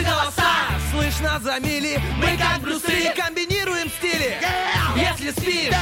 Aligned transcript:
наши 0.00 0.04
голоса. 0.04 0.50
Слышно 0.90 1.40
за 1.40 1.58
мили, 1.60 2.00
мы 2.16 2.36
как 2.36 2.60
брусы 2.60 3.12
Комбинируем 3.16 3.88
стили, 3.88 4.38
если 4.96 5.30
спишь 5.30 5.74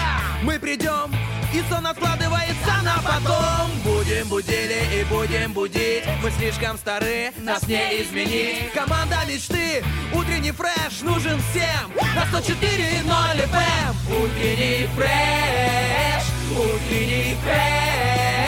Мы 0.43 0.59
придем, 0.59 1.15
и 1.53 1.63
сон 1.71 1.87
откладывается 1.87 2.83
на 2.83 2.97
потом. 3.03 3.71
Будем 3.85 4.29
будили 4.29 5.01
и 5.01 5.05
будем 5.05 5.53
будить. 5.53 6.05
Мы 6.23 6.31
слишком 6.33 6.77
стары, 6.77 7.33
нас 7.39 7.67
не 7.67 8.03
изменить. 8.03 8.73
Команда 8.73 9.19
мечты, 9.27 9.83
утренний 10.13 10.53
фреш 10.53 11.01
нужен 11.03 11.41
всем. 11.51 11.93
На 12.15 12.25
104.0 12.25 13.05
FM 13.05 13.95
Утренний 14.11 14.89
фреш, 14.95 16.25
утренний 16.57 17.37
фреш 17.45 18.48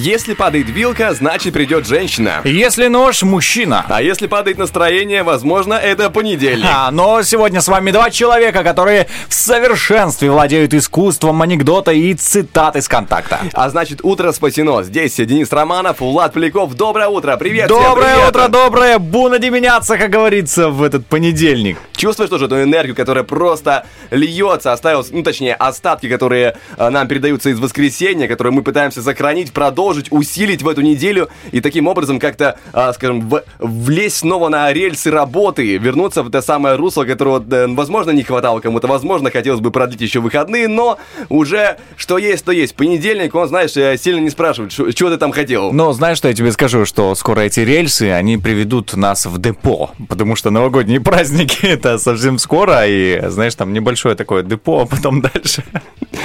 Если 0.00 0.34
падает 0.34 0.68
вилка, 0.68 1.12
значит 1.12 1.54
придет 1.54 1.84
женщина. 1.84 2.40
Если 2.44 2.86
нож, 2.86 3.24
мужчина. 3.24 3.84
А 3.88 4.00
если 4.00 4.28
падает 4.28 4.56
настроение, 4.56 5.24
возможно, 5.24 5.74
это 5.74 6.08
понедельник. 6.08 6.68
А, 6.72 6.92
но 6.92 7.24
сегодня 7.24 7.60
с 7.60 7.66
вами 7.66 7.90
два 7.90 8.08
человека, 8.08 8.62
которые 8.62 9.08
в 9.28 9.34
совершенстве 9.34 10.30
владеют 10.30 10.72
искусством 10.72 11.42
анекдота 11.42 11.90
и 11.90 12.14
цитат 12.14 12.76
из 12.76 12.86
контакта. 12.86 13.40
А 13.52 13.68
значит, 13.70 13.98
утро 14.04 14.30
спасено. 14.30 14.84
Здесь 14.84 15.16
Денис 15.16 15.50
Романов, 15.50 15.98
Влад 15.98 16.32
Поляков. 16.32 16.74
Доброе 16.74 17.08
утро, 17.08 17.36
привет 17.36 17.68
всем, 17.68 17.82
Доброе 17.82 18.14
привет. 18.14 18.28
утро, 18.28 18.46
доброе! 18.46 18.98
Буна 19.00 19.40
деменяться, 19.40 19.98
как 19.98 20.10
говорится, 20.10 20.68
в 20.68 20.84
этот 20.84 21.06
понедельник. 21.06 21.76
Чувствуешь 21.96 22.30
тоже 22.30 22.44
эту 22.44 22.62
энергию, 22.62 22.94
которая 22.94 23.24
просто 23.24 23.84
льется, 24.12 24.72
оставилась, 24.72 25.10
ну 25.10 25.24
точнее, 25.24 25.54
остатки, 25.54 26.08
которые 26.08 26.56
э, 26.76 26.88
нам 26.88 27.08
передаются 27.08 27.50
из 27.50 27.58
воскресенья, 27.58 28.28
которые 28.28 28.52
мы 28.52 28.62
пытаемся 28.62 29.02
сохранить, 29.02 29.52
продолжить, 29.52 29.87
усилить 30.10 30.62
в 30.62 30.68
эту 30.68 30.80
неделю 30.82 31.28
и 31.52 31.60
таким 31.60 31.86
образом 31.86 32.18
как-то, 32.18 32.58
э, 32.72 32.92
скажем, 32.94 33.28
в- 33.28 33.42
влезть 33.58 34.18
снова 34.18 34.48
на 34.48 34.72
рельсы 34.72 35.10
работы, 35.10 35.76
вернуться 35.78 36.22
в 36.22 36.28
это 36.28 36.42
самое 36.42 36.76
русло, 36.76 37.04
которого, 37.04 37.44
э, 37.50 37.66
возможно, 37.68 38.10
не 38.10 38.22
хватало 38.22 38.60
кому-то, 38.60 38.86
возможно, 38.86 39.30
хотелось 39.30 39.60
бы 39.60 39.70
продлить 39.70 40.00
еще 40.00 40.20
выходные, 40.20 40.68
но 40.68 40.98
уже 41.28 41.76
что 41.96 42.18
есть, 42.18 42.44
то 42.44 42.52
есть. 42.52 42.74
Понедельник, 42.74 43.34
он, 43.34 43.48
знаешь, 43.48 43.76
э, 43.76 43.96
сильно 43.98 44.20
не 44.20 44.30
спрашивает, 44.30 44.72
что 44.72 44.84
ты 45.10 45.16
там 45.16 45.32
хотел. 45.32 45.72
Но 45.72 45.92
знаешь, 45.92 46.18
что 46.18 46.28
я 46.28 46.34
тебе 46.34 46.52
скажу, 46.52 46.84
что 46.84 47.14
скоро 47.14 47.40
эти 47.40 47.60
рельсы, 47.60 48.10
они 48.10 48.38
приведут 48.38 48.94
нас 48.94 49.26
в 49.26 49.40
депо, 49.40 49.90
потому 50.08 50.36
что 50.36 50.50
новогодние 50.50 51.00
праздники 51.08 51.66
это 51.66 51.98
совсем 51.98 52.38
скоро, 52.38 52.86
и, 52.86 53.28
знаешь, 53.28 53.54
там 53.54 53.72
небольшое 53.72 54.14
такое 54.14 54.42
депо, 54.42 54.82
а 54.82 54.86
потом 54.86 55.20
дальше. 55.34 55.64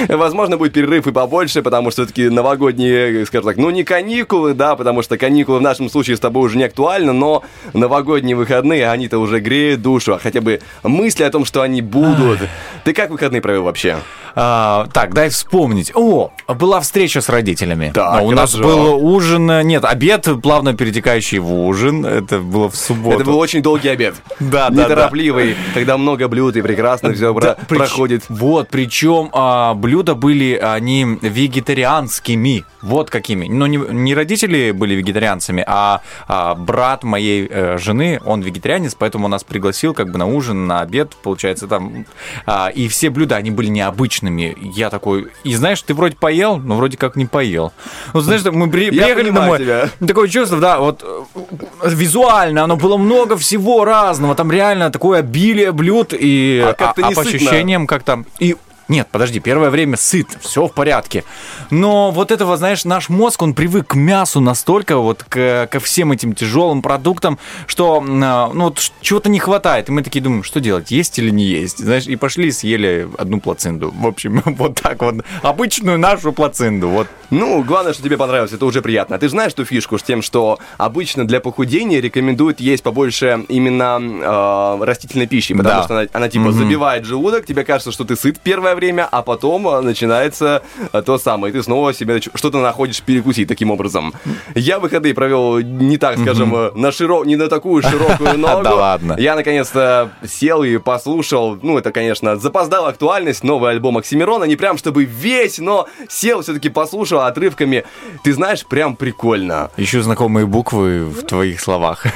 Возможно, 0.08 0.56
будет 0.56 0.72
перерыв 0.72 1.06
и 1.06 1.12
побольше, 1.12 1.62
потому 1.62 1.90
что 1.90 2.02
все-таки 2.04 2.28
новогодние, 2.28 3.24
скажем 3.26 3.46
так, 3.48 3.53
ну 3.56 3.70
не 3.70 3.84
каникулы, 3.84 4.54
да, 4.54 4.76
потому 4.76 5.02
что 5.02 5.18
каникулы 5.18 5.58
в 5.58 5.62
нашем 5.62 5.88
случае 5.90 6.16
с 6.16 6.20
тобой 6.20 6.46
уже 6.46 6.58
не 6.58 6.64
актуальны, 6.64 7.12
но 7.12 7.42
новогодние 7.72 8.36
выходные, 8.36 8.90
они-то 8.90 9.18
уже 9.18 9.40
греют 9.40 9.82
душу, 9.82 10.14
а 10.14 10.18
хотя 10.18 10.40
бы 10.40 10.60
мысли 10.82 11.22
о 11.24 11.30
том, 11.30 11.44
что 11.44 11.62
они 11.62 11.82
будут. 11.82 12.40
Ты 12.84 12.92
как 12.92 13.10
выходные 13.10 13.40
провел 13.40 13.64
вообще? 13.64 13.96
А, 14.36 14.88
так, 14.92 15.14
дай 15.14 15.28
вспомнить. 15.28 15.92
О, 15.94 16.32
была 16.48 16.80
встреча 16.80 17.20
с 17.20 17.28
родителями. 17.28 17.92
Так, 17.94 18.20
А 18.20 18.22
у 18.22 18.32
нас 18.32 18.56
был 18.56 18.94
ужин, 18.94 19.46
нет, 19.66 19.84
обед, 19.84 20.28
плавно 20.42 20.74
перетекающий 20.74 21.38
в 21.38 21.52
ужин. 21.52 22.04
Это 22.04 22.40
было 22.40 22.68
в 22.68 22.74
субботу. 22.76 23.16
Это 23.16 23.24
был 23.24 23.38
очень 23.38 23.62
долгий 23.62 23.88
обед. 23.88 24.14
Да, 24.54 24.68
да, 24.68 24.84
Неторопливый, 24.84 25.56
когда 25.72 25.96
много 25.96 26.28
блюд 26.28 26.56
и 26.56 26.62
прекрасно 26.62 27.12
все 27.12 27.32
Да, 27.34 27.56
проходит. 27.66 28.24
Вот, 28.28 28.68
причем 28.68 29.30
а, 29.32 29.74
блюда 29.74 30.14
были, 30.14 30.54
они 30.54 31.18
вегетарианскими. 31.20 32.64
Вот 32.82 33.10
какими. 33.10 33.43
Но 33.48 33.66
не, 33.66 33.76
не 33.76 34.14
родители 34.14 34.70
были 34.70 34.94
вегетарианцами, 34.94 35.64
а, 35.66 36.00
а 36.26 36.54
брат 36.54 37.04
моей 37.04 37.46
э, 37.48 37.78
жены, 37.78 38.20
он 38.24 38.40
вегетарианец, 38.42 38.94
поэтому 38.94 39.26
он 39.26 39.30
нас 39.30 39.44
пригласил 39.44 39.94
как 39.94 40.10
бы 40.10 40.18
на 40.18 40.26
ужин, 40.26 40.66
на 40.66 40.80
обед, 40.80 41.12
получается, 41.22 41.66
там. 41.66 42.06
А, 42.46 42.68
и 42.68 42.88
все 42.88 43.10
блюда, 43.10 43.36
они 43.36 43.50
были 43.50 43.68
необычными. 43.68 44.56
Я 44.60 44.90
такой, 44.90 45.28
и 45.44 45.54
знаешь, 45.54 45.82
ты 45.82 45.94
вроде 45.94 46.16
поел, 46.16 46.56
но 46.56 46.76
вроде 46.76 46.96
как 46.96 47.16
не 47.16 47.26
поел. 47.26 47.72
Вот 48.12 48.24
знаешь, 48.24 48.42
мы 48.44 48.70
при- 48.70 48.90
приехали 48.90 49.30
домой, 49.30 49.58
тебя. 49.58 49.88
такое 50.06 50.28
чувство, 50.28 50.58
да, 50.58 50.78
вот 50.78 51.02
э, 51.02 51.88
визуально 51.88 52.64
оно 52.64 52.76
было 52.76 52.96
много 52.96 53.36
всего 53.36 53.84
разного, 53.84 54.34
там 54.34 54.50
реально 54.50 54.90
такое 54.90 55.20
обилие 55.20 55.72
блюд 55.72 56.12
и 56.12 56.62
А 56.64 56.92
а 56.96 57.08
не 57.08 57.14
по 57.14 57.22
ощущениям 57.22 57.86
как-то 57.86 58.24
и 58.38 58.56
нет, 58.88 59.08
подожди, 59.10 59.40
первое 59.40 59.70
время 59.70 59.96
сыт, 59.96 60.28
все 60.40 60.66
в 60.66 60.72
порядке. 60.72 61.24
Но 61.70 62.10
вот 62.10 62.30
этого, 62.30 62.56
знаешь, 62.56 62.84
наш 62.84 63.08
мозг, 63.08 63.42
он 63.42 63.54
привык 63.54 63.88
к 63.88 63.94
мясу 63.94 64.40
настолько, 64.40 64.98
вот 64.98 65.24
к, 65.24 65.68
ко 65.70 65.80
всем 65.80 66.12
этим 66.12 66.34
тяжелым 66.34 66.82
продуктам, 66.82 67.38
что 67.66 68.02
а, 68.06 68.50
ну, 68.52 68.64
вот 68.64 68.80
чего-то 69.00 69.28
не 69.30 69.38
хватает. 69.38 69.88
И 69.88 69.92
мы 69.92 70.02
такие 70.02 70.20
думаем, 70.22 70.42
что 70.44 70.60
делать, 70.60 70.90
есть 70.90 71.18
или 71.18 71.30
не 71.30 71.44
есть? 71.44 71.78
Знаешь, 71.78 72.06
и 72.06 72.16
пошли 72.16 72.48
и 72.48 72.52
съели 72.52 73.08
одну 73.18 73.40
плацинду. 73.40 73.92
В 73.96 74.06
общем, 74.06 74.42
вот 74.44 74.80
так 74.80 75.00
вот. 75.02 75.16
Обычную 75.42 75.98
нашу 75.98 76.32
плацинду. 76.32 76.88
Вот 76.88 77.06
Ну, 77.30 77.62
главное, 77.62 77.92
что 77.94 78.02
тебе 78.02 78.16
понравилось, 78.16 78.52
это 78.52 78.64
уже 78.66 78.82
приятно. 78.82 79.16
А 79.16 79.18
ты 79.18 79.28
знаешь 79.28 79.54
ту 79.54 79.64
фишку 79.64 79.98
с 79.98 80.02
тем, 80.02 80.22
что 80.22 80.58
обычно 80.78 81.24
для 81.26 81.40
похудения 81.40 82.00
рекомендуют 82.00 82.60
есть 82.60 82.82
побольше 82.82 83.44
именно 83.48 83.98
э, 84.00 84.84
растительной 84.84 85.26
пищи, 85.26 85.54
потому 85.54 85.80
Да. 85.80 85.84
что 85.84 85.98
она, 86.00 86.08
она, 86.12 86.28
типа 86.28 86.52
забивает 86.52 87.04
желудок, 87.04 87.46
тебе 87.46 87.64
кажется, 87.64 87.92
что 87.92 88.04
ты 88.04 88.16
сыт 88.16 88.38
первое 88.40 88.73
время, 88.74 89.08
а 89.10 89.22
потом 89.22 89.68
э, 89.68 89.80
начинается 89.80 90.62
э, 90.92 91.02
то 91.02 91.18
самое, 91.18 91.52
и 91.52 91.56
ты 91.56 91.62
снова 91.62 91.92
себе 91.92 92.20
что-то 92.20 92.60
находишь 92.60 93.02
перекусить 93.02 93.48
таким 93.48 93.70
образом. 93.70 94.12
Я 94.54 94.78
выходные 94.78 95.14
провел 95.14 95.60
не 95.60 95.98
так, 95.98 96.18
скажем, 96.18 96.54
э, 96.54 96.70
на 96.74 96.92
широ... 96.92 97.24
не 97.24 97.36
на 97.36 97.48
такую 97.48 97.82
широкую 97.82 98.38
ногу. 98.38 98.62
Да 98.62 98.74
ладно. 98.74 99.16
Я 99.18 99.34
наконец-то 99.36 100.10
сел 100.26 100.62
и 100.62 100.78
послушал, 100.78 101.58
ну, 101.62 101.78
это, 101.78 101.92
конечно, 101.92 102.36
запоздала 102.36 102.88
актуальность, 102.88 103.44
новый 103.44 103.70
альбом 103.70 103.98
Оксимирона, 103.98 104.44
не 104.44 104.56
прям 104.56 104.78
чтобы 104.78 105.04
весь, 105.04 105.58
но 105.58 105.86
сел 106.08 106.42
все-таки 106.42 106.68
послушал 106.68 107.20
отрывками. 107.20 107.84
Ты 108.22 108.32
знаешь, 108.32 108.64
прям 108.66 108.96
прикольно. 108.96 109.70
еще 109.76 110.02
знакомые 110.02 110.46
буквы 110.46 111.04
в 111.04 111.22
твоих 111.22 111.60
словах. 111.60 112.06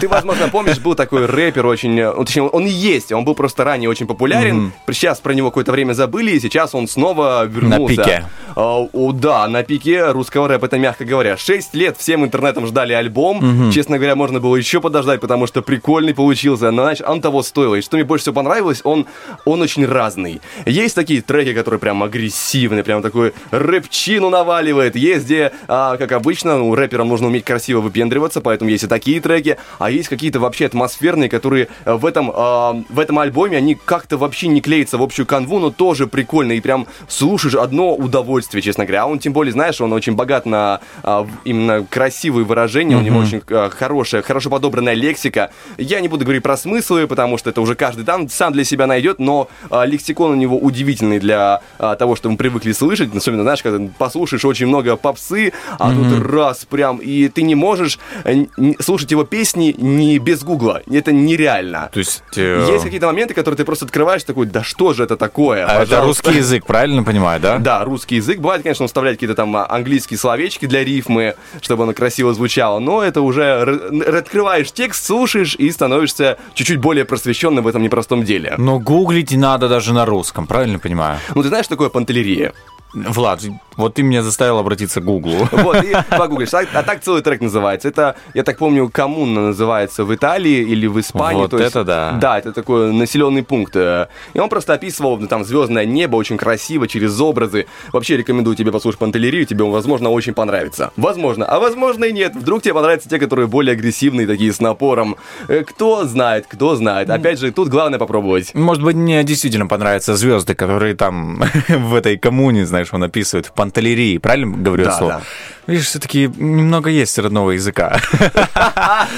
Ты, 0.00 0.08
возможно, 0.08 0.48
помнишь, 0.48 0.78
был 0.78 0.94
такой 0.94 1.26
рэпер 1.26 1.66
очень, 1.66 2.00
ну, 2.00 2.24
точнее, 2.24 2.42
он 2.42 2.66
и 2.66 2.70
есть, 2.70 3.12
он 3.12 3.24
был 3.24 3.34
просто 3.34 3.64
ранее 3.64 3.90
очень 3.90 4.06
популярен. 4.06 4.72
Сейчас 4.88 5.20
про 5.20 5.32
него 5.32 5.50
какое-то 5.50 5.72
время 5.72 5.81
забыли, 5.90 6.30
и 6.30 6.40
сейчас 6.40 6.74
он 6.74 6.86
снова 6.86 7.44
вернулся. 7.46 7.96
пике. 7.96 8.24
А, 8.54 8.86
о, 8.92 9.12
да, 9.12 9.48
на 9.48 9.62
пике 9.62 10.10
русского 10.10 10.48
рэпа, 10.48 10.66
это 10.66 10.78
мягко 10.78 11.04
говоря. 11.04 11.36
Шесть 11.36 11.74
лет 11.74 11.96
всем 11.98 12.24
интернетом 12.24 12.66
ждали 12.66 12.92
альбом. 12.92 13.70
Честно 13.72 13.96
говоря, 13.96 14.14
можно 14.14 14.40
было 14.40 14.56
еще 14.56 14.80
подождать, 14.80 15.20
потому 15.20 15.46
что 15.46 15.62
прикольный 15.62 16.14
получился. 16.14 16.70
Но, 16.70 16.82
знаешь, 16.82 17.00
он 17.00 17.20
того 17.20 17.42
стоил. 17.42 17.74
И 17.74 17.80
что 17.80 17.96
мне 17.96 18.04
больше 18.04 18.22
всего 18.22 18.34
понравилось, 18.34 18.80
он, 18.84 19.06
он 19.44 19.62
очень 19.62 19.86
разный. 19.86 20.40
Есть 20.66 20.94
такие 20.94 21.22
треки, 21.22 21.54
которые 21.54 21.80
прям 21.80 22.02
агрессивные, 22.02 22.84
прям 22.84 23.02
такой 23.02 23.32
рэпчину 23.50 24.30
наваливает. 24.30 24.96
Есть 24.96 25.24
где, 25.24 25.52
а, 25.68 25.96
как 25.96 26.12
обычно, 26.12 26.58
ну, 26.58 26.74
рэперам 26.74 27.08
нужно 27.08 27.28
уметь 27.28 27.44
красиво 27.44 27.80
выпендриваться, 27.80 28.40
поэтому 28.40 28.70
есть 28.70 28.84
и 28.84 28.86
такие 28.86 29.20
треки. 29.20 29.56
А 29.78 29.90
есть 29.90 30.08
какие-то 30.08 30.40
вообще 30.40 30.66
атмосферные, 30.66 31.28
которые 31.28 31.68
в 31.84 32.04
этом, 32.04 32.30
а, 32.34 32.82
в 32.88 33.00
этом 33.00 33.18
альбоме, 33.18 33.56
они 33.56 33.74
как-то 33.74 34.16
вообще 34.16 34.48
не 34.48 34.60
клеятся 34.60 34.98
в 34.98 35.02
общую 35.02 35.26
канву, 35.26 35.58
но 35.58 35.70
тоже 35.72 36.06
прикольно. 36.06 36.52
И 36.52 36.60
прям 36.60 36.86
слушаешь 37.08 37.54
одно 37.54 37.94
удовольствие, 37.94 38.62
честно 38.62 38.84
говоря. 38.84 39.02
А 39.04 39.06
он, 39.06 39.18
тем 39.18 39.32
более, 39.32 39.52
знаешь, 39.52 39.80
он 39.80 39.92
очень 39.92 40.14
богат 40.14 40.46
на 40.46 40.80
а, 41.02 41.26
именно 41.44 41.84
красивые 41.88 42.44
выражения, 42.44 42.96
у 42.96 43.00
него 43.00 43.18
очень 43.18 43.42
а, 43.50 43.70
хорошая, 43.70 44.22
хорошо 44.22 44.50
подобранная 44.50 44.94
лексика. 44.94 45.50
Я 45.78 46.00
не 46.00 46.08
буду 46.08 46.24
говорить 46.24 46.42
про 46.42 46.56
смыслы, 46.56 47.06
потому 47.06 47.38
что 47.38 47.50
это 47.50 47.60
уже 47.60 47.74
каждый 47.74 48.04
там 48.04 48.28
сам 48.28 48.52
для 48.52 48.64
себя 48.64 48.86
найдет, 48.86 49.18
но 49.18 49.48
а, 49.70 49.84
лексикон 49.84 50.32
у 50.32 50.34
него 50.34 50.58
удивительный 50.58 51.18
для 51.18 51.60
а, 51.78 51.96
того, 51.96 52.16
что 52.16 52.30
мы 52.30 52.36
привыкли 52.36 52.72
слышать. 52.72 53.14
Особенно, 53.14 53.42
знаешь, 53.42 53.62
когда 53.62 53.88
послушаешь 53.98 54.44
очень 54.44 54.66
много 54.66 54.96
попсы, 54.96 55.52
а 55.78 55.92
тут 55.92 56.26
раз 56.26 56.64
прям, 56.64 56.98
и 56.98 57.28
ты 57.28 57.42
не 57.42 57.54
можешь 57.54 57.98
э, 58.24 58.46
слушать 58.80 59.10
его 59.10 59.24
песни 59.24 59.74
не 59.78 60.18
без 60.18 60.42
гугла. 60.42 60.82
Это 60.90 61.12
нереально. 61.12 61.90
То 61.92 61.98
есть... 61.98 62.22
э, 62.36 62.68
Есть 62.70 62.84
какие-то 62.84 63.06
моменты, 63.06 63.34
которые 63.34 63.56
ты 63.56 63.64
просто 63.64 63.84
открываешь, 63.84 64.24
такой, 64.24 64.46
да 64.46 64.62
что 64.62 64.92
же 64.92 65.04
это 65.04 65.16
такое? 65.16 65.61
А 65.66 65.82
это 65.82 66.00
русский 66.00 66.32
язык, 66.32 66.66
правильно 66.66 67.02
понимаю, 67.02 67.40
да? 67.40 67.58
Да, 67.58 67.84
русский 67.84 68.16
язык. 68.16 68.38
Бывает, 68.38 68.62
конечно, 68.62 68.84
он 68.84 68.88
вставляет 68.88 69.16
какие-то 69.16 69.34
там 69.34 69.54
а, 69.56 69.66
английские 69.68 70.18
словечки 70.18 70.66
для 70.66 70.84
рифмы, 70.84 71.34
чтобы 71.60 71.84
оно 71.84 71.92
красиво 71.92 72.34
звучало. 72.34 72.78
Но 72.78 73.02
это 73.02 73.20
уже 73.20 73.62
открываешь 74.06 74.72
текст, 74.72 75.04
слушаешь 75.04 75.54
и 75.54 75.70
становишься 75.70 76.38
чуть-чуть 76.54 76.78
более 76.78 77.04
просвещенным 77.04 77.64
в 77.64 77.68
этом 77.68 77.82
непростом 77.82 78.24
деле. 78.24 78.54
Но 78.58 78.78
гуглить 78.78 79.32
надо 79.32 79.68
даже 79.68 79.92
на 79.92 80.04
русском, 80.04 80.46
правильно 80.46 80.78
понимаю? 80.78 81.18
Ну, 81.34 81.42
ты 81.42 81.48
знаешь, 81.48 81.66
такое 81.66 81.88
пантелерия? 81.88 82.52
Влад, 82.94 83.40
вот 83.76 83.94
ты 83.94 84.02
меня 84.02 84.22
заставил 84.22 84.58
обратиться 84.58 85.00
к 85.00 85.04
Гуглу. 85.04 85.48
Вот, 85.50 85.82
и 85.82 85.92
погуглишь. 86.10 86.52
А, 86.52 86.62
а 86.74 86.82
так 86.82 87.00
целый 87.00 87.22
трек 87.22 87.40
называется. 87.40 87.88
Это, 87.88 88.16
я 88.34 88.42
так 88.42 88.58
помню, 88.58 88.88
коммуна 88.90 89.40
называется 89.48 90.04
в 90.04 90.14
Италии 90.14 90.60
или 90.60 90.86
в 90.86 91.00
Испании. 91.00 91.40
Вот 91.42 91.50
То 91.52 91.58
есть- 91.58 91.70
это 91.70 91.84
да. 91.84 92.12
Да, 92.20 92.38
это 92.38 92.52
такой 92.52 92.92
населенный 92.92 93.42
пункт. 93.42 93.74
э, 93.76 94.08
И 94.34 94.38
он 94.38 94.48
просто 94.50 94.74
описывал 94.74 95.16
ну, 95.18 95.26
там 95.26 95.44
звездное 95.44 95.86
небо 95.86 96.16
очень 96.16 96.36
красиво, 96.36 96.86
через 96.86 97.18
образы. 97.20 97.66
Вообще 97.92 98.16
рекомендую 98.18 98.56
тебе 98.56 98.72
послушать 98.72 98.98
Пантелерию, 99.00 99.46
тебе 99.46 99.64
он, 99.64 99.70
возможно, 99.70 100.10
очень 100.10 100.34
понравится. 100.34 100.92
Возможно. 100.96 101.46
А 101.46 101.58
возможно 101.58 102.04
и 102.04 102.12
нет. 102.12 102.34
Вдруг 102.36 102.62
тебе 102.62 102.74
понравятся 102.74 103.08
те, 103.08 103.18
которые 103.18 103.46
более 103.46 103.72
агрессивные, 103.72 104.26
такие 104.26 104.52
с 104.52 104.60
напором. 104.60 105.16
Э, 105.48 105.64
Кто 105.64 106.04
знает, 106.04 106.46
кто 106.48 106.76
знает. 106.76 107.08
Опять 107.08 107.38
же, 107.38 107.50
тут 107.52 107.68
главное 107.68 107.98
попробовать. 107.98 108.54
Может 108.54 108.82
быть, 108.84 108.96
мне 108.96 109.24
действительно 109.24 109.66
понравятся 109.66 110.14
звезды, 110.14 110.54
которые 110.54 110.94
там 110.94 111.42
в 111.68 111.94
этой 111.94 112.18
коммуне, 112.18 112.66
знаешь, 112.66 112.81
он 112.92 113.02
описывает, 113.04 113.46
в 113.46 113.52
Пантелерии, 113.52 114.18
правильно 114.18 114.56
говорю 114.56 114.84
Да, 114.84 114.92
слово? 114.98 115.12
да. 115.12 115.20
Видишь, 115.68 115.86
все-таки 115.86 116.28
немного 116.38 116.90
есть 116.90 117.16
родного 117.18 117.52
языка. 117.52 118.00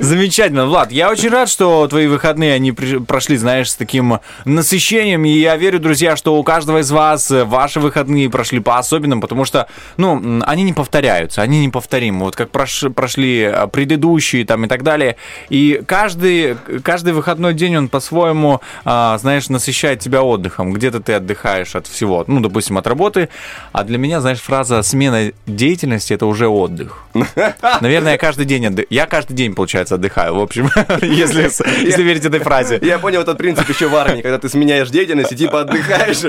Замечательно, 0.00 0.66
Влад. 0.66 0.90
Я 0.92 1.10
очень 1.10 1.28
рад, 1.30 1.48
что 1.48 1.86
твои 1.88 2.06
выходные, 2.06 2.54
они 2.54 2.72
прошли, 2.72 3.36
знаешь, 3.36 3.70
с 3.70 3.76
таким 3.76 4.18
насыщением. 4.44 5.24
И 5.24 5.30
я 5.30 5.56
верю, 5.56 5.78
друзья, 5.78 6.16
что 6.16 6.36
у 6.36 6.42
каждого 6.42 6.78
из 6.78 6.90
вас 6.90 7.30
э, 7.30 7.44
ваши 7.44 7.80
выходные 7.80 8.28
прошли 8.30 8.60
по-особенным, 8.60 9.20
потому 9.20 9.44
что, 9.44 9.68
ну, 9.96 10.40
они 10.44 10.64
не 10.64 10.72
повторяются, 10.72 11.42
они 11.42 11.64
неповторимы. 11.66 12.24
Вот 12.24 12.36
как 12.36 12.50
прош- 12.50 12.90
прошли 12.90 13.42
э, 13.42 13.66
предыдущие 13.68 14.44
там 14.44 14.64
и 14.64 14.68
так 14.68 14.82
далее. 14.82 15.16
И 15.48 15.82
каждый, 15.86 16.56
каждый 16.82 17.12
выходной 17.12 17.54
день, 17.54 17.76
он 17.76 17.88
по-своему, 17.88 18.60
а, 18.84 19.16
знаешь, 19.18 19.48
насыщает 19.48 20.00
тебя 20.00 20.22
отдыхом. 20.22 20.72
Где-то 20.72 21.00
ты 21.00 21.14
отдыхаешь 21.14 21.74
от 21.76 21.86
всего, 21.86 22.24
ну, 22.32 22.40
допустим, 22.40 22.78
от 22.78 22.86
работы. 22.86 23.28
А 23.72 23.84
для 23.84 23.98
меня, 23.98 24.20
знаешь, 24.20 24.40
фраза 24.40 24.82
«смена 24.82 25.32
деятельности»— 25.46 26.12
это 26.14 26.26
уже 26.26 26.48
отдых. 26.48 27.04
Наверное, 27.80 28.12
я 28.12 28.18
каждый 28.18 28.46
день 28.46 28.66
отдыхаю. 28.66 28.86
Я 28.90 29.06
каждый 29.06 29.34
день, 29.34 29.54
получается, 29.54 29.94
отдыхаю, 29.94 30.34
в 30.34 30.40
общем, 30.40 30.70
если, 31.02 31.44
если 31.84 32.02
верить 32.02 32.24
этой 32.24 32.40
фразе. 32.40 32.78
Я 32.82 32.98
понял 32.98 33.20
этот 33.20 33.38
принцип 33.38 33.68
еще 33.68 33.88
в 33.88 33.94
армии, 33.94 34.22
когда 34.22 34.38
ты 34.38 34.48
сменяешь 34.48 34.90
деятельность 34.90 35.32
и 35.32 35.36
типа 35.36 35.62
отдыхаешь. 35.62 36.24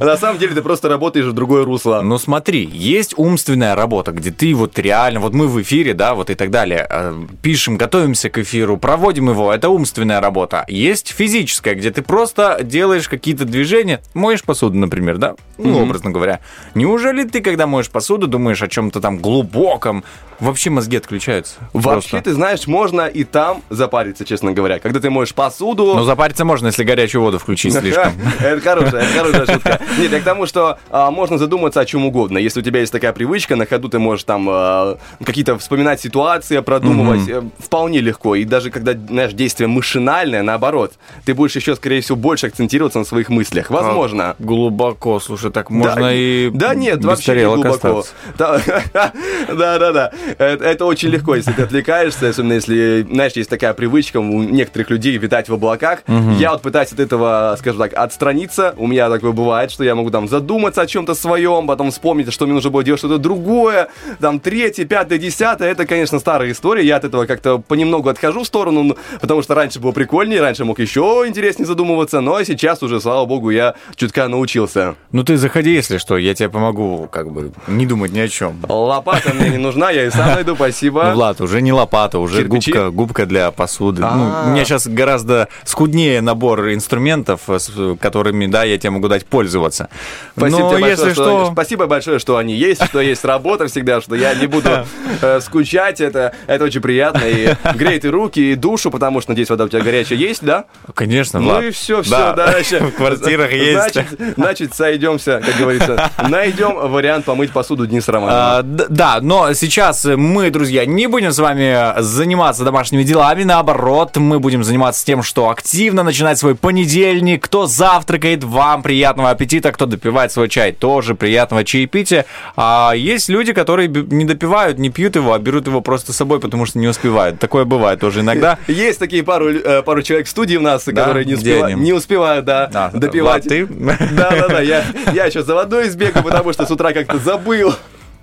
А 0.00 0.04
на 0.04 0.16
самом 0.16 0.38
деле 0.38 0.54
ты 0.54 0.62
просто 0.62 0.88
работаешь 0.88 1.26
в 1.26 1.32
другое 1.32 1.64
русло. 1.64 2.00
Ну 2.02 2.18
смотри, 2.18 2.68
есть 2.72 3.14
умственная 3.16 3.74
работа, 3.74 4.12
где 4.12 4.30
ты 4.30 4.54
вот 4.54 4.78
реально, 4.78 5.20
вот 5.20 5.34
мы 5.34 5.48
в 5.48 5.60
эфире, 5.62 5.94
да, 5.94 6.14
вот 6.14 6.30
и 6.30 6.34
так 6.34 6.50
далее, 6.50 6.86
э, 6.88 7.14
пишем, 7.42 7.76
готовимся 7.76 8.30
к 8.30 8.38
эфиру, 8.38 8.76
проводим 8.76 9.30
его, 9.30 9.52
это 9.52 9.68
умственная 9.68 10.20
работа. 10.20 10.64
Есть 10.68 11.12
физическая, 11.12 11.74
где 11.74 11.90
ты 11.90 12.02
просто 12.02 12.58
делаешь 12.62 13.08
какие-то 13.08 13.44
движения, 13.44 14.00
моешь 14.14 14.42
посуду, 14.42 14.76
например, 14.76 15.18
да, 15.18 15.36
ну, 15.58 15.82
образно 15.82 16.10
говоря. 16.10 16.40
Неужели 16.74 17.24
ты, 17.24 17.40
когда 17.40 17.66
моешь 17.66 17.88
посуду, 17.88 18.26
думаешь 18.26 18.62
о 18.62 18.68
чем-то 18.68 19.00
там 19.00 19.18
глубоком, 19.18 20.04
вообще 20.38 20.70
мозги 20.70 20.96
отключаются? 20.96 21.54
Вообще, 21.72 22.10
Просто. 22.10 22.30
ты 22.30 22.34
знаешь, 22.34 22.66
можно 22.66 23.06
и 23.06 23.24
там 23.24 23.62
запариться, 23.70 24.24
честно 24.24 24.52
говоря. 24.52 24.78
Когда 24.78 25.00
ты 25.00 25.08
моешь 25.08 25.34
посуду... 25.34 25.94
Ну, 25.94 26.04
запариться 26.04 26.44
можно, 26.44 26.66
если 26.66 26.84
горячую 26.84 27.22
воду 27.22 27.38
включить 27.38 27.72
слишком. 27.78 28.12
Это 28.38 28.60
хорошая, 28.60 29.02
это 29.02 29.18
хорошая 29.18 29.46
шутка. 29.46 29.80
Нет, 29.98 30.12
я 30.12 30.20
к 30.20 30.24
тому, 30.24 30.46
что 30.46 30.78
а, 30.90 31.10
можно 31.10 31.38
задуматься 31.38 31.80
о 31.80 31.86
чем 31.86 32.04
угодно. 32.04 32.38
Если 32.38 32.60
у 32.60 32.62
тебя 32.62 32.80
есть 32.80 32.92
такая 32.92 33.12
привычка, 33.12 33.56
на 33.56 33.64
ходу 33.64 33.88
ты 33.88 33.98
можешь 33.98 34.24
там 34.24 34.46
а, 34.50 34.98
какие-то 35.24 35.58
вспоминать 35.58 36.00
ситуации, 36.00 36.58
продумывать 36.60 37.28
э, 37.28 37.42
вполне 37.58 38.00
легко. 38.00 38.34
И 38.34 38.44
даже 38.44 38.70
когда, 38.70 38.92
знаешь, 38.92 39.32
действие 39.32 39.68
машинальное, 39.68 40.42
наоборот, 40.42 40.94
ты 41.24 41.34
будешь 41.34 41.56
еще, 41.56 41.76
скорее 41.76 42.02
всего, 42.02 42.16
больше 42.16 42.46
акцентироваться 42.46 42.98
на 42.98 43.04
своих 43.04 43.30
мыслях. 43.30 43.70
Возможно. 43.70 44.36
Глубоко, 44.38 45.18
слушай, 45.20 45.35
так 45.50 45.70
можно 45.70 46.00
да, 46.00 46.12
и 46.12 46.50
Да 46.50 46.74
нет, 46.74 46.98
без 46.98 47.06
вообще 47.06 47.36
не 47.36 47.44
глубоко. 47.44 48.00
остаться. 48.00 48.12
Да, 48.38 48.60
да, 49.48 49.78
да, 49.78 49.92
да. 49.92 50.12
Это, 50.38 50.84
очень 50.84 51.08
легко, 51.08 51.34
если 51.34 51.52
ты 51.52 51.62
отвлекаешься, 51.62 52.28
особенно 52.28 52.54
если, 52.54 53.06
знаешь, 53.10 53.32
есть 53.32 53.50
такая 53.50 53.74
привычка 53.74 54.18
у 54.18 54.42
некоторых 54.42 54.90
людей 54.90 55.16
витать 55.18 55.48
в 55.48 55.54
облаках. 55.54 56.02
Я 56.38 56.52
вот 56.52 56.62
пытаюсь 56.62 56.92
от 56.92 57.00
этого, 57.00 57.56
скажем 57.58 57.80
так, 57.80 57.94
отстраниться. 57.94 58.74
У 58.76 58.86
меня 58.86 59.08
такое 59.10 59.32
бывает, 59.32 59.70
что 59.70 59.84
я 59.84 59.94
могу 59.94 60.10
там 60.10 60.28
задуматься 60.28 60.82
о 60.82 60.86
чем-то 60.86 61.14
своем, 61.14 61.66
потом 61.66 61.90
вспомнить, 61.90 62.32
что 62.32 62.46
мне 62.46 62.54
нужно 62.54 62.70
было 62.70 62.82
делать 62.84 63.00
что-то 63.00 63.18
другое, 63.18 63.88
там 64.20 64.40
третье, 64.40 64.84
пятое, 64.84 65.18
десятое. 65.18 65.70
Это, 65.70 65.86
конечно, 65.86 66.18
старая 66.18 66.50
история. 66.50 66.84
Я 66.84 66.96
от 66.96 67.04
этого 67.04 67.26
как-то 67.26 67.58
понемногу 67.58 68.08
отхожу 68.08 68.42
в 68.42 68.46
сторону, 68.46 68.82
ну, 68.82 68.96
потому 69.20 69.42
что 69.42 69.54
раньше 69.54 69.80
было 69.80 69.92
прикольнее, 69.92 70.40
раньше 70.40 70.64
мог 70.64 70.78
еще 70.78 71.24
интереснее 71.26 71.66
задумываться, 71.66 72.20
но 72.20 72.42
сейчас 72.42 72.82
уже, 72.82 73.00
слава 73.00 73.26
богу, 73.26 73.50
я 73.50 73.74
чутка 73.96 74.28
научился. 74.28 74.94
Ну 75.16 75.24
ты 75.24 75.38
заходи, 75.38 75.72
если 75.72 75.96
что, 75.96 76.18
я 76.18 76.34
тебе 76.34 76.50
помогу, 76.50 77.08
как 77.10 77.32
бы, 77.32 77.50
не 77.68 77.86
думать 77.86 78.12
ни 78.12 78.18
о 78.18 78.28
чем. 78.28 78.62
Лопата 78.68 79.32
мне 79.32 79.48
не 79.48 79.56
нужна, 79.56 79.90
я 79.90 80.04
и 80.04 80.10
сам 80.10 80.34
найду, 80.34 80.54
спасибо. 80.54 81.04
Ну, 81.04 81.12
Влад, 81.14 81.40
уже 81.40 81.62
не 81.62 81.72
лопата, 81.72 82.18
уже 82.18 82.42
Кирпичи? 82.42 82.70
губка, 82.70 82.90
губка 82.90 83.24
для 83.24 83.50
посуды. 83.50 84.02
А. 84.04 84.14
Ну, 84.14 84.50
у 84.50 84.52
меня 84.52 84.66
сейчас 84.66 84.86
гораздо 84.86 85.48
скуднее 85.64 86.20
набор 86.20 86.70
инструментов, 86.74 87.40
э, 87.48 87.58
с 87.58 87.96
которыми, 87.98 88.46
да, 88.46 88.64
я 88.64 88.76
тебе 88.76 88.90
могу 88.90 89.08
дать 89.08 89.24
пользоваться. 89.24 89.88
Спасибо 90.36 90.60
Но 90.60 90.68
тебе 90.68 90.80
большое, 90.82 90.90
если 90.90 91.12
что... 91.14 91.44
что... 91.44 91.52
Спасибо 91.52 91.86
большое, 91.86 92.18
что 92.18 92.36
они 92.36 92.54
есть, 92.54 92.84
что 92.84 93.00
есть 93.00 93.24
работа 93.24 93.68
всегда, 93.68 94.02
что 94.02 94.16
я 94.16 94.34
не 94.34 94.46
буду 94.46 94.84
э, 95.22 95.40
скучать. 95.40 96.02
Это, 96.02 96.34
это 96.46 96.64
очень 96.64 96.82
приятно. 96.82 97.22
И 97.24 97.54
греет 97.74 98.04
и 98.04 98.08
руки, 98.08 98.52
и 98.52 98.54
душу, 98.54 98.90
потому 98.90 99.22
что, 99.22 99.30
надеюсь, 99.30 99.48
вода 99.48 99.64
у 99.64 99.68
тебя 99.68 99.80
горячая 99.80 100.18
есть, 100.18 100.44
да? 100.44 100.66
Конечно, 100.94 101.40
Ну 101.40 101.46
Влад. 101.46 101.64
и 101.64 101.70
все, 101.70 102.02
все, 102.02 102.10
Да. 102.10 102.32
да. 102.34 102.50
значит, 102.50 102.82
В 102.82 102.90
квартирах 102.90 103.50
есть. 103.54 103.94
Значит, 103.94 104.06
значит, 104.36 104.74
сойдемся, 105.06 105.40
как 105.44 105.56
говорится. 105.56 106.10
Найдем 106.28 106.76
вариант 106.90 107.24
помыть 107.24 107.52
посуду 107.52 107.86
Денис 107.86 108.08
Романова. 108.08 108.58
А, 108.58 108.62
да, 108.62 109.18
но 109.20 109.52
сейчас 109.54 110.04
мы, 110.04 110.50
друзья, 110.50 110.84
не 110.86 111.06
будем 111.06 111.32
с 111.32 111.38
вами 111.38 112.00
заниматься 112.00 112.64
домашними 112.64 113.02
делами, 113.02 113.44
наоборот, 113.44 114.16
мы 114.16 114.40
будем 114.40 114.64
заниматься 114.64 115.04
тем, 115.04 115.22
что 115.22 115.50
активно 115.50 116.02
начинать 116.02 116.38
свой 116.38 116.54
понедельник. 116.54 117.44
Кто 117.44 117.66
завтракает, 117.66 118.44
вам 118.44 118.82
приятного 118.82 119.30
аппетита, 119.30 119.72
кто 119.72 119.86
допивает 119.86 120.32
свой 120.32 120.48
чай, 120.48 120.72
тоже 120.72 121.14
приятного 121.14 121.64
чаепития. 121.64 122.26
А 122.56 122.92
есть 122.96 123.28
люди, 123.28 123.52
которые 123.52 123.88
не 123.88 124.24
допивают, 124.24 124.78
не 124.78 124.90
пьют 124.90 125.16
его, 125.16 125.32
а 125.32 125.38
берут 125.38 125.66
его 125.66 125.80
просто 125.80 126.12
с 126.12 126.16
собой, 126.16 126.40
потому 126.40 126.66
что 126.66 126.78
не 126.78 126.88
успевают. 126.88 127.38
Такое 127.38 127.64
бывает 127.64 128.00
тоже 128.00 128.20
иногда. 128.20 128.58
Есть 128.66 128.98
такие 128.98 129.22
пару, 129.22 129.50
э, 129.50 129.82
пару 129.82 130.02
человек 130.02 130.26
в 130.26 130.30
студии 130.30 130.56
у 130.56 130.60
нас, 130.60 130.84
которые 130.84 131.24
не, 131.24 131.34
Где 131.34 131.52
успева- 131.56 131.66
они? 131.66 131.80
не 131.82 131.92
успевают, 131.92 132.44
да, 132.44 132.66
Да, 132.72 132.90
допивать. 132.92 133.44
Влад, 133.46 133.48
ты? 133.48 133.66
Да, 133.66 134.30
да, 134.30 134.48
да. 134.48 134.60
Я, 134.60 134.84
я 135.12 135.30
сейчас 135.30 135.46
за 135.46 135.54
водой 135.54 135.88
сбегаю, 135.88 136.24
потому 136.24 136.52
что 136.52 136.66
с 136.66 136.70
утра 136.70 136.92
как-то 136.92 137.18
забыл. 137.18 137.74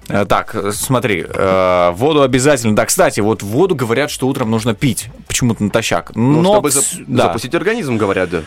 Э, 0.10 0.26
Так, 0.26 0.56
смотри, 0.74 1.26
э, 1.28 1.92
воду 1.96 2.24
обязательно. 2.24 2.76
Да, 2.76 2.86
кстати, 2.86 3.22
вот 3.22 3.42
воду 3.42 3.74
говорят, 3.76 4.12
что 4.12 4.28
утром 4.28 4.52
нужно 4.52 4.74
пить. 4.76 5.08
Почему-то 5.28 5.64
натощак. 5.64 6.12
Ну, 6.16 6.42
Но, 6.42 6.54
чтобы 6.56 6.70
к 6.70 6.74
зап- 6.74 6.82
с- 6.82 6.98
да. 7.08 7.24
запустить 7.28 7.56
организм, 7.56 7.98
говорят, 7.98 8.30
да. 8.30 8.42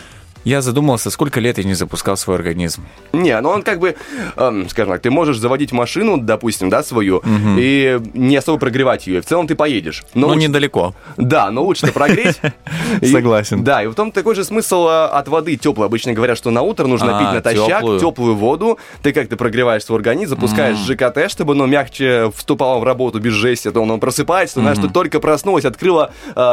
Я 0.46 0.62
задумался, 0.62 1.10
сколько 1.10 1.40
лет 1.40 1.58
я 1.58 1.64
не 1.64 1.74
запускал 1.74 2.16
свой 2.16 2.36
организм. 2.36 2.84
Не, 3.12 3.40
ну 3.40 3.48
он 3.48 3.62
как 3.62 3.80
бы, 3.80 3.96
эм, 4.36 4.68
скажем 4.68 4.92
так, 4.92 5.02
ты 5.02 5.10
можешь 5.10 5.38
заводить 5.38 5.72
машину, 5.72 6.18
допустим, 6.18 6.70
да, 6.70 6.84
свою, 6.84 7.20
и 7.58 7.98
не 8.14 8.36
особо 8.36 8.56
прогревать 8.56 9.08
ее. 9.08 9.18
И 9.18 9.20
в 9.22 9.26
целом 9.26 9.48
ты 9.48 9.56
поедешь. 9.56 10.04
Но 10.14 10.28
Но 10.28 10.34
лучше- 10.34 10.48
недалеко. 10.48 10.94
Да, 11.16 11.50
но 11.50 11.64
лучше 11.64 11.88
прогреть. 11.92 12.40
Согласен. 13.02 13.64
Да, 13.64 13.82
и 13.82 13.88
в 13.88 13.94
том 13.96 14.12
такой 14.12 14.36
же 14.36 14.44
смысл 14.44 14.86
э, 14.86 15.06
от 15.06 15.26
воды 15.26 15.56
теплой. 15.56 15.86
Обычно 15.86 16.12
говорят, 16.12 16.38
что 16.38 16.50
на 16.52 16.62
утро 16.62 16.86
нужно 16.86 17.18
А, 17.18 17.20
пить 17.20 17.32
натощак, 17.44 17.82
теплую 18.00 18.36
воду. 18.36 18.78
Ты 19.02 19.12
как-то 19.12 19.36
прогреваешь 19.36 19.82
свой 19.84 19.98
организм, 19.98 20.36
запускаешь 20.36 20.78
ЖКТ, 20.78 21.28
чтобы 21.28 21.54
оно 21.54 21.66
мягче 21.66 22.30
вступало 22.36 22.78
в 22.78 22.84
работу 22.84 23.18
без 23.18 23.32
жести. 23.32 23.66
А 23.66 23.72
то 23.72 23.80
он 23.80 23.98
просыпается, 23.98 24.60
знаешь, 24.60 24.78
ты 24.78 24.88
только 24.88 25.18
проснулась, 25.18 25.64
открыла 25.64 26.12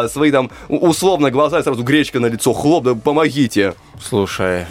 свои 0.09 0.31
там 0.31 0.50
условно 0.67 1.29
глаза, 1.29 1.62
сразу 1.62 1.83
гречка 1.83 2.19
на 2.19 2.25
лицо, 2.25 2.53
хлоп, 2.53 2.85
да 2.85 2.95
помогите. 2.95 3.75
Слушай, 3.99 4.65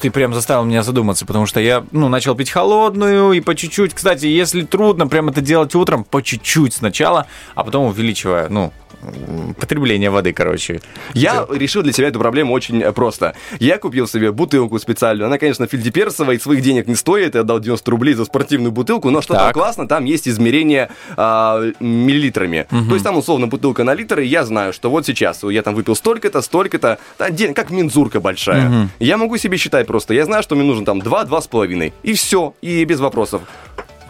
ты 0.00 0.10
прям 0.10 0.34
заставил 0.34 0.64
меня 0.64 0.82
задуматься, 0.82 1.26
потому 1.26 1.46
что 1.46 1.60
я, 1.60 1.84
ну, 1.92 2.08
начал 2.08 2.34
пить 2.34 2.50
холодную 2.50 3.32
и 3.32 3.40
по 3.40 3.54
чуть-чуть. 3.54 3.94
Кстати, 3.94 4.26
если 4.26 4.62
трудно 4.62 5.06
прям 5.06 5.28
это 5.28 5.40
делать 5.40 5.74
утром, 5.74 6.04
по 6.04 6.22
чуть-чуть 6.22 6.74
сначала, 6.74 7.26
а 7.54 7.64
потом 7.64 7.86
увеличивая, 7.86 8.48
ну, 8.48 8.72
потребление 9.60 10.10
воды, 10.10 10.32
короче. 10.32 10.80
Я 11.14 11.46
решил 11.50 11.82
для 11.82 11.92
себя 11.92 12.08
эту 12.08 12.18
проблему 12.18 12.52
очень 12.52 12.82
э, 12.82 12.92
просто. 12.92 13.34
Я 13.58 13.78
купил 13.78 14.08
себе 14.08 14.32
бутылку 14.32 14.78
специальную. 14.78 15.26
Она, 15.26 15.38
конечно, 15.38 15.66
фильдеперсовая, 15.66 16.36
и 16.36 16.38
своих 16.38 16.62
денег 16.62 16.86
не 16.86 16.94
стоит. 16.94 17.34
Я 17.34 17.42
дал 17.42 17.60
90 17.60 17.90
рублей 17.90 18.14
за 18.14 18.24
спортивную 18.24 18.72
бутылку, 18.72 19.10
но 19.10 19.20
что 19.20 19.34
там 19.34 19.52
классно, 19.52 19.86
там 19.86 20.04
есть 20.04 20.28
измерение 20.28 20.90
а, 21.16 21.62
миллилитрами. 21.80 22.66
То 22.70 22.94
есть 22.94 23.04
там, 23.04 23.16
условно, 23.16 23.46
бутылка 23.46 23.84
на 23.84 23.94
литр, 23.94 24.20
и 24.20 24.26
я 24.26 24.44
знаю, 24.44 24.72
что 24.72 24.90
вот 24.90 25.06
сейчас 25.06 25.42
я 25.44 25.62
там 25.62 25.74
выпил 25.74 25.94
столько-то, 25.94 26.42
столько-то. 26.42 26.98
Да, 27.18 27.28
как 27.54 27.70
мензурка 27.70 28.20
большая. 28.20 28.88
Я 28.98 29.16
могу 29.16 29.36
себе 29.36 29.56
считать 29.56 29.75
просто. 29.84 30.14
Я 30.14 30.24
знаю, 30.24 30.42
что 30.42 30.54
мне 30.56 30.64
нужно 30.64 30.84
там 30.84 31.00
2-2,5. 31.00 31.92
И 32.02 32.14
все, 32.14 32.54
и 32.60 32.84
без 32.84 33.00
вопросов. 33.00 33.42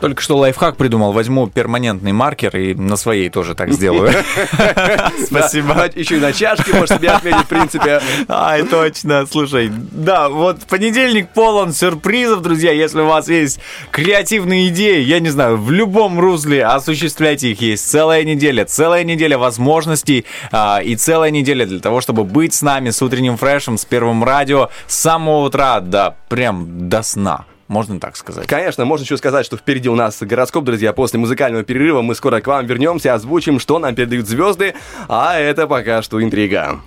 Только 0.01 0.23
что 0.23 0.37
лайфхак 0.37 0.77
придумал. 0.77 1.13
Возьму 1.13 1.47
перманентный 1.47 2.13
маркер 2.13 2.57
и 2.57 2.75
на 2.75 2.97
своей 2.97 3.31
тоже 3.31 3.55
так 3.55 3.73
сделаю. 3.73 4.13
Спасибо. 5.27 5.91
Еще 5.95 6.17
и 6.17 6.21
на 6.21 6.33
чашке 6.33 6.75
можешь 6.75 6.97
себе 6.97 7.11
отметить, 7.11 7.45
в 7.45 7.49
принципе. 7.49 8.01
Ай, 8.29 8.63
точно. 8.65 9.27
Слушай, 9.27 9.71
да, 9.73 10.29
вот 10.29 10.61
понедельник 10.65 11.31
полон 11.31 11.73
сюрпризов, 11.73 12.43
друзья. 12.43 12.73
Если 12.73 13.01
у 13.01 13.07
вас 13.07 13.29
есть 13.29 13.61
креативные 13.91 14.69
идеи, 14.69 15.01
я 15.03 15.19
не 15.19 15.31
знаю, 15.31 15.57
в 15.57 15.71
любом 15.71 16.21
русле 16.21 16.65
осуществляйте 16.65 17.53
их. 17.53 17.61
Есть 17.63 17.89
целая 17.89 18.23
неделя, 18.23 18.65
целая 18.65 19.03
неделя 19.03 19.39
возможностей 19.39 20.27
а, 20.53 20.81
и 20.83 20.95
целая 20.97 21.31
неделя 21.31 21.65
для 21.65 21.81
того, 21.81 22.01
чтобы 22.01 22.25
быть 22.25 22.53
с 22.53 22.63
нами 22.63 22.91
с 22.91 23.01
утренним 23.01 23.37
фрешем, 23.37 23.79
с 23.79 23.85
первым 23.85 24.23
радио 24.25 24.69
с 24.87 24.99
самого 24.99 25.47
утра 25.47 25.81
до 25.81 26.17
прям 26.29 26.89
до 26.89 27.03
сна. 27.03 27.47
Можно 27.69 27.99
так 27.99 28.17
сказать. 28.17 28.47
Конечно, 28.47 28.85
можно 28.85 29.05
еще 29.05 29.17
сказать, 29.17 29.45
что 29.45 29.57
впереди 29.57 29.89
у 29.89 29.97
нас 29.97 30.23
гороскоп, 30.23 30.65
друзья. 30.65 30.93
После 30.93 31.19
музыкального 31.19 31.65
перерыва 31.65 32.03
мы 32.03 32.15
скоро 32.15 32.41
к 32.41 32.47
вам 32.47 32.67
вернемся, 32.67 33.15
озвучим, 33.15 33.59
что 33.59 33.79
нам 33.79 33.95
передают 33.95 34.29
звезды, 34.29 34.75
а 35.09 35.39
это 35.39 35.67
пока 35.67 36.03
что 36.03 36.23
интрига. 36.23 36.81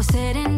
was 0.00 0.06
sitting 0.06 0.49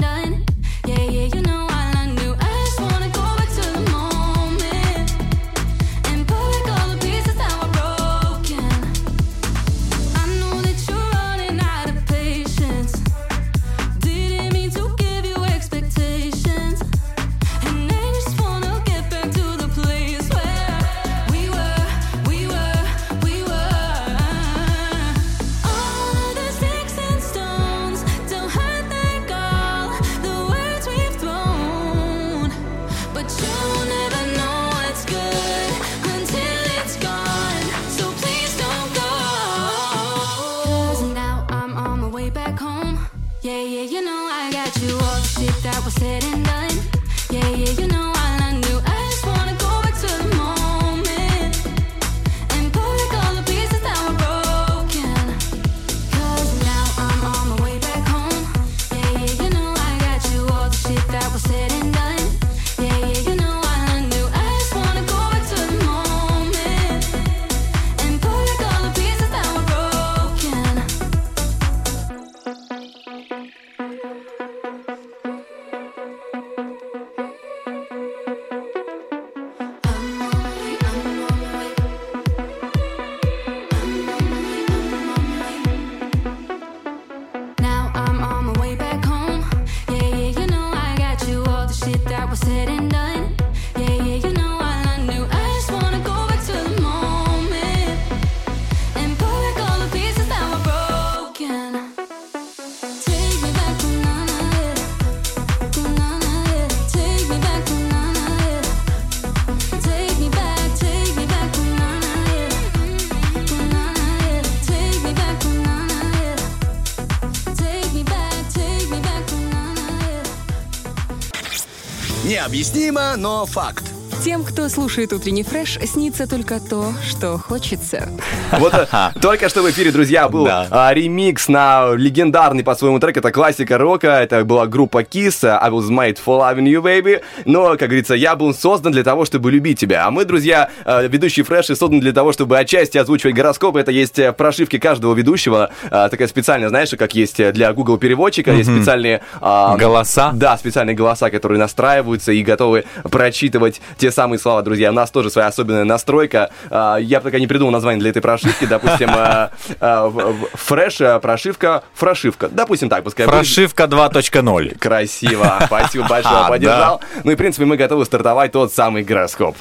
Необъяснимо, 122.42 123.16
но 123.18 123.46
факт. 123.46 123.81
Тем, 124.24 124.44
кто 124.44 124.68
слушает 124.68 125.12
утренний 125.12 125.42
фреш, 125.42 125.78
снится 125.84 126.28
только 126.28 126.60
то, 126.60 126.92
что 127.04 127.38
хочется. 127.38 128.08
Вот 128.52 128.72
э, 128.72 128.86
только 129.20 129.48
что 129.48 129.62
в 129.62 129.70
эфире, 129.70 129.90
друзья, 129.90 130.28
был 130.28 130.44
Да. 130.44 130.68
а, 130.70 130.94
ремикс 130.94 131.48
на 131.48 131.92
легендарный 131.94 132.62
по 132.62 132.76
своему 132.76 133.00
трек. 133.00 133.16
Это 133.16 133.32
классика 133.32 133.78
рока. 133.78 134.08
Это 134.22 134.44
была 134.44 134.66
группа 134.68 135.02
Kiss. 135.02 135.44
I 135.44 135.68
was 135.70 135.88
made 135.90 136.18
for 136.24 136.38
loving 136.40 136.66
you, 136.68 136.80
baby. 136.80 137.20
Но, 137.46 137.70
как 137.70 137.88
говорится, 137.88 138.14
я 138.14 138.36
был 138.36 138.54
создан 138.54 138.92
для 138.92 139.02
того, 139.02 139.24
чтобы 139.24 139.50
любить 139.50 139.80
тебя. 139.80 140.06
А 140.06 140.12
мы, 140.12 140.24
друзья, 140.24 140.70
э, 140.84 141.08
ведущие 141.08 141.44
фреши, 141.44 141.74
созданы 141.74 142.00
для 142.00 142.12
того, 142.12 142.30
чтобы 142.32 142.56
отчасти 142.58 142.98
озвучивать 142.98 143.34
гороскопы. 143.34 143.80
Это 143.80 143.90
есть 143.90 144.20
э, 144.20 144.30
в 144.30 144.34
прошивке 144.34 144.78
каждого 144.78 145.14
ведущего. 145.14 145.70
Такая 145.90 146.28
специальная, 146.28 146.68
знаешь, 146.68 146.90
как 146.96 147.16
есть 147.16 147.40
э, 147.40 147.50
для 147.50 147.72
Google 147.72 147.98
переводчика. 147.98 148.52
Есть 148.52 148.70
специальные... 148.70 149.22
а, 149.40 149.76
Голоса? 149.76 150.30
Да, 150.32 150.56
специальные 150.56 150.94
голоса, 150.94 151.28
которые 151.30 151.58
настраиваются 151.58 152.30
и 152.30 152.42
готовы 152.44 152.84
прочитывать 153.10 153.80
те 153.98 154.11
самые 154.12 154.38
слова, 154.38 154.62
друзья. 154.62 154.90
У 154.90 154.94
нас 154.94 155.10
тоже 155.10 155.30
своя 155.30 155.48
особенная 155.48 155.84
настройка. 155.84 156.50
А, 156.70 156.96
Я 156.96 157.20
пока 157.20 157.38
не 157.38 157.46
придумал 157.46 157.72
название 157.72 158.00
для 158.00 158.10
этой 158.10 158.22
прошивки. 158.22 158.66
Допустим, 158.66 159.10
в- 159.10 159.50
в- 159.80 160.48
фреш, 160.54 161.00
а, 161.00 161.18
прошивка, 161.18 161.82
фрошивка. 161.94 162.48
Допустим 162.48 162.88
так, 162.88 163.04
пускай. 163.04 163.26
Прошивка 163.26 163.84
2.0. 163.84 164.78
Красиво. 164.78 165.58
Спасибо 165.66 166.06
большое, 166.08 166.48
поддержал. 166.48 167.00
Ну 167.24 167.30
и, 167.32 167.34
в 167.34 167.38
принципе, 167.38 167.64
мы 167.64 167.76
готовы 167.76 168.04
стартовать 168.04 168.52
тот 168.52 168.72
самый 168.72 169.02
гороскоп. 169.02 169.56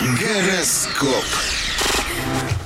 Гороскоп. 0.00 1.24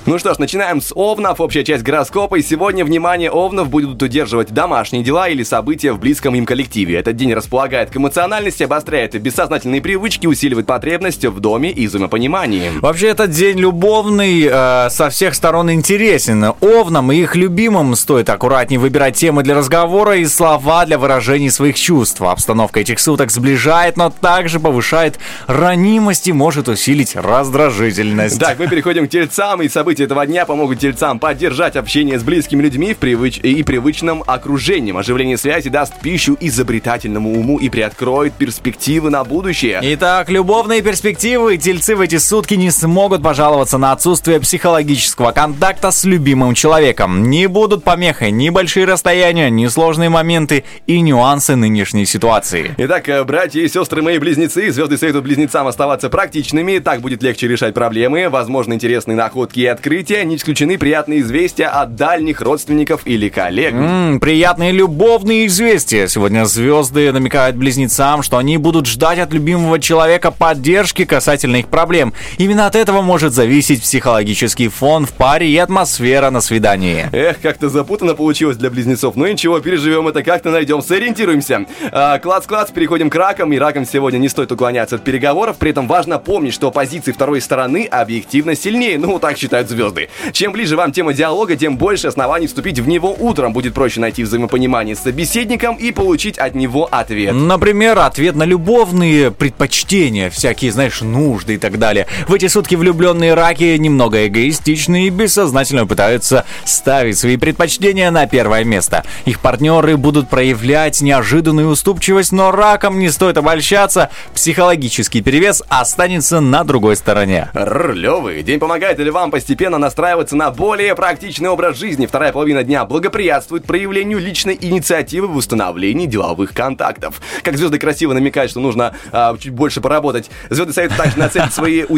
Ну 0.05 0.19
что 0.19 0.35
ж, 0.35 0.39
начинаем 0.39 0.81
с 0.81 0.93
Овнов. 0.97 1.41
Общая 1.41 1.63
часть 1.63 1.85
гороскопа. 1.85 2.35
И 2.35 2.43
сегодня, 2.43 2.85
внимание, 2.85 3.31
Овнов 3.31 3.69
будут 3.69 4.03
удерживать 4.03 4.51
домашние 4.53 5.05
дела 5.05 5.29
или 5.29 5.45
события 5.45 5.93
в 5.93 6.01
близком 6.01 6.35
им 6.35 6.45
коллективе. 6.45 6.99
Этот 6.99 7.15
день 7.15 7.33
располагает 7.33 7.91
к 7.91 7.97
эмоциональности, 7.97 8.65
обостряет 8.65 9.15
бессознательные 9.23 9.81
привычки, 9.81 10.27
усиливает 10.27 10.67
потребность 10.67 11.25
в 11.25 11.39
доме 11.39 11.71
и 11.71 11.87
взаимопонимании. 11.87 12.73
Вообще, 12.81 13.09
этот 13.09 13.31
день 13.31 13.61
любовный, 13.61 14.49
э, 14.51 14.91
со 14.91 15.09
всех 15.09 15.37
сторон 15.37 15.71
интересен. 15.71 16.53
Овнам 16.61 17.13
и 17.13 17.19
их 17.19 17.37
любимым 17.37 17.95
стоит 17.95 18.29
аккуратнее 18.29 18.81
выбирать 18.81 19.15
темы 19.15 19.45
для 19.45 19.55
разговора 19.55 20.17
и 20.17 20.25
слова 20.25 20.85
для 20.85 20.99
выражения 20.99 21.53
своих 21.53 21.77
чувств. 21.77 22.21
Обстановка 22.23 22.81
этих 22.81 22.99
суток 22.99 23.31
сближает, 23.31 23.97
но 23.97 24.11
также 24.11 24.59
повышает 24.59 25.21
ранимость 25.47 26.27
и 26.27 26.33
может 26.33 26.69
усилить 26.69 27.15
раздражительность. 27.15 28.41
Так, 28.41 28.59
мы 28.59 28.67
переходим 28.67 29.07
к 29.07 29.11
тельцам 29.11 29.63
и 29.63 29.69
событиям 29.69 29.92
события 29.93 30.05
этого 30.05 30.27
дня 30.27 30.47
помогут 30.47 30.79
тельцам 30.79 31.19
поддержать 31.19 31.77
общение 31.77 32.19
с 32.19 32.23
близкими 32.23 32.63
людьми 32.63 32.95
в 32.95 32.97
привыч... 32.97 33.39
и 33.43 33.63
привычном 33.63 34.25
окружении. 34.27 34.97
Оживление 34.97 35.37
связи 35.37 35.69
даст 35.69 36.01
пищу 36.01 36.35
изобретательному 36.41 37.39
уму 37.39 37.59
и 37.59 37.69
приоткроет 37.69 38.33
перспективы 38.33 39.11
на 39.11 39.23
будущее. 39.23 39.81
Итак, 39.83 40.31
любовные 40.31 40.81
перспективы. 40.81 41.59
Тельцы 41.59 41.95
в 41.95 42.01
эти 42.01 42.17
сутки 42.17 42.55
не 42.55 42.71
смогут 42.71 43.23
пожаловаться 43.23 43.77
на 43.77 43.93
отсутствие 43.93 44.41
психологического 44.41 45.33
контакта 45.33 45.91
с 45.91 46.05
любимым 46.05 46.55
человеком. 46.55 47.29
Не 47.29 47.47
будут 47.49 47.85
помехой 47.85 48.31
ни 48.31 48.49
большие 48.49 48.87
расстояния, 48.87 49.51
ни 49.51 49.67
сложные 49.67 50.09
моменты 50.09 50.65
и 50.87 51.03
нюансы 51.03 51.55
нынешней 51.55 52.07
ситуации. 52.07 52.75
Итак, 52.79 53.11
э, 53.11 53.25
братья 53.25 53.61
и 53.61 53.69
сестры 53.69 54.01
мои 54.01 54.17
близнецы, 54.17 54.71
звезды 54.71 54.97
советуют 54.97 55.27
близнецам 55.27 55.67
оставаться 55.67 56.09
практичными, 56.09 56.79
так 56.79 57.03
будет 57.03 57.23
легче 57.23 57.47
решать 57.47 57.75
проблемы, 57.75 58.31
возможно, 58.31 58.73
интересные 58.73 59.17
находки 59.17 59.61
и 59.61 59.67
открытия, 59.67 59.82
не 59.87 60.37
исключены 60.37 60.79
приятные 60.79 61.21
известия 61.21 61.69
от 61.69 61.97
дальних 61.97 62.41
родственников 62.41 63.03
или 63.05 63.29
коллег. 63.29 63.75
М, 63.75 64.21
приятные 64.21 64.73
любовные 64.73 65.47
известия. 65.47 66.07
Сегодня 66.07 66.45
звезды 66.45 67.13
намекают 67.13 67.57
близнецам, 67.57 68.23
что 68.23 68.39
они 68.39 68.57
будут 68.57 68.87
ждать 68.87 69.19
от 69.19 69.33
любимого 69.33 69.79
человека 69.79 70.31
поддержки 70.31 71.05
касательно 71.05 71.57
их 71.57 71.69
проблем. 71.69 72.13
Именно 72.39 72.67
от 72.67 72.77
этого 72.77 73.03
может 73.03 73.33
зависеть 73.33 73.83
психологический 73.83 74.69
фон 74.69 75.07
в 75.07 75.13
паре 75.13 75.49
и 75.49 75.57
атмосфера 75.57 76.31
на 76.31 76.41
свидании. 76.41 77.09
Эх, 77.13 77.41
как-то 77.41 77.69
запутанно 77.69 78.15
получилось 78.15 78.57
для 78.57 78.71
близнецов. 78.71 79.17
Ну 79.17 79.27
ничего, 79.27 79.61
переживем 79.61 80.09
это 80.09 80.23
как-то, 80.23 80.51
найдем, 80.51 80.83
сориентируемся. 80.83 81.67
А, 81.91 82.19
Клац-клац, 82.19 82.73
переходим 82.73 83.11
к 83.11 83.15
ракам. 83.15 83.53
И 83.53 83.59
ракам 83.59 83.87
сегодня 83.87 84.19
не 84.19 84.29
стоит 84.29 84.53
уклоняться 84.53 84.97
от 84.97 85.05
переговоров. 85.05 85.57
При 85.59 85.71
этом 85.71 85.87
важно 85.87 86.19
помнить, 86.19 86.55
что 86.55 86.71
позиции 86.71 87.13
второй 87.13 87.41
стороны 87.41 87.87
объективно 87.91 88.55
сильнее. 88.55 88.99
Ну, 88.99 89.19
так 89.19 89.37
считают 89.39 89.69
звезды. 89.73 90.09
Чем 90.33 90.53
ближе 90.53 90.77
вам 90.77 90.93
тема 90.93 91.13
диалога, 91.13 91.57
тем 91.57 91.77
больше 91.77 92.07
оснований 92.09 92.47
вступить 92.47 92.79
в 92.79 92.87
него 92.87 93.15
утром. 93.19 93.53
Будет 93.53 93.75
проще 93.75 94.01
найти 94.01 94.23
взаимопонимание 94.23 94.95
с 94.95 95.01
собеседником 95.01 95.77
и 95.77 95.91
получить 95.93 96.39
от 96.39 96.55
него 96.55 96.89
ответ. 96.91 97.35
Например, 97.35 97.99
ответ 97.99 98.37
на 98.37 98.45
любовные 98.45 99.31
предпочтения, 99.31 100.31
всякие, 100.31 100.73
знаешь, 100.73 101.01
нужды 101.01 101.55
и 101.55 101.59
так 101.59 101.79
далее. 101.79 102.07
В 102.29 102.35
эти 102.35 102.49
сутки 102.49 102.75
влюбленные 102.75 103.35
раки 103.35 103.77
немного 103.77 104.27
эгоистичны 104.27 105.07
и 105.07 105.11
бессознательно 105.11 105.87
пытаются 105.87 106.45
ставить 106.65 107.19
свои 107.19 107.37
предпочтения 107.37 108.11
на 108.11 108.27
первое 108.27 108.65
место. 108.65 109.05
Их 109.25 109.41
партнеры 109.41 109.97
будут 109.97 110.29
проявлять 110.29 111.01
неожиданную 111.01 111.69
уступчивость, 111.69 112.33
но 112.33 112.51
ракам 112.51 112.99
не 112.99 113.11
стоит 113.11 113.37
обольщаться. 113.37 114.11
Психологический 114.35 115.23
перевес 115.23 115.63
останется 115.69 116.41
на 116.41 116.65
другой 116.65 116.97
стороне. 116.97 117.51
Рр, 117.55 117.95
Лёвый, 117.95 118.43
день 118.43 118.59
помогает 118.59 118.99
ли 118.99 119.11
вам 119.11 119.31
постепенно 119.31 119.62
настраиваться 119.71 120.37
на 120.37 120.51
более 120.51 120.95
практичный 120.95 121.49
образ 121.49 121.79
жизни? 121.79 122.07
Вторая 122.07 122.33
половина 122.33 122.63
дня 122.65 122.85
благоприятствует 122.85 123.65
проявлению 123.65 124.19
личной 124.19 124.59
инициативы 124.61 125.27
в 125.29 125.37
установлении 125.37 126.07
деловых 126.07 126.53
контактов. 126.53 127.21
Как 127.43 127.57
звезды 127.57 127.79
красиво 127.79 128.13
намекают, 128.13 128.51
что 128.51 128.61
нужно 128.61 128.95
а, 129.13 129.37
чуть 129.39 129.53
больше 129.53 129.81
поработать. 129.81 130.31
Звезды 130.51 130.73
советуют 130.73 131.03
также 131.03 131.19
нацелить 131.19 131.53
свои 131.53 131.85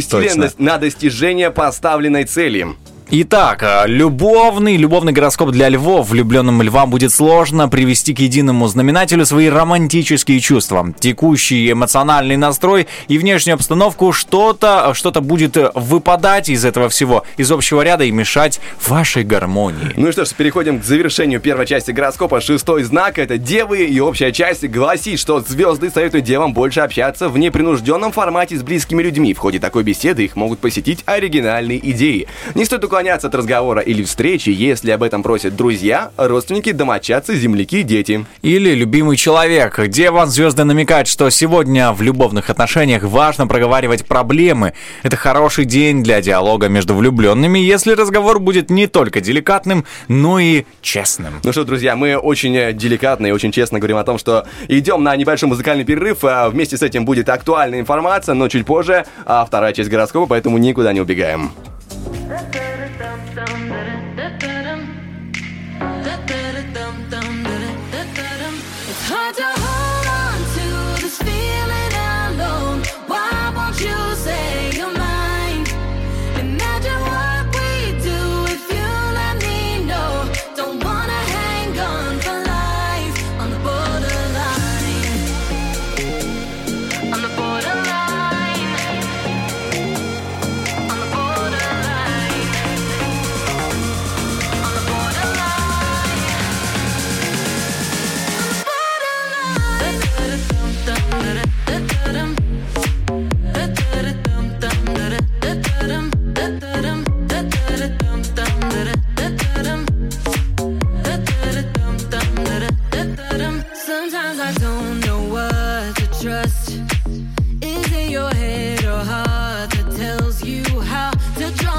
на, 0.58 0.72
на 0.72 0.78
достижение 0.78 1.50
поставленной 1.50 2.24
цели. 2.24 2.66
Итак, 3.16 3.62
э, 3.62 3.84
любовный, 3.86 4.76
любовный 4.76 5.12
гороскоп 5.12 5.50
для 5.50 5.68
львов. 5.68 6.08
Влюбленным 6.08 6.60
львам 6.62 6.90
будет 6.90 7.12
сложно 7.12 7.68
привести 7.68 8.12
к 8.12 8.18
единому 8.18 8.66
знаменателю 8.66 9.24
свои 9.24 9.48
романтические 9.48 10.40
чувства. 10.40 10.92
Текущий 10.98 11.70
эмоциональный 11.70 12.36
настрой 12.36 12.88
и 13.06 13.16
внешнюю 13.16 13.54
обстановку 13.54 14.10
что-то 14.12 14.92
что 14.94 15.12
будет 15.20 15.56
выпадать 15.76 16.48
из 16.48 16.64
этого 16.64 16.88
всего, 16.88 17.22
из 17.36 17.52
общего 17.52 17.82
ряда 17.82 18.02
и 18.02 18.10
мешать 18.10 18.58
вашей 18.84 19.22
гармонии. 19.22 19.92
Ну 19.94 20.08
и 20.08 20.12
что 20.12 20.24
ж, 20.24 20.30
переходим 20.30 20.80
к 20.80 20.84
завершению 20.84 21.38
первой 21.38 21.66
части 21.66 21.92
гороскопа. 21.92 22.40
Шестой 22.40 22.82
знак— 22.82 23.18
это 23.20 23.38
девы, 23.38 23.84
и 23.84 24.00
общая 24.00 24.32
часть 24.32 24.66
гласит, 24.66 25.20
что 25.20 25.38
звезды 25.38 25.88
советуют 25.88 26.24
девам 26.24 26.52
больше 26.52 26.80
общаться 26.80 27.28
в 27.28 27.38
непринужденном 27.38 28.10
формате 28.10 28.58
с 28.58 28.64
близкими 28.64 29.04
людьми. 29.04 29.34
В 29.34 29.38
ходе 29.38 29.60
такой 29.60 29.84
беседы 29.84 30.24
их 30.24 30.34
могут 30.34 30.58
посетить 30.58 31.04
оригинальные 31.06 31.78
идеи. 31.92 32.26
Не 32.56 32.64
стоит 32.64 32.82
уклоняться 32.82 33.03
от 33.10 33.34
разговора 33.34 33.80
или 33.80 34.02
встречи, 34.02 34.50
если 34.50 34.90
об 34.90 35.02
этом 35.02 35.22
просят 35.22 35.56
друзья, 35.56 36.10
родственники, 36.16 36.72
домочадцы, 36.72 37.36
земляки, 37.36 37.82
дети. 37.82 38.24
Или 38.42 38.74
любимый 38.74 39.16
человек. 39.16 39.80
Дева 39.88 40.26
звезды 40.26 40.64
намекают, 40.64 41.08
что 41.08 41.28
сегодня 41.30 41.92
в 41.92 42.02
любовных 42.02 42.50
отношениях 42.50 43.02
важно 43.02 43.46
проговаривать 43.46 44.06
проблемы. 44.06 44.72
Это 45.02 45.16
хороший 45.16 45.64
день 45.64 46.02
для 46.02 46.22
диалога 46.22 46.68
между 46.68 46.94
влюбленными, 46.94 47.58
если 47.58 47.92
разговор 47.92 48.38
будет 48.40 48.70
не 48.70 48.86
только 48.86 49.20
деликатным, 49.20 49.84
но 50.08 50.38
и 50.38 50.64
честным. 50.80 51.40
Ну 51.44 51.52
что, 51.52 51.64
друзья, 51.64 51.96
мы 51.96 52.16
очень 52.16 52.76
деликатно 52.76 53.26
и 53.26 53.30
очень 53.32 53.52
честно 53.52 53.78
говорим 53.78 53.96
о 53.96 54.04
том, 54.04 54.18
что 54.18 54.46
идем 54.68 55.02
на 55.02 55.14
небольшой 55.16 55.48
музыкальный 55.48 55.84
перерыв. 55.84 56.24
а 56.24 56.48
Вместе 56.48 56.76
с 56.76 56.82
этим 56.82 57.04
будет 57.04 57.28
актуальная 57.28 57.80
информация, 57.80 58.34
но 58.34 58.48
чуть 58.48 58.64
позже 58.64 59.04
а 59.26 59.44
вторая 59.44 59.72
часть 59.72 59.90
гороскопа, 59.90 60.26
поэтому 60.26 60.58
никуда 60.58 60.92
не 60.92 61.00
убегаем. 61.00 61.50
dum 63.04 63.20
dum. 63.34 63.73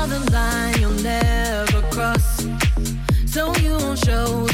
The 0.07 0.19
line 0.31 0.79
you'll 0.79 0.91
never 1.01 1.81
cross? 1.91 2.45
So 3.25 3.55
you 3.55 3.71
won't 3.71 3.99
show 3.99 4.44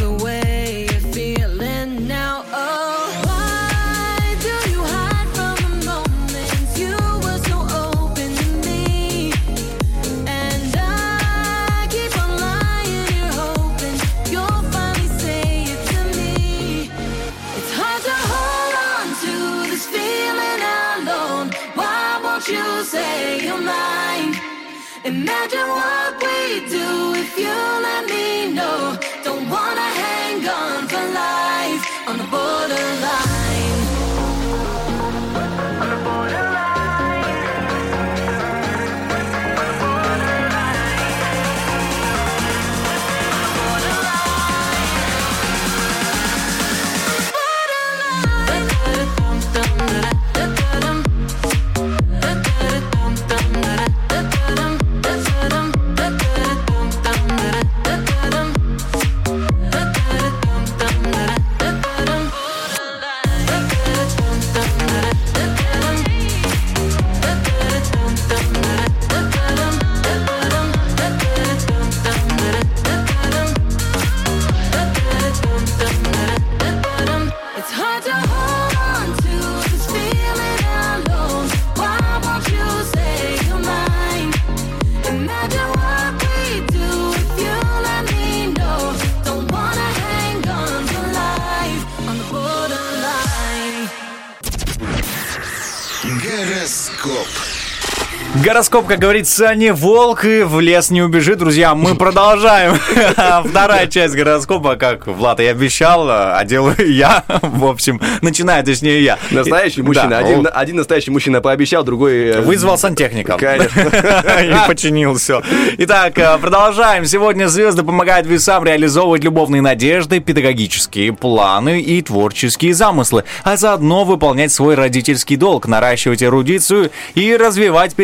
Гороскоп, 98.61 98.85
как 98.85 98.99
говорится, 98.99 99.55
не 99.55 99.73
волк 99.73 100.23
и 100.23 100.43
в 100.43 100.59
лес 100.59 100.91
не 100.91 101.01
убежит, 101.01 101.39
друзья. 101.39 101.73
Мы 101.73 101.95
продолжаем. 101.97 102.75
Вторая 103.49 103.87
часть 103.87 104.13
гороскопа, 104.13 104.75
как 104.75 105.07
Влад 105.07 105.39
и 105.39 105.45
обещал, 105.45 106.05
а 106.07 106.39
делаю 106.45 106.75
я. 106.93 107.23
В 107.41 107.65
общем, 107.65 107.99
начинаю, 108.21 108.63
точнее, 108.63 109.03
я. 109.03 109.17
Настоящий 109.31 109.81
мужчина. 109.81 110.19
Один, 110.19 110.47
один 110.53 110.75
настоящий 110.75 111.09
мужчина 111.09 111.41
пообещал, 111.41 111.83
другой... 111.83 112.13
э, 112.27 112.41
Вызвал 112.41 112.77
сантехника. 112.77 113.35
Конечно. 113.35 113.81
И 113.81 114.67
починил 114.67 115.15
все. 115.15 115.41
Итак, 115.79 116.19
э, 116.19 116.37
продолжаем. 116.37 117.05
Сегодня 117.05 117.47
звезды 117.47 117.81
помогают 117.81 118.27
весам 118.27 118.63
реализовывать 118.63 119.23
любовные 119.23 119.63
надежды, 119.63 120.19
педагогические 120.19 121.13
планы 121.13 121.81
и 121.81 121.99
творческие 122.03 122.75
замыслы, 122.75 123.23
а 123.43 123.57
заодно 123.57 124.03
выполнять 124.03 124.51
свой 124.51 124.75
родительский 124.75 125.35
долг, 125.35 125.65
наращивать 125.65 126.21
эрудицию 126.21 126.91
и 127.15 127.35
развивать 127.35 127.95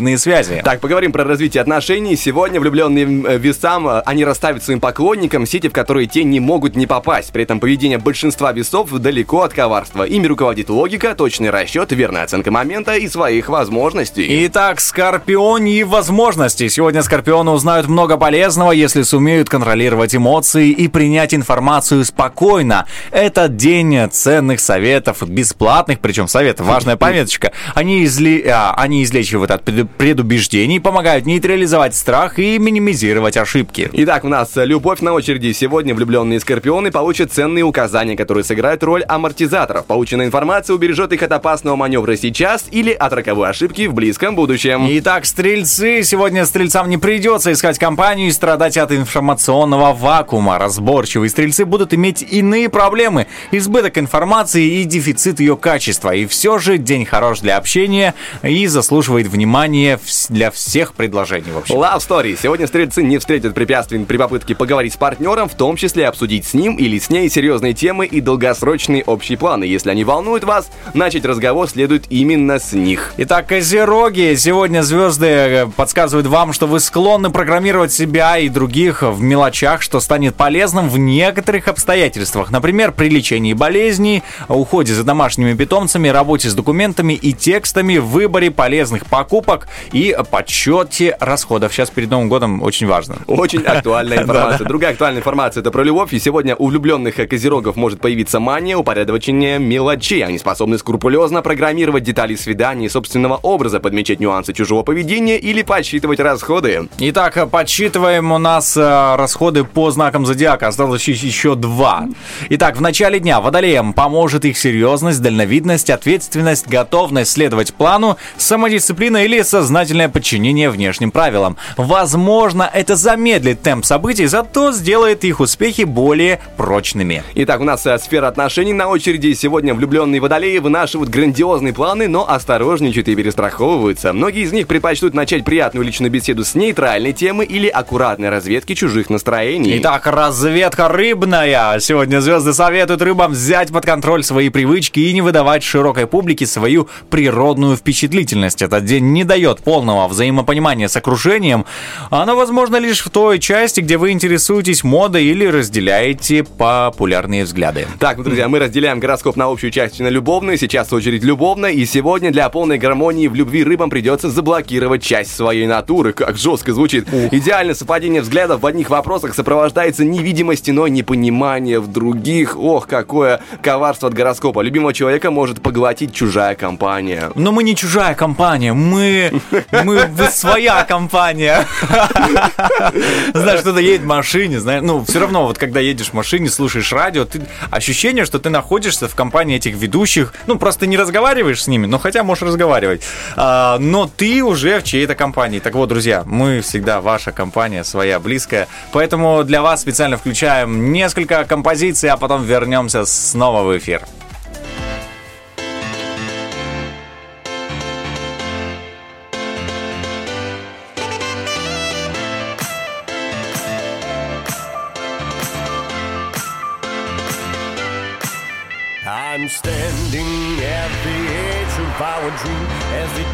перспективные 0.00 0.18
связи. 0.18 0.62
Так, 0.64 0.80
поговорим 0.80 1.12
про 1.12 1.24
развитие 1.24 1.60
отношений. 1.60 2.16
Сегодня 2.16 2.60
влюбленные 2.60 3.04
э, 3.04 3.38
весам, 3.38 3.86
э, 3.88 4.02
они 4.06 4.24
расставят 4.24 4.62
своим 4.62 4.80
поклонникам 4.80 5.46
сети, 5.46 5.68
в 5.68 5.72
которые 5.72 6.06
те 6.06 6.24
не 6.24 6.40
могут 6.40 6.76
не 6.76 6.86
попасть. 6.86 7.32
При 7.32 7.42
этом 7.42 7.60
поведение 7.60 7.98
большинства 7.98 8.52
весов 8.52 8.90
далеко 8.90 9.42
от 9.42 9.52
коварства. 9.52 10.04
Ими 10.04 10.26
руководит 10.26 10.70
логика, 10.70 11.14
точный 11.14 11.50
расчет, 11.50 11.92
верная 11.92 12.24
оценка 12.24 12.50
момента 12.50 12.96
и 12.96 13.08
своих 13.08 13.48
возможностей. 13.48 14.46
Итак, 14.46 14.80
скорпионьи 14.80 15.82
возможности. 15.84 16.68
Сегодня 16.68 17.02
скорпионы 17.02 17.50
узнают 17.50 17.88
много 17.88 18.16
полезного, 18.16 18.72
если 18.72 19.02
сумеют 19.02 19.48
контролировать 19.48 20.14
эмоции 20.14 20.70
и 20.70 20.88
принять 20.88 21.34
информацию 21.34 22.04
спокойно. 22.04 22.86
Этот 23.10 23.56
день 23.56 24.08
ценных 24.10 24.60
советов, 24.60 25.22
бесплатных, 25.28 26.00
причем 26.00 26.28
советов, 26.28 26.66
важная 26.66 26.96
пометочка. 26.96 27.52
Они, 27.74 28.04
изли... 28.04 28.46
а, 28.48 28.74
они 28.76 29.02
излечивают 29.02 29.50
от 29.50 29.62
предубеждений, 29.96 30.80
помогают 30.80 31.26
нейтрализовать 31.26 31.94
страх 31.94 32.38
и 32.38 32.58
минимизировать 32.58 33.36
ошибки. 33.36 33.90
Итак, 33.92 34.24
у 34.24 34.28
нас 34.28 34.56
э, 34.56 34.64
любовь 34.64 35.00
на 35.00 35.12
очереди. 35.12 35.52
Сегодня 35.52 35.94
влюбленные 35.94 36.40
скорпионы 36.40 36.90
получат 36.90 37.32
ценные 37.32 37.64
указания, 37.64 38.16
которые 38.16 38.44
сыграют 38.44 38.82
роль 38.82 39.02
амортизаторов. 39.02 39.86
Полученная 39.86 40.26
информация 40.26 40.74
убережет 40.74 41.12
их 41.12 41.22
от 41.22 41.32
опасного 41.32 41.76
маневра 41.76 42.16
сейчас 42.16 42.66
или 42.70 42.92
от 42.92 43.12
роковой 43.12 43.50
ошибки 43.50 43.86
в 43.86 43.94
близком 43.94 44.36
будущем. 44.36 44.86
Итак, 44.88 45.26
стрельцы, 45.26 46.02
сегодня 46.02 46.46
стрельцам 46.46 46.88
не 46.88 46.98
придется 46.98 47.52
искать 47.52 47.78
компанию 47.78 48.28
и 48.28 48.32
страдать 48.32 48.76
от 48.76 48.92
информационного 48.92 49.92
вакуума. 49.92 50.58
Разборчивые 50.58 51.30
стрельцы 51.30 51.64
будут 51.64 51.94
иметь 51.94 52.22
иные 52.22 52.68
проблемы, 52.68 53.26
избыток 53.50 53.98
информации 53.98 54.80
и 54.80 54.84
дефицит 54.84 55.40
ее 55.40 55.56
качества. 55.56 56.14
И 56.14 56.26
все 56.26 56.58
же 56.58 56.78
день 56.78 57.04
хорош 57.04 57.40
для 57.40 57.56
общения 57.56 58.14
и 58.42 58.66
заслуживает 58.66 59.26
внимания 59.26 59.79
вс- 59.88 60.26
для 60.28 60.50
всех 60.50 60.94
предложений. 60.94 61.52
В 61.54 61.58
общем. 61.58 61.76
Love 61.76 61.98
Story. 61.98 62.38
Сегодня 62.40 62.66
стрельцы 62.66 63.02
не 63.02 63.18
встретят 63.18 63.54
препятствий 63.54 63.98
при 64.04 64.16
попытке 64.16 64.54
поговорить 64.54 64.94
с 64.94 64.96
партнером, 64.96 65.48
в 65.48 65.54
том 65.54 65.76
числе 65.76 66.06
обсудить 66.06 66.46
с 66.46 66.54
ним 66.54 66.76
или 66.76 66.98
с 66.98 67.10
ней 67.10 67.28
серьезные 67.28 67.74
темы 67.74 68.06
и 68.06 68.20
долгосрочные 68.20 69.02
общие 69.04 69.38
планы. 69.38 69.64
Если 69.64 69.90
они 69.90 70.04
волнуют 70.04 70.44
вас, 70.44 70.70
начать 70.94 71.24
разговор 71.24 71.68
следует 71.68 72.04
именно 72.10 72.58
с 72.58 72.72
них. 72.72 73.14
Итак, 73.18 73.46
Козероги, 73.48 74.34
сегодня 74.36 74.82
звезды 74.82 75.26
э, 75.26 75.66
подсказывают 75.76 76.26
вам, 76.26 76.52
что 76.52 76.66
вы 76.66 76.80
склонны 76.80 77.30
программировать 77.30 77.92
себя 77.92 78.38
и 78.38 78.48
других 78.48 79.02
в 79.02 79.20
мелочах, 79.20 79.82
что 79.82 80.00
станет 80.00 80.34
полезным 80.34 80.88
в 80.88 80.98
некоторых 80.98 81.68
обстоятельствах. 81.68 82.50
Например, 82.50 82.92
при 82.92 83.08
лечении 83.08 83.52
болезней, 83.52 84.22
уходе 84.48 84.94
за 84.94 85.04
домашними 85.04 85.54
питомцами, 85.54 86.08
работе 86.08 86.48
с 86.48 86.54
документами 86.54 87.14
и 87.14 87.32
текстами, 87.32 87.98
выборе 87.98 88.50
полезных 88.50 89.06
покупок 89.06 89.59
и 89.92 90.16
подсчете 90.30 91.16
расходов. 91.20 91.72
Сейчас 91.72 91.90
перед 91.90 92.10
Новым 92.10 92.28
годом 92.28 92.62
очень 92.62 92.86
важно. 92.86 93.16
Очень 93.26 93.62
актуальная 93.66 94.22
информация. 94.22 94.66
Другая 94.66 94.92
актуальная 94.92 95.20
информация 95.20 95.60
это 95.60 95.70
про 95.70 95.82
любовь. 95.82 96.12
И 96.12 96.18
сегодня 96.18 96.56
у 96.56 96.68
влюбленных 96.68 97.16
козерогов 97.28 97.76
может 97.76 98.00
появиться 98.00 98.40
мания 98.40 98.76
упорядочения 98.76 99.58
мелочей. 99.58 100.24
Они 100.24 100.38
способны 100.38 100.78
скрупулезно 100.78 101.42
программировать 101.42 102.04
детали 102.04 102.34
свидания 102.34 102.86
и 102.86 102.88
собственного 102.88 103.36
образа, 103.36 103.80
подмечать 103.80 104.20
нюансы 104.20 104.52
чужого 104.52 104.82
поведения 104.82 105.38
или 105.38 105.62
подсчитывать 105.62 106.20
расходы. 106.20 106.88
Итак, 106.98 107.50
подсчитываем 107.50 108.32
у 108.32 108.38
нас 108.38 108.76
э, 108.76 109.16
расходы 109.16 109.64
по 109.64 109.90
знакам 109.90 110.26
зодиака. 110.26 110.68
Осталось 110.68 111.06
еще 111.08 111.54
два. 111.54 112.06
Итак, 112.50 112.76
в 112.76 112.80
начале 112.80 113.20
дня 113.20 113.40
водолеям 113.40 113.92
поможет 113.92 114.44
их 114.44 114.58
серьезность, 114.58 115.22
дальновидность, 115.22 115.90
ответственность, 115.90 116.68
готовность 116.68 117.32
следовать 117.32 117.74
плану, 117.74 118.16
самодисциплина 118.36 119.24
или 119.24 119.42
сознательное 119.50 120.08
подчинение 120.08 120.70
внешним 120.70 121.10
правилам. 121.10 121.56
Возможно, 121.76 122.70
это 122.72 122.94
замедлит 122.94 123.62
темп 123.62 123.84
событий, 123.84 124.26
зато 124.26 124.72
сделает 124.72 125.24
их 125.24 125.40
успехи 125.40 125.82
более 125.82 126.40
прочными. 126.56 127.24
Итак, 127.34 127.60
у 127.60 127.64
нас 127.64 127.84
э, 127.84 127.98
сфера 127.98 128.28
отношений 128.28 128.72
на 128.72 128.88
очереди. 128.88 129.32
Сегодня 129.32 129.74
влюбленные 129.74 130.20
водолеи 130.20 130.58
вынашивают 130.58 131.10
грандиозные 131.10 131.74
планы, 131.74 132.06
но 132.06 132.28
осторожничают 132.28 133.08
и 133.08 133.16
перестраховываются. 133.16 134.12
Многие 134.12 134.44
из 134.44 134.52
них 134.52 134.68
предпочтут 134.68 135.14
начать 135.14 135.44
приятную 135.44 135.84
личную 135.84 136.12
беседу 136.12 136.44
с 136.44 136.54
нейтральной 136.54 137.12
темы 137.12 137.44
или 137.44 137.66
аккуратной 137.66 138.28
разведки 138.28 138.74
чужих 138.74 139.10
настроений. 139.10 139.78
Итак, 139.78 140.06
разведка 140.06 140.88
рыбная. 140.88 141.80
Сегодня 141.80 142.20
звезды 142.20 142.52
советуют 142.52 143.02
рыбам 143.02 143.32
взять 143.32 143.72
под 143.72 143.84
контроль 143.84 144.22
свои 144.22 144.48
привычки 144.48 145.00
и 145.00 145.12
не 145.12 145.22
выдавать 145.22 145.64
широкой 145.64 146.06
публике 146.06 146.46
свою 146.46 146.88
природную 147.10 147.76
впечатлительность. 147.76 148.62
Этот 148.62 148.84
день 148.84 149.12
не 149.12 149.24
дает 149.24 149.39
полного 149.62 150.08
взаимопонимания 150.08 150.88
с 150.88 150.96
окружением. 150.96 151.64
Оно 152.10 152.36
возможно 152.36 152.76
лишь 152.76 153.00
в 153.00 153.10
той 153.10 153.38
части, 153.38 153.80
где 153.80 153.96
вы 153.96 154.10
интересуетесь 154.10 154.84
модой 154.84 155.24
или 155.24 155.46
разделяете 155.46 156.44
популярные 156.44 157.44
взгляды. 157.44 157.86
Так, 157.98 158.18
ну, 158.18 158.24
друзья, 158.24 158.48
мы 158.48 158.58
разделяем 158.58 159.00
гороскоп 159.00 159.36
на 159.36 159.46
общую 159.46 159.70
часть 159.70 160.00
и 160.00 160.02
на 160.02 160.08
любовную. 160.08 160.58
Сейчас 160.58 160.92
очередь 160.92 161.22
любовная. 161.22 161.70
И 161.70 161.84
сегодня 161.84 162.30
для 162.30 162.48
полной 162.48 162.78
гармонии 162.78 163.28
в 163.28 163.34
любви 163.34 163.64
рыбам 163.64 163.90
придется 163.90 164.30
заблокировать 164.30 165.02
часть 165.02 165.34
своей 165.34 165.66
натуры. 165.66 166.12
Как 166.12 166.36
жестко 166.36 166.72
звучит. 166.72 167.08
Идеальное 167.30 167.74
совпадение 167.74 168.22
взглядов 168.22 168.62
в 168.62 168.66
одних 168.66 168.90
вопросах 168.90 169.34
сопровождается 169.34 170.04
невидимой 170.04 170.56
стеной 170.56 170.90
непонимания 170.90 171.80
в 171.80 171.88
других. 171.88 172.58
Ох, 172.58 172.86
какое 172.86 173.40
коварство 173.62 174.08
от 174.08 174.14
гороскопа. 174.14 174.60
Любимого 174.60 174.92
человека 174.92 175.30
может 175.30 175.62
поглотить 175.62 176.12
чужая 176.12 176.54
компания. 176.54 177.30
Но 177.34 177.52
мы 177.52 177.62
не 177.62 177.74
чужая 177.74 178.14
компания, 178.14 178.72
мы, 178.72 179.29
мы 179.84 180.08
своя 180.30 180.84
компания. 180.84 181.66
Знаешь, 183.34 183.60
кто-то 183.60 183.78
едет 183.78 184.02
в 184.02 184.06
машине, 184.06 184.60
знаешь, 184.60 184.82
ну, 184.82 185.04
все 185.04 185.20
равно, 185.20 185.46
вот 185.46 185.58
когда 185.58 185.80
едешь 185.80 186.08
в 186.08 186.14
машине, 186.14 186.48
слушаешь 186.48 186.92
радио, 186.92 187.24
ты, 187.24 187.42
ощущение, 187.70 188.24
что 188.24 188.38
ты 188.38 188.50
находишься 188.50 189.08
в 189.08 189.14
компании 189.14 189.56
этих 189.56 189.74
ведущих, 189.74 190.34
ну, 190.46 190.58
просто 190.58 190.86
не 190.86 190.96
разговариваешь 190.96 191.62
с 191.62 191.66
ними, 191.66 191.86
но 191.86 191.98
хотя 191.98 192.22
можешь 192.22 192.42
разговаривать, 192.42 193.02
А, 193.36 193.78
но 193.78 194.10
ты 194.14 194.42
уже 194.42 194.80
в 194.80 194.84
чьей-то 194.84 195.14
компании. 195.14 195.58
Так 195.60 195.74
вот, 195.74 195.88
друзья, 195.88 196.22
мы 196.26 196.60
всегда 196.60 197.00
ваша 197.00 197.32
компания, 197.32 197.84
своя, 197.84 198.20
близкая, 198.20 198.68
поэтому 198.92 199.44
для 199.44 199.62
вас 199.62 199.80
специально 199.80 200.16
включаем 200.16 200.92
несколько 200.92 201.44
композиций, 201.44 202.10
а 202.10 202.16
потом 202.16 202.44
вернемся 202.44 203.04
снова 203.04 203.62
в 203.62 203.76
эфир. 203.76 204.02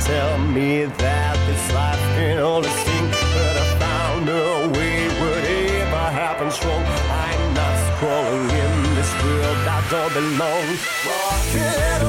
Tell 0.06 0.38
me 0.38 0.84
that 0.84 1.36
this 1.48 1.66
life 1.74 2.04
can 2.16 2.38
only 2.38 2.68
sing. 2.84 3.06
But 3.34 3.54
I 3.62 3.66
found 3.84 4.28
a 4.28 4.68
way, 4.76 5.08
whatever 5.22 6.04
happens 6.22 6.56
wrong. 6.64 6.84
I'm 7.26 7.42
not 7.58 7.78
crawling 7.98 8.50
in 8.64 8.74
this 8.94 9.12
world 9.22 9.58
I 9.76 9.80
don't 9.90 10.12
belong. 10.14 10.66
Walking 11.06 12.05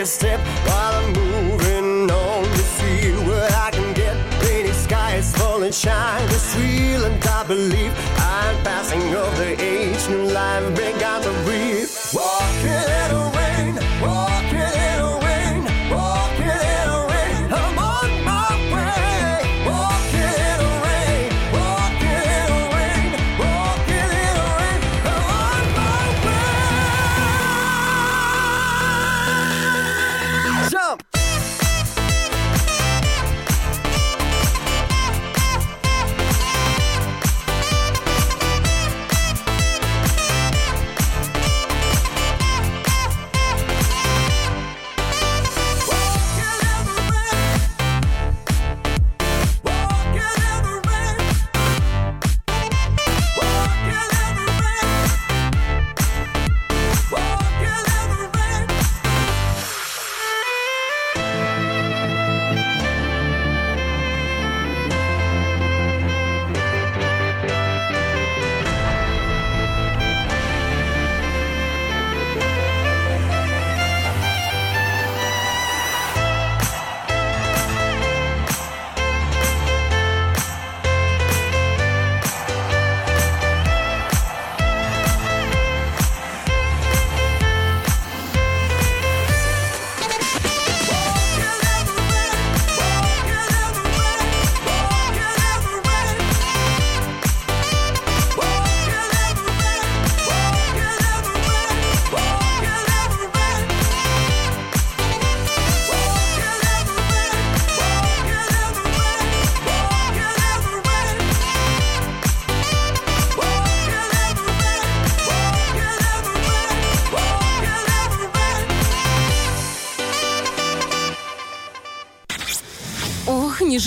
a 0.00 0.06
step 0.06 0.40
while 0.66 0.94
I'm 0.94 1.12
moving 1.12 2.10
on 2.10 2.44
to 2.44 2.62
see 2.76 3.12
what 3.28 3.52
I 3.52 3.70
can 3.70 3.92
get. 3.92 4.16
Rainy 4.42 4.72
skies 4.72 5.36
falling, 5.36 5.72
shine 5.72 6.26
is 6.30 6.56
real, 6.56 7.04
and 7.04 7.22
I 7.22 7.44
believe 7.46 7.92
I'm 8.16 8.56
passing 8.64 9.14
of 9.14 9.36
the 9.36 9.52
age. 9.62 10.08
New 10.08 10.24
life 10.32 10.74
began 10.74 11.20
to 11.20 11.32
breathe. 11.44 11.90
Walking 12.14 13.09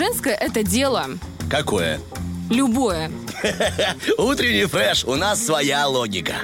женское 0.03 0.35
это 0.35 0.63
дело. 0.63 1.05
Какое? 1.49 1.99
Любое. 2.49 3.09
Утренний 4.17 4.65
фреш, 4.65 5.05
у 5.05 5.15
нас 5.15 5.43
своя 5.43 5.87
логика. 5.87 6.35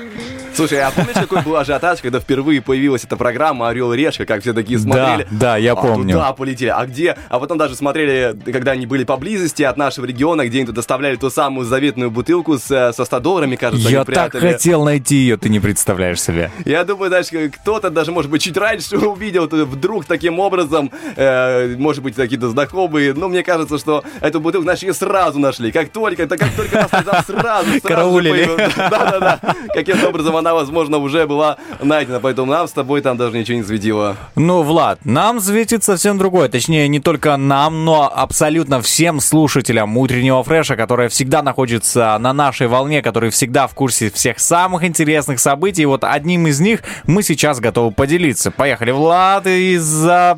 Слушай, 0.59 0.81
а 0.81 0.91
помнишь, 0.91 1.13
какой 1.13 1.41
был 1.41 1.55
ажиотаж, 1.55 2.01
когда 2.01 2.19
впервые 2.19 2.61
появилась 2.61 3.05
эта 3.05 3.15
программа 3.15 3.69
«Орел 3.69 3.93
и 3.93 3.97
решка», 3.97 4.25
как 4.25 4.41
все 4.41 4.53
такие 4.53 4.77
смотрели? 4.77 5.25
да, 5.31 5.55
я 5.55 5.71
а, 5.71 5.75
помню. 5.75 6.15
Туда 6.15 6.33
полетели. 6.33 6.67
А 6.67 6.85
где? 6.85 7.17
А 7.29 7.39
потом 7.39 7.57
даже 7.57 7.75
смотрели, 7.75 8.37
когда 8.51 8.71
они 8.71 8.85
были 8.85 9.05
поблизости 9.05 9.63
от 9.63 9.77
нашего 9.77 10.03
региона, 10.03 10.45
где 10.45 10.59
им 10.59 10.65
доставляли 10.65 11.15
ту 11.15 11.29
самую 11.29 11.65
заветную 11.65 12.11
бутылку 12.11 12.57
с, 12.57 12.69
э, 12.69 12.91
со 12.91 13.05
100 13.05 13.19
долларами, 13.21 13.55
кажется, 13.55 13.87
Я 13.87 14.03
так 14.03 14.33
хотел 14.33 14.83
найти 14.83 15.15
ее, 15.15 15.37
ты 15.37 15.47
не 15.47 15.61
представляешь 15.61 16.21
себе. 16.21 16.51
Я 16.65 16.83
думаю, 16.83 17.09
даже 17.09 17.49
кто-то 17.49 17.89
даже, 17.89 18.11
может 18.11 18.29
быть, 18.29 18.41
чуть 18.41 18.57
раньше 18.57 18.97
увидел, 19.07 19.47
вдруг 19.47 20.03
таким 20.03 20.41
образом, 20.41 20.91
э, 21.15 21.73
может 21.77 22.03
быть, 22.03 22.15
какие-то 22.15 22.49
знакомые. 22.49 23.13
Но 23.13 23.29
мне 23.29 23.43
кажется, 23.43 23.77
что 23.77 24.03
эту 24.19 24.41
бутылку, 24.41 24.63
знаешь, 24.63 24.79
ее 24.79 24.93
сразу 24.93 25.39
нашли. 25.39 25.71
Как 25.71 25.87
только, 25.89 26.23
это 26.23 26.37
как 26.37 26.51
только 26.51 26.75
нас 26.75 26.89
сразу, 26.89 27.23
сразу 27.25 27.81
Караулили. 27.81 28.49
Да-да-да. 28.75 29.39
Каким-то 29.73 30.09
образом 30.09 30.35
она, 30.35 30.48
возможно, 30.53 30.97
уже 30.97 31.27
была 31.27 31.57
найдена, 31.81 32.19
поэтому 32.19 32.51
нам 32.51 32.67
с 32.67 32.71
тобой 32.71 33.01
там 33.01 33.17
даже 33.17 33.37
ничего 33.37 33.57
не 33.57 33.63
светило. 33.63 34.15
Ну, 34.35 34.61
Влад, 34.63 35.05
нам 35.05 35.39
светит 35.39 35.83
совсем 35.83 36.17
другое. 36.17 36.49
Точнее, 36.49 36.87
не 36.87 36.99
только 36.99 37.35
нам, 37.37 37.85
но 37.85 38.11
абсолютно 38.13 38.81
всем 38.81 39.19
слушателям 39.19 39.97
утреннего 39.97 40.43
фреша, 40.43 40.75
которые 40.75 41.09
всегда 41.09 41.41
находятся 41.41 42.17
на 42.19 42.33
нашей 42.33 42.67
волне, 42.67 43.01
которые 43.01 43.31
всегда 43.31 43.67
в 43.67 43.73
курсе 43.73 44.09
всех 44.11 44.39
самых 44.39 44.83
интересных 44.83 45.39
событий. 45.39 45.83
И 45.83 45.85
вот 45.85 46.03
одним 46.03 46.47
из 46.47 46.59
них 46.59 46.81
мы 47.05 47.23
сейчас 47.23 47.59
готовы 47.59 47.91
поделиться. 47.91 48.51
Поехали, 48.51 48.91
Влад, 48.91 49.47
и 49.47 49.77
за... 49.77 50.37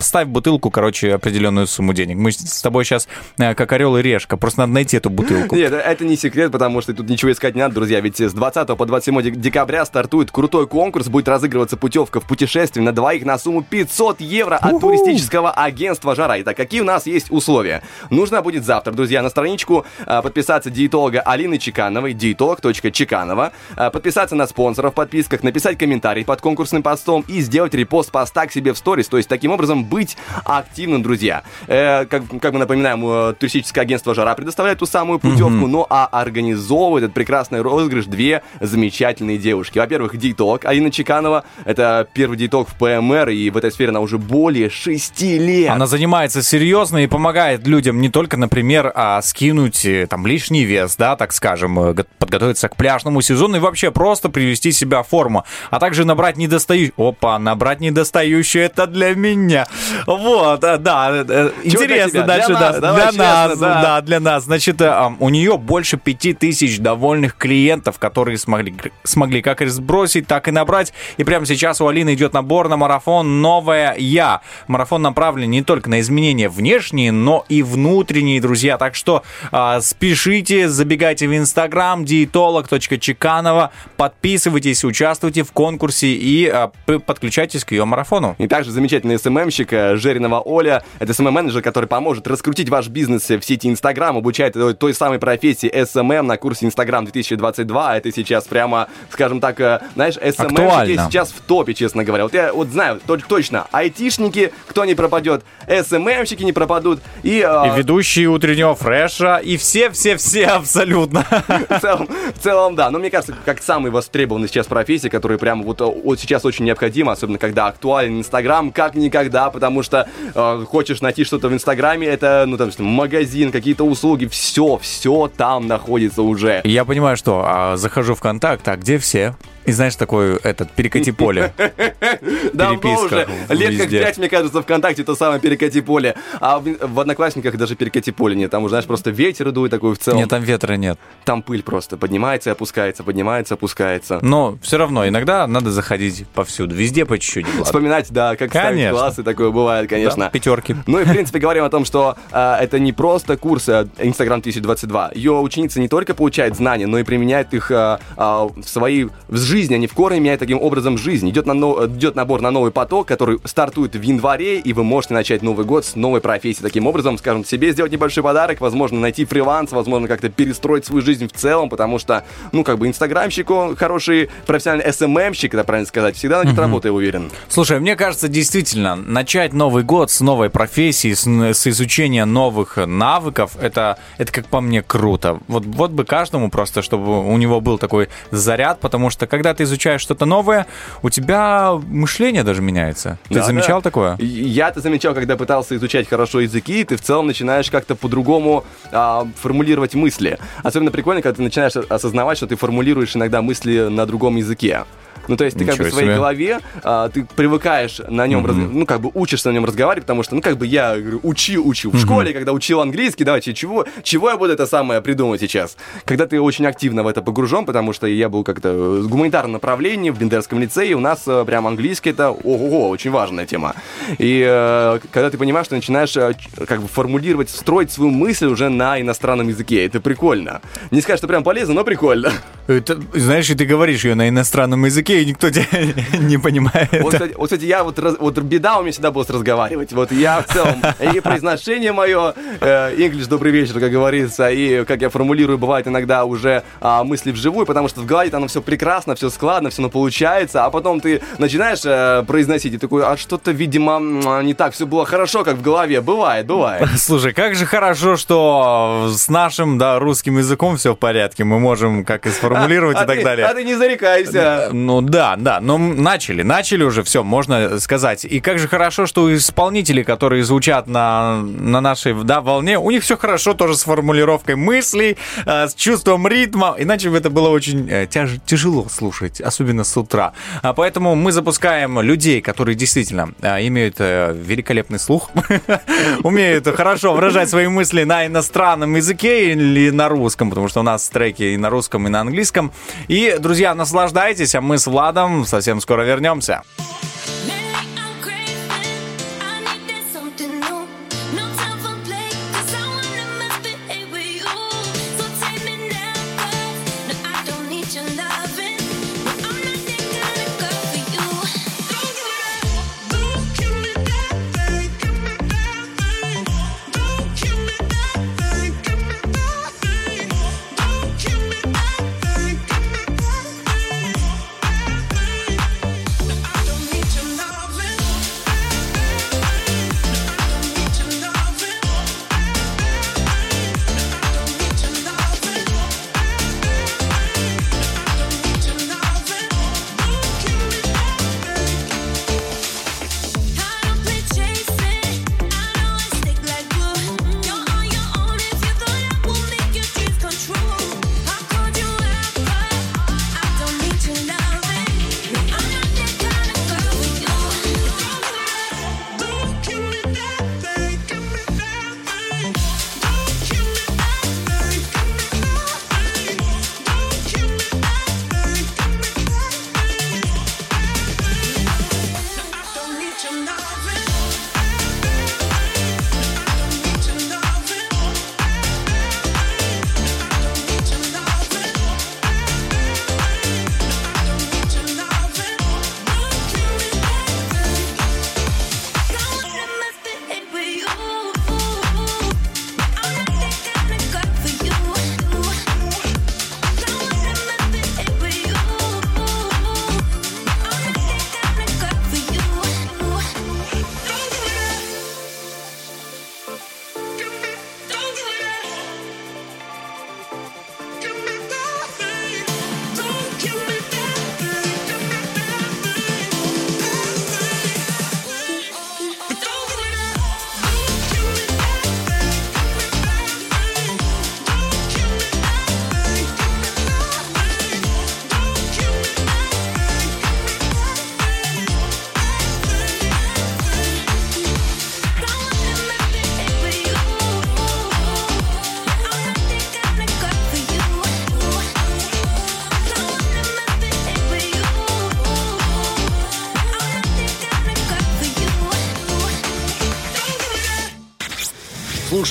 ставь 0.00 0.28
бутылку, 0.28 0.70
короче, 0.70 1.14
определенную 1.14 1.66
сумму 1.66 1.92
денег. 1.92 2.16
Мы 2.16 2.32
с 2.32 2.62
тобой 2.62 2.84
сейчас 2.84 3.08
э, 3.38 3.54
как 3.54 3.72
орел 3.72 3.96
и 3.96 4.02
решка. 4.02 4.36
Просто 4.36 4.60
надо 4.60 4.72
найти 4.72 4.96
эту 4.96 5.10
бутылку. 5.10 5.54
Нет, 5.56 5.72
это 5.72 6.04
не 6.04 6.16
секрет, 6.16 6.52
потому 6.52 6.80
что 6.80 6.94
тут 6.94 7.08
ничего 7.08 7.32
искать 7.32 7.54
не 7.54 7.60
надо, 7.60 7.74
друзья. 7.74 8.00
Ведь 8.00 8.20
с 8.20 8.32
20 8.32 8.76
по 8.76 8.86
27 8.86 9.22
дек- 9.22 9.36
декабря 9.44 9.84
стартует 9.84 10.30
крутой 10.30 10.66
конкурс. 10.66 11.08
Будет 11.08 11.28
разыгрываться 11.28 11.76
путевка 11.76 12.20
в 12.20 12.24
путешествие 12.24 12.82
на 12.82 12.92
двоих 12.92 13.24
на 13.26 13.38
сумму 13.38 13.62
500 13.62 14.22
евро 14.22 14.56
от 14.56 14.80
туристического 14.80 15.50
агентства 15.50 16.14
«Жара». 16.14 16.40
Итак, 16.40 16.56
какие 16.56 16.80
у 16.80 16.84
нас 16.84 17.06
есть 17.06 17.30
условия? 17.30 17.82
Нужно 18.08 18.40
будет 18.40 18.64
завтра, 18.64 18.92
друзья, 18.92 19.22
на 19.22 19.28
страничку 19.28 19.84
а, 20.06 20.22
подписаться 20.22 20.70
диетолога 20.70 21.20
Алины 21.20 21.58
Чекановой, 21.58 22.14
диетолог.чеканова, 22.14 23.52
а, 23.76 23.90
подписаться 23.90 24.34
на 24.34 24.46
спонсоров 24.46 24.92
в 24.92 24.94
подписках, 24.94 25.42
написать 25.42 25.76
комментарий 25.76 26.24
под 26.24 26.40
конкурсным 26.40 26.82
постом 26.82 27.22
и 27.28 27.40
сделать 27.40 27.74
репост 27.74 28.10
поста 28.10 28.46
к 28.46 28.52
себе 28.52 28.72
в 28.72 28.78
сторис. 28.78 29.08
То 29.08 29.18
есть, 29.18 29.28
таким 29.28 29.50
образом, 29.50 29.84
быть 29.84 30.16
активным, 30.44 31.02
друзья. 31.02 31.42
Э, 31.66 32.06
как, 32.06 32.22
как 32.40 32.54
мы 32.54 32.60
напоминаем, 32.60 33.06
э, 33.06 33.34
туристическое 33.34 33.82
агентство 33.82 34.14
«Жара» 34.14 34.34
предоставляет 34.34 34.78
ту 34.78 34.86
самую 34.86 35.18
путевку, 35.18 35.66
ну 35.66 35.86
а 35.90 36.06
организовывает 36.06 37.04
этот 37.04 37.14
прекрасный 37.14 37.60
розыгрыш 37.60 38.06
две 38.06 38.42
замечательные 38.60 39.23
девушки. 39.38 39.78
Во-первых, 39.78 40.16
диетолог 40.16 40.64
Алина 40.64 40.90
Чеканова. 40.90 41.44
Это 41.64 42.06
первый 42.14 42.36
диетолог 42.36 42.68
в 42.68 42.74
ПМР, 42.74 43.30
и 43.30 43.50
в 43.50 43.56
этой 43.56 43.72
сфере 43.72 43.90
она 43.90 44.00
уже 44.00 44.18
более 44.18 44.70
шести 44.70 45.38
лет. 45.38 45.70
Она 45.70 45.86
занимается 45.86 46.42
серьезно 46.42 46.98
и 46.98 47.06
помогает 47.06 47.66
людям 47.66 48.00
не 48.00 48.08
только, 48.08 48.36
например, 48.36 48.92
а, 48.94 49.20
скинуть 49.22 49.84
э, 49.84 50.06
там 50.06 50.26
лишний 50.26 50.64
вес, 50.64 50.96
да, 50.96 51.16
так 51.16 51.32
скажем, 51.32 51.78
э, 51.78 51.92
го- 51.94 52.04
подготовиться 52.18 52.68
к 52.68 52.76
пляжному 52.76 53.20
сезону 53.22 53.56
и 53.56 53.60
вообще 53.60 53.90
просто 53.90 54.28
привести 54.28 54.72
себя 54.72 55.02
в 55.02 55.08
форму, 55.08 55.44
а 55.70 55.80
также 55.80 56.04
набрать 56.04 56.36
недостающую... 56.36 56.92
Опа, 56.96 57.38
набрать 57.38 57.80
недостающую 57.80 58.64
это 58.64 58.86
для 58.86 59.14
меня. 59.14 59.66
Вот, 60.06 60.62
э, 60.64 60.78
да, 60.78 61.24
интересно 61.64 62.22
дальше, 62.24 62.48
Для 62.48 62.58
да, 62.58 62.70
нас, 62.70 62.80
давай 62.80 63.00
для 63.00 63.06
честно, 63.10 63.24
нас, 63.24 63.58
да. 63.58 63.82
да, 63.82 64.00
для 64.00 64.20
нас. 64.20 64.44
Значит, 64.44 64.80
у 65.18 65.28
нее 65.28 65.56
больше 65.58 65.96
пяти 65.96 66.34
тысяч 66.34 66.78
довольных 66.78 67.36
клиентов, 67.36 67.98
которые 67.98 68.38
смогли, 68.38 68.74
смогли 69.14 69.40
как 69.42 69.62
и 69.62 69.66
сбросить, 69.66 70.26
так 70.26 70.48
и 70.48 70.50
набрать. 70.50 70.92
И 71.16 71.24
прямо 71.24 71.46
сейчас 71.46 71.80
у 71.80 71.86
Алины 71.86 72.14
идет 72.14 72.34
набор 72.34 72.68
на 72.68 72.76
марафон 72.76 73.40
«Новая 73.40 73.94
Я». 73.96 74.42
Марафон 74.68 75.02
направлен 75.02 75.50
не 75.50 75.62
только 75.62 75.88
на 75.88 76.00
изменения 76.00 76.48
внешние, 76.48 77.12
но 77.12 77.44
и 77.48 77.62
внутренние, 77.62 78.40
друзья. 78.40 78.76
Так 78.76 78.94
что 78.94 79.22
а, 79.50 79.80
спешите, 79.80 80.68
забегайте 80.68 81.26
в 81.28 81.36
инстаграм 81.36 82.04
диетолог.чеканова, 82.04 83.70
подписывайтесь, 83.96 84.84
участвуйте 84.84 85.42
в 85.42 85.52
конкурсе 85.52 86.08
и 86.08 86.46
а, 86.48 86.70
п- 86.86 86.98
подключайтесь 86.98 87.64
к 87.64 87.72
ее 87.72 87.84
марафону. 87.84 88.34
И 88.38 88.48
также 88.48 88.70
замечательный 88.70 89.18
СММщик 89.18 89.72
э, 89.72 89.96
Жеринова 89.96 90.40
Оля. 90.40 90.82
Это 90.98 91.12
СММ-менеджер, 91.12 91.62
который 91.62 91.86
поможет 91.86 92.26
раскрутить 92.26 92.68
ваш 92.68 92.88
бизнес 92.88 93.28
в 93.28 93.42
сети 93.42 93.68
Инстаграм, 93.68 94.16
обучает 94.16 94.54
той, 94.54 94.74
той 94.74 94.94
самой 94.94 95.18
профессии 95.18 95.70
СММ 95.84 96.26
на 96.26 96.36
курсе 96.36 96.66
Инстаграм 96.66 97.04
2022. 97.04 97.96
Это 97.96 98.12
сейчас 98.12 98.44
прямо 98.44 98.88
скажем 99.10 99.40
так, 99.40 99.60
э, 99.60 99.80
знаешь, 99.94 100.14
СММщики 100.14 100.96
сейчас 101.08 101.30
в 101.32 101.40
топе, 101.40 101.74
честно 101.74 102.04
говоря. 102.04 102.24
Вот 102.24 102.34
я 102.34 102.52
вот 102.52 102.68
знаю 102.68 103.00
то- 103.06 103.16
точно, 103.16 103.66
айтишники, 103.72 104.52
кто 104.66 104.84
не 104.84 104.94
пропадет, 104.94 105.44
СММщики 105.68 106.42
не 106.42 106.52
пропадут, 106.52 107.00
и, 107.22 107.44
э, 107.46 107.66
И 107.68 107.78
ведущие 107.78 108.28
утреннего 108.28 108.74
фреша, 108.74 109.36
и 109.36 109.56
все-все-все 109.56 110.46
абсолютно. 110.46 111.24
в 111.68 111.80
целом, 111.80 112.08
в 112.34 112.38
целом, 112.42 112.74
да. 112.76 112.90
Но 112.90 112.98
мне 112.98 113.10
кажется, 113.10 113.34
как 113.44 113.62
самый 113.62 113.90
востребованный 113.90 114.48
сейчас 114.48 114.66
профессия, 114.66 115.10
которая 115.10 115.38
прямо 115.38 115.62
вот, 115.64 115.80
э, 115.80 115.84
вот 115.84 116.20
сейчас 116.20 116.44
очень 116.44 116.64
необходима, 116.64 117.12
особенно 117.12 117.38
когда 117.38 117.66
актуален 117.68 118.18
Инстаграм, 118.18 118.72
как 118.72 118.94
никогда, 118.94 119.50
потому 119.50 119.82
что 119.82 120.08
э, 120.34 120.64
хочешь 120.68 121.00
найти 121.00 121.24
что-то 121.24 121.48
в 121.48 121.52
Инстаграме, 121.52 122.06
это, 122.06 122.44
ну, 122.46 122.56
там, 122.56 122.70
магазин, 122.78 123.52
какие-то 123.52 123.84
услуги, 123.84 124.26
все, 124.26 124.78
все 124.78 125.30
там 125.36 125.66
находится 125.66 126.22
уже. 126.22 126.60
Я 126.64 126.84
понимаю, 126.84 127.16
что 127.16 127.42
а, 127.44 127.76
захожу 127.76 128.14
в 128.14 128.20
контакт, 128.20 128.66
а 128.68 128.76
где 128.76 128.93
все? 128.98 129.34
И 129.66 129.72
знаешь, 129.72 129.96
такой 129.96 130.36
этот, 130.36 130.70
перекати 130.72 131.10
поле. 131.10 131.52
Давно 132.52 133.02
уже. 133.02 133.26
Лет 133.48 133.80
как 133.80 133.90
пять, 133.90 134.18
мне 134.18 134.28
кажется, 134.28 134.60
ВКонтакте 134.62 135.04
то 135.04 135.14
самое 135.14 135.40
перекати 135.40 135.80
поле. 135.80 136.16
А 136.40 136.58
в, 136.58 137.00
Одноклассниках 137.00 137.56
даже 137.56 137.74
перекати 137.74 138.12
поле 138.12 138.36
нет. 138.36 138.50
Там 138.50 138.64
уже, 138.64 138.70
знаешь, 138.70 138.84
просто 138.84 139.10
ветер 139.10 139.52
дует 139.52 139.70
такой 139.70 139.94
в 139.94 139.98
целом. 139.98 140.18
Нет, 140.20 140.28
там 140.28 140.42
ветра 140.42 140.74
нет. 140.74 140.98
Там 141.24 141.42
пыль 141.42 141.62
просто 141.62 141.96
поднимается 141.96 142.50
и 142.50 142.52
опускается, 142.52 143.04
поднимается, 143.04 143.54
опускается. 143.54 144.18
Но 144.20 144.58
все 144.60 144.76
равно 144.76 145.08
иногда 145.08 145.46
надо 145.46 145.70
заходить 145.70 146.26
повсюду. 146.34 146.74
Везде 146.74 147.06
по 147.06 147.18
чуть-чуть. 147.18 147.46
Вспоминать, 147.64 148.10
да, 148.10 148.36
как 148.36 148.50
ставить 148.50 148.90
классы, 148.90 149.22
такое 149.22 149.50
бывает, 149.50 149.88
конечно. 149.88 150.28
Пятерки. 150.30 150.76
Ну 150.86 151.00
и, 151.00 151.04
в 151.04 151.10
принципе, 151.10 151.38
говорим 151.38 151.64
о 151.64 151.70
том, 151.70 151.86
что 151.86 152.16
а, 152.32 152.58
это 152.60 152.78
не 152.78 152.92
просто 152.92 153.38
курс 153.38 153.68
а, 153.68 153.88
Instagram 153.98 154.42
2022. 154.42 155.12
Ее 155.14 155.32
ученица 155.32 155.80
не 155.80 155.88
только 155.88 156.14
получает 156.14 156.54
знания, 156.56 156.86
но 156.86 156.98
и 156.98 157.02
применяет 157.02 157.54
их 157.54 157.70
а, 157.70 157.98
а, 158.16 158.44
в 158.44 158.62
своей 158.64 158.83
в 159.28 159.36
жизни. 159.36 159.74
Они 159.74 159.86
в 159.86 159.94
корне 159.94 160.20
меняют 160.20 160.40
таким 160.40 160.60
образом 160.60 160.98
жизнь. 160.98 161.28
Идет, 161.30 161.46
на, 161.46 161.54
но- 161.54 161.86
идет 161.86 162.14
набор 162.14 162.40
на 162.40 162.50
новый 162.50 162.70
поток, 162.70 163.06
который 163.08 163.38
стартует 163.44 163.94
в 163.94 164.02
январе, 164.02 164.58
и 164.58 164.72
вы 164.72 164.84
можете 164.84 165.14
начать 165.14 165.42
Новый 165.42 165.66
год 165.66 165.84
с 165.84 165.96
новой 165.96 166.20
профессии. 166.20 166.62
Таким 166.62 166.86
образом, 166.86 167.18
скажем, 167.18 167.44
себе 167.44 167.72
сделать 167.72 167.92
небольшой 167.92 168.22
подарок, 168.22 168.60
возможно, 168.60 169.00
найти 169.00 169.24
фриланс, 169.24 169.72
возможно, 169.72 170.08
как-то 170.08 170.28
перестроить 170.28 170.86
свою 170.86 171.02
жизнь 171.02 171.28
в 171.28 171.32
целом, 171.32 171.68
потому 171.68 171.98
что, 171.98 172.24
ну, 172.52 172.64
как 172.64 172.78
бы, 172.78 172.86
инстаграмщик, 172.86 173.50
он 173.50 173.76
хороший 173.76 174.30
профессиональный 174.46 174.92
СММщик, 174.92 175.54
это 175.54 175.64
правильно 175.64 175.86
сказать, 175.86 176.16
всегда 176.16 176.42
найдет 176.42 176.58
работу, 176.58 176.88
я 176.88 176.92
уверен. 176.92 177.30
Слушай, 177.48 177.80
мне 177.80 177.96
кажется, 177.96 178.28
действительно, 178.28 178.96
начать 178.96 179.52
Новый 179.52 179.82
год 179.82 180.10
с 180.10 180.20
новой 180.20 180.50
профессии, 180.50 181.12
с, 181.12 181.26
с 181.26 181.66
изучения 181.66 182.24
новых 182.24 182.76
навыков, 182.76 183.56
это, 183.60 183.98
это, 184.18 184.32
как 184.32 184.46
по 184.46 184.60
мне, 184.60 184.82
круто. 184.82 185.40
Вот, 185.48 185.64
вот 185.66 185.90
бы 185.90 186.04
каждому 186.04 186.50
просто, 186.50 186.82
чтобы 186.82 187.26
у 187.26 187.36
него 187.36 187.60
был 187.60 187.78
такой 187.78 188.08
заряд, 188.30 188.73
потому 188.80 189.10
что 189.10 189.26
когда 189.26 189.54
ты 189.54 189.64
изучаешь 189.64 190.00
что-то 190.00 190.24
новое, 190.26 190.66
у 191.02 191.10
тебя 191.10 191.72
мышление 191.86 192.42
даже 192.42 192.62
меняется. 192.62 193.18
Ты 193.28 193.34
Да, 193.36 193.42
замечал 193.42 193.80
да. 193.80 193.84
такое? 193.90 194.16
Я-то 194.18 194.80
замечал, 194.80 195.14
когда 195.14 195.36
пытался 195.36 195.76
изучать 195.76 196.08
хорошо 196.08 196.40
языки, 196.40 196.84
ты 196.84 196.96
в 196.96 197.00
целом 197.02 197.26
начинаешь 197.26 197.70
как-то 197.70 197.94
по-другому 197.94 198.64
а, 198.92 199.26
формулировать 199.40 199.94
мысли. 199.94 200.38
Особенно 200.62 200.90
прикольно, 200.90 201.22
когда 201.22 201.36
ты 201.36 201.42
начинаешь 201.42 201.76
осознавать, 201.76 202.36
что 202.38 202.46
ты 202.46 202.56
формулируешь 202.56 203.14
иногда 203.16 203.42
мысли 203.42 203.88
на 203.90 204.06
другом 204.06 204.36
языке. 204.36 204.84
Ну, 205.26 205.38
то 205.38 205.44
есть 205.44 205.56
ты 205.56 205.64
как 205.64 205.76
бы 205.78 205.84
Ничего 205.84 205.88
в 205.88 205.92
своей 205.94 206.08
себе. 206.08 206.16
голове, 206.16 206.58
а, 206.82 207.08
ты 207.08 207.24
привыкаешь 207.24 207.98
на 208.10 208.26
нем, 208.26 208.44
раз- 208.44 208.56
ну, 208.56 208.84
как 208.84 209.00
бы 209.00 209.10
учишься 209.14 209.48
на 209.48 209.54
нем 209.54 209.64
разговаривать, 209.64 210.04
потому 210.04 210.22
что, 210.22 210.34
ну, 210.34 210.42
как 210.42 210.58
бы 210.58 210.66
я 210.66 210.96
говорю, 210.98 211.20
учил, 211.22 211.66
учил. 211.66 211.92
В 211.92 211.98
школе, 211.98 212.34
когда 212.34 212.52
учил 212.52 212.82
английский, 212.82 213.24
давайте, 213.24 213.54
чего, 213.54 213.86
чего 214.02 214.28
я 214.28 214.36
буду 214.36 214.52
это 214.52 214.66
самое 214.66 215.00
придумать 215.00 215.40
сейчас? 215.40 215.78
Когда 216.04 216.26
ты 216.26 216.38
очень 216.38 216.66
активно 216.66 217.02
в 217.02 217.06
это 217.06 217.22
погружен, 217.22 217.64
потому 217.64 217.94
что 217.94 218.06
я 218.06 218.28
был 218.28 218.44
как-то 218.44 218.63
в 218.72 219.08
гуманитарном 219.08 219.52
направлении 219.52 220.10
в 220.10 220.18
Бендерском 220.18 220.60
лицее, 220.60 220.94
у 220.94 221.00
нас 221.00 221.22
э, 221.26 221.44
прям 221.44 221.66
английский 221.66 222.10
это, 222.10 222.30
ого, 222.30 222.88
очень 222.88 223.10
важная 223.10 223.46
тема. 223.46 223.74
И 224.18 224.44
э, 224.46 224.98
когда 225.12 225.30
ты 225.30 225.38
понимаешь, 225.38 225.66
что 225.66 225.74
начинаешь 225.74 226.16
э, 226.16 226.32
как 226.66 226.82
бы 226.82 226.88
формулировать, 226.88 227.50
строить 227.50 227.90
свою 227.92 228.10
мысль 228.10 228.46
уже 228.46 228.68
на 228.68 229.00
иностранном 229.00 229.48
языке, 229.48 229.84
это 229.86 230.00
прикольно. 230.00 230.60
Не 230.90 231.00
сказать, 231.00 231.18
что 231.18 231.28
прям 231.28 231.44
полезно, 231.44 231.74
но 231.74 231.84
прикольно. 231.84 232.32
Это, 232.66 232.98
знаешь, 233.14 233.50
и 233.50 233.54
ты 233.54 233.66
говоришь 233.66 234.04
ее 234.04 234.14
на 234.14 234.28
иностранном 234.28 234.84
языке, 234.84 235.22
и 235.22 235.26
никто 235.26 235.50
тебя 235.50 235.66
не 236.18 236.38
понимает. 236.38 236.90
Вот, 237.00 237.12
кстати, 237.12 237.34
вот, 237.34 237.44
кстати, 237.44 237.64
я 237.64 237.84
вот, 237.84 237.98
раз- 237.98 238.16
вот 238.18 238.38
беда 238.38 238.78
у 238.78 238.82
меня 238.82 238.92
всегда 238.92 239.10
была 239.10 239.24
с 239.24 239.30
разговаривать. 239.30 239.92
Вот 239.92 240.12
я 240.12 240.42
в 240.42 240.52
целом, 240.52 240.82
и 241.00 241.20
произношение 241.20 241.92
мое, 241.92 242.34
э, 242.60 242.96
English, 242.96 243.28
добрый 243.28 243.52
вечер, 243.52 243.80
как 243.80 243.90
говорится, 243.90 244.50
и 244.50 244.84
как 244.84 245.02
я 245.02 245.08
формулирую, 245.10 245.58
бывает 245.58 245.86
иногда 245.86 246.24
уже 246.24 246.62
а, 246.80 247.04
мысли 247.04 247.32
вживую, 247.32 247.66
потому 247.66 247.88
что 247.88 248.00
в 248.00 248.06
голове 248.06 248.30
оно 248.32 248.48
все 248.54 248.62
прекрасно, 248.62 249.16
все 249.16 249.30
складно, 249.30 249.70
все 249.70 249.88
получается, 249.90 250.64
а 250.64 250.70
потом 250.70 251.00
ты 251.00 251.20
начинаешь 251.38 251.80
э, 251.84 252.22
произносить, 252.24 252.74
и 252.74 252.78
такой, 252.78 253.04
а 253.04 253.16
что-то, 253.16 253.50
видимо, 253.50 253.98
не 254.42 254.54
так, 254.54 254.74
все 254.74 254.86
было 254.86 255.04
хорошо, 255.04 255.42
как 255.42 255.56
в 255.56 255.62
голове. 255.62 256.00
Бывает, 256.00 256.46
бывает. 256.46 256.88
Слушай, 256.96 257.32
как 257.32 257.56
же 257.56 257.66
хорошо, 257.66 258.16
что 258.16 259.08
с 259.12 259.28
нашим, 259.28 259.76
да, 259.76 259.98
русским 259.98 260.38
языком 260.38 260.76
все 260.76 260.94
в 260.94 260.98
порядке. 260.98 261.42
Мы 261.42 261.58
можем 261.58 262.04
как 262.04 262.26
и 262.26 262.30
сформулировать 262.30 262.96
а 262.96 263.02
и 263.02 263.06
так 263.08 263.16
ты- 263.18 263.24
далее. 263.24 263.46
А 263.46 263.54
ты 263.54 263.64
не 263.64 263.74
зарекайся. 263.74 264.68
Ну 264.72 265.00
да, 265.00 265.34
да, 265.36 265.58
но 265.60 265.76
начали, 265.76 266.42
начали 266.42 266.84
уже, 266.84 267.02
все, 267.02 267.24
можно 267.24 267.80
сказать. 267.80 268.24
И 268.24 268.38
как 268.38 268.60
же 268.60 268.68
хорошо, 268.68 269.06
что 269.06 269.24
у 269.24 269.34
исполнителей, 269.34 270.04
которые 270.04 270.44
звучат 270.44 270.86
на, 270.86 271.38
на 271.42 271.80
нашей 271.80 272.14
да, 272.22 272.40
волне, 272.40 272.78
у 272.78 272.92
них 272.92 273.02
все 273.02 273.16
хорошо 273.16 273.54
тоже 273.54 273.74
с 273.76 273.82
формулировкой 273.82 274.54
мыслей, 274.54 275.16
э, 275.44 275.66
с 275.66 275.74
чувством 275.74 276.28
ритма, 276.28 276.76
иначе 276.78 277.10
бы 277.10 277.16
это 277.16 277.30
было 277.30 277.48
очень 277.48 277.88
э, 277.90 278.06
тяж- 278.06 278.33
тяжело 278.46 278.86
слушать, 278.88 279.40
особенно 279.40 279.84
с 279.84 279.96
утра. 279.96 280.32
А 280.62 280.72
поэтому 280.72 281.14
мы 281.14 281.32
запускаем 281.32 282.00
людей, 282.00 282.40
которые 282.40 282.74
действительно 282.74 283.32
э, 283.40 283.66
имеют 283.66 283.96
э, 283.98 284.34
великолепный 284.34 284.98
слух, 284.98 285.30
умеют 286.22 286.66
хорошо 286.66 287.14
выражать 287.14 287.50
свои 287.50 287.68
мысли 287.68 288.04
на 288.04 288.26
иностранном 288.26 288.94
языке 288.96 289.52
или 289.52 289.90
на 289.90 290.08
русском, 290.08 290.50
потому 290.50 290.68
что 290.68 290.80
у 290.80 290.82
нас 290.82 291.08
треки 291.08 291.42
и 291.42 291.56
на 291.56 291.70
русском, 291.70 292.06
и 292.06 292.10
на 292.10 292.20
английском. 292.20 292.72
И, 293.08 293.36
друзья, 293.38 293.74
наслаждайтесь, 293.74 294.54
а 294.54 294.60
мы 294.60 294.78
с 294.78 294.86
Владом 294.86 295.46
совсем 295.46 295.80
скоро 295.80 296.02
вернемся. 296.02 296.62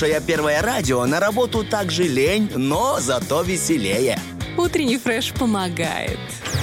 Слушая 0.04 0.20
первое 0.20 0.60
радио, 0.60 1.06
на 1.06 1.18
работу 1.18 1.64
также 1.64 2.02
лень, 2.02 2.50
но 2.54 2.98
зато 3.00 3.40
веселее. 3.40 4.18
Утренний 4.58 4.98
фреш 4.98 5.32
помогает. 5.32 6.18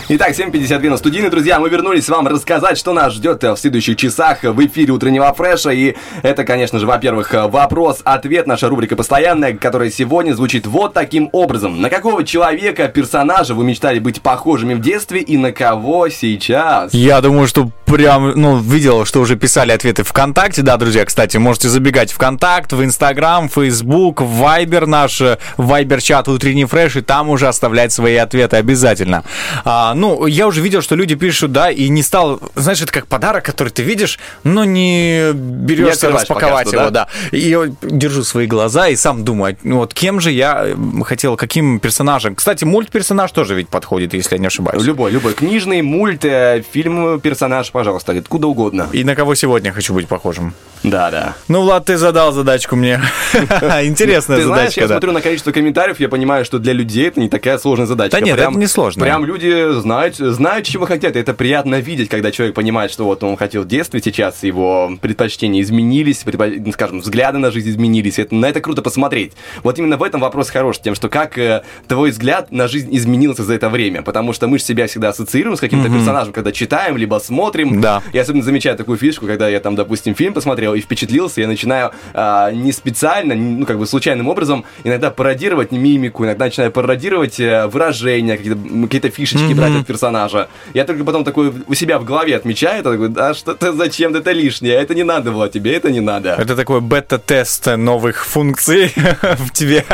Итак, 0.10 0.32
7.52 0.32 0.90
на 0.90 0.98
студийные, 0.98 1.30
друзья, 1.30 1.60
мы 1.60 1.70
вернулись 1.70 2.08
вам 2.10 2.28
рассказать, 2.28 2.78
что 2.78 2.92
нас 2.94 3.14
ждет 3.14 3.44
в 3.44 3.56
следующих 3.56 3.96
часах 3.96 4.44
в 4.44 4.66
эфире 4.66 4.92
утреннего 4.92 5.34
фреша. 5.34 5.72
И 5.72 5.96
это, 6.22 6.44
конечно 6.44 6.80
же, 6.80 6.86
во-первых, 6.86 7.34
вопрос-ответ, 7.34 8.46
наша 8.46 8.68
рубрика 8.68 8.96
постоянная, 8.96 9.56
которая 9.56 9.90
сегодня 9.90 10.34
звучит 10.34 10.68
вот 10.68 10.94
таким 10.94 11.30
образом. 11.32 11.82
На 11.82 11.90
какого 11.90 12.24
человека, 12.26 12.90
персонажа 12.90 13.56
вы 13.56 13.64
мечтали 13.64 14.00
быть 14.00 14.22
похожими 14.22 14.74
в 14.74 14.82
детстве 14.82 15.22
и 15.22 15.38
на 15.38 15.52
кого 15.52 16.10
сейчас? 16.10 16.94
Я 16.94 17.22
думаю, 17.22 17.48
что 17.48 17.72
прям, 17.92 18.32
ну, 18.36 18.58
видел, 18.60 19.06
что 19.06 19.20
уже 19.20 19.36
писали 19.36 19.72
ответы 19.72 20.04
ВКонтакте. 20.04 20.62
Да, 20.62 20.78
друзья, 20.78 21.06
кстати, 21.06 21.38
можете 21.38 21.68
забегать 21.68 22.12
ВКонтакт, 22.12 22.74
в 22.74 22.84
Инстаграм, 22.84 23.50
Фейсбук, 23.50 24.22
в 24.22 24.26
Вайбер 24.26 24.88
наш, 24.88 25.20
э, 25.22 25.38
Вайбер-чат 25.58 26.28
«Утренний 26.28 26.66
фреш», 26.66 26.96
и 26.96 27.02
там 27.02 27.30
уже 27.30 27.48
оставлять 27.48 27.92
свои 27.92 28.16
ответы 28.16 28.58
обязательно. 28.58 29.24
А, 29.66 29.94
ну, 29.94 30.26
я 30.26 30.48
уже 30.48 30.62
видел, 30.62 30.82
что 30.82 30.96
люди 30.96 31.16
пишут, 31.16 31.52
да, 31.52 31.70
и 31.70 31.90
не 31.90 32.02
стал, 32.02 32.40
знаешь, 32.56 32.82
это 32.82 32.92
как 32.92 33.08
подарок, 33.08 33.46
который 33.46 33.70
ты 33.70 33.84
видишь, 33.84 34.20
но 34.44 34.64
не 34.64 35.34
берешься 35.34 36.08
пока 36.08 36.20
распаковать 36.20 36.68
что, 36.68 36.78
его, 36.78 36.90
да? 36.90 37.08
да. 37.32 37.38
И 37.38 37.40
я 37.40 37.64
держу 37.82 38.24
свои 38.24 38.48
глаза 38.48 38.88
и 38.88 38.96
сам 38.96 39.26
думаю, 39.26 39.58
ну, 39.64 39.78
вот 39.78 39.94
кем 39.94 40.22
же 40.22 40.32
я 40.32 40.68
хотел, 41.06 41.36
каким 41.36 41.80
персонажем. 41.80 42.36
Кстати, 42.36 42.64
мультперсонаж 42.64 43.32
тоже 43.32 43.56
ведь 43.56 43.70
подходит, 43.70 44.14
если 44.14 44.36
я 44.36 44.40
не 44.40 44.48
ошибаюсь. 44.48 44.84
Любой, 44.84 45.12
любой 45.12 45.34
книжный, 45.34 45.82
мульт, 45.82 46.24
э, 46.24 46.64
фильм, 46.72 47.20
персонаж, 47.20 47.72
пожалуйста, 47.82 48.12
откуда 48.12 48.48
угодно. 48.48 48.88
И 48.94 49.04
на 49.04 49.16
кого 49.16 49.34
сегодня 49.34 49.74
хочу 49.74 49.96
быть 49.96 50.08
похожим? 50.08 50.54
Да, 50.84 51.12
да. 51.12 51.36
Ну, 51.48 51.62
Влад, 51.62 51.86
ты 51.86 51.98
задал 51.98 52.32
задачку 52.32 52.76
мне. 52.76 53.00
Интересная 53.34 54.38
Ты 54.38 54.44
знаешь, 54.44 54.60
задачка, 54.60 54.82
я 54.82 54.88
да. 54.88 54.94
смотрю 54.96 55.12
на 55.12 55.22
количество 55.22 55.52
комментариев, 55.52 56.00
я 56.00 56.10
понимаю, 56.10 56.46
что 56.46 56.60
для 56.60 56.74
людей 56.74 57.08
это 57.08 57.20
не 57.20 57.30
такая 57.30 57.58
сложная 57.58 57.86
задача. 57.86 58.12
Да 58.12 58.22
нет, 58.22 58.38
это 58.38 58.52
не 58.52 58.68
сложно. 58.68 59.04
Прям 59.04 59.26
люди 59.26 59.80
знают, 59.80 60.16
знают, 60.16 60.66
чего 60.66 60.86
хотят. 60.86 61.16
И 61.16 61.20
это 61.20 61.34
приятно 61.34 61.80
видеть, 61.80 62.10
когда 62.10 62.32
человек 62.32 62.56
понимает, 62.56 62.92
что 62.92 63.06
вот 63.06 63.24
он 63.24 63.36
хотел 63.38 63.64
в 63.64 63.68
детстве, 63.68 64.02
сейчас 64.02 64.44
его 64.44 64.92
предпочтения 65.02 65.62
изменились, 65.62 66.24
ну, 66.26 66.72
скажем, 66.72 67.00
взгляды 67.00 67.38
на 67.38 67.52
жизнь 67.52 67.70
изменились. 67.70 68.18
Это, 68.18 68.34
на 68.36 68.48
это 68.48 68.60
круто 68.60 68.82
посмотреть. 68.82 69.34
Вот 69.64 69.78
именно 69.78 69.98
в 69.98 70.04
этом 70.04 70.22
вопрос 70.22 70.50
хорош, 70.50 70.80
тем, 70.80 70.96
что 70.96 71.10
как 71.10 71.38
э, 71.38 71.64
твой 71.88 72.12
взгляд 72.12 72.52
на 72.52 72.68
жизнь 72.68 72.90
изменился 72.96 73.44
за 73.44 73.54
это 73.54 73.70
время. 73.70 74.02
Потому 74.02 74.34
что 74.34 74.48
мы 74.48 74.58
же 74.58 74.64
себя 74.64 74.88
всегда 74.88 75.10
ассоциируем 75.10 75.58
с 75.58 75.60
каким-то 75.60 75.90
персонажем, 75.90 76.34
когда 76.34 76.52
читаем, 76.52 76.98
либо 76.98 77.20
смотрим. 77.20 77.71
Да. 77.80 78.02
Я 78.14 78.22
особенно 78.22 78.44
замечаю 78.44 78.76
такую 78.76 78.98
фишку, 78.98 79.26
когда 79.26 79.48
я 79.48 79.60
там, 79.60 79.76
допустим, 79.76 80.16
фильм 80.16 80.34
посмотрел 80.34 80.74
и 80.74 80.82
впечатлился, 80.82 81.42
я 81.42 81.48
начинаю 81.48 81.92
а, 82.14 82.52
не 82.52 82.72
специально, 82.72 83.36
ну, 83.36 83.66
как 83.66 83.78
бы 83.78 83.86
случайным 83.86 84.28
образом 84.28 84.66
иногда 84.84 85.12
пародировать 85.12 85.72
мимику, 85.72 86.26
иногда 86.26 86.46
начинаю 86.46 86.72
пародировать 86.72 87.40
э, 87.40 87.68
выражения, 87.68 88.38
какие-то, 88.38 88.60
какие-то 88.84 89.10
фишечки 89.10 89.54
брать 89.54 89.76
от 89.76 89.88
персонажа. 89.88 90.50
Я 90.74 90.86
только 90.86 91.04
потом 91.04 91.24
такой 91.24 91.54
у 91.68 91.74
себя 91.74 92.00
в 92.00 92.06
голове 92.06 92.36
отмечаю, 92.36 92.82
это 92.82 92.92
такой, 92.92 93.10
да 93.10 93.34
что 93.34 93.54
ты, 93.54 93.72
зачем 93.74 94.16
это 94.16 94.32
лишнее, 94.32 94.74
это 94.74 94.96
не 94.96 95.04
надо 95.04 95.32
было 95.32 95.50
тебе, 95.50 95.76
это 95.76 95.92
не 95.92 96.02
надо. 96.02 96.36
Это 96.38 96.56
такой 96.56 96.82
бета-тест 96.82 97.68
новых 97.78 98.26
функций 98.26 98.94
в 99.22 99.52
тебе. 99.52 99.86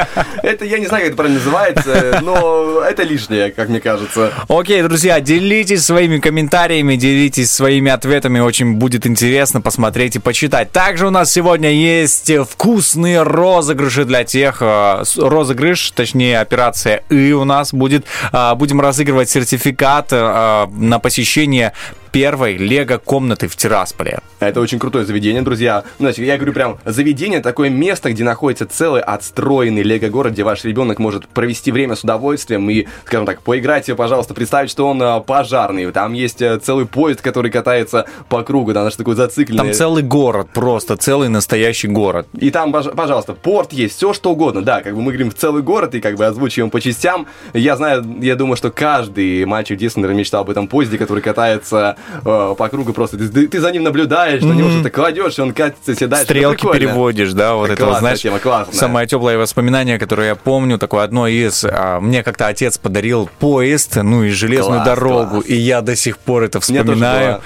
Это, 0.43 0.65
я 0.65 0.80
не 0.80 0.88
знаю, 0.88 1.03
как 1.03 1.07
это 1.09 1.17
правильно 1.17 1.39
называется, 1.39 2.19
но 2.23 2.82
это 2.82 3.03
лишнее, 3.03 3.51
как 3.51 3.69
мне 3.69 3.80
кажется. 3.80 4.32
Окей, 4.47 4.82
друзья, 4.84 5.19
делитесь 5.19 5.86
своими 5.86 6.19
комментариями, 6.19 6.95
делитесь 6.95 7.51
своими 7.51 7.66
ответами. 7.89 8.39
Очень 8.39 8.74
будет 8.76 9.05
интересно 9.05 9.61
посмотреть 9.61 10.15
и 10.15 10.20
почитать. 10.20 10.72
Также 10.72 11.07
у 11.07 11.09
нас 11.09 11.32
сегодня 11.32 11.72
есть 11.72 12.32
вкусные 12.49 13.24
розыгрыши 13.24 14.05
для 14.05 14.24
тех, 14.24 14.57
э, 14.61 15.03
розыгрыш, 15.18 15.91
точнее 15.91 16.39
операция 16.39 17.03
«И» 17.09 17.32
у 17.34 17.43
нас 17.43 17.74
будет. 17.74 18.05
А, 18.32 18.55
Будем 18.55 18.82
разыгрывать 18.82 19.30
сертификат 19.30 20.07
э, 20.11 20.68
на 20.72 20.99
посещение 20.99 21.74
первой 22.18 22.57
лего-комнаты 22.57 23.47
в 23.47 23.55
Тирасполе. 23.55 24.22
Это 24.39 24.59
очень 24.59 24.80
крутое 24.80 25.05
заведение, 25.05 25.43
друзья. 25.43 25.84
Значит, 25.99 26.26
я 26.26 26.38
говорю 26.38 26.51
прям, 26.51 26.80
заведение 26.84 27.41
такое 27.41 27.70
место, 27.70 28.09
где 28.09 28.24
находится 28.24 28.65
целый 28.65 29.01
отстроенный 29.01 29.84
лего-город, 29.84 30.34
где 30.34 30.43
ваш 30.43 30.63
ребенок 30.63 30.97
может 30.97 31.28
провести 31.28 31.72
время 31.72 31.95
с 31.95 32.03
удовольствием 32.03 32.68
и, 32.72 32.88
скажем 33.05 33.28
так, 33.28 33.43
поиграть, 33.43 33.88
пожалуйста, 33.95 34.34
представить, 34.34 34.72
что 34.72 34.88
он 34.88 34.99
а, 35.03 35.20
пожарный. 35.20 35.91
Там 35.91 36.13
есть 36.13 36.41
э, 36.41 36.57
целый 36.57 36.88
поезд, 36.88 37.22
который 37.22 37.51
катается 37.51 38.07
по 38.30 38.41
кругу, 38.41 38.74
там 38.74 38.86
наш 38.86 38.95
такой 38.95 39.13
зацикленный. 39.13 39.65
Там 39.65 39.74
целый 39.74 40.01
город, 40.01 40.47
просто 40.51 40.97
целый 40.97 41.30
настоящий 41.30 41.88
город. 41.88 42.28
И 42.34 42.49
там, 42.49 42.74
пож- 42.74 42.95
пожалуйста, 42.95 43.34
порт 43.34 43.74
есть, 43.74 43.95
все 43.95 44.13
что 44.13 44.32
угодно. 44.32 44.63
Да, 44.63 44.82
как 44.82 44.95
бы 44.95 45.03
мы 45.03 45.11
говорим 45.11 45.30
в 45.30 45.36
целый 45.36 45.61
город 45.61 45.93
и 45.93 46.01
как 46.01 46.15
бы 46.15 46.26
озвучиваем 46.26 46.72
по 46.72 46.82
частям. 46.82 47.28
Я 47.53 47.76
знаю, 47.78 48.03
я 48.22 48.36
думаю, 48.36 48.55
что 48.55 48.72
каждый 48.72 49.45
мальчик 49.45 49.78
в 49.78 49.80
детстве, 49.80 50.01
наверное, 50.01 50.22
мечтал 50.22 50.41
об 50.41 50.49
этом 50.49 50.68
поезде, 50.68 50.97
который 50.97 51.22
катается 51.22 51.95
э, 52.24 52.55
по 52.58 52.70
кругу 52.70 52.93
просто. 52.93 53.18
Ты, 53.18 53.47
ты 53.47 53.60
за 53.60 53.72
ним 53.72 53.84
наблюдаешь, 53.84 54.41
на 54.41 54.53
него 54.53 54.70
что-то 54.70 54.89
кладешь, 54.89 55.38
и 55.38 55.41
он 55.41 55.53
катится, 55.53 55.95
седает. 55.95 56.26
Стрелки 56.26 56.68
переводишь, 56.72 57.34
да, 57.34 57.55
вот 57.55 57.70
это, 57.70 57.86
вот, 57.86 57.99
знаешь, 57.99 58.22
тема, 58.22 58.39
классная. 58.39 58.76
самое 58.76 59.08
теплое 59.08 59.38
воспоминание, 59.38 59.99
которое 59.99 60.30
я 60.30 60.36
помню, 60.36 60.78
такое 60.78 61.03
одно 61.03 61.28
из, 61.28 61.66
а, 61.66 61.99
мне 61.99 62.24
как-то 62.24 62.47
отец 62.47 62.78
подарил 62.78 63.30
поезд, 63.39 63.95
ну 63.95 64.24
и 64.24 64.30
железную 64.30 64.84
Класс, 64.84 64.86
дорогу, 64.86 65.32
класс. 65.32 65.45
и 65.47 65.55
я 65.55 65.82
до 65.82 65.95
сих 65.95 66.18
пор 66.18 66.43
это 66.43 66.60
вспоминаю. 66.60 67.41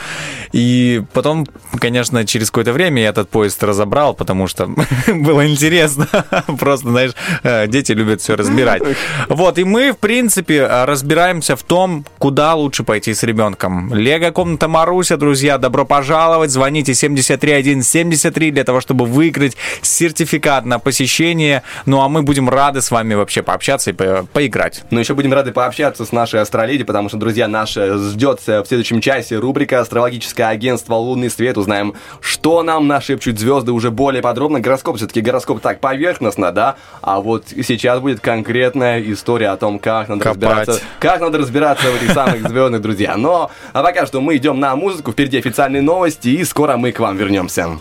И 0.51 1.01
потом, 1.13 1.47
конечно, 1.79 2.25
через 2.25 2.51
какое-то 2.51 2.73
время 2.73 3.01
я 3.01 3.09
этот 3.09 3.29
поезд 3.29 3.63
разобрал, 3.63 4.13
потому 4.13 4.47
что 4.47 4.69
было 5.07 5.47
интересно. 5.47 6.07
Просто, 6.59 6.89
знаешь, 6.89 7.11
э, 7.43 7.67
дети 7.67 7.93
любят 7.93 8.21
все 8.21 8.35
разбирать. 8.35 8.81
Вот, 9.29 9.57
и 9.57 9.63
мы, 9.63 9.91
в 9.93 9.97
принципе, 9.97 10.57
э, 10.57 10.85
разбираемся 10.85 11.55
в 11.55 11.63
том, 11.63 12.05
куда 12.17 12.53
лучше 12.55 12.83
пойти 12.83 13.13
с 13.13 13.23
ребенком. 13.23 13.93
Лего-комната 14.41 14.67
Маруся, 14.67 15.17
друзья, 15.17 15.59
добро 15.59 15.85
пожаловать. 15.85 16.49
Звоните 16.49 16.95
73173 16.95 18.49
для 18.51 18.63
того, 18.63 18.81
чтобы 18.81 19.05
выиграть 19.05 19.55
сертификат 19.83 20.65
на 20.65 20.79
посещение. 20.79 21.61
Ну, 21.85 22.01
а 22.01 22.09
мы 22.09 22.23
будем 22.23 22.49
рады 22.49 22.81
с 22.81 22.89
вами 22.89 23.13
вообще 23.13 23.43
пообщаться 23.43 23.91
и 23.91 23.93
по- 23.93 24.25
поиграть. 24.33 24.83
Но 24.89 24.99
еще 24.99 25.13
будем 25.13 25.31
рады 25.33 25.51
пообщаться 25.51 26.05
с 26.05 26.11
нашей 26.11 26.41
астроледи, 26.41 26.83
потому 26.83 27.07
что, 27.09 27.17
друзья, 27.17 27.47
наша 27.47 27.99
ждет 27.99 28.39
в 28.47 28.65
следующем 28.65 28.99
часе 28.99 29.37
рубрика 29.37 29.79
«Астрологическое 29.79 30.47
агентство 30.47 30.95
Лунный 30.95 31.29
свет». 31.29 31.59
Узнаем, 31.59 31.93
что 32.19 32.63
нам 32.63 32.87
нашепчут 32.87 33.37
звезды 33.37 33.71
уже 33.71 33.91
более 33.91 34.23
подробно. 34.23 34.59
Гороскоп 34.59 34.97
все-таки 34.97 35.21
гороскоп 35.21 35.61
так 35.61 35.79
поверхностно, 35.79 36.51
да? 36.51 36.77
А 37.01 37.19
вот 37.21 37.45
сейчас 37.49 37.99
будет 37.99 38.21
конкретная 38.21 39.01
история 39.01 39.49
о 39.49 39.57
том, 39.57 39.77
как 39.77 40.09
надо 40.09 40.23
Копать. 40.23 40.41
разбираться, 40.41 40.81
как 40.99 41.21
надо 41.21 41.37
разбираться 41.37 41.85
в 41.91 42.01
этих 42.01 42.11
самых 42.13 42.47
звездных, 42.49 42.81
друзья. 42.81 43.15
Но 43.17 43.51
а 43.73 43.83
пока 43.83 44.07
что 44.07 44.19
мы 44.21 44.30
идем 44.37 44.59
на 44.59 44.75
музыку, 44.75 45.11
впереди 45.11 45.37
официальные 45.37 45.81
новости, 45.81 46.29
и 46.29 46.43
скоро 46.43 46.77
мы 46.77 46.91
к 46.91 46.99
вам 46.99 47.17
вернемся. 47.17 47.79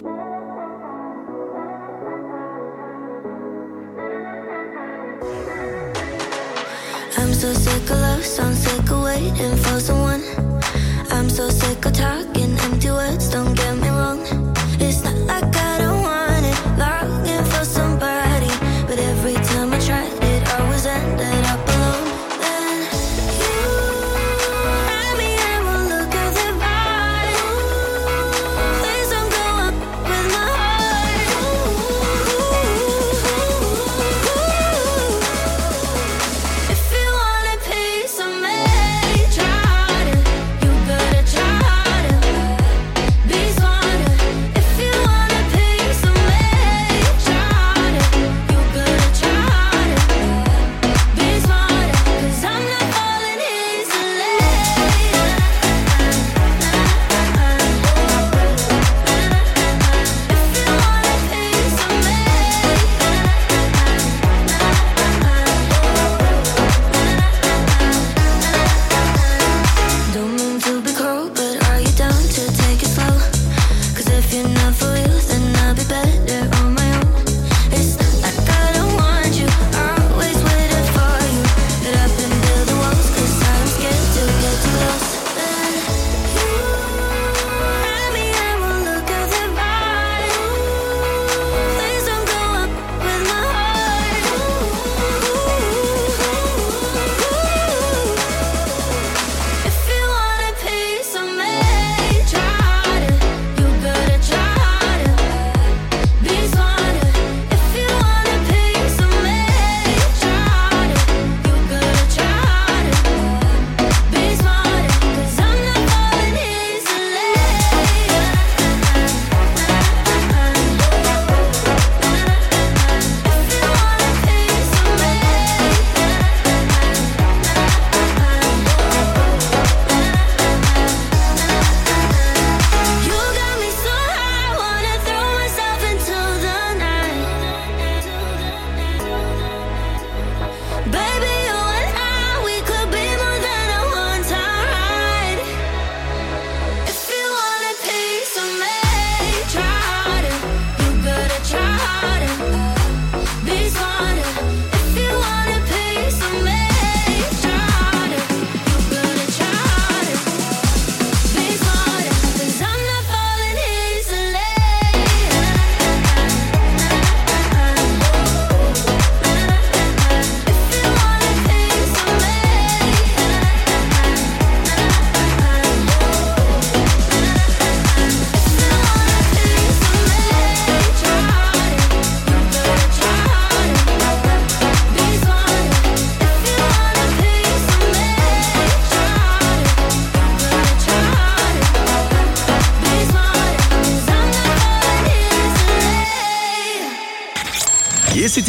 I'm 7.19 7.35
so 7.35 7.53
sick 7.53 7.91
of 7.91 8.01
love, 8.01 8.25
so 8.25 8.43
I'm 8.43 8.55
sick 8.55 8.91
of 8.91 9.03
waiting 9.03 9.57
for 9.57 9.70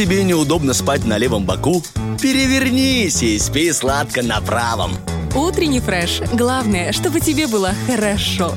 тебе 0.02 0.24
неудобно 0.24 0.74
спать 0.74 1.06
на 1.06 1.20
левом 1.20 1.46
боку, 1.46 1.84
перевернись 2.20 3.22
и 3.22 3.38
спи 3.38 3.72
сладко 3.72 4.24
на 4.24 4.42
правом. 4.42 4.98
Утренний 5.36 5.80
фреш. 5.80 6.22
Главное, 6.34 6.92
чтобы 6.92 7.20
тебе 7.20 7.46
было 7.46 7.76
хорошо. 7.86 8.56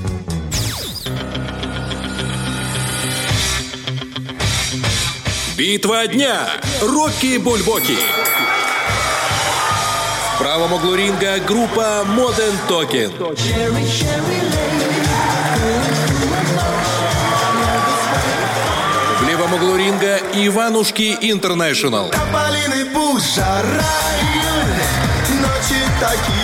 Битва 5.58 6.06
дня. 6.06 6.48
Рокки 6.80 7.36
Бульбоки. 7.36 7.98
В 10.34 10.38
правом 10.38 10.72
углу 10.72 10.94
ринга 10.94 11.40
группа 11.46 12.06
Modern 12.16 12.56
Talking. 12.70 13.12
В 13.18 14.93
левом 19.54 19.62
углу 19.62 19.76
ринга 19.76 20.18
Иванушки 20.34 21.16
Интернешнл. 21.20 22.10
Тополиный 22.10 22.84
пух, 22.86 23.20
жара, 23.20 23.84
июль, 24.22 25.40
ночи 25.40 25.82
такие! 26.00 26.43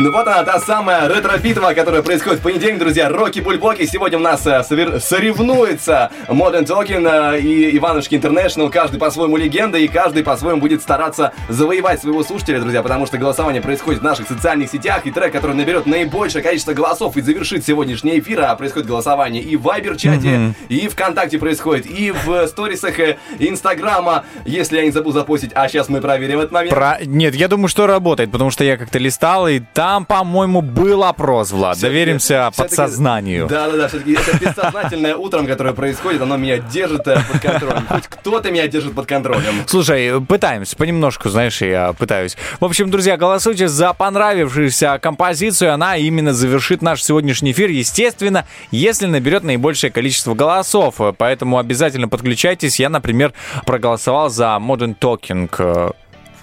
Ну 0.00 0.12
вот 0.12 0.28
она, 0.28 0.44
та 0.44 0.60
самая 0.60 1.08
ретро-битва, 1.08 1.72
которая 1.74 2.02
происходит 2.02 2.38
в 2.38 2.42
понедельник, 2.44 2.78
друзья. 2.78 3.08
Рокки 3.08 3.40
Бульбоки. 3.40 3.84
Сегодня 3.84 4.16
у 4.18 4.20
нас 4.20 4.46
э, 4.46 4.60
совер- 4.60 5.00
соревнуется 5.00 6.12
Modern 6.28 6.64
Talking 6.64 7.34
э, 7.34 7.40
и 7.40 7.76
Иванушки 7.76 8.14
International. 8.14 8.70
Каждый 8.70 9.00
по-своему 9.00 9.36
легенда, 9.36 9.76
и 9.76 9.88
каждый 9.88 10.22
по-своему 10.22 10.60
будет 10.60 10.82
стараться 10.82 11.32
завоевать 11.48 12.00
своего 12.00 12.22
слушателя, 12.22 12.60
друзья, 12.60 12.84
потому 12.84 13.06
что 13.06 13.18
голосование 13.18 13.60
происходит 13.60 14.00
в 14.00 14.04
наших 14.04 14.28
социальных 14.28 14.70
сетях, 14.70 15.04
и 15.04 15.10
трек, 15.10 15.32
который 15.32 15.56
наберет 15.56 15.86
наибольшее 15.86 16.44
количество 16.44 16.74
голосов 16.74 17.16
и 17.16 17.20
завершит 17.20 17.66
сегодняшний 17.66 18.20
эфир, 18.20 18.42
а 18.42 18.54
происходит 18.54 18.86
голосование 18.86 19.42
и 19.42 19.56
в 19.56 19.62
Вайбер-чате, 19.62 20.54
и 20.68 20.86
ВКонтакте 20.86 21.40
происходит, 21.40 21.86
и 21.86 22.12
в 22.12 22.46
сторисах 22.46 23.00
э, 23.00 23.16
Инстаграма, 23.40 24.26
если 24.44 24.76
я 24.76 24.84
не 24.84 24.92
забыл 24.92 25.10
запостить, 25.10 25.50
а 25.56 25.68
сейчас 25.68 25.88
мы 25.88 26.00
проверим 26.00 26.38
этот 26.38 26.52
момент. 26.52 26.72
Про... 26.72 26.98
Нет, 27.04 27.34
я 27.34 27.48
думаю, 27.48 27.66
что 27.66 27.88
работает, 27.88 28.30
потому 28.30 28.52
что 28.52 28.62
я 28.62 28.76
как-то 28.76 29.00
листал, 29.00 29.48
и 29.48 29.58
там, 29.58 29.87
по-моему, 30.06 30.60
был 30.62 31.04
опрос, 31.04 31.50
Влад. 31.50 31.76
Всё-таки- 31.76 31.92
Доверимся 31.94 32.50
подсознанию. 32.56 33.46
Да-да-да, 33.48 33.88
все-таки 33.88 34.12
это 34.14 34.36
бессознательное 34.38 35.16
утром, 35.16 35.46
которое 35.46 35.74
происходит, 35.74 36.22
оно 36.22 36.36
меня 36.36 36.58
держит 36.58 37.06
э, 37.08 37.18
под 37.30 37.40
контролем. 37.40 37.86
Хоть 37.88 38.06
кто-то 38.06 38.50
меня 38.50 38.66
держит 38.68 38.94
под 38.94 39.06
контролем. 39.06 39.64
Слушай, 39.66 40.20
пытаемся, 40.20 40.76
понемножку, 40.76 41.28
знаешь, 41.28 41.60
я 41.62 41.92
пытаюсь. 41.92 42.36
В 42.60 42.64
общем, 42.64 42.90
друзья, 42.90 43.16
голосуйте 43.16 43.68
за 43.68 43.92
понравившуюся 43.94 44.98
композицию. 45.02 45.72
Она 45.72 45.96
именно 45.96 46.32
завершит 46.32 46.82
наш 46.82 47.02
сегодняшний 47.02 47.52
эфир, 47.52 47.70
естественно, 47.70 48.46
если 48.70 49.06
наберет 49.06 49.42
наибольшее 49.44 49.90
количество 49.90 50.34
голосов. 50.34 50.96
Поэтому 51.18 51.58
обязательно 51.58 52.08
подключайтесь. 52.08 52.78
Я, 52.78 52.88
например, 52.88 53.32
проголосовал 53.66 54.30
за 54.30 54.56
Modern 54.60 54.96
Talking. 54.98 55.48
Э, 55.58 55.90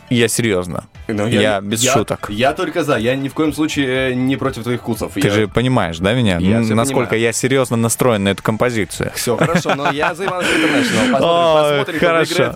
Я 0.10 0.28
серьезно. 0.28 0.86
Ну, 1.08 1.28
я, 1.28 1.62
без 1.62 1.84
я- 1.84 1.94
шуток. 1.94 2.28
Я 2.30 2.54
только 2.54 2.84
за, 2.84 2.98
я 2.98 3.16
ни 3.16 3.28
в 3.30 3.34
коем 3.34 3.54
случае 3.54 4.12
э, 4.12 4.14
не 4.14 4.36
против 4.38 4.64
твоих 4.64 4.82
вкусов. 4.82 5.14
Ты 5.14 5.30
же 5.30 5.48
понимаешь, 5.48 6.00
да, 6.00 6.14
меня? 6.14 6.38
Я 6.40 6.60
Насколько 6.62 7.12
понимаю. 7.12 7.22
я 7.22 7.34
серьезно 7.34 7.78
настроен 7.78 8.24
на 8.24 8.30
эту 8.30 8.42
композицию. 8.44 9.12
Все 9.16 9.38
хорошо, 9.38 9.76
но 9.76 9.92
я 9.92 10.14
за 10.16 10.26
Иванович 10.26 10.50
Интернешнл. 10.56 11.12
Посмотрим, 11.20 12.00
хорошо. 12.00 12.56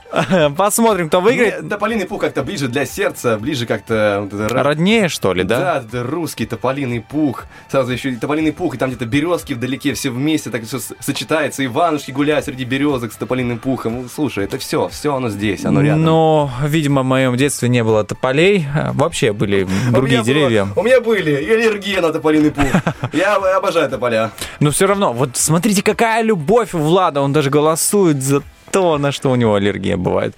Посмотрим, 0.57 1.07
кто 1.09 1.21
выиграет. 1.21 1.69
Тополиный 1.69 2.05
пух 2.05 2.21
как-то 2.21 2.43
ближе 2.43 2.67
для 2.67 2.85
сердца, 2.85 3.37
ближе 3.37 3.65
как-то... 3.65 4.27
ра- 4.31 4.63
Роднее, 4.63 5.09
что 5.09 5.33
ли, 5.33 5.43
да? 5.43 5.83
Да, 5.91 6.03
русский 6.03 6.45
тополиный 6.45 7.01
пух. 7.01 7.45
Сразу 7.69 7.91
еще 7.91 8.09
и 8.11 8.15
тополиный 8.15 8.51
пух, 8.53 8.75
и 8.75 8.77
там 8.77 8.89
где-то 8.89 9.05
березки 9.05 9.53
вдалеке, 9.53 9.93
все 9.93 10.09
вместе, 10.09 10.49
так 10.49 10.63
все 10.65 10.79
сочетается. 10.99 11.63
Иванушки 11.65 12.11
гуляют 12.11 12.45
среди 12.45 12.63
березок 12.65 13.13
с 13.13 13.15
тополиным 13.15 13.59
пухом. 13.59 14.01
Ну, 14.03 14.09
Слушай, 14.13 14.45
это 14.45 14.57
все, 14.57 14.87
все 14.89 15.15
оно 15.15 15.29
здесь, 15.29 15.65
оно 15.65 15.81
рядом. 15.81 16.03
Но, 16.03 16.51
видимо, 16.65 17.01
в 17.01 17.05
моем 17.05 17.35
детстве 17.37 17.69
не 17.69 17.83
было 17.83 18.03
тополей. 18.39 18.65
А, 18.75 18.91
Вообще 18.93 19.33
были 19.33 19.63
У 19.63 19.91
другие 19.91 20.21
меня 20.21 20.23
деревья. 20.23 20.65
было- 20.65 20.73
у 20.79 20.83
меня 20.83 21.01
были 21.01 21.31
и 21.43 21.51
аллергия 21.53 22.01
на 22.01 22.11
тополиный 22.11 22.51
пух. 22.51 22.65
Я 23.13 23.35
обожаю 23.57 23.89
тополя. 23.89 24.31
Но 24.59 24.71
все 24.71 24.87
равно, 24.87 25.13
вот 25.13 25.31
смотрите, 25.37 25.83
какая 25.83 26.21
любовь 26.23 26.73
у 26.73 26.77
Влада. 26.79 27.21
Он 27.21 27.33
даже 27.33 27.49
голосует 27.49 28.21
за 28.23 28.41
то, 28.71 28.97
на 28.97 29.11
что 29.11 29.31
у 29.31 29.35
него 29.35 29.55
аллергия 29.55 29.97
бывает. 29.97 30.35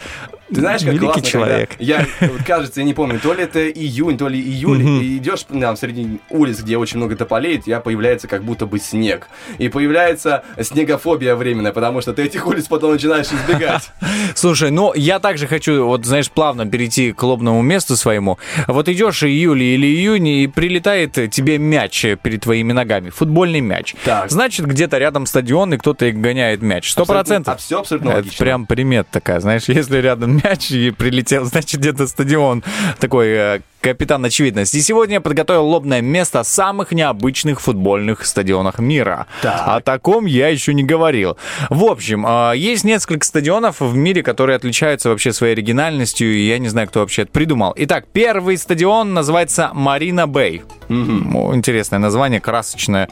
Ты 0.54 0.60
знаешь, 0.60 0.82
как 0.82 0.90
Великий 0.90 1.06
классно, 1.06 1.24
человек. 1.24 1.70
я, 1.80 2.06
вот, 2.20 2.44
кажется, 2.46 2.82
я 2.82 2.86
не 2.86 2.94
помню, 2.94 3.20
то 3.20 3.34
ли 3.34 3.44
это 3.44 3.70
июнь, 3.70 4.18
то 4.18 4.28
ли 4.28 4.40
июль, 4.40 4.82
и 4.84 5.18
идешь 5.18 5.44
там 5.44 5.76
среди 5.78 6.20
улиц, 6.30 6.60
где 6.62 6.78
очень 6.78 6.98
много 6.98 7.16
тополей, 7.16 7.58
у 7.58 7.62
тебя 7.62 7.80
появляется 7.80 8.28
как 8.28 8.44
будто 8.44 8.66
бы 8.66 8.80
снег. 8.80 9.28
И 9.58 9.70
появляется 9.70 10.44
снегофобия 10.60 11.36
временная, 11.36 11.72
потому 11.72 12.02
что 12.02 12.14
ты 12.14 12.24
этих 12.24 12.46
улиц 12.48 12.68
потом 12.68 12.92
начинаешь 12.94 13.28
избегать. 13.28 13.90
Слушай, 14.36 14.72
ну 14.72 14.94
я 14.94 15.20
также 15.20 15.48
хочу, 15.48 15.86
вот 15.86 16.06
знаешь, 16.06 16.30
плавно 16.30 16.66
перейти 16.66 17.12
к 17.14 17.24
лобному 17.24 17.62
месту 17.62 17.96
своему. 17.96 18.38
Вот 18.68 18.90
идешь 18.90 19.24
июль 19.24 19.62
или 19.64 19.88
июнь, 19.88 20.28
и 20.28 20.48
прилетает 20.48 21.14
тебе 21.32 21.58
мяч 21.58 22.06
перед 22.22 22.42
твоими 22.42 22.74
ногами, 22.74 23.10
футбольный 23.10 23.62
мяч. 23.62 23.96
Так. 24.04 24.30
Значит, 24.30 24.66
где-то 24.66 24.98
рядом 24.98 25.26
стадион, 25.26 25.74
и 25.74 25.78
кто-то 25.78 26.12
гоняет 26.12 26.62
мяч. 26.62 26.92
Сто 26.92 27.06
процентов. 27.06 27.54
А 27.54 27.58
все 27.58 27.80
абсолютно 27.80 28.10
Это 28.10 28.18
логично. 28.18 28.44
прям 28.44 28.66
примет 28.66 29.08
такая, 29.10 29.40
знаешь, 29.40 29.64
если 29.68 29.98
рядом 29.98 30.41
мяч 30.44 30.72
и 30.72 30.92
прилетел, 30.92 31.46
значит, 31.52 31.80
где-то 31.80 32.08
стадион. 32.08 32.64
Такой 33.00 33.28
э, 33.30 33.62
капитан 33.82 34.24
очевидности. 34.24 34.78
И 34.78 34.82
сегодня 34.82 35.16
я 35.16 35.22
подготовил 35.22 35.66
лобное 35.66 36.02
место 36.02 36.44
самых 36.44 36.92
необычных 36.92 37.60
футбольных 37.60 38.26
стадионах 38.26 38.80
мира. 38.80 39.28
О 39.44 39.82
таком 39.82 40.26
я 40.26 40.48
еще 40.48 40.74
не 40.74 40.84
говорил. 40.84 41.38
В 41.70 41.86
общем, 41.86 42.26
э, 42.26 42.54
есть 42.56 42.84
несколько 42.84 43.26
стадионов 43.26 43.82
в 43.82 43.96
мире, 43.96 44.24
которые 44.24 44.56
отличаются 44.56 45.10
вообще 45.10 45.34
своей 45.34 45.54
оригинальностью, 45.54 46.34
и 46.34 46.48
я 46.48 46.60
не 46.60 46.70
знаю, 46.70 46.88
кто 46.88 47.00
вообще 47.00 47.24
это 47.24 47.32
придумал. 47.32 47.74
Итак, 47.76 48.06
первый 48.14 48.58
стадион 48.58 49.14
называется 49.14 49.72
Марина 49.74 50.28
Бэй. 50.28 50.62
Ну, 50.88 51.56
Интересное 51.56 52.00
название, 52.00 52.42
красочное. 52.42 53.10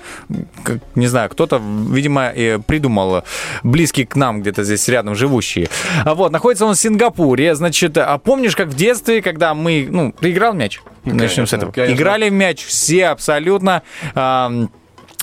Не 0.96 1.08
знаю, 1.08 1.30
кто-то, 1.30 1.62
видимо, 1.90 2.32
придумал, 2.68 3.24
близкий 3.64 4.06
к 4.06 4.16
нам, 4.16 4.42
где-то 4.42 4.64
здесь 4.64 4.88
рядом 4.90 5.16
живущие. 5.16 5.70
А 6.04 6.14
Вот, 6.14 6.32
находится 6.32 6.66
он 6.66 6.76
в 6.76 6.80
Сингапуре. 6.80 7.56
Значит, 7.56 7.98
а 7.98 8.18
помнишь, 8.18 8.56
как 8.56 8.68
в 8.68 8.76
детстве, 8.76 9.22
когда 9.22 9.54
мы, 9.54 9.88
ну, 9.90 10.14
ты 10.20 10.32
играл 10.32 10.54
мяч? 10.60 10.82
Начнем 11.06 11.48
с 11.48 11.54
этого. 11.54 11.72
Играли 11.72 12.30
в 12.30 12.34
мяч 12.34 12.64
все 12.66 13.08
абсолютно. 13.08 13.82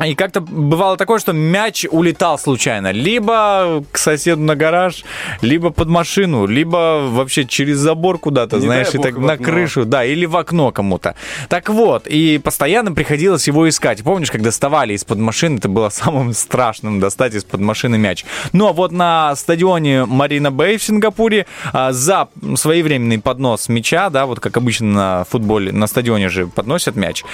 И 0.04 0.14
как-то 0.14 0.42
бывало 0.42 0.98
такое, 0.98 1.18
что 1.18 1.32
мяч 1.32 1.86
улетал 1.90 2.38
случайно. 2.38 2.92
Либо 2.92 3.82
к 3.90 3.96
соседу 3.96 4.42
на 4.42 4.54
гараж, 4.54 5.04
либо 5.40 5.70
под 5.70 5.88
машину, 5.88 6.46
либо 6.46 7.08
вообще 7.08 7.46
через 7.46 7.78
забор 7.78 8.18
куда-то, 8.18 8.60
знаешь, 8.60 8.94
и 8.94 8.98
так 8.98 9.16
на 9.16 9.38
крышу, 9.38 9.86
да, 9.86 10.04
или 10.04 10.26
в 10.26 10.36
окно 10.36 10.70
кому-то. 10.70 11.14
Так 11.48 11.70
вот, 11.70 12.06
и 12.06 12.36
постоянно 12.38 12.92
приходилось 12.92 13.46
его 13.46 13.66
искать. 13.66 14.02
Помнишь, 14.02 14.30
как 14.30 14.42
доставали 14.42 14.92
из-под 14.92 15.18
машины, 15.18 15.56
это 15.56 15.70
было 15.70 15.88
самым 15.90 16.34
страшным 16.34 17.00
достать 17.00 17.34
из-под 17.34 17.60
машины 17.60 17.96
мяч. 17.96 18.26
Но 18.52 18.74
вот 18.74 18.92
на 18.92 19.34
стадионе 19.34 20.04
Марина 20.04 20.50
Бэй 20.50 20.76
в 20.76 20.82
Сингапуре 20.82 21.46
а, 21.72 21.92
за 21.92 22.28
своевременный 22.54 23.18
поднос 23.18 23.70
мяча, 23.70 24.10
да, 24.10 24.26
вот 24.26 24.40
как 24.40 24.58
обычно 24.58 24.86
на 24.86 25.24
футболе, 25.24 25.72
на 25.72 25.86
стадионе 25.86 26.28
же 26.28 26.46
подносят 26.46 26.96
мяч, 26.96 27.24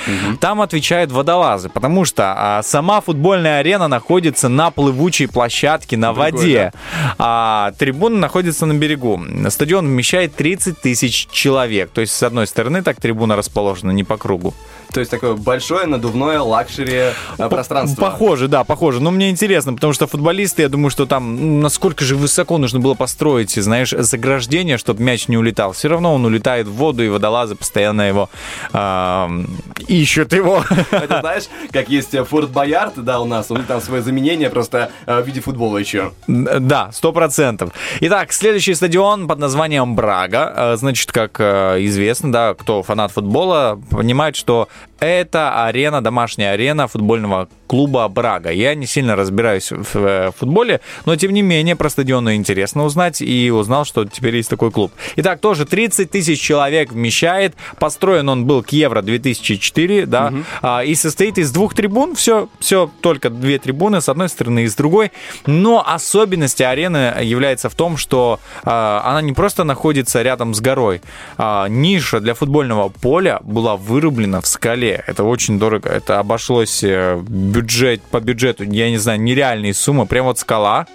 там 0.41 0.61
отвечают 0.61 1.11
водолазы, 1.11 1.69
потому 1.69 2.05
что 2.05 2.52
а, 2.59 2.63
сама 2.63 3.01
футбольная 3.01 3.61
арена 3.61 3.89
находится 3.89 4.49
на 4.49 4.71
плывучей 4.71 5.29
площадке 5.29 5.97
на 5.97 6.13
воде, 6.13 6.73
а 7.19 7.73
трибуна 7.79 8.19
находится 8.19 8.67
на 8.67 8.75
берегу. 8.75 9.21
Стадион 9.49 9.87
вмещает 9.87 10.35
30 10.35 10.81
тысяч 10.81 11.29
человек, 11.31 11.91
то 11.91 12.01
есть 12.01 12.13
с 12.13 12.23
одной 12.23 12.47
стороны 12.47 12.83
так 12.83 13.01
трибуна 13.01 13.37
расположена, 13.37 13.91
не 13.91 14.05
по 14.05 14.17
кругу. 14.17 14.55
То 14.93 15.01
есть 15.01 15.11
такое 15.11 15.35
большое 15.35 15.87
надувное 15.87 16.41
luxury 16.41 17.13
э, 17.39 17.49
пространство. 17.49 18.01
Похоже, 18.01 18.49
да, 18.49 18.65
похоже. 18.65 19.01
Но 19.01 19.11
мне 19.11 19.31
интересно, 19.31 19.75
потому 19.75 19.93
что 19.93 20.07
футболисты, 20.07 20.63
я 20.63 20.69
думаю, 20.69 20.91
что 20.91 21.07
там 21.07 21.61
насколько 21.61 22.05
же 22.05 22.17
высоко 22.17 22.59
нужно 22.59 22.81
было 22.81 22.95
построить, 22.95 23.53
знаешь, 23.53 23.91
заграждение, 23.97 24.79
чтобы 24.79 25.03
мяч 25.03 25.29
не 25.29 25.37
улетал. 25.37 25.73
Все 25.73 25.89
равно 25.89 26.15
он 26.15 26.25
улетает 26.25 26.67
в 26.67 26.73
воду, 26.73 27.03
и 27.05 27.09
водолазы 27.09 27.55
постоянно 27.55 28.03
его 28.03 28.29
ам, 28.73 29.47
ищут 29.89 30.33
его. 30.33 30.65
Это 30.91 31.21
знаешь, 31.21 31.45
как 31.73 31.89
есть 31.89 32.15
э, 32.15 32.25
Форт 32.25 32.51
Боярд, 32.51 32.95
да, 32.97 33.21
у 33.21 33.25
нас, 33.25 33.51
у 33.51 33.57
них 33.57 33.67
там 33.67 33.81
свое 33.81 34.03
заменение 34.03 34.51
просто 34.51 34.91
э, 35.07 35.21
в 35.23 35.27
виде 35.27 35.41
футбола 35.41 35.79
еще. 35.79 36.13
Да, 36.27 36.91
сто 36.93 37.13
процентов. 37.13 37.71
Итак, 38.01 38.33
следующий 38.33 38.75
стадион 38.75 39.27
под 39.29 39.39
названием 39.39 39.95
Брага. 39.97 40.53
Э, 40.57 40.77
Значит, 40.77 41.13
как 41.13 41.37
э, 41.39 41.77
известно, 41.87 42.33
да, 42.33 42.55
кто 42.55 42.83
фанат 42.83 43.13
футбола, 43.13 43.81
понимает, 43.91 44.37
что 44.37 44.69
это 45.03 45.65
арена, 45.65 46.01
домашняя 46.01 46.53
арена 46.53 46.87
футбольного 46.87 47.49
клуба 47.67 48.07
Брага. 48.09 48.51
Я 48.51 48.75
не 48.75 48.87
сильно 48.87 49.17
разбираюсь 49.17 49.73
в 49.73 49.97
э, 49.97 50.31
футболе, 50.37 50.81
но 51.07 51.17
тем 51.17 51.33
не 51.33 51.43
менее 51.43 51.75
про 51.75 51.89
стадионы 51.89 52.37
интересно 52.37 52.85
узнать 52.85 53.23
и 53.23 53.51
узнал, 53.51 53.85
что 53.85 54.05
теперь 54.05 54.37
есть 54.37 54.51
такой 54.51 54.71
клуб. 54.71 54.93
Итак, 55.17 55.41
тоже 55.41 55.65
30 55.65 56.11
тысяч 56.11 56.39
человек 56.39 56.93
вмещает. 56.93 57.55
Построен 57.79 58.29
он 58.29 58.45
был 58.45 58.63
к 58.63 58.69
Евро 58.71 59.01
2004, 59.01 60.07
да, 60.07 60.33
а, 60.61 60.85
и 60.85 60.95
состоит 60.95 61.39
из 61.39 61.51
двух 61.51 61.75
трибун. 61.75 62.15
Все, 62.15 62.49
все, 62.61 62.91
только 63.01 63.31
две 63.31 63.59
трибуны 63.59 64.03
с 64.03 64.09
одной 64.09 64.29
стороны 64.29 64.65
и 64.65 64.69
с 64.69 64.77
другой. 64.77 65.11
Но 65.47 65.83
особенностью 65.85 66.69
арены 66.69 67.15
является 67.23 67.71
в 67.71 67.75
том, 67.75 67.97
что 67.97 68.39
а, 68.65 69.03
она 69.05 69.23
не 69.23 69.33
просто 69.33 69.65
находится 69.65 70.21
рядом 70.23 70.55
с 70.55 70.61
горой. 70.61 71.01
А, 71.39 71.67
ниша 71.69 72.21
для 72.21 72.35
футбольного 72.35 72.91
поля 72.91 73.41
была 73.43 73.77
вырублена 73.77 74.43
в 74.43 74.47
скале. 74.47 74.72
Это 74.81 75.25
очень 75.25 75.59
дорого. 75.59 75.89
Это 75.89 76.19
обошлось 76.19 76.83
э, 76.83 77.21
бюджет 77.27 78.03
по 78.03 78.21
бюджету, 78.21 78.65
я 78.65 78.91
не 78.91 78.99
знаю, 78.99 79.21
нереальные 79.21 79.75
суммы. 79.75 80.07
Прям 80.07 80.27
вот 80.27 80.39
скала, 80.39 80.87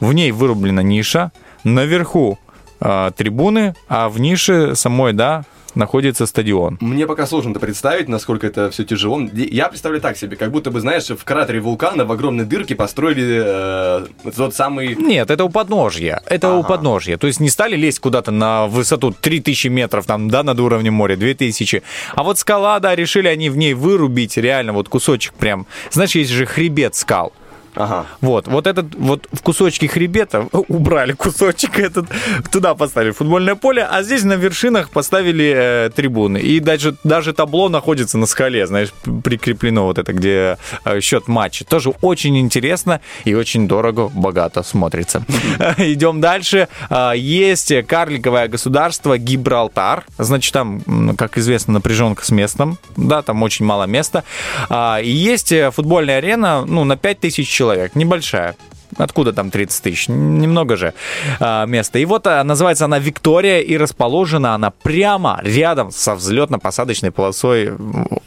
в 0.00 0.12
ней 0.12 0.30
вырублена 0.32 0.80
ниша, 0.80 1.32
наверху 1.64 2.38
а, 2.80 3.10
трибуны, 3.10 3.74
а 3.88 4.08
в 4.08 4.20
нише 4.20 4.74
самой, 4.74 5.12
да, 5.12 5.44
находится 5.74 6.26
стадион. 6.26 6.78
Мне 6.80 7.06
пока 7.06 7.26
сложно 7.26 7.50
это 7.50 7.60
представить, 7.60 8.08
насколько 8.08 8.46
это 8.46 8.70
все 8.70 8.84
тяжело. 8.84 9.20
Я 9.32 9.68
представляю 9.68 10.00
так 10.00 10.16
себе, 10.16 10.36
как 10.36 10.50
будто 10.50 10.70
бы, 10.70 10.80
знаешь, 10.80 11.08
в 11.08 11.24
кратере 11.24 11.60
вулкана 11.60 12.04
в 12.04 12.12
огромной 12.12 12.44
дырке 12.44 12.74
построили 12.74 13.42
э, 13.44 14.30
тот 14.36 14.54
самый... 14.54 14.94
Нет, 14.96 15.30
это 15.30 15.44
у 15.44 15.48
подножья. 15.48 16.22
Это 16.26 16.52
у 16.54 16.60
Ага. 16.60 16.68
подножья. 16.68 17.16
То 17.16 17.26
есть 17.26 17.40
не 17.40 17.50
стали 17.50 17.76
лезть 17.76 18.00
куда-то 18.00 18.30
на 18.30 18.66
высоту 18.66 19.14
3000 19.18 19.68
метров, 19.68 20.06
там, 20.06 20.28
да, 20.30 20.42
над 20.42 20.58
уровнем 20.60 20.94
моря, 20.94 21.16
2000. 21.16 21.82
А 22.14 22.22
вот 22.22 22.38
скала, 22.38 22.80
да, 22.80 22.94
решили 22.96 23.28
они 23.28 23.50
в 23.50 23.56
ней 23.56 23.74
вырубить 23.74 24.36
реально 24.36 24.72
вот 24.72 24.88
кусочек 24.88 25.34
прям. 25.34 25.66
Знаешь, 25.90 26.14
есть 26.14 26.30
же 26.30 26.46
хребет 26.46 26.94
скал. 26.94 27.32
Ага. 27.78 28.06
Вот, 28.20 28.48
вот 28.48 28.66
этот 28.66 28.92
вот 28.96 29.28
в 29.32 29.40
кусочке 29.40 29.86
хребета 29.86 30.48
убрали 30.52 31.12
кусочек 31.12 31.78
этот, 31.78 32.06
туда 32.50 32.74
поставили 32.74 33.12
футбольное 33.12 33.54
поле, 33.54 33.86
а 33.88 34.02
здесь 34.02 34.24
на 34.24 34.32
вершинах 34.32 34.90
поставили 34.90 35.54
э, 35.56 35.90
трибуны. 35.94 36.38
И 36.38 36.58
даже, 36.58 36.96
даже 37.04 37.32
табло 37.32 37.68
находится 37.68 38.18
на 38.18 38.26
скале, 38.26 38.66
знаешь, 38.66 38.88
прикреплено 39.22 39.84
вот 39.84 39.98
это, 39.98 40.12
где 40.12 40.58
э, 40.84 41.00
счет 41.00 41.28
матча. 41.28 41.64
Тоже 41.64 41.90
очень 42.02 42.36
интересно 42.38 43.00
и 43.24 43.34
очень 43.34 43.68
дорого, 43.68 44.08
богато 44.08 44.64
смотрится. 44.64 45.24
Идем 45.78 46.20
дальше. 46.20 46.66
А, 46.90 47.12
Есть 47.12 47.72
карликовое 47.86 48.48
государство 48.48 49.18
Гибралтар. 49.18 50.04
Значит, 50.18 50.52
там, 50.52 51.14
как 51.16 51.38
известно, 51.38 51.74
напряженка 51.74 52.24
с 52.24 52.30
местом. 52.32 52.76
Да, 52.96 53.22
там 53.22 53.40
очень 53.44 53.64
мало 53.64 53.84
места. 53.84 54.24
А, 54.68 54.98
И 55.00 55.10
есть 55.10 55.52
э, 55.52 55.70
футбольная 55.70 56.18
арена, 56.18 56.64
ну, 56.66 56.82
на 56.82 56.96
5000 56.96 57.48
человек. 57.48 57.67
Небольшая. 57.94 58.56
Откуда 58.96 59.32
там 59.32 59.50
30 59.50 59.82
тысяч? 59.82 60.08
Немного 60.08 60.76
же 60.76 60.94
а, 61.40 61.66
места. 61.66 61.98
И 61.98 62.04
вот 62.04 62.26
а, 62.26 62.42
называется 62.42 62.86
она 62.86 62.98
Виктория, 62.98 63.60
и 63.60 63.76
расположена 63.76 64.54
она 64.54 64.70
прямо 64.70 65.40
рядом 65.42 65.90
со 65.90 66.14
взлетно-посадочной 66.14 67.10
полосой 67.10 67.72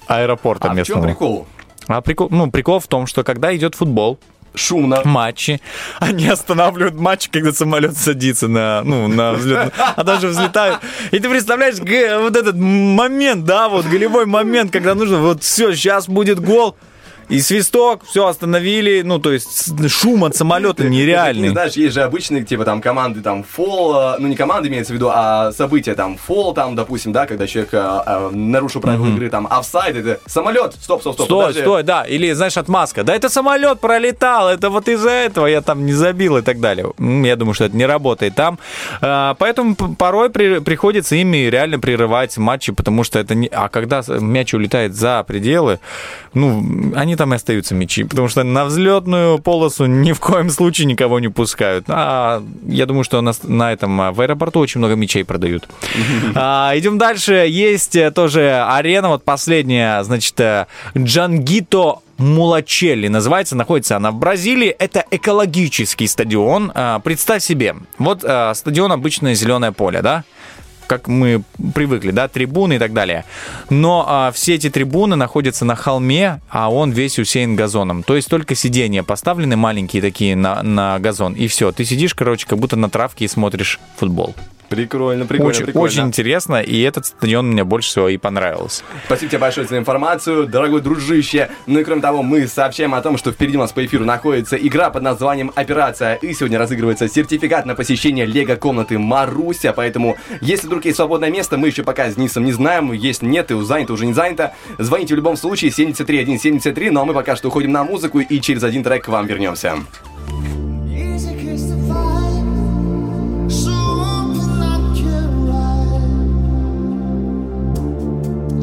аэропорта 0.07 0.67
А 0.67 0.69
в 0.69 0.71
чем 0.71 0.77
местного. 0.77 1.05
прикол? 1.05 1.47
А 1.87 2.01
прикол, 2.01 2.27
ну, 2.29 2.51
прикол 2.51 2.79
в 2.79 2.87
том, 2.87 3.07
что 3.07 3.23
когда 3.23 3.55
идет 3.55 3.75
футбол, 3.75 4.19
Шумно. 4.53 5.01
матчи, 5.05 5.61
они 5.99 6.27
останавливают 6.27 6.95
матч, 6.95 7.29
когда 7.29 7.51
самолет 7.53 7.97
садится 7.97 8.47
на, 8.47 8.83
ну, 8.83 9.07
на 9.07 9.33
взлет, 9.33 9.73
а 9.77 10.03
даже 10.03 10.27
взлетают. 10.27 10.79
И 11.11 11.19
ты 11.19 11.29
представляешь, 11.29 11.79
вот 11.79 12.35
этот 12.35 12.55
момент, 12.55 13.45
да, 13.45 13.67
вот 13.69 13.85
голевой 13.85 14.25
момент, 14.25 14.71
когда 14.71 14.93
нужно, 14.93 15.19
вот 15.19 15.41
все, 15.41 15.73
сейчас 15.73 16.07
будет 16.07 16.39
гол, 16.39 16.75
и 17.31 17.39
свисток, 17.41 18.03
все 18.05 18.27
остановили, 18.27 19.01
ну, 19.01 19.19
то 19.19 19.31
есть 19.31 19.89
шум 19.89 20.23
от 20.25 20.35
самолета 20.35 20.83
Ты 20.83 20.89
не 20.89 20.99
нереальный. 20.99 21.49
знаешь, 21.49 21.73
есть 21.73 21.95
же 21.95 22.03
обычные, 22.03 22.43
типа, 22.43 22.65
там, 22.65 22.81
команды, 22.81 23.21
там, 23.21 23.43
фол, 23.43 23.95
э, 23.95 24.15
ну, 24.19 24.27
не 24.27 24.35
команды 24.35 24.69
имеется 24.69 24.93
в 24.93 24.95
виду, 24.95 25.09
а 25.13 25.51
события, 25.51 25.95
там, 25.95 26.17
фол, 26.17 26.53
там, 26.53 26.75
допустим, 26.75 27.11
да, 27.11 27.25
когда 27.25 27.47
человек 27.47 27.73
э, 27.73 27.77
э, 28.05 28.29
нарушил 28.31 28.81
правила 28.81 29.07
игры, 29.07 29.29
там, 29.29 29.47
офсайд, 29.49 29.95
это 29.95 30.19
самолет, 30.27 30.73
стоп, 30.79 31.01
стоп, 31.01 31.13
стоп, 31.15 31.25
Стой, 31.25 31.39
подожди. 31.45 31.61
стой, 31.61 31.83
да. 31.83 32.03
Или, 32.03 32.31
знаешь, 32.33 32.57
отмазка. 32.57 33.03
Да 33.03 33.15
это 33.15 33.29
самолет 33.29 33.79
пролетал, 33.79 34.49
это 34.49 34.69
вот 34.69 34.87
из-за 34.87 35.09
этого 35.11 35.47
я 35.47 35.61
там 35.61 35.85
не 35.85 35.93
забил 35.93 36.37
и 36.37 36.41
так 36.41 36.59
далее. 36.59 36.91
Я 36.99 37.35
думаю, 37.35 37.53
что 37.53 37.65
это 37.65 37.75
не 37.77 37.85
работает 37.85 38.35
там. 38.35 38.59
Поэтому 39.01 39.75
порой 39.75 40.29
при- 40.29 40.59
приходится 40.59 41.15
ими 41.15 41.49
реально 41.49 41.79
прерывать 41.79 42.37
матчи, 42.37 42.71
потому 42.71 43.03
что 43.03 43.19
это 43.19 43.35
не... 43.35 43.47
А 43.47 43.69
когда 43.69 44.01
мяч 44.07 44.53
улетает 44.53 44.93
за 44.95 45.23
пределы, 45.27 45.79
ну, 46.33 46.63
они 46.95 47.15
там 47.21 47.33
и 47.33 47.35
остаются 47.35 47.75
мячи, 47.75 48.03
потому 48.03 48.29
что 48.29 48.41
на 48.41 48.65
взлетную 48.65 49.37
полосу 49.37 49.85
ни 49.85 50.11
в 50.11 50.19
коем 50.19 50.49
случае 50.49 50.87
никого 50.87 51.19
не 51.19 51.27
пускают. 51.27 51.85
А 51.87 52.41
я 52.65 52.87
думаю, 52.87 53.03
что 53.03 53.21
на, 53.21 53.31
на 53.43 53.71
этом, 53.71 54.01
а, 54.01 54.11
в 54.11 54.21
аэропорту 54.21 54.59
очень 54.59 54.79
много 54.79 54.95
мячей 54.95 55.23
продают. 55.23 55.67
А, 56.33 56.71
идем 56.75 56.97
дальше. 56.97 57.45
Есть 57.47 57.95
э, 57.95 58.09
тоже 58.09 58.63
арена, 58.67 59.09
вот 59.09 59.23
последняя, 59.23 60.01
значит, 60.03 60.39
э, 60.39 60.65
Джангито 60.97 61.99
Мулачелли 62.17 63.07
называется, 63.07 63.55
находится 63.55 63.97
она 63.97 64.11
в 64.11 64.15
Бразилии. 64.15 64.69
Это 64.69 65.05
экологический 65.11 66.07
стадион. 66.07 66.71
А, 66.73 66.99
Представь 66.99 67.43
себе, 67.43 67.75
вот 67.99 68.23
а, 68.23 68.53
стадион 68.55 68.91
обычное 68.91 69.35
зеленое 69.35 69.71
поле, 69.71 70.01
да? 70.01 70.23
Как 70.91 71.07
мы 71.07 71.41
привыкли, 71.73 72.11
да, 72.11 72.27
трибуны 72.27 72.73
и 72.75 72.77
так 72.77 72.91
далее. 72.91 73.23
Но 73.69 74.03
а, 74.05 74.31
все 74.33 74.55
эти 74.55 74.69
трибуны 74.69 75.15
находятся 75.15 75.63
на 75.63 75.77
холме, 75.77 76.41
а 76.49 76.69
он 76.69 76.91
весь 76.91 77.17
усеян 77.17 77.55
газоном. 77.55 78.03
То 78.03 78.17
есть 78.17 78.27
только 78.27 78.55
сиденья 78.55 79.01
поставлены 79.01 79.55
маленькие 79.55 80.01
такие 80.01 80.35
на, 80.35 80.61
на 80.61 80.99
газон, 80.99 81.33
и 81.33 81.47
все. 81.47 81.71
Ты 81.71 81.85
сидишь, 81.85 82.13
короче, 82.13 82.45
как 82.45 82.59
будто 82.59 82.75
на 82.75 82.89
травке 82.89 83.23
и 83.23 83.29
смотришь 83.29 83.79
футбол. 83.95 84.35
Прикольно, 84.71 85.25
прикольно, 85.25 85.49
очень, 85.49 85.65
прикольно. 85.65 85.85
очень 85.85 86.03
интересно, 86.03 86.61
и 86.61 86.79
этот 86.79 87.05
стадион 87.05 87.51
мне 87.51 87.65
больше 87.65 87.89
всего 87.89 88.07
и 88.07 88.15
понравился. 88.15 88.83
Спасибо 89.05 89.29
тебе 89.31 89.39
большое 89.39 89.67
за 89.67 89.77
информацию, 89.77 90.47
дорогой 90.47 90.79
дружище. 90.79 91.49
Ну 91.67 91.81
и 91.81 91.83
кроме 91.83 92.01
того, 92.01 92.23
мы 92.23 92.47
сообщаем 92.47 92.93
о 92.93 93.01
том, 93.01 93.17
что 93.17 93.33
впереди 93.33 93.57
у 93.57 93.59
нас 93.59 93.73
по 93.73 93.85
эфиру 93.85 94.05
находится 94.05 94.55
игра 94.55 94.89
под 94.89 95.03
названием 95.03 95.51
«Операция». 95.55 96.15
И 96.15 96.33
сегодня 96.33 96.57
разыгрывается 96.57 97.09
сертификат 97.09 97.65
на 97.65 97.75
посещение 97.75 98.25
лего-комнаты 98.25 98.97
Маруся. 98.97 99.73
Поэтому, 99.73 100.15
если 100.39 100.67
вдруг 100.67 100.85
есть 100.85 100.95
свободное 100.95 101.29
место, 101.29 101.57
мы 101.57 101.67
еще 101.67 101.83
пока 101.83 102.09
с 102.09 102.15
Денисом 102.15 102.45
не 102.45 102.53
знаем. 102.53 102.93
Если 102.93 103.25
нет, 103.25 103.51
и 103.51 103.61
занято, 103.65 103.91
уже 103.91 104.05
не 104.05 104.13
занято. 104.13 104.53
Звоните 104.79 105.15
в 105.15 105.17
любом 105.17 105.35
случае 105.35 105.71
73173. 105.71 106.91
Ну 106.91 107.01
а 107.01 107.05
мы 107.05 107.13
пока 107.13 107.35
что 107.35 107.49
уходим 107.49 107.73
на 107.73 107.83
музыку 107.83 108.21
и 108.21 108.39
через 108.39 108.63
один 108.63 108.85
трек 108.85 109.03
к 109.03 109.07
вам 109.09 109.27
вернемся. 109.27 109.75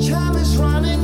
Time 0.07 0.37
is 0.37 0.57
running 0.57 0.98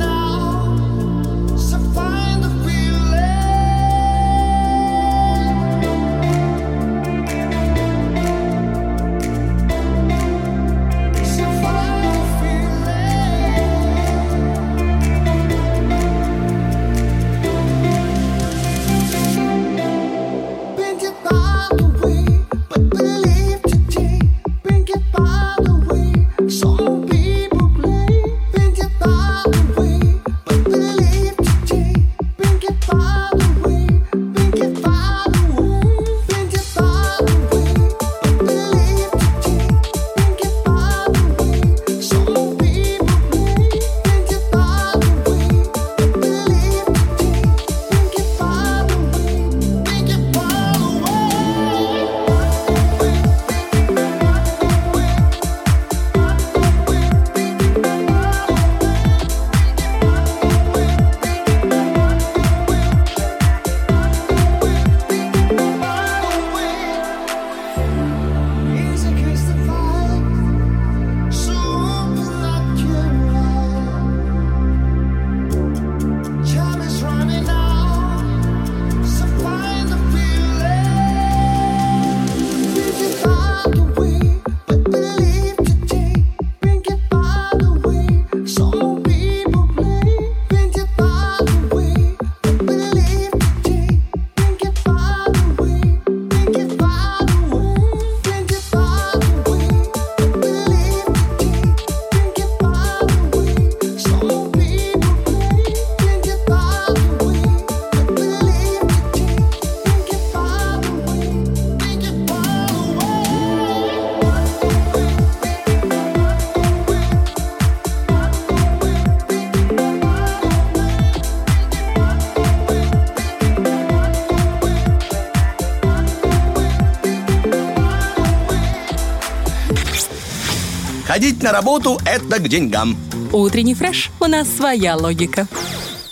Ходить 131.15 131.41
на 131.41 131.53
работу– 131.53 131.97
это 132.05 132.41
к 132.41 132.49
деньгам. 132.49 132.97
Утренний 133.31 133.73
фреш. 133.73 134.11
У 134.19 134.25
нас 134.25 134.49
своя 134.49 134.97
логика. 134.97 135.47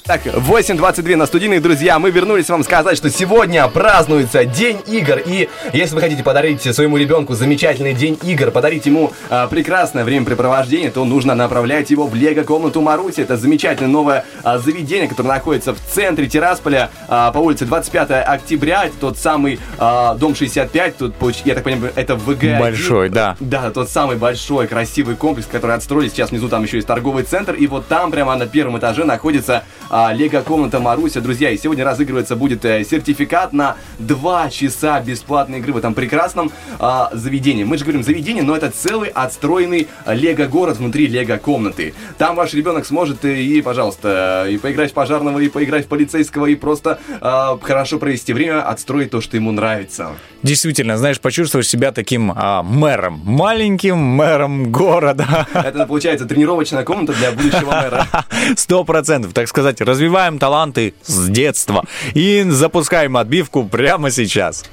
Так, 0.06 0.26
8.22 0.26 1.16
на 1.16 1.26
студийных, 1.26 1.62
друзья. 1.62 1.98
Мы 1.98 2.12
вернулись 2.12 2.50
вам 2.50 2.62
сказать, 2.62 2.98
что 2.98 3.10
сегодня 3.10 3.66
празднуется 3.70 4.44
День 4.44 4.80
игр. 4.86 5.22
И 5.26 5.48
если 5.72 5.96
вы 5.96 6.02
хотите 6.02 6.24
подарить 6.24 6.62
своему 6.62 6.98
ребенку 6.98 7.36
замечательный 7.36 7.94
День 7.94 8.20
игр, 8.22 8.52
подарить 8.52 8.86
ему 8.86 9.14
а, 9.30 9.48
прекрасное 9.48 10.04
времяпрепровождение, 10.04 10.92
то 10.92 11.06
нужно 11.06 11.36
направлять 11.36 11.90
его 11.90 12.06
в 12.06 12.16
Лего-комнату 12.16 12.82
Маруси. 12.82 13.22
Это 13.22 13.38
замечательное 13.38 13.90
новое 13.90 14.20
а, 14.20 14.33
заведение, 14.44 15.08
которое 15.08 15.30
находится 15.30 15.74
в 15.74 15.80
центре 15.80 16.28
Тирасполя 16.28 16.90
а, 17.08 17.32
по 17.32 17.40
улице 17.40 17.66
25 17.66 18.12
октября. 18.12 18.86
Это 18.86 18.96
тот 19.00 19.18
самый 19.18 19.60
а, 19.78 20.16
дом 20.16 20.36
65. 20.36 20.98
Тут, 20.98 21.16
я 21.46 21.56
так 21.56 21.64
понимаю, 21.64 21.94
это 21.96 22.16
ВГ. 22.16 22.60
Большой, 22.60 23.10
да. 23.10 23.36
Да, 23.40 23.72
тот 23.72 23.90
самый 23.90 24.18
большой, 24.18 24.68
красивый 24.68 25.16
комплекс, 25.16 25.48
который 25.52 25.76
отстроили. 25.76 26.10
Сейчас 26.10 26.32
внизу 26.32 26.50
там 26.50 26.64
еще 26.64 26.78
есть 26.78 26.88
торговый 26.88 27.24
центр. 27.24 27.54
И 27.54 27.68
вот 27.68 27.88
там, 27.88 28.12
прямо 28.12 28.36
на 28.36 28.46
первом 28.46 28.78
этаже, 28.78 29.06
находится 29.06 29.64
а, 29.90 30.14
Лего-комната 30.14 30.80
Маруся. 30.80 31.22
Друзья, 31.22 31.50
и 31.50 31.58
сегодня 31.58 31.86
разыгрывается 31.86 32.36
будет 32.36 32.66
э, 32.66 32.84
сертификат 32.84 33.54
на 33.54 33.78
2 34.00 34.50
часа 34.50 35.00
бесплатной 35.00 35.60
игры 35.60 35.74
в 35.74 35.78
этом 35.78 35.94
прекрасном 35.94 36.52
а, 36.80 37.10
заведении. 37.14 37.64
Мы 37.64 37.78
же 37.78 37.84
говорим 37.86 38.04
заведение, 38.04 38.44
но 38.44 38.56
это 38.56 38.70
целый 38.72 39.10
отстроенный 39.10 39.88
Лего-город 40.06 40.78
внутри 40.78 41.08
Лего-комнаты. 41.08 41.94
Там 42.18 42.36
ваш 42.36 42.54
ребенок 42.54 42.86
сможет 42.86 43.24
э, 43.26 43.42
и, 43.42 43.62
пожалуйста, 43.62 44.33
и 44.50 44.58
поиграть 44.58 44.92
в 44.92 44.94
пожарного, 44.94 45.40
и 45.40 45.50
поиграть 45.50 45.86
в 45.86 45.88
полицейского, 45.88 46.48
и 46.48 46.56
просто 46.56 47.00
а, 47.22 47.58
хорошо 47.62 48.00
провести 48.00 48.34
время, 48.34 48.62
отстроить 48.68 49.12
то, 49.12 49.22
что 49.22 49.38
ему 49.38 49.52
нравится. 49.52 50.12
Действительно, 50.42 50.98
знаешь, 50.98 51.20
почувствуешь 51.20 51.68
себя 51.68 51.92
таким 51.92 52.34
а, 52.36 52.64
мэром, 52.64 53.22
маленьким 53.24 53.98
мэром 53.98 54.72
города. 54.72 55.48
Это, 55.54 55.86
получается, 55.86 56.26
тренировочная 56.26 56.84
комната 56.84 57.14
для 57.14 57.32
будущего 57.32 57.72
мэра. 57.72 58.08
Сто 58.58 58.84
процентов, 58.84 59.34
так 59.34 59.48
сказать, 59.48 59.82
развиваем 59.82 60.40
таланты 60.40 60.94
с 61.04 61.28
детства 61.30 61.86
и 62.14 62.44
запускаем 62.50 63.18
отбивку 63.18 63.64
прямо 63.66 64.12
сейчас. 64.12 64.64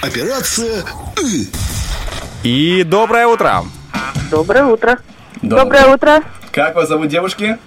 Операция 0.00 0.84
«Ы». 1.18 1.46
И 2.44 2.84
доброе 2.84 3.26
утро. 3.26 3.64
Доброе 4.30 4.64
утро. 4.64 4.98
Доброе. 5.42 5.64
Доброе 5.64 5.94
утро. 5.94 6.22
Как 6.50 6.74
вас 6.74 6.88
зовут, 6.88 7.08
девушки? 7.08 7.58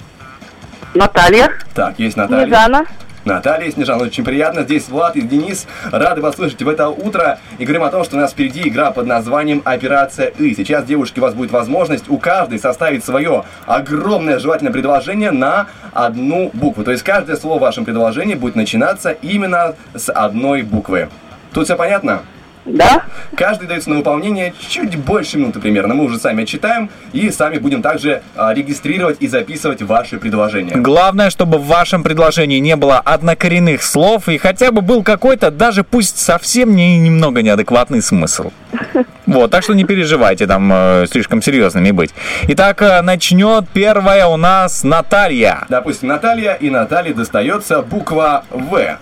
Наталья, 0.93 1.51
Так, 1.74 1.99
есть 1.99 2.17
Наталья. 2.17 2.45
Снежана. 2.45 2.86
Наталья 3.24 3.67
и 3.67 3.72
Снежана, 3.72 4.03
очень 4.03 4.26
приятно. 4.26 4.63
Здесь 4.63 4.89
Влад 4.89 5.15
и 5.15 5.22
Денис. 5.22 5.67
Рады 5.91 6.22
вас 6.22 6.36
слышать 6.36 6.61
в 6.61 6.67
это 6.67 6.89
утро. 6.89 7.39
И 7.59 7.63
говорим 7.63 7.84
о 7.84 7.89
том, 7.89 8.03
что 8.03 8.17
у 8.17 8.19
нас 8.19 8.32
впереди 8.32 8.67
игра 8.67 8.91
под 8.91 9.05
названием 9.05 9.61
«Операция 9.63 10.28
И». 10.28 10.53
Сейчас, 10.53 10.84
девушки, 10.84 11.19
у 11.19 11.22
вас 11.22 11.34
будет 11.34 11.51
возможность 11.51 12.09
у 12.09 12.17
каждой 12.17 12.59
составить 12.59 13.05
свое 13.05 13.45
огромное 13.67 14.39
желательное 14.39 14.74
предложение 14.74 15.32
на 15.32 15.67
одну 15.93 16.49
букву. 16.53 16.84
То 16.84 16.91
есть 16.91 17.03
каждое 17.03 17.38
слово 17.38 17.59
в 17.59 17.61
вашем 17.61 17.86
предложении 17.86 18.36
будет 18.36 18.55
начинаться 18.55 19.11
именно 19.11 19.76
с 19.93 20.11
одной 20.11 20.63
буквы. 20.63 21.09
Тут 21.53 21.65
все 21.65 21.76
понятно? 21.78 22.24
Да? 22.66 23.03
Каждый 23.36 23.68
дается 23.68 23.89
на 23.89 23.97
выполнение 23.97 24.53
чуть 24.70 24.95
больше 24.97 25.38
минуты 25.38 25.59
примерно. 25.59 25.93
Мы 25.93 26.03
уже 26.03 26.20
сами 26.20 26.43
отчитаем 26.43 26.89
и 27.12 27.30
сами 27.32 27.57
будем 27.57 27.82
также 27.82 28.22
а, 28.36 28.53
регистрировать 28.53 29.18
и 29.20 29.28
записывать 29.28 29.82
ваши 29.82 30.20
предложения. 30.20 30.76
Главное, 30.76 31.30
чтобы 31.30 31.57
в 31.57 31.66
вашем 31.66 32.03
предложении 32.03 32.59
не 32.59 32.76
было 32.76 32.99
однокоренных 32.99 33.82
слов 33.82 34.30
и 34.30 34.38
хотя 34.38 34.72
бы 34.72 34.82
был 34.82 35.03
какой-то, 35.03 35.49
даже 35.49 35.84
пусть 35.84 36.20
совсем 36.20 36.76
не 36.76 36.99
немного 36.99 37.41
неадекватный 37.41 38.01
смысл. 38.01 38.51
Вот, 39.28 39.49
так 39.49 39.64
что 39.64 39.74
не 39.74 39.86
переживайте 39.86 40.45
там 40.45 40.70
э, 40.74 41.05
слишком 41.09 41.41
серьезными 41.41 41.91
быть. 41.91 42.09
Итак, 42.49 42.82
э, 42.82 43.01
начнет 43.01 43.66
первая 43.72 44.26
у 44.26 44.36
нас 44.36 44.84
Наталья. 44.84 45.66
Допустим, 45.70 46.09
Наталья, 46.09 46.55
и 46.55 46.70
Наталье 46.70 47.14
достается 47.14 47.82
буква 47.82 48.43
В. 48.49 48.97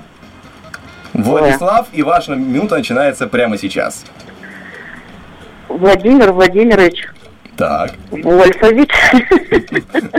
Владислав, 1.24 1.88
и 1.94 2.04
ваша 2.04 2.36
минута 2.36 2.78
начинается 2.78 3.28
прямо 3.28 3.58
сейчас. 3.58 4.06
Владимир 5.68 6.32
Владимирович 6.32 7.06
Так, 7.58 7.92
Вольфович 8.12 8.90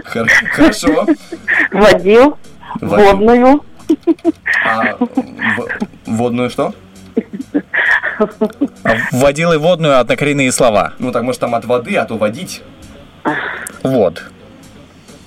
хор- 0.05 0.29
хорошо. 0.53 1.07
водил 1.73 2.39
Водил. 2.81 3.05
водную 3.11 3.65
А 4.65 4.97
водную 6.07 6.51
что? 6.51 6.75
Вводил 9.13 9.53
и 9.53 9.57
водную 9.57 9.99
однокоренные 9.99 10.53
слова. 10.53 10.93
Ну 10.99 11.11
так, 11.11 11.23
может 11.23 11.41
там 11.41 11.55
от 11.55 11.65
воды, 11.65 11.97
а 11.97 12.05
то 12.05 12.17
водить. 12.17 12.63
Вот. 13.83 14.23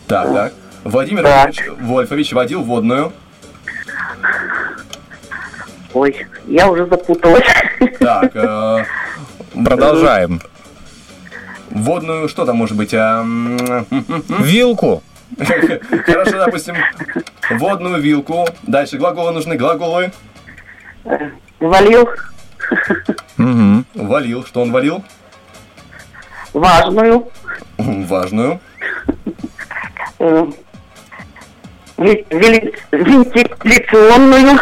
Так, 0.07 0.27
так. 0.33 0.53
Владимир 0.83 1.23
Так. 1.23 1.51
Вольфович 1.81 2.33
водил 2.33 2.61
водную. 2.63 3.11
Ой, 5.93 6.25
я 6.47 6.69
уже 6.69 6.85
запуталась. 6.87 7.45
Так, 7.99 8.31
э, 8.35 8.85
Продолжаем. 9.53 10.41
водную, 11.69 12.27
что 12.27 12.45
там 12.45 12.57
может 12.57 12.75
быть? 12.75 12.93
А, 12.93 13.23
Вилку. 14.39 15.03
Хорошо, 16.05 16.37
допустим, 16.45 16.75
водную 17.51 18.01
вилку. 18.01 18.47
Дальше 18.63 18.97
глаголы 18.97 19.31
нужны, 19.31 19.55
глаголы. 19.55 20.11
Валил 21.59 22.09
Мгм. 23.37 23.85
Валил, 23.95 24.45
что 24.45 24.61
он 24.61 24.71
валил? 24.71 25.03
важную 26.53 27.27
Важную. 27.77 28.59
Вентиляционную 32.91 34.59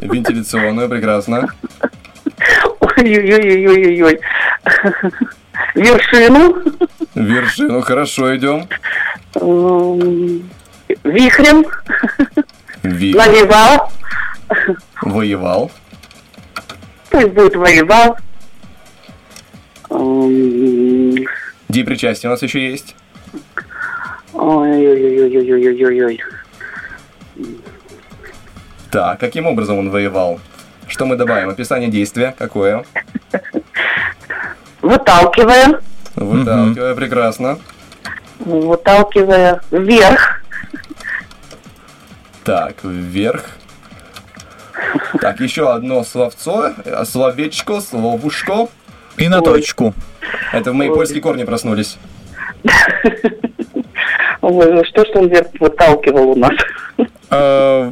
Вентиляционную, 0.00 0.88
прекрасно. 0.88 1.48
ой-ой-ой-ой-ой 2.80 4.20
вершину 5.74 6.56
Вершину, 7.14 7.80
хорошо, 7.82 8.34
идем. 8.36 8.66
м, 9.36 10.48
вихрем 11.04 11.64
Ви. 12.82 13.12
навевал 13.14 13.92
Воевал. 15.02 15.70
пусть 17.10 17.28
будет 17.28 17.54
воевал 17.56 18.16
М, 19.90 21.14
Ди 21.68 21.82
причастие 21.84 22.30
у 22.30 22.32
нас 22.32 22.42
еще 22.42 22.70
есть. 22.70 22.94
Ой-ой-ой-ой-ой-ой-ой. 24.32 26.20
Так, 28.90 29.20
каким 29.20 29.46
образом 29.46 29.78
он 29.78 29.90
воевал? 29.90 30.40
Что 30.88 31.06
мы 31.06 31.16
добавим? 31.16 31.48
Описание 31.48 31.88
действия 31.88 32.34
какое? 32.36 32.84
Выталкивая, 34.82 35.80
Выталкивая, 36.16 36.94
прекрасно. 36.94 37.58
выталкивая 38.40 39.60
вверх, 39.70 40.42
Так, 42.44 42.82
вверх. 42.82 43.44
Так, 45.20 45.40
еще 45.40 45.72
одно 45.72 46.02
словцо, 46.04 46.72
э, 46.84 47.04
словечко, 47.04 47.80
словушко. 47.80 48.68
И 49.18 49.28
на 49.28 49.40
точку. 49.42 49.94
Это 50.52 50.72
мои 50.72 50.88
польские 50.88 51.20
корни 51.20 51.44
проснулись. 51.44 51.98
Ой, 54.40 54.72
ну 54.72 54.84
что 54.84 55.04
ж 55.04 55.08
он 55.14 55.28
вверх 55.28 55.48
выталкивал 55.58 56.30
у 56.30 56.36
нас? 56.36 56.52
Э, 57.30 57.90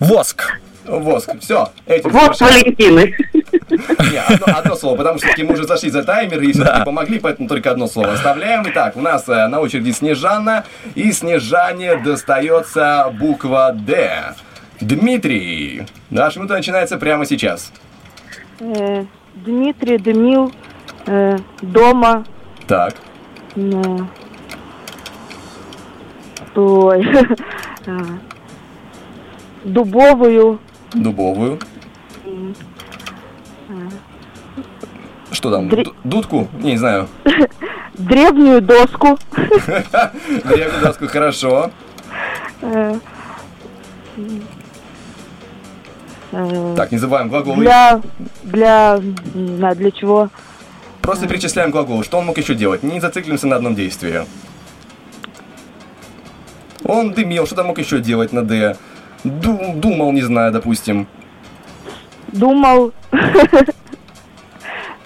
Воск. 0.00 0.58
Воск. 0.86 1.30
Все, 1.40 1.68
завершаем. 1.86 2.52
Валентины. 2.52 3.14
Не, 3.68 4.18
одно, 4.18 4.58
одно 4.58 4.76
слово, 4.76 4.96
потому 4.96 5.18
что 5.18 5.28
мы 5.38 5.54
уже 5.54 5.64
зашли 5.64 5.90
за 5.90 6.04
таймер 6.04 6.40
и 6.40 6.52
все-таки 6.52 6.84
помогли, 6.84 7.18
поэтому 7.18 7.48
только 7.48 7.70
одно 7.70 7.88
слово 7.88 8.12
оставляем. 8.12 8.64
Итак, 8.68 8.96
у 8.96 9.00
нас 9.00 9.28
э, 9.28 9.48
на 9.48 9.60
очереди 9.60 9.90
Снежана, 9.90 10.64
и 10.94 11.10
Снежане 11.12 11.96
достается 11.96 13.12
буква 13.18 13.72
Д. 13.74 14.34
Дмитрий. 14.80 15.86
Наша 16.10 16.38
минута 16.38 16.54
начинается 16.54 16.98
прямо 16.98 17.26
сейчас. 17.26 17.72
Э, 18.60 19.04
Дмитрий 19.34 19.98
дымил 19.98 20.52
э, 21.06 21.38
дома. 21.62 22.24
Так, 22.68 22.94
э, 23.56 23.98
Ой. 26.56 27.06
э, 27.86 27.98
Дубовую. 29.64 30.58
дубовую. 30.94 31.58
Что 35.32 35.50
там? 35.50 35.68
Дре- 35.68 35.84
ду- 35.84 35.94
Дудку? 36.04 36.48
Не, 36.60 36.72
не 36.72 36.76
знаю. 36.78 37.08
Древнюю 37.94 38.60
доску. 38.62 39.18
Древнюю 39.36 40.80
доску, 40.82 41.06
хорошо. 41.08 41.70
э, 42.62 42.94
э, 46.32 46.74
Так, 46.76 46.92
не 46.92 46.98
забываем 46.98 47.28
глаголы. 47.28 47.56
Для, 47.64 48.00
для, 48.44 48.98
для 49.74 49.90
чего. 49.90 50.30
Просто 51.02 51.26
перечисляем 51.28 51.70
глагол. 51.70 52.02
Что 52.04 52.18
он 52.18 52.26
мог 52.26 52.38
еще 52.38 52.54
делать? 52.54 52.82
Не 52.82 53.00
зациклимся 53.00 53.46
на 53.46 53.56
одном 53.56 53.74
действии. 53.74 54.24
Он 56.88 57.10
дымил, 57.12 57.46
что 57.46 57.56
там 57.56 57.66
мог 57.66 57.78
еще 57.78 57.98
делать 58.00 58.32
на 58.32 58.42
Д? 58.42 58.76
Ду- 59.24 59.72
думал, 59.74 60.12
не 60.12 60.22
знаю, 60.22 60.52
допустим. 60.52 61.06
Думал... 62.32 62.92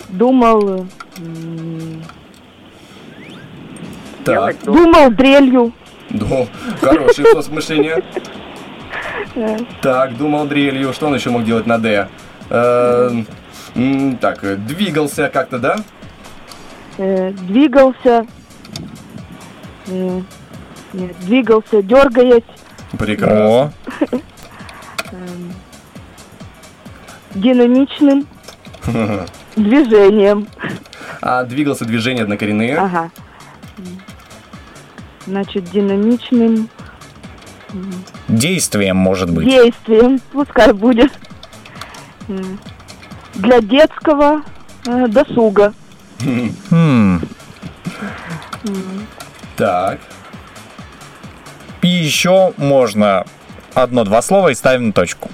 Думал... 0.09 0.87
Так, 4.25 4.57
Думал 4.65 5.11
дрелью. 5.11 5.73
ну, 6.11 6.47
хороший 6.81 7.25
способ 7.25 7.53
мышления. 7.55 8.03
Э, 9.35 9.57
Так, 9.81 10.17
думал 10.17 10.47
дрелью. 10.47 10.93
Что 10.93 11.07
он 11.07 11.15
еще 11.15 11.31
мог 11.31 11.45
делать 11.45 11.67
на 11.67 11.79
Д? 11.79 12.09
Э, 12.51 13.11
м, 13.75 14.17
Так, 14.19 14.45
э, 14.45 14.57
двигался 14.57 15.29
как-то, 15.33 15.59
да? 15.59 15.77
э, 16.99 17.31
Двигался... 17.33 18.27
двигался, 20.93 21.83
дергаясь, 21.83 22.43
Прекрасно. 22.99 23.73
эм, 25.13 25.53
динамичным 27.35 28.27
движением. 29.57 30.47
А 31.23 31.45
двигался 31.45 31.85
движение 31.85 32.23
однокоренные. 32.25 32.77
Ага. 32.77 33.11
Значит, 35.27 35.71
динамичным 35.71 36.69
Действием, 38.27 38.97
может 38.97 39.31
быть. 39.31 39.47
действием, 39.47 40.19
пускай 40.33 40.73
будет. 40.73 41.13
Для 43.35 43.61
детского 43.61 44.43
э, 44.87 45.07
досуга. 45.07 45.73
Хм. 46.71 47.21
Так. 49.57 50.01
И 51.83 51.89
еще 51.89 52.53
можно 52.57 53.25
одно-два 53.75 54.23
слова 54.23 54.49
и 54.49 54.55
ставим 54.55 54.93
точку. 54.93 55.31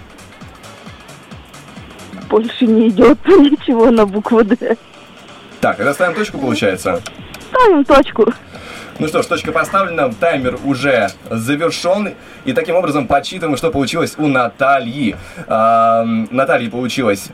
Больше 2.28 2.66
не 2.66 2.88
идет 2.88 3.18
ничего 3.26 3.90
на 3.90 4.07
букву 4.07 4.42
Д. 4.44 4.76
Так, 5.61 5.80
это 5.80 5.94
ставим 5.94 6.14
точку, 6.14 6.38
получается. 6.38 7.01
Ставим 7.51 7.84
точку. 7.84 8.32
Ну 8.99 9.09
что 9.09 9.22
ж, 9.22 9.26
точка 9.26 9.53
поставлена, 9.53 10.11
таймер 10.11 10.59
уже 10.64 11.09
завершен. 11.30 12.14
И 12.47 12.53
таким 12.55 12.76
образом 12.76 13.07
подсчитываем, 13.07 13.59
что 13.59 13.70
получилось 13.70 14.14
у 14.16 14.26
Натальи. 14.26 15.16
А, 15.49 16.03
Натальи 16.30 16.68
получилось 16.68 17.28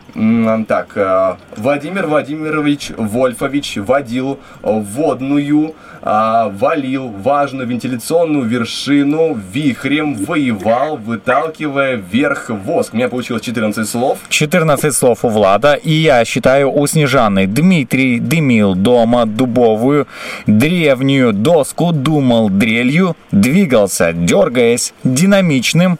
так. 0.66 0.96
а, 0.96 1.38
Владимир 1.56 2.06
Владимирович 2.08 2.90
Вольфович 2.96 3.76
водил 3.76 4.40
водную, 4.62 5.76
а, 6.02 6.48
валил 6.48 7.08
важную 7.08 7.68
вентиляционную 7.68 8.44
вершину 8.44 9.34
вихрем, 9.52 10.14
воевал, 10.14 10.96
выталкивая 10.96 11.94
вверх 11.94 12.50
воск. 12.50 12.92
У 12.92 12.96
меня 12.96 13.08
получилось 13.08 13.42
14 13.42 13.88
слов. 13.88 14.18
14 14.28 14.94
слов 14.94 15.24
у 15.24 15.28
Влада, 15.28 15.74
и 15.74 15.92
я 15.92 16.24
считаю 16.24 16.72
у 16.72 16.86
Снежаны. 16.86 17.46
Дмитрий 17.46 18.18
дымил 18.18 18.74
дома 18.74 19.26
дубовую, 19.26 20.08
древнюю 20.46 21.32
доску 21.32 21.92
думал 21.92 22.50
дрелью, 22.50 23.16
двигался, 23.30 24.12
дергаясь, 24.12 24.92
динамичным 25.04 25.98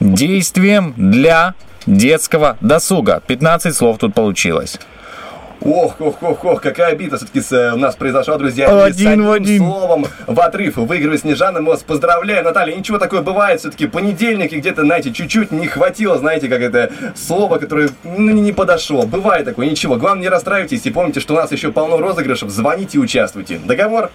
действием 0.00 0.94
для 0.96 1.54
детского 1.86 2.56
досуга. 2.60 3.22
15 3.26 3.74
слов 3.74 3.98
тут 3.98 4.14
получилось. 4.14 4.78
Ох, 5.62 6.00
ох, 6.00 6.22
ох, 6.22 6.44
ох, 6.44 6.62
какая 6.62 6.94
битва 6.94 7.18
все-таки 7.18 7.40
у 7.74 7.76
нас 7.76 7.96
произошла, 7.96 8.36
друзья. 8.36 8.84
Один 8.84 9.24
в 9.24 9.32
один. 9.32 9.58
словом 9.58 10.06
в 10.26 10.40
отрыв 10.40 10.76
выигрывает 10.76 11.22
Снежана. 11.22 11.60
Мы 11.60 11.70
вас 11.70 11.82
поздравляем, 11.82 12.44
Наталья. 12.44 12.76
Ничего 12.76 12.98
такое 12.98 13.22
бывает 13.22 13.60
все-таки. 13.60 13.86
Понедельник 13.86 14.52
и 14.52 14.58
где-то, 14.58 14.82
знаете, 14.82 15.12
чуть-чуть 15.12 15.50
не 15.50 15.66
хватило, 15.66 16.18
знаете, 16.18 16.48
как 16.48 16.60
это 16.60 16.92
слово, 17.14 17.58
которое 17.58 17.88
ну, 18.04 18.32
не 18.32 18.52
подошло. 18.52 19.06
Бывает 19.06 19.44
такое, 19.44 19.66
ничего. 19.66 19.96
Главное, 19.96 20.22
не 20.22 20.28
расстраивайтесь 20.28 20.84
и 20.86 20.90
помните, 20.90 21.20
что 21.20 21.34
у 21.34 21.36
нас 21.36 21.50
еще 21.52 21.72
полно 21.72 21.98
розыгрышев. 21.98 22.50
Звоните 22.50 22.98
и 22.98 23.00
участвуйте. 23.00 23.58
Договор? 23.64 24.10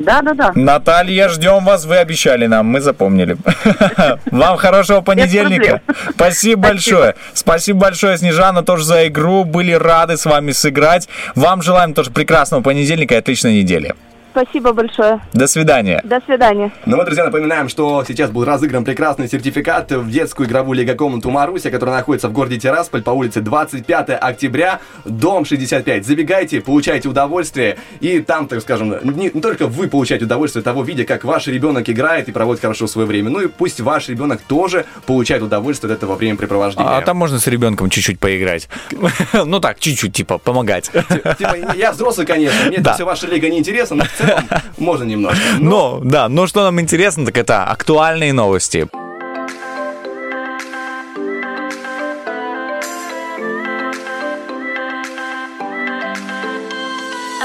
Да, 0.00 0.22
да, 0.22 0.32
да. 0.32 0.52
Наталья, 0.54 1.28
ждем 1.28 1.64
вас, 1.64 1.84
вы 1.84 1.98
обещали 1.98 2.46
нам, 2.46 2.66
мы 2.66 2.80
запомнили. 2.80 3.36
Вам 4.30 4.56
хорошего 4.56 5.02
понедельника. 5.02 5.82
Спасибо 6.14 6.68
большое. 6.68 7.14
Спасибо 7.34 7.80
большое, 7.80 8.16
Снежана, 8.16 8.62
тоже 8.62 8.84
за 8.84 9.08
игру. 9.08 9.44
Были 9.44 9.72
рады 9.72 10.16
с 10.16 10.24
вами 10.24 10.52
сыграть. 10.52 11.08
Вам 11.34 11.60
желаем 11.60 11.92
тоже 11.92 12.10
прекрасного 12.10 12.62
понедельника 12.62 13.14
и 13.14 13.18
отличной 13.18 13.58
недели. 13.58 13.94
Спасибо 14.30 14.72
большое. 14.72 15.20
До 15.32 15.46
свидания. 15.46 16.00
До 16.04 16.20
свидания. 16.24 16.72
Ну 16.86 16.96
мы, 16.96 17.04
друзья, 17.04 17.24
напоминаем, 17.24 17.68
что 17.68 18.04
сейчас 18.06 18.30
был 18.30 18.44
разыгран 18.44 18.84
прекрасный 18.84 19.28
сертификат 19.28 19.90
в 19.90 20.10
детскую 20.10 20.48
игровую 20.48 20.78
лего-комнату 20.78 21.30
Маруся, 21.30 21.70
которая 21.70 21.96
находится 21.96 22.28
в 22.28 22.32
городе 22.32 22.58
Тирасполь 22.58 23.02
по 23.02 23.10
улице 23.10 23.40
25 23.40 24.10
октября, 24.20 24.80
дом 25.04 25.44
65. 25.44 26.06
Забегайте, 26.06 26.60
получайте 26.60 27.08
удовольствие, 27.08 27.76
и 28.00 28.20
там, 28.20 28.46
так 28.46 28.60
скажем, 28.60 28.94
не, 29.02 29.30
не 29.32 29.40
только 29.40 29.66
вы 29.66 29.88
получаете 29.88 30.24
удовольствие 30.26 30.60
от 30.60 30.64
того, 30.64 30.82
видя, 30.82 31.04
как 31.04 31.24
ваш 31.24 31.46
ребенок 31.48 31.88
играет 31.88 32.28
и 32.28 32.32
проводит 32.32 32.60
хорошо 32.62 32.86
свое 32.86 33.06
время, 33.06 33.30
ну 33.30 33.40
и 33.40 33.48
пусть 33.48 33.80
ваш 33.80 34.08
ребенок 34.08 34.40
тоже 34.42 34.84
получает 35.06 35.42
удовольствие 35.42 35.92
от 35.92 35.98
этого 35.98 36.14
времяпрепровождения. 36.14 36.88
А 36.96 37.02
там 37.02 37.16
можно 37.16 37.38
с 37.38 37.46
ребенком 37.46 37.90
чуть-чуть 37.90 38.18
поиграть. 38.20 38.68
Ну 39.44 39.58
так, 39.60 39.80
чуть-чуть, 39.80 40.12
типа, 40.12 40.38
помогать. 40.38 40.90
Типа, 40.90 41.56
я 41.74 41.92
взрослый, 41.92 42.26
конечно, 42.26 42.66
мне 42.66 42.78
Да. 42.80 42.94
все 42.94 43.04
ваше 43.04 43.26
лего 43.26 43.46
не 43.46 43.58
интересно, 43.58 43.96
но 43.96 44.04
в 44.04 44.19
целом 44.20 44.44
можно 44.78 45.04
немножко. 45.04 45.42
Но, 45.60 46.00
да, 46.02 46.28
но 46.28 46.46
что 46.46 46.62
нам 46.62 46.80
интересно, 46.80 47.26
так 47.26 47.38
это 47.38 47.64
актуальные 47.64 48.32
новости. 48.32 48.88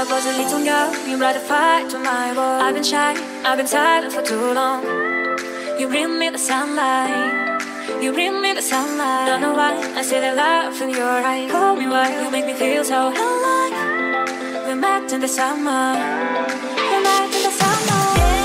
Was 0.08 0.24
a 0.24 0.32
little 0.38 0.64
girl, 0.64 0.94
you 1.06 1.18
brought 1.18 1.36
a 1.36 1.40
fight 1.40 1.90
to 1.90 1.98
my 1.98 2.32
world. 2.34 2.62
I've 2.62 2.74
been 2.74 2.84
shy, 2.84 3.14
I've 3.44 3.58
been 3.58 3.66
silent 3.66 4.12
for 4.14 4.22
too 4.22 4.54
long. 4.54 4.82
You 5.78 5.88
bring 5.88 6.18
me 6.18 6.30
the 6.30 6.38
sunlight, 6.38 7.60
you 8.00 8.12
bring 8.12 8.40
me 8.40 8.54
the 8.54 8.62
sunlight. 8.62 9.26
Don't 9.26 9.42
know 9.42 9.52
why 9.52 9.74
I 9.94 10.02
see 10.02 10.20
the 10.20 10.32
love 10.32 10.80
in 10.80 10.90
your 10.90 11.20
eyes. 11.32 11.50
Call 11.50 11.76
me 11.76 11.86
why 11.88 12.08
you 12.22 12.30
make 12.30 12.46
me 12.46 12.54
feel 12.54 12.82
so 12.84 13.08
alive. 13.08 13.66
We 14.66 14.74
met 14.74 15.12
in 15.12 15.20
the 15.20 15.28
summer, 15.28 15.92
we 15.94 17.02
met 17.04 17.34
in 17.36 17.42
the 17.44 17.50
summer. 17.52 18.35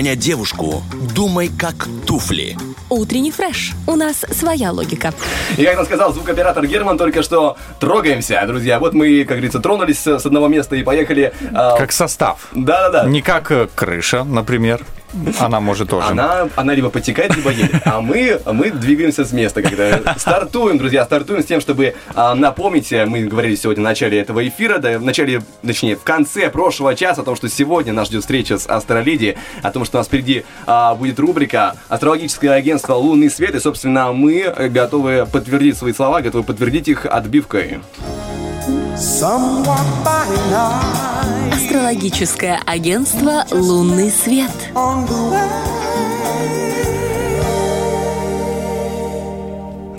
Понять 0.00 0.18
девушку, 0.18 0.82
думай 1.14 1.50
как 1.58 1.86
туфли. 2.06 2.56
Утренний 2.88 3.30
фреш. 3.30 3.72
У 3.86 3.96
нас 3.96 4.24
своя 4.30 4.72
логика. 4.72 5.12
И 5.58 5.64
как 5.66 5.76
нам 5.76 5.84
сказал 5.84 6.14
звукоператор 6.14 6.66
Герман, 6.66 6.96
только 6.96 7.22
что 7.22 7.58
трогаемся, 7.80 8.42
друзья. 8.46 8.78
Вот 8.80 8.94
мы, 8.94 9.24
как 9.24 9.36
говорится, 9.36 9.58
тронулись 9.60 9.98
с 10.06 10.24
одного 10.24 10.48
места 10.48 10.74
и 10.76 10.82
поехали. 10.82 11.34
а, 11.52 11.76
Как 11.76 11.92
состав. 11.92 12.48
Да-да-да. 12.52 13.04
Не 13.04 13.20
как 13.20 13.52
э, 13.52 13.68
крыша, 13.74 14.24
например. 14.24 14.86
Она 15.38 15.60
может 15.60 15.90
тоже. 15.90 16.08
Она, 16.08 16.48
она 16.56 16.74
либо 16.74 16.90
потекает, 16.90 17.36
либо 17.36 17.50
едет. 17.50 17.82
А 17.84 18.00
мы, 18.00 18.40
мы 18.46 18.70
двигаемся 18.70 19.24
с 19.24 19.32
места, 19.32 19.62
когда 19.62 20.00
стартуем, 20.16 20.78
друзья, 20.78 21.04
стартуем 21.04 21.42
с 21.42 21.46
тем, 21.46 21.60
чтобы 21.60 21.94
а, 22.14 22.34
напомнить, 22.34 22.92
мы 22.92 23.24
говорили 23.24 23.54
сегодня 23.54 23.82
в 23.82 23.84
начале 23.84 24.18
этого 24.18 24.46
эфира, 24.46 24.78
да, 24.78 24.98
в 24.98 25.02
начале, 25.02 25.42
точнее, 25.62 25.96
в 25.96 26.02
конце 26.02 26.48
прошлого 26.50 26.94
часа 26.94 27.22
о 27.22 27.24
том, 27.24 27.36
что 27.36 27.48
сегодня 27.48 27.92
нас 27.92 28.08
ждет 28.08 28.22
встреча 28.22 28.58
с 28.58 28.66
Астроледи, 28.66 29.36
о 29.62 29.70
том, 29.70 29.84
что 29.84 29.98
у 29.98 30.00
нас 30.00 30.06
впереди 30.06 30.44
а, 30.66 30.94
будет 30.94 31.18
рубрика 31.18 31.74
«Астрологическое 31.88 32.52
агентство 32.52 32.94
Лунный 32.94 33.30
свет», 33.30 33.54
и, 33.54 33.60
собственно, 33.60 34.12
мы 34.12 34.54
готовы 34.70 35.26
подтвердить 35.30 35.76
свои 35.76 35.92
слова, 35.92 36.20
готовы 36.20 36.44
подтвердить 36.44 36.88
их 36.88 37.06
отбивкой. 37.06 37.80
Somewhat 38.96 40.04
by 40.04 40.28
night 40.50 41.09
Астрологическое 41.52 42.60
агентство 42.66 43.44
«Лунный 43.50 44.10
свет». 44.10 44.50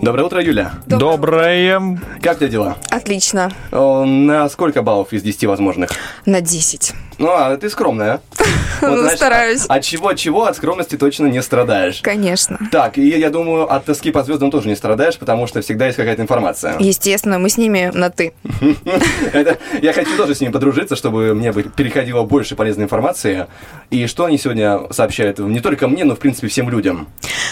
Доброе 0.01 0.23
утро, 0.23 0.41
Юля. 0.41 0.73
Доброе. 0.88 1.99
Как 2.23 2.38
у 2.38 2.39
тебя 2.39 2.49
дела? 2.49 2.77
Отлично. 2.89 3.51
На 3.71 4.49
сколько 4.49 4.82
баллов 4.82 5.13
из 5.13 5.21
10 5.21 5.45
возможных? 5.45 5.91
На 6.25 6.41
10. 6.41 6.93
Ну, 7.22 7.30
а 7.32 7.55
ты 7.55 7.69
скромная. 7.69 8.13
а? 8.38 8.43
Ну, 8.82 8.97
знаешь, 8.97 9.17
стараюсь. 9.17 9.65
От 9.67 9.84
чего-чего, 9.84 10.45
от 10.45 10.57
скромности 10.57 10.97
точно 10.97 11.28
не 11.28 11.43
страдаешь. 11.43 12.01
Конечно. 12.01 12.57
Так, 12.72 12.97
и 12.97 13.07
я 13.07 13.30
думаю, 13.30 13.72
от 13.72 13.86
тоски 13.86 14.09
по 14.09 14.24
звездам 14.24 14.49
тоже 14.49 14.67
не 14.67 14.76
страдаешь, 14.76 15.19
потому 15.19 15.45
что 15.45 15.61
всегда 15.61 15.86
есть 15.86 15.97
какая-то 15.97 16.24
информация. 16.24 16.78
Естественно, 16.80 17.38
мы 17.38 17.49
с 17.49 17.57
ними 17.57 17.91
на 17.93 18.09
«ты». 18.09 18.34
Я 19.82 19.93
хочу 19.93 20.17
тоже 20.17 20.34
с 20.34 20.41
ними 20.41 20.51
подружиться, 20.51 20.95
чтобы 20.95 21.36
мне 21.36 21.53
переходило 21.53 22.24
больше 22.24 22.55
полезной 22.55 22.86
информации. 22.86 23.45
И 23.91 24.07
что 24.07 24.26
они 24.26 24.39
сегодня 24.39 24.80
сообщают 24.89 25.38
не 25.38 25.59
только 25.59 25.88
мне, 25.88 26.03
но, 26.03 26.15
в 26.15 26.19
принципе, 26.19 26.47
всем 26.47 26.67
людям. 26.69 27.07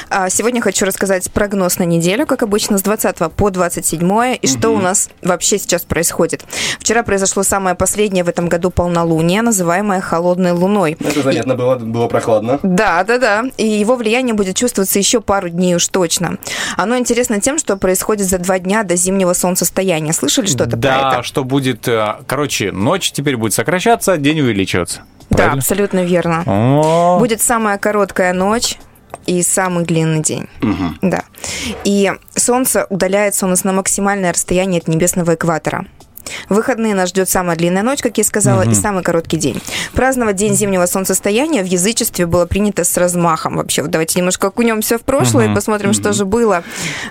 А 0.09 0.29
Сегодня 0.29 0.61
хочу 0.61 0.85
рассказать 0.85 1.29
прогноз 1.31 1.77
на 1.77 1.83
неделю, 1.83 2.25
как 2.25 2.41
обычно, 2.43 2.77
с 2.77 2.81
20 2.81 3.17
по 3.33 3.49
27, 3.51 4.37
и 4.41 4.47
что 4.47 4.69
у 4.69 4.79
нас 4.79 5.09
вообще 5.21 5.59
сейчас 5.59 5.83
происходит. 5.83 6.43
Вчера 6.79 7.03
произошло 7.03 7.43
самое 7.43 7.75
последнее 7.75 8.23
в 8.23 8.29
этом 8.29 8.47
году 8.47 8.71
полнолуние, 8.71 9.41
называемое 9.59 9.99
холодной 10.01 10.51
луной. 10.53 10.97
Это 10.99 11.21
занятно 11.21 11.55
было, 11.55 11.75
было 11.75 12.07
прохладно. 12.07 12.59
Да, 12.63 13.03
да, 13.03 13.17
да. 13.17 13.43
И 13.57 13.67
его 13.67 13.95
влияние 13.95 14.33
будет 14.33 14.55
чувствоваться 14.55 14.97
еще 14.97 15.19
пару 15.21 15.49
дней 15.49 15.75
уж 15.75 15.87
точно. 15.89 16.37
Оно 16.77 16.97
интересно 16.97 17.41
тем, 17.41 17.59
что 17.59 17.75
происходит 17.77 18.27
за 18.27 18.37
два 18.37 18.59
дня 18.59 18.83
до 18.83 18.95
зимнего 18.95 19.33
солнцестояния. 19.33 20.13
Слышали 20.13 20.45
что-то 20.47 20.71
про 20.71 20.77
Да, 20.77 21.11
это? 21.15 21.23
что 21.23 21.43
будет... 21.43 21.87
э, 21.87 22.15
Короче, 22.25 22.71
ночь 22.71 23.11
теперь 23.11 23.35
будет 23.37 23.53
сокращаться, 23.53 24.17
день 24.17 24.39
увеличиваться. 24.39 25.01
Да, 25.29 25.35
Правильно? 25.37 25.57
абсолютно 25.57 26.03
верно. 26.05 26.43
О, 26.45 27.19
Будет 27.19 27.41
самая 27.41 27.77
короткая 27.77 28.33
ночь 28.33 28.77
и 29.25 29.43
самый 29.43 29.83
длинный 29.85 30.21
день. 30.21 30.47
Да. 31.01 31.23
И 31.83 32.11
Солнце 32.35 32.87
удаляется 32.89 33.45
у 33.45 33.49
нас 33.49 33.63
на 33.63 33.73
максимальное 33.73 34.31
расстояние 34.33 34.79
от 34.79 34.87
небесного 34.87 35.35
экватора. 35.35 35.85
В 36.47 36.55
выходные 36.55 36.93
нас 36.93 37.09
ждет 37.09 37.29
самая 37.29 37.55
длинная 37.57 37.83
ночь, 37.83 38.01
как 38.01 38.17
я 38.17 38.23
сказала, 38.23 38.63
и 38.63 38.73
самый 38.73 39.03
короткий 39.03 39.37
день. 39.37 39.61
Праздновать 39.93 40.35
день 40.35 40.55
зимнего 40.55 40.85
солнцестояния 40.85 41.63
в 41.63 41.65
язычестве 41.65 42.25
было 42.25 42.45
принято 42.45 42.83
с 42.83 42.97
размахом 42.97 43.57
вообще. 43.57 43.81
Вот 43.81 43.91
давайте 43.91 44.19
немножко 44.19 44.47
окунемся 44.47 44.97
в 44.97 45.01
прошлое 45.01 45.51
и 45.51 45.55
посмотрим, 45.55 45.93
что 45.93 46.13
же 46.13 46.25
было. 46.25 46.63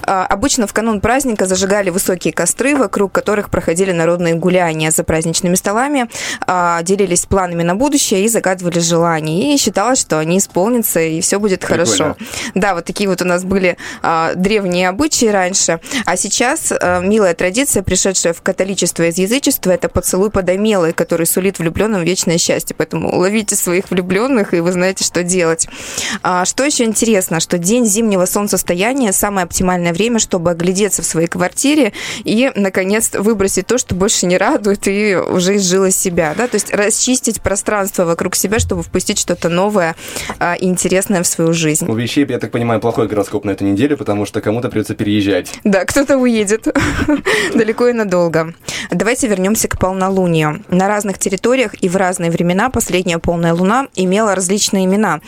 А, 0.03 0.27
Обычно 0.27 0.67
в 0.67 0.73
канун 0.73 1.01
праздника 1.01 1.47
зажигали 1.47 1.91
высокие 1.91 2.33
костры, 2.33 2.77
вокруг 2.77 3.13
которых 3.13 3.51
проходили 3.51 3.93
народные 3.93 4.35
гуляния 4.35 4.91
за 4.91 5.05
праздничными 5.05 5.55
столами, 5.55 6.09
а, 6.47 6.83
делились 6.83 7.27
планами 7.27 7.63
на 7.63 7.75
будущее 7.75 8.25
и 8.25 8.29
загадывали 8.29 8.79
желания. 8.79 9.55
И 9.55 9.59
считалось, 9.59 10.01
что 10.01 10.19
они 10.19 10.39
исполнятся, 10.39 11.01
и 11.01 11.21
все 11.21 11.39
будет 11.39 11.61
Прикольно. 11.61 11.87
хорошо. 11.87 12.17
Да, 12.55 12.75
вот 12.75 12.85
такие 12.85 13.09
вот 13.09 13.23
у 13.23 13.25
нас 13.25 13.45
были 13.45 13.77
а, 14.03 14.35
древние 14.35 14.89
обычаи 14.89 15.27
раньше. 15.27 15.81
А 16.05 16.17
сейчас 16.17 16.73
а, 16.73 17.01
милая 17.01 17.35
традиция, 17.35 17.83
пришедшая 17.83 18.33
в 18.33 18.43
католичество 18.43 18.98
из 19.05 19.19
язычества, 19.19 19.71
это 19.71 19.89
поцелуй 19.89 20.31
подомелый, 20.31 20.93
который 20.93 21.27
сулит 21.27 21.59
влюбленным 21.59 22.03
вечное 22.03 22.39
счастье. 22.39 22.75
Поэтому 22.77 23.15
ловите 23.17 23.57
своих 23.57 23.91
влюбленных, 23.91 24.55
и 24.55 24.61
вы 24.61 24.73
знаете, 24.73 25.05
что 25.05 25.23
делать. 25.23 25.69
А, 26.23 26.45
что 26.45 26.65
еще 26.65 26.85
интересно, 26.85 27.41
что 27.41 27.59
день 27.59 27.87
зимнего 27.87 28.27
солнцестояния 28.27 29.13
самое 29.13 29.45
оптимальное 29.45 29.93
время, 29.93 30.19
чтобы 30.19 30.51
оглядеться 30.51 31.03
в 31.03 31.07
своей 31.07 31.29
квартире 31.29 31.93
и, 32.25 32.51
наконец, 32.55 33.13
выбросить 33.15 33.67
то, 33.67 33.79
что 33.79 33.95
больше 33.95 34.27
не 34.27 34.37
радует 34.37 34.87
и 34.89 35.17
уже 35.17 35.57
изжило 35.57 35.91
себя. 35.91 36.35
Да? 36.37 36.49
То 36.49 36.55
есть 36.55 36.73
расчистить 36.73 37.41
пространство 37.41 38.05
вокруг 38.05 38.35
себя, 38.35 38.59
чтобы 38.59 38.83
впустить 38.83 39.19
что-то 39.19 39.49
новое 39.49 39.97
а, 40.39 40.55
и 40.55 40.67
интересное 40.67 41.23
в 41.23 41.27
свою 41.27 41.53
жизнь. 41.53 41.87
У 41.89 41.95
вещей, 41.95 42.27
я 42.29 42.39
так 42.39 42.51
понимаю, 42.51 42.81
плохой 42.81 43.09
гороскоп 43.09 43.45
на 43.45 43.51
эту 43.51 43.65
неделю, 43.65 43.97
потому 43.97 44.27
что 44.27 44.41
кому-то 44.41 44.69
придется 44.69 44.95
переезжать. 44.95 45.59
Да, 45.65 45.85
кто-то 45.85 46.17
уедет 46.19 46.67
далеко 47.55 47.89
и 47.89 47.93
надолго. 47.93 48.55
Давайте 48.91 49.29
вернемся 49.29 49.69
к 49.69 49.79
полнолунию. 49.79 50.63
На 50.69 50.89
разных 50.89 51.19
территориях 51.19 51.75
и 51.81 51.89
в 51.89 51.97
разные 51.97 52.31
времена 52.31 52.71
последняя 52.71 53.19
полная 53.19 53.53
луна 53.53 53.89
имела 53.95 54.35
различные 54.35 54.87
имена. 54.87 55.21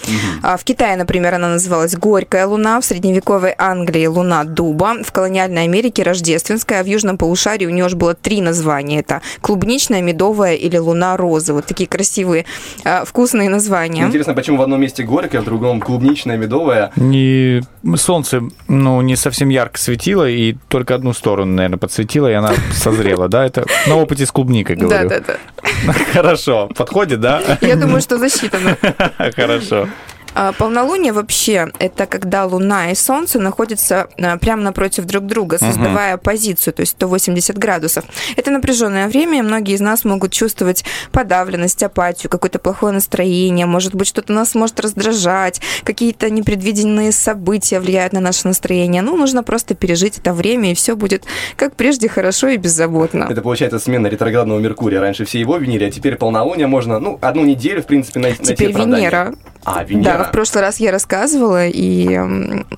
А, 0.42 0.56
В 0.56 0.64
Китае, 0.64 0.96
например, 0.96 1.34
она 1.34 1.48
называлась 1.48 1.94
Горькая 1.94 2.46
луна, 2.46 2.80
в 2.80 2.84
средневековой 2.84 3.54
Англии 3.58 4.06
луна 4.06 4.44
дуба, 4.44 5.02
в 5.04 5.12
колониальной 5.12 5.64
Америке 5.64 6.02
рождественская, 6.02 6.80
а 6.80 6.82
в 6.82 6.86
южном 6.86 7.18
полушарии 7.18 7.66
у 7.66 7.70
нее 7.70 7.84
аж 7.84 7.94
было 7.94 8.14
три 8.14 8.40
названия. 8.40 9.00
Это 9.00 9.20
клубничная, 9.40 10.00
медовая 10.00 10.54
или 10.54 10.78
луна 10.78 11.16
розы. 11.16 11.52
Вот 11.52 11.66
такие 11.66 11.88
красивые, 11.88 12.46
а, 12.84 13.04
вкусные 13.04 13.50
названия. 13.50 14.06
Интересно, 14.06 14.34
почему 14.34 14.56
в 14.58 14.62
одном 14.62 14.80
месте 14.80 15.02
горькое, 15.02 15.42
в 15.42 15.44
другом 15.44 15.80
клубничное, 15.80 16.36
медовое. 16.36 16.92
Не 16.96 17.62
солнце, 17.96 18.42
ну, 18.68 19.00
не 19.02 19.16
совсем 19.16 19.48
ярко 19.48 19.78
светило, 19.78 20.28
и 20.28 20.54
только 20.68 20.94
одну 20.94 21.12
сторону, 21.12 21.52
наверное, 21.52 21.78
подсветило, 21.78 22.30
и 22.30 22.34
она 22.34 22.52
созрела, 22.72 23.28
да? 23.28 23.49
Это 23.50 23.64
на 23.86 23.96
опыте 23.96 24.24
с 24.26 24.30
клубникой 24.32 24.76
Да, 24.76 24.86
говорю. 24.86 25.08
да, 25.08 25.20
да. 25.20 25.92
Хорошо, 26.12 26.68
подходит, 26.76 27.20
да? 27.20 27.42
Я 27.60 27.76
думаю, 27.76 28.00
что 28.00 28.18
засчитано. 28.18 28.76
Хорошо. 29.36 29.88
А, 30.34 30.52
Полнолуние 30.52 31.12
вообще 31.12 31.68
это 31.78 32.06
когда 32.06 32.44
Луна 32.46 32.90
и 32.90 32.94
Солнце 32.94 33.38
находятся 33.38 34.08
а, 34.20 34.36
прямо 34.38 34.62
напротив 34.62 35.04
друг 35.06 35.26
друга, 35.26 35.58
создавая 35.58 36.16
позицию, 36.16 36.74
то 36.74 36.80
есть 36.80 36.92
180 36.92 37.58
градусов. 37.58 38.04
Это 38.36 38.50
напряженное 38.50 39.08
время, 39.08 39.38
и 39.38 39.42
многие 39.42 39.74
из 39.74 39.80
нас 39.80 40.04
могут 40.04 40.32
чувствовать 40.32 40.84
подавленность, 41.12 41.82
апатию, 41.82 42.30
какое-то 42.30 42.58
плохое 42.58 42.92
настроение, 42.92 43.66
может 43.66 43.94
быть, 43.94 44.06
что-то 44.06 44.32
нас 44.32 44.54
может 44.54 44.78
раздражать, 44.80 45.60
какие-то 45.84 46.30
непредвиденные 46.30 47.12
события 47.12 47.80
влияют 47.80 48.12
на 48.12 48.20
наше 48.20 48.46
настроение. 48.46 49.02
Ну, 49.02 49.16
нужно 49.16 49.42
просто 49.42 49.74
пережить 49.74 50.18
это 50.18 50.32
время, 50.32 50.72
и 50.72 50.74
все 50.74 50.94
будет, 50.96 51.24
как 51.56 51.74
прежде, 51.74 52.08
хорошо 52.08 52.48
и 52.48 52.56
беззаботно. 52.56 53.26
Это 53.30 53.42
получается 53.42 53.78
смена 53.78 54.06
ретроградного 54.06 54.58
Меркурия. 54.60 55.00
Раньше 55.00 55.24
все 55.24 55.40
его 55.40 55.56
винили, 55.56 55.84
а 55.84 55.90
теперь 55.90 56.16
полнолуние 56.16 56.66
можно, 56.66 56.98
ну, 56.98 57.18
одну 57.20 57.44
неделю, 57.44 57.82
в 57.82 57.86
принципе, 57.86 58.20
най- 58.20 58.30
найти 58.30 58.54
Теперь. 58.54 58.72
Венера. 58.72 59.34
А, 59.64 59.84
Венера. 59.84 60.18
Да, 60.18 60.19
в 60.24 60.32
прошлый 60.32 60.62
раз 60.62 60.78
я 60.80 60.90
рассказывала, 60.90 61.66
и 61.66 62.20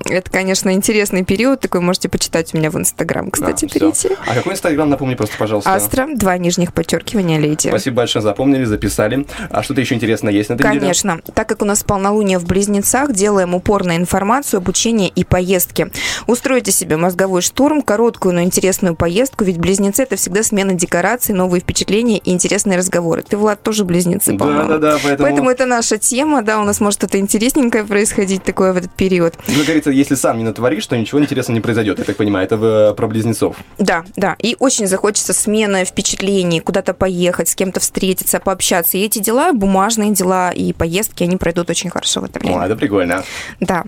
это, 0.09 0.31
конечно, 0.31 0.73
интересный 0.73 1.23
период, 1.23 1.59
такой 1.59 1.81
можете 1.81 2.09
почитать 2.09 2.53
у 2.53 2.57
меня 2.57 2.69
в 2.71 2.77
Инстаграм, 2.77 3.31
кстати, 3.31 3.65
А, 3.65 3.67
всё. 3.67 3.79
перейти. 3.79 4.09
А 4.27 4.33
какой 4.35 4.53
инстаграм, 4.53 4.89
напомни 4.89 5.15
просто, 5.15 5.35
пожалуйста. 5.37 5.73
Астра, 5.73 6.07
два 6.15 6.37
нижних 6.37 6.73
подчеркивания, 6.73 7.39
леди. 7.39 7.67
Спасибо 7.67 7.97
большое, 7.97 8.21
запомнили, 8.23 8.65
записали. 8.65 9.25
А 9.49 9.63
что-то 9.63 9.81
еще 9.81 9.95
интересное 9.95 10.31
есть 10.33 10.49
на 10.49 10.53
этой 10.55 10.67
неделе? 10.67 10.79
Конечно. 10.79 11.19
Так 11.33 11.47
как 11.49 11.61
у 11.61 11.65
нас 11.65 11.83
полнолуние 11.83 12.39
в 12.39 12.45
Близнецах, 12.45 13.13
делаем 13.13 13.55
упор 13.55 13.83
на 13.85 13.97
информацию, 13.97 14.57
обучение 14.59 15.09
и 15.09 15.23
поездки. 15.23 15.91
Устройте 16.27 16.71
себе 16.71 16.97
мозговой 16.97 17.41
штурм, 17.41 17.81
короткую, 17.81 18.35
но 18.35 18.41
интересную 18.41 18.95
поездку, 18.95 19.43
ведь 19.43 19.57
Близнецы– 19.57 20.03
это 20.03 20.15
всегда 20.15 20.43
смена 20.43 20.73
декораций, 20.73 21.33
новые 21.35 21.61
впечатления 21.61 22.17
и 22.17 22.31
интересные 22.31 22.77
разговоры. 22.77 23.23
Ты, 23.23 23.37
Влад, 23.37 23.61
тоже 23.63 23.85
Близнецы, 23.85 24.37
по-моему. 24.37 24.67
Да-да-да, 24.67 24.99
поэтому... 25.03 25.27
Поэтому 25.27 25.49
это 25.49 25.65
наша 25.65 25.97
тема, 25.97 26.41
да, 26.41 26.59
у 26.59 26.63
нас 26.63 26.79
может 26.79 26.99
что-то 26.99 27.17
интересненькое 27.33 27.83
происходить 27.83 28.43
такое 28.43 28.73
в 28.73 28.77
этот 28.77 28.91
период. 28.91 29.33
Ну, 29.47 29.55
как 29.55 29.63
говорится, 29.65 29.89
если 29.91 30.15
сам 30.15 30.37
не 30.37 30.43
натворишь, 30.43 30.85
то 30.87 30.97
ничего 30.97 31.19
интересного 31.21 31.55
не 31.55 31.61
произойдет, 31.61 31.99
я 31.99 32.05
так 32.05 32.15
понимаю. 32.15 32.45
Это 32.45 32.57
в- 32.57 32.93
про 32.93 33.07
близнецов. 33.07 33.55
Да, 33.79 34.03
да. 34.15 34.35
И 34.39 34.55
очень 34.59 34.87
захочется 34.87 35.33
смены 35.33 35.85
впечатлений, 35.85 36.59
куда-то 36.59 36.93
поехать, 36.93 37.49
с 37.49 37.55
кем-то 37.55 37.79
встретиться, 37.79 38.39
пообщаться. 38.39 38.97
И 38.97 39.01
эти 39.01 39.19
дела, 39.19 39.53
бумажные 39.53 40.11
дела 40.11 40.51
и 40.51 40.73
поездки, 40.73 41.23
они 41.23 41.37
пройдут 41.37 41.69
очень 41.69 41.89
хорошо 41.89 42.21
в 42.21 42.25
это 42.25 42.39
время. 42.39 42.61
О, 42.61 42.65
это 42.65 42.75
прикольно. 42.75 43.23
Да. 43.59 43.83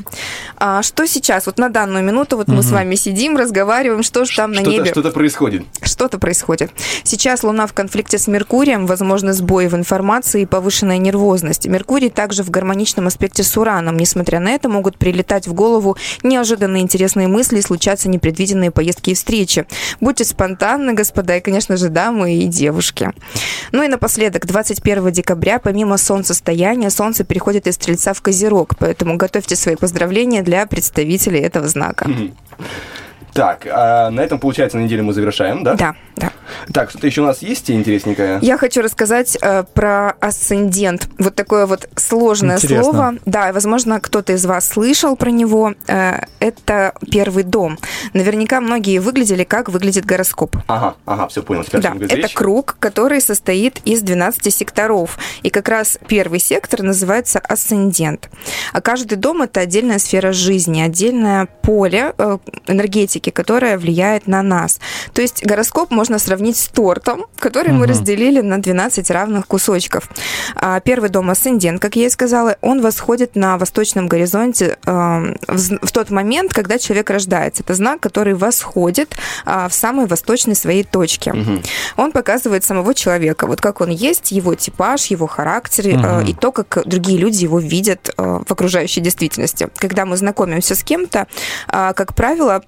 А 0.57 0.81
что 0.83 1.05
сейчас? 1.07 1.45
Вот 1.45 1.57
на 1.57 1.69
данную 1.69 2.03
минуту 2.03 2.37
вот 2.37 2.47
мы 2.47 2.63
с 2.63 2.71
вами 2.71 2.95
сидим, 2.95 3.37
разговариваем, 3.37 4.03
что 4.03 4.25
же 4.25 4.35
там 4.35 4.51
на 4.51 4.61
Что-то, 4.61 4.71
небе. 4.71 4.85
что-то 4.91 5.11
происходит. 5.11 5.63
Что-то 5.81 6.17
происходит. 6.19 6.71
Сейчас 7.03 7.43
Луна 7.43 7.67
в 7.67 7.73
конфликте 7.73 8.17
с 8.17 8.27
Меркурием, 8.27 8.85
возможны 8.87 9.33
сбои 9.33 9.67
в 9.67 9.75
информации 9.75 10.41
и 10.43 10.45
повышенная 10.45 10.97
нервозность. 10.97 11.67
Меркурий 11.67 12.09
также 12.09 12.43
в 12.43 12.49
гармоничном 12.49 13.07
аспекте 13.07 13.34
с 13.43 13.57
Ураном. 13.57 13.97
Несмотря 13.97 14.39
на 14.39 14.49
это, 14.51 14.69
могут 14.69 14.97
прилетать 14.97 15.47
в 15.47 15.53
голову 15.53 15.97
неожиданные 16.23 16.83
интересные 16.83 17.27
мысли 17.27 17.59
и 17.59 17.61
случаться 17.61 18.09
непредвиденные 18.09 18.71
поездки 18.71 19.11
и 19.11 19.13
встречи. 19.13 19.65
Будьте 20.01 20.25
спонтанны, 20.25 20.93
господа, 20.93 21.37
и, 21.37 21.41
конечно 21.41 21.77
же, 21.77 21.89
дамы 21.89 22.35
и 22.35 22.47
девушки. 22.47 23.11
Ну 23.71 23.83
и 23.83 23.87
напоследок, 23.87 24.45
21 24.45 25.11
декабря, 25.11 25.59
помимо 25.59 25.97
солнцестояния, 25.97 26.89
солнце 26.89 27.23
переходит 27.23 27.67
из 27.67 27.75
Стрельца 27.75 28.13
в 28.13 28.21
Козерог, 28.21 28.77
поэтому 28.77 29.17
готовьте 29.17 29.55
свои 29.55 29.75
поздравления 29.75 30.41
для 30.41 30.65
представителей 30.65 31.41
этого 31.41 31.67
знака. 31.67 32.09
Так, 33.35 33.67
а 33.69 34.09
на 34.11 34.21
этом, 34.21 34.39
получается, 34.39 34.77
на 34.77 34.83
неделю 34.83 35.03
мы 35.03 35.11
завершаем, 35.11 35.61
да? 35.61 35.73
Да, 35.73 35.95
да. 36.15 36.31
Так, 36.73 36.89
что-то 36.89 37.05
еще 37.05 37.21
у 37.21 37.25
нас 37.25 37.41
есть 37.41 37.69
интересненькое? 37.69 38.39
Я 38.41 38.57
хочу 38.57 38.81
рассказать 38.81 39.37
э, 39.41 39.63
про 39.73 40.11
асцендент. 40.21 41.09
Вот 41.19 41.35
такое 41.35 41.65
вот 41.65 41.89
сложное 41.97 42.55
Интересно. 42.55 42.83
слово. 42.83 43.15
Да, 43.25 43.49
и, 43.49 43.51
возможно, 43.51 43.99
кто-то 43.99 44.31
из 44.31 44.45
вас 44.45 44.67
слышал 44.69 45.17
про 45.17 45.31
него. 45.31 45.73
Э, 45.87 46.21
это 46.39 46.93
первый 47.11 47.43
дом. 47.43 47.77
Наверняка 48.13 48.61
многие 48.61 48.99
выглядели, 48.99 49.43
как 49.43 49.67
выглядит 49.67 50.05
гороскоп. 50.05 50.55
Ага, 50.67 50.95
ага, 51.05 51.27
все 51.27 51.43
понял. 51.43 51.65
Теперь 51.65 51.81
Да, 51.81 51.93
это 51.99 52.15
речь. 52.15 52.33
круг, 52.33 52.77
который 52.79 53.19
состоит 53.19 53.79
из 53.83 54.01
12 54.01 54.53
секторов. 54.53 55.17
И 55.43 55.49
как 55.49 55.67
раз 55.67 55.99
первый 56.07 56.39
сектор 56.39 56.83
называется 56.83 57.39
асцендент. 57.39 58.29
А 58.71 58.79
каждый 58.79 59.15
дом– 59.17 59.41
это 59.43 59.59
отдельная 59.59 59.99
сфера 59.99 60.31
жизни, 60.31 60.79
отдельное 60.81 61.47
поле 61.61 62.13
э, 62.17 62.37
энергетики, 62.67 63.24
которое 63.31 63.77
влияет 63.77 64.27
на 64.27 64.41
нас. 64.41 64.79
То 65.13 65.21
есть 65.21 65.45
гороскоп 65.45 65.91
можно 65.91 66.19
сравнить 66.19 66.57
с 66.57 66.67
тортом, 66.67 67.25
который 67.39 67.71
мы 67.71 67.79
Мгм. 67.85 67.89
разделили 67.89 68.41
на 68.41 68.61
12 68.61 69.09
равных 69.11 69.47
кусочков. 69.47 70.09
А 70.55 70.79
Первый 70.79 71.09
дом 71.09 71.29
асцендент, 71.29 71.81
как 71.81 71.95
я 71.95 72.05
и 72.05 72.09
сказала, 72.09 72.57
он 72.61 72.81
восходит 72.81 73.35
на 73.35 73.57
восточном 73.57 74.07
горизонте 74.07 74.77
э, 74.85 75.35
в 75.47 75.91
тот 75.91 76.09
момент, 76.11 76.53
когда 76.53 76.77
человек 76.77 77.09
рождается. 77.09 77.63
Это 77.63 77.73
знак, 77.73 77.99
который 77.99 78.33
восходит 78.33 79.15
а, 79.45 79.67
в 79.67 79.73
самой 79.73 80.05
восточной 80.05 80.55
своей 80.55 80.83
точке. 80.83 81.33
Он 81.97 82.11
показывает 82.11 82.63
самого 82.63 82.93
человека, 82.93 83.47
вот 83.47 83.61
как 83.61 83.81
он 83.81 83.89
есть, 83.89 84.31
его 84.31 84.55
типаж, 84.55 85.05
его 85.07 85.27
характер 85.27 85.97
Мгм. 85.97 86.25
и 86.25 86.33
то, 86.33 86.51
как 86.51 86.83
другие 86.85 87.17
люди 87.17 87.43
его 87.43 87.59
видят 87.59 88.09
э, 88.17 88.39
в 88.47 88.51
окружающей 88.51 89.01
действительности. 89.01 89.69
Когда 89.77 90.05
мы 90.05 90.17
знакомимся 90.17 90.75
с 90.75 90.83
кем-то, 90.83 91.27
а, 91.67 91.93
как 91.93 92.13
правило, 92.15 92.63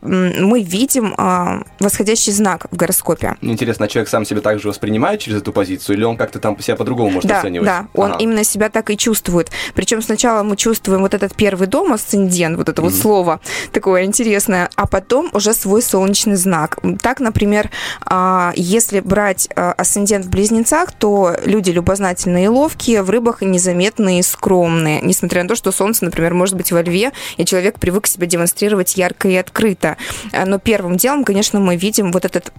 мы 0.48 0.62
видим 0.62 1.14
а, 1.18 1.64
восходящий 1.80 2.32
знак 2.32 2.68
в 2.72 2.76
гороскопе. 2.76 3.36
Интересно, 3.42 3.86
а 3.86 3.88
человек 3.88 4.10
сам 4.10 4.26
себя 4.26 4.42
также 4.42 4.70
воспринимает 4.70 5.20
через 5.20 5.40
эту 5.40 5.52
позицию, 5.52 5.98
или 5.98 6.04
он 6.04 6.18
как-то 6.18 6.40
там 6.40 6.58
себя 6.60 6.76
по-другому 6.76 7.12
может 7.12 7.30
да, 7.30 7.40
оценивать? 7.40 7.66
Да, 7.66 7.88
он 7.94 8.12
Ага. 8.12 8.24
именно 8.24 8.44
себя 8.44 8.70
так 8.70 8.90
и 8.90 8.98
чувствует. 8.98 9.52
Причем 9.76 10.02
сначала 10.02 10.44
мы 10.44 10.56
чувствуем 10.56 11.02
вот 11.02 11.14
этот 11.14 11.36
первый 11.36 11.68
дом, 11.68 11.94
асцендент, 11.94 12.58
вот 12.58 12.70
это 12.70 12.82
вот 12.82 12.94
слово 12.94 13.40
такое 13.72 14.06
интересное, 14.06 14.70
а 14.76 14.88
потом 14.88 15.30
уже 15.34 15.54
свой 15.54 15.82
солнечный 15.82 16.36
знак. 16.36 16.80
Так, 17.02 17.20
например, 17.20 17.70
а, 18.06 18.54
если 18.56 19.02
брать 19.02 19.50
а, 19.56 19.74
асцендент 19.74 20.26
в 20.26 20.30
близнецах, 20.30 20.94
то 20.94 21.36
люди 21.46 21.72
любознательные 21.72 22.46
и 22.46 22.48
ловкие, 22.48 23.04
в 23.04 23.10
рыбах 23.10 23.42
незаметные 23.42 24.20
и 24.20 24.24
скромные. 24.24 25.02
Несмотря 25.02 25.44
на 25.44 25.50
то, 25.50 25.56
что 25.56 25.72
солнце, 25.72 26.06
например, 26.06 26.34
может 26.34 26.56
быть 26.56 26.72
во 26.72 26.82
льве, 26.82 27.12
и 27.36 27.46
человек 27.46 27.80
привык 27.80 28.08
себя 28.08 28.28
демонстрировать 28.28 28.96
ярко 28.96 29.28
и 29.28 29.36
открыто. 29.36 29.98
А, 30.38 30.46
Но 30.46 30.60
первым 30.60 30.98
делом, 30.98 31.24
конечно, 31.24 31.60
мы 31.60 31.76
видим 31.76 32.12
вот 32.12 32.24
этот 32.26 32.52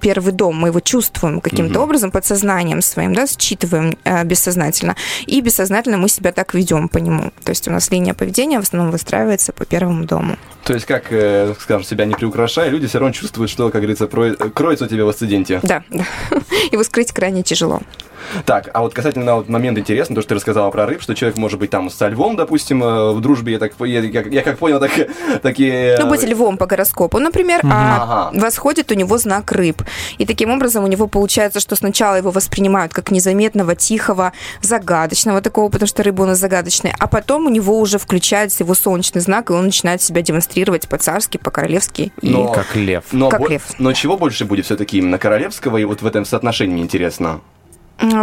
первый 0.00 0.32
дом, 0.32 0.56
мы 0.56 0.68
его 0.68 0.80
чувствуем 0.80 1.40
каким-то 1.40 1.74
Мгм. 1.74 1.82
образом, 1.82 2.10
подсознанием 2.10 2.82
своим, 2.82 3.14
да, 3.14 3.26
считываем 3.26 3.96
э, 4.04 4.24
бессознательно. 4.24 4.96
И 5.26 5.40
бессознательно 5.40 5.98
мы 5.98 6.08
себя 6.08 6.32
так 6.32 6.54
ведем 6.54 6.88
по 6.88 6.98
нему. 6.98 7.30
То 7.44 7.50
есть 7.50 7.68
у 7.68 7.70
нас 7.70 7.90
линия 7.90 8.14
поведения 8.14 8.58
в 8.58 8.62
основном 8.64 8.90
выстраивается 8.90 9.52
по 9.52 9.64
первому 9.64 10.04
дому. 10.04 10.36
То 10.64 10.74
есть, 10.74 10.86
как, 10.86 11.04
э, 11.12 11.54
скажем, 11.60 11.84
себя 11.84 12.04
не 12.06 12.14
приукрашая, 12.14 12.68
люди 12.70 12.86
все 12.86 12.98
равно 12.98 13.12
чувствуют, 13.12 13.50
что, 13.50 13.70
как 13.70 13.80
говорится, 13.82 14.06
кроется 14.06 14.84
у 14.84 14.88
тебя 14.88 15.04
в 15.04 15.08
асценденте. 15.08 15.60
Да, 15.62 15.82
да. 15.90 16.04
Его 16.72 16.82
скрыть 16.84 17.12
крайне 17.12 17.42
тяжело. 17.42 17.80
Так, 18.46 18.70
а 18.72 18.80
вот 18.82 18.94
касательно 18.94 19.36
вот 19.36 19.48
момент 19.48 19.78
интересный, 19.78 20.14
то, 20.16 20.22
что 20.22 20.30
ты 20.30 20.34
рассказала 20.36 20.70
про 20.70 20.86
рыб, 20.86 21.02
что 21.02 21.14
человек 21.14 21.38
может 21.38 21.58
быть 21.58 21.70
там 21.70 21.90
со 21.90 22.08
львом, 22.08 22.36
допустим, 22.36 22.82
э, 22.82 23.12
в 23.12 23.20
дружбе, 23.20 23.52
я, 23.54 23.58
так, 23.58 23.72
я, 23.80 24.00
я- 24.00 24.22
я 24.22 24.42
как 24.42 24.58
понял, 24.58 24.80
так, 24.80 24.90
такие... 25.42 25.96
Ну, 25.98 26.08
быть 26.08 26.22
львом 26.24 26.56
по 26.56 26.66
гороскопу, 26.66 27.18
например, 27.18 27.60
Мгм. 27.62 27.72
а 27.72 28.28
Ага. 28.30 28.40
восходит 28.40 28.90
у 28.90 28.94
него 28.94 29.18
знак 29.18 29.52
рыб. 29.52 29.82
И 30.18 30.26
таким 30.26 30.50
образом 30.50 30.84
у 30.84 30.86
него 30.86 31.06
получается, 31.06 31.60
что 31.60 31.76
сначала 31.76 32.16
его 32.16 32.30
воспринимают 32.30 32.92
как 32.92 33.10
незаметного, 33.10 33.74
тихого, 33.74 34.32
загадочного 34.60 35.40
такого, 35.40 35.68
потому 35.68 35.86
что 35.88 36.02
рыба 36.02 36.22
у 36.22 36.26
нас 36.26 36.38
загадочная, 36.38 36.94
а 36.98 37.06
потом 37.06 37.46
у 37.46 37.50
него 37.50 37.78
уже 37.78 37.98
включается 37.98 38.64
его 38.64 38.74
солнечный 38.74 39.20
знак, 39.20 39.50
и 39.50 39.52
он 39.52 39.66
начинает 39.66 40.02
себя 40.02 40.22
демонстрировать 40.22 40.88
по-царски, 40.88 41.36
по-королевски. 41.38 42.12
И... 42.20 42.30
Но- 42.30 42.52
Как 42.52 42.74
лев. 42.76 43.04
Но, 43.12 43.28
Как 43.28 43.40
бо- 43.40 43.48
лев. 43.48 43.62
но 43.78 43.92
чего 43.92 44.16
больше 44.16 44.44
будет 44.44 44.64
все-таки 44.64 44.98
именно 44.98 45.18
королевского 45.18 45.76
и 45.78 45.84
вот 45.84 46.02
в 46.02 46.06
этом 46.06 46.24
соотношении 46.24 46.82
интересно? 46.82 47.40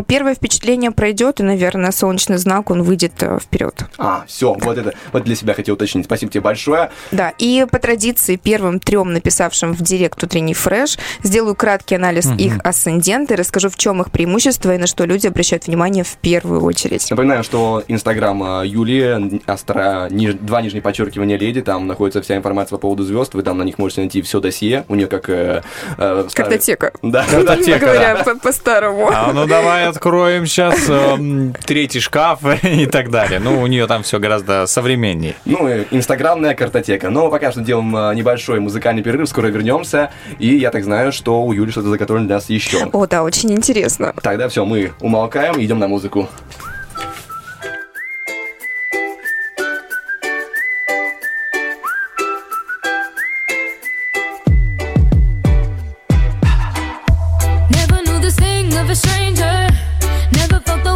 Первое 0.08 0.36
впечатление 0.36 0.92
пройдет, 0.92 1.40
и, 1.40 1.44
наверное, 1.44 1.92
солнечный 1.92 2.38
знак, 2.38 2.70
он 2.70 2.84
выйдет 2.84 3.14
э, 3.22 3.40
вперед. 3.40 3.86
А, 3.98 4.24
все, 4.28 4.54
вот 4.60 4.78
это, 4.78 4.94
вот 5.14 5.24
для 5.24 5.36
себя 5.36 5.54
хотел 5.54 5.76
уточнить. 5.76 6.06
Спасибо 6.06 6.32
тебе 6.32 6.42
большое. 6.42 6.92
Да, 7.12 7.34
и 7.38 7.66
по 7.72 7.80
традиции 7.80 8.36
первым 8.36 8.80
трем 8.80 9.14
написавшим 9.14 9.74
в 9.74 9.82
директ 9.82 10.22
утренний 10.24 10.54
фреш 10.54 10.98
сделаю 11.24 11.56
краткий 11.56 11.96
анализ 11.96 12.26
Мгм. 12.26 12.38
их 12.38 12.58
асцендента 12.64 13.34
и 13.36 13.38
расскажу, 13.38 13.70
в 13.70 13.78
чем 13.78 14.02
их 14.02 14.12
преимущества 14.12 14.76
и 14.76 14.78
на 14.78 14.86
что 14.88 15.06
люди 15.06 15.28
обращают 15.28 15.68
внимание 15.68 16.04
в 16.04 16.18
первую 16.18 16.62
очередь. 16.64 17.10
Напоминаем, 17.10 17.44
что 17.44 17.82
инстаграм 17.88 18.62
э, 18.64 18.68
Юлии, 18.68 19.42
астро, 19.50 20.08
ниж- 20.10 20.34
два 20.40 20.62
нижние 20.62 20.82
подчеркивания 20.82 21.38
леди, 21.38 21.62
там 21.62 21.88
находится 21.88 22.22
вся 22.22 22.36
информация 22.36 22.72
по 22.76 22.82
поводу 22.82 23.04
звезд, 23.04 23.34
вы 23.34 23.44
там 23.44 23.58
на 23.58 23.64
них 23.64 23.78
можете 23.78 24.02
найти 24.02 24.22
все 24.22 24.40
досье, 24.42 24.84
у 24.90 24.96
нее 24.96 25.08
как... 25.08 25.30
э, 25.30 25.62
э, 25.98 26.26
скажем- 26.30 26.50
Картотека. 26.52 26.92
Да. 27.02 27.26
Картотека, 27.30 27.80
Говоря 27.86 28.24
да. 28.26 28.36
по-старому. 28.36 29.10
А 29.14 29.32
ну 29.34 29.46
давай 29.48 29.69
откроем 29.70 30.46
сейчас 30.46 30.90
третий 31.66 32.00
шкаф 32.00 32.40
и 32.64 32.86
так 32.86 33.10
далее. 33.10 33.40
Ну, 33.40 33.62
у 33.62 33.68
нее 33.68 33.88
там 33.88 34.04
все 34.04 34.20
гораздо 34.20 34.68
современнее. 34.68 35.36
Ну, 35.46 35.68
и 35.68 35.86
инстаграмная 35.91 36.56
картотека. 36.56 37.10
Но 37.10 37.30
пока 37.30 37.52
что 37.52 37.62
делаем 37.62 37.96
э, 37.96 38.16
небольшой 38.16 38.60
музыкальный 38.60 39.04
перерыв, 39.04 39.30
скоро 39.30 39.48
вернемся. 39.48 40.12
И 40.38 40.56
я 40.56 40.72
так 40.72 40.84
знаю, 40.84 41.12
что 41.12 41.44
у 41.44 41.54
Юли 41.54 41.72
что-то 41.72 41.90
заготовлено 41.90 42.28
для 42.28 42.36
нас 42.36 42.50
еще. 42.50 42.90
О, 42.91 43.08
да, 43.08 43.24
очень 43.24 43.52
интересно. 43.52 44.14
Тогда 44.22 44.50
все, 44.50 44.66
мы 44.66 44.91
умолкаем 45.00 45.56
и 45.56 45.66
идем 45.66 45.80
на 45.80 45.88
музыку. 45.88 46.30
Of 58.90 58.94
a 58.94 58.95
stranger. 58.95 59.70
Never 60.32 60.60
felt 60.61 60.84
the 60.84 60.89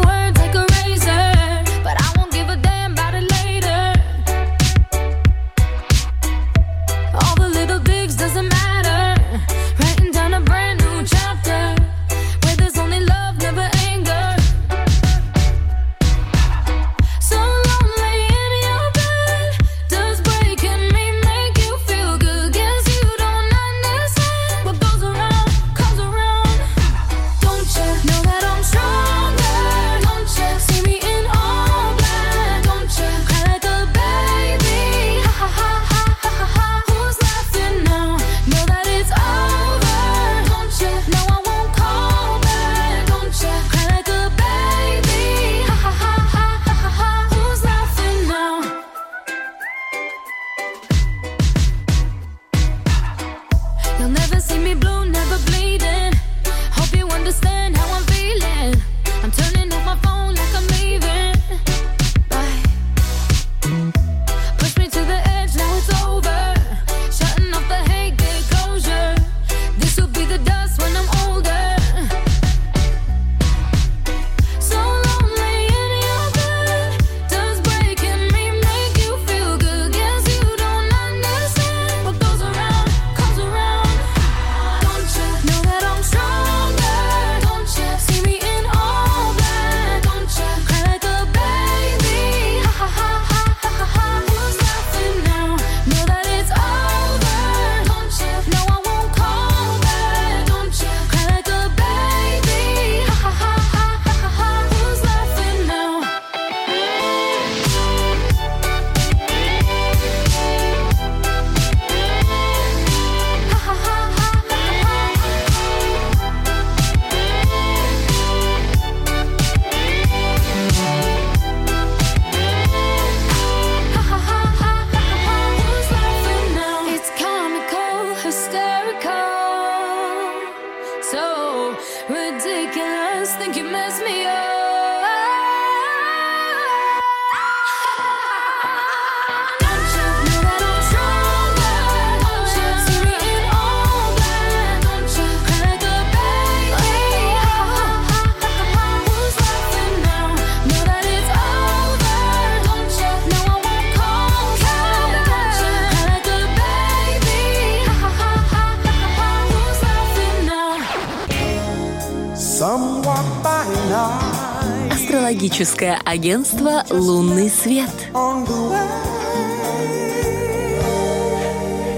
Астрологическое 165.64 166.02
агентство 166.04 166.84
«Лунный 166.90 167.50
свет». 167.50 167.90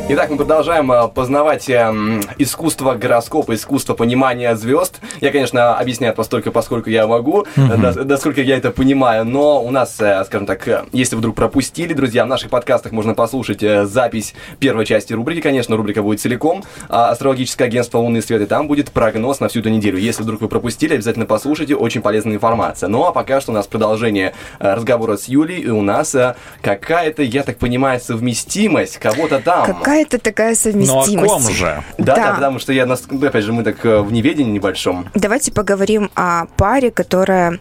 Итак, 0.07 0.29
мы 0.29 0.37
продолжаем 0.37 0.91
э, 0.91 1.07
познавать 1.07 1.67
эм, 1.67 2.21
искусство 2.37 2.93
гороскопа, 2.93 3.55
искусство 3.55 3.95
понимания 3.95 4.55
звезд. 4.55 4.99
Я, 5.21 5.31
конечно, 5.31 5.77
объясняю 5.77 6.13
постольку, 6.13 6.51
поскольку 6.51 6.89
я 6.89 7.07
могу, 7.07 7.45
до- 7.55 8.03
насколько 8.05 8.41
я 8.41 8.57
это 8.57 8.71
понимаю, 8.71 9.25
но 9.25 9.63
у 9.63 9.71
нас, 9.71 9.95
э, 9.99 10.23
скажем 10.25 10.45
так, 10.45 10.67
э, 10.67 10.83
если 10.91 11.15
вдруг 11.15 11.35
пропустили, 11.35 11.93
друзья, 11.93 12.25
в 12.25 12.27
наших 12.27 12.49
подкастах 12.49 12.91
можно 12.91 13.13
послушать 13.13 13.63
э, 13.63 13.85
запись 13.85 14.33
первой 14.59 14.85
части 14.85 15.13
рубрики, 15.13 15.41
конечно, 15.41 15.75
рубрика 15.77 16.01
будет 16.03 16.19
целиком, 16.19 16.63
а, 16.89 17.09
астрологическое 17.11 17.67
агентство 17.67 17.99
«Лунный 17.99 18.21
свет», 18.21 18.41
и 18.41 18.45
там 18.45 18.67
будет 18.67 18.91
прогноз 18.91 19.39
на 19.39 19.47
всю 19.47 19.59
эту 19.59 19.69
неделю. 19.69 19.97
Если 19.97 20.23
вдруг 20.23 20.41
вы 20.41 20.47
пропустили, 20.47 20.93
обязательно 20.95 21.25
послушайте, 21.25 21.75
очень 21.75 22.01
полезная 22.01 22.33
информация. 22.35 22.89
Ну, 22.89 23.03
а 23.05 23.11
пока 23.11 23.41
что 23.41 23.51
у 23.51 23.55
нас 23.55 23.67
продолжение 23.67 24.33
разговора 24.59 25.17
с 25.17 25.27
Юлей, 25.27 25.59
и 25.61 25.69
у 25.69 25.81
нас 25.81 26.15
какая-то, 26.61 27.23
я 27.23 27.43
так 27.43 27.57
понимаю, 27.57 27.99
совместимость 27.99 28.97
кого-то 28.97 29.39
там. 29.39 29.65
Какая-то 29.65 30.19
такая 30.19 30.49
Ну, 30.49 30.55
совместимость. 30.55 31.59
Да, 31.97 32.15
Да. 32.15 32.15
да, 32.15 32.33
потому 32.33 32.59
что 32.59 32.73
я, 32.73 32.85
ну, 32.85 32.95
опять 33.25 33.43
же, 33.43 33.53
мы 33.53 33.63
так 33.63 33.83
в 33.83 34.11
неведении 34.11 34.51
небольшом. 34.51 35.04
Давайте 35.13 35.51
поговорим 35.51 36.09
о 36.15 36.45
паре, 36.57 36.91
которая 36.91 37.59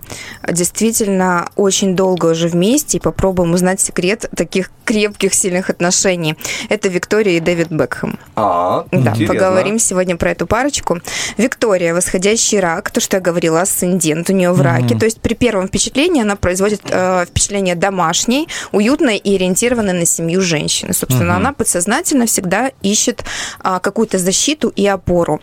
действительно 0.51 1.49
очень 1.57 1.95
долго 1.97 2.27
уже 2.27 2.49
вместе, 2.49 2.99
и 2.99 3.01
попробуем 3.01 3.53
узнать 3.53 3.81
секрет 3.81 4.27
таких 4.37 4.71
крепких, 4.85 5.33
сильных 5.35 5.71
отношений. 5.71 6.37
Это 6.69 6.89
Виктория 6.89 7.37
и 7.37 7.41
Дэвид 7.41 7.69
Бекхэм. 7.71 8.19
А, 8.37 8.85
Да, 8.91 9.13
интересно. 9.13 9.27
поговорим 9.35 9.79
сегодня 9.79 10.17
про 10.17 10.33
эту 10.33 10.47
парочку. 10.47 11.01
Виктория, 11.39 11.95
восходящий 11.95 12.61
рак, 12.61 12.91
то, 12.91 13.01
что 13.01 13.17
я 13.17 13.21
говорила, 13.21 13.61
асцендент 13.63 14.29
у 14.31 14.33
нее 14.33 14.53
в 14.53 14.61
раке. 14.61 14.95
Мгм. 14.95 14.99
То 14.99 15.05
есть 15.07 15.21
при 15.21 15.35
первом 15.35 15.69
впечатлении 15.69 16.23
она 16.23 16.37
производит 16.37 16.83
э, 16.91 17.25
впечатление 17.27 17.75
домашней, 17.77 18.49
уютной 18.73 19.17
и 19.17 19.35
ориентированной 19.37 19.95
на 19.95 20.05
семью 20.07 20.41
женщины. 20.43 20.93
Собственно, 20.93 21.35
Мгм. 21.35 21.41
она 21.41 21.53
подсознательно 21.53 22.27
всегда 22.27 22.71
ищет 22.83 23.25
а, 23.61 23.79
какую-то 23.81 24.19
защиту 24.19 24.69
и 24.69 24.87
опору. 24.87 25.41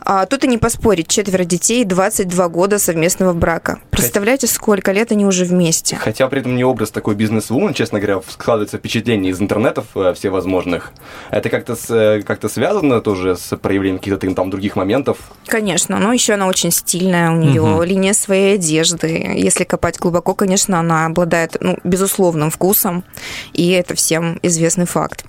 А, 0.00 0.26
тут 0.26 0.44
и 0.44 0.48
не 0.48 0.58
поспорить, 0.58 1.08
четверо 1.08 1.41
детей, 1.44 1.84
22 1.84 2.48
года 2.48 2.78
совместного 2.78 3.32
брака. 3.32 3.78
Представляете, 3.90 4.46
сколько 4.46 4.92
лет 4.92 5.12
они 5.12 5.24
уже 5.26 5.44
вместе? 5.44 5.96
Хотя 5.96 6.28
при 6.28 6.40
этом 6.40 6.56
не 6.56 6.64
образ 6.64 6.90
такой 6.90 7.14
бизнес-вумен, 7.14 7.74
честно 7.74 8.00
говоря, 8.00 8.20
складывается 8.28 8.78
впечатление 8.78 9.32
из 9.32 9.40
интернетов 9.40 9.86
э, 9.94 10.12
всевозможных. 10.14 10.92
Это 11.30 11.48
как-то 11.50 11.76
с- 11.76 11.90
э, 11.90 12.22
как-то 12.22 12.48
связано 12.48 13.00
тоже 13.00 13.36
с 13.36 13.56
проявлением 13.56 13.98
каких-то 13.98 14.32
там 14.34 14.50
других 14.50 14.76
моментов? 14.76 15.18
Конечно, 15.46 15.98
но 15.98 16.12
еще 16.12 16.34
она 16.34 16.46
очень 16.46 16.70
стильная, 16.70 17.30
у 17.30 17.36
нее 17.36 17.62
Мгм. 17.62 17.82
линия 17.82 18.12
своей 18.12 18.54
одежды. 18.54 19.08
Если 19.36 19.64
копать 19.64 19.98
глубоко, 19.98 20.34
конечно, 20.34 20.78
она 20.80 21.06
обладает 21.06 21.56
ну, 21.60 21.78
безусловным 21.84 22.50
вкусом, 22.50 23.04
и 23.52 23.70
это 23.70 23.94
всем 23.94 24.38
известный 24.42 24.86
факт. 24.86 25.24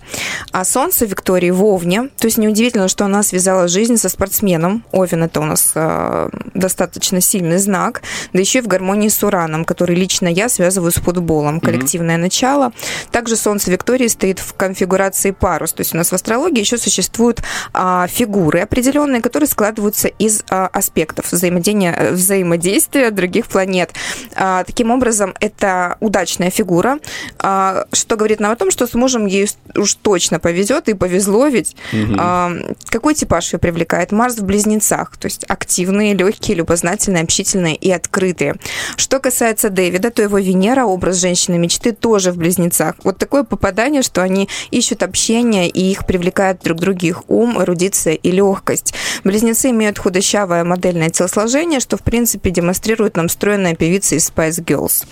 А 0.51 0.63
солнце 0.65 1.05
Виктории 1.05 1.49
в 1.51 1.63
Овне, 1.63 2.09
то 2.17 2.25
есть 2.27 2.37
неудивительно, 2.37 2.87
что 2.87 3.05
она 3.05 3.23
связала 3.23 3.67
жизнь 3.67 3.97
со 3.97 4.09
спортсменом. 4.09 4.83
Овен 4.91 5.23
это 5.23 5.39
у 5.41 5.45
нас 5.45 5.71
э, 5.75 6.02
достаточно 6.53 7.21
сильный 7.21 7.57
знак, 7.57 8.01
да 8.33 8.39
еще 8.39 8.59
и 8.59 8.61
в 8.61 8.67
гармонии 8.67 9.09
с 9.09 9.23
Ураном, 9.23 9.65
который 9.65 9.95
лично 9.95 10.27
я 10.27 10.49
связываю 10.49 10.91
с 10.91 10.95
футболом, 10.95 11.59
коллективное 11.59 12.17
начало. 12.17 12.71
Также 13.11 13.35
солнце 13.35 13.71
Виктории 13.71 14.07
стоит 14.07 14.39
в 14.39 14.53
конфигурации 14.53 15.31
парус, 15.31 15.73
то 15.73 15.81
есть 15.81 15.93
у 15.93 15.97
нас 15.97 16.09
в 16.09 16.13
астрологии 16.13 16.59
еще 16.59 16.77
существуют 16.77 17.41
а, 17.73 18.07
фигуры 18.07 18.59
определенные, 18.59 19.21
которые 19.21 19.47
складываются 19.47 20.07
из 20.07 20.43
а, 20.49 20.67
аспектов 20.67 21.31
взаимодействия, 21.31 21.93
э, 21.97 22.11
взаимодействия 22.11 23.11
других 23.11 23.47
планет. 23.47 23.91
А, 24.35 24.63
таким 24.63 24.91
образом, 24.91 25.33
это 25.39 25.97
удачная 25.99 26.49
фигура, 26.49 26.99
а, 27.39 27.85
что 27.91 28.15
говорит 28.15 28.39
нам 28.39 28.51
о 28.51 28.55
том, 28.55 28.71
что 28.71 28.87
с 28.87 28.93
мужем 28.93 29.25
ей 29.25 29.47
уж 29.75 29.95
точно 29.95 30.39
повезет 30.39 30.89
и 30.89 30.93
повезло 30.93 31.47
ведь. 31.47 31.75
Мгм. 31.91 32.17
А, 32.19 32.51
какой 32.89 33.13
типаж 33.13 33.53
ее 33.53 33.59
привлекает? 33.59 34.11
Марс 34.11 34.37
в 34.37 34.43
близнецах, 34.43 35.17
то 35.17 35.25
есть 35.25 35.43
активные, 35.93 36.13
легкие, 36.15 36.57
любознательные, 36.57 37.23
общительные 37.23 37.75
и 37.75 37.91
открытые. 37.91 38.55
Что 38.97 39.19
касается 39.19 39.69
Дэвида, 39.69 40.09
то 40.09 40.23
его 40.23 40.39
Венера, 40.39 40.85
образ 40.85 41.17
женщины 41.17 41.59
мечты, 41.59 41.91
тоже 41.91 42.31
в 42.31 42.37
близнецах. 42.37 42.95
Вот 43.03 43.17
такое 43.17 43.43
попадание, 43.43 44.01
что 44.01 44.23
они 44.23 44.49
ищут 44.71 45.03
общение, 45.03 45.69
и 45.69 45.91
их 45.91 46.07
привлекает 46.07 46.61
друг 46.63 46.79
друга 46.79 47.05
их 47.05 47.23
ум, 47.29 47.61
эрудиция 47.61 48.15
и 48.15 48.31
легкость. 48.31 48.95
Близнецы 49.23 49.69
имеют 49.69 49.99
худощавое 49.99 50.63
модельное 50.63 51.09
телосложение, 51.09 51.79
что, 51.79 51.97
в 51.97 52.01
принципе, 52.01 52.49
демонстрирует 52.49 53.15
нам 53.15 53.29
стройная 53.29 53.75
певица 53.75 54.15
из 54.15 54.29
Spice 54.29 54.63
Girls. 54.63 55.05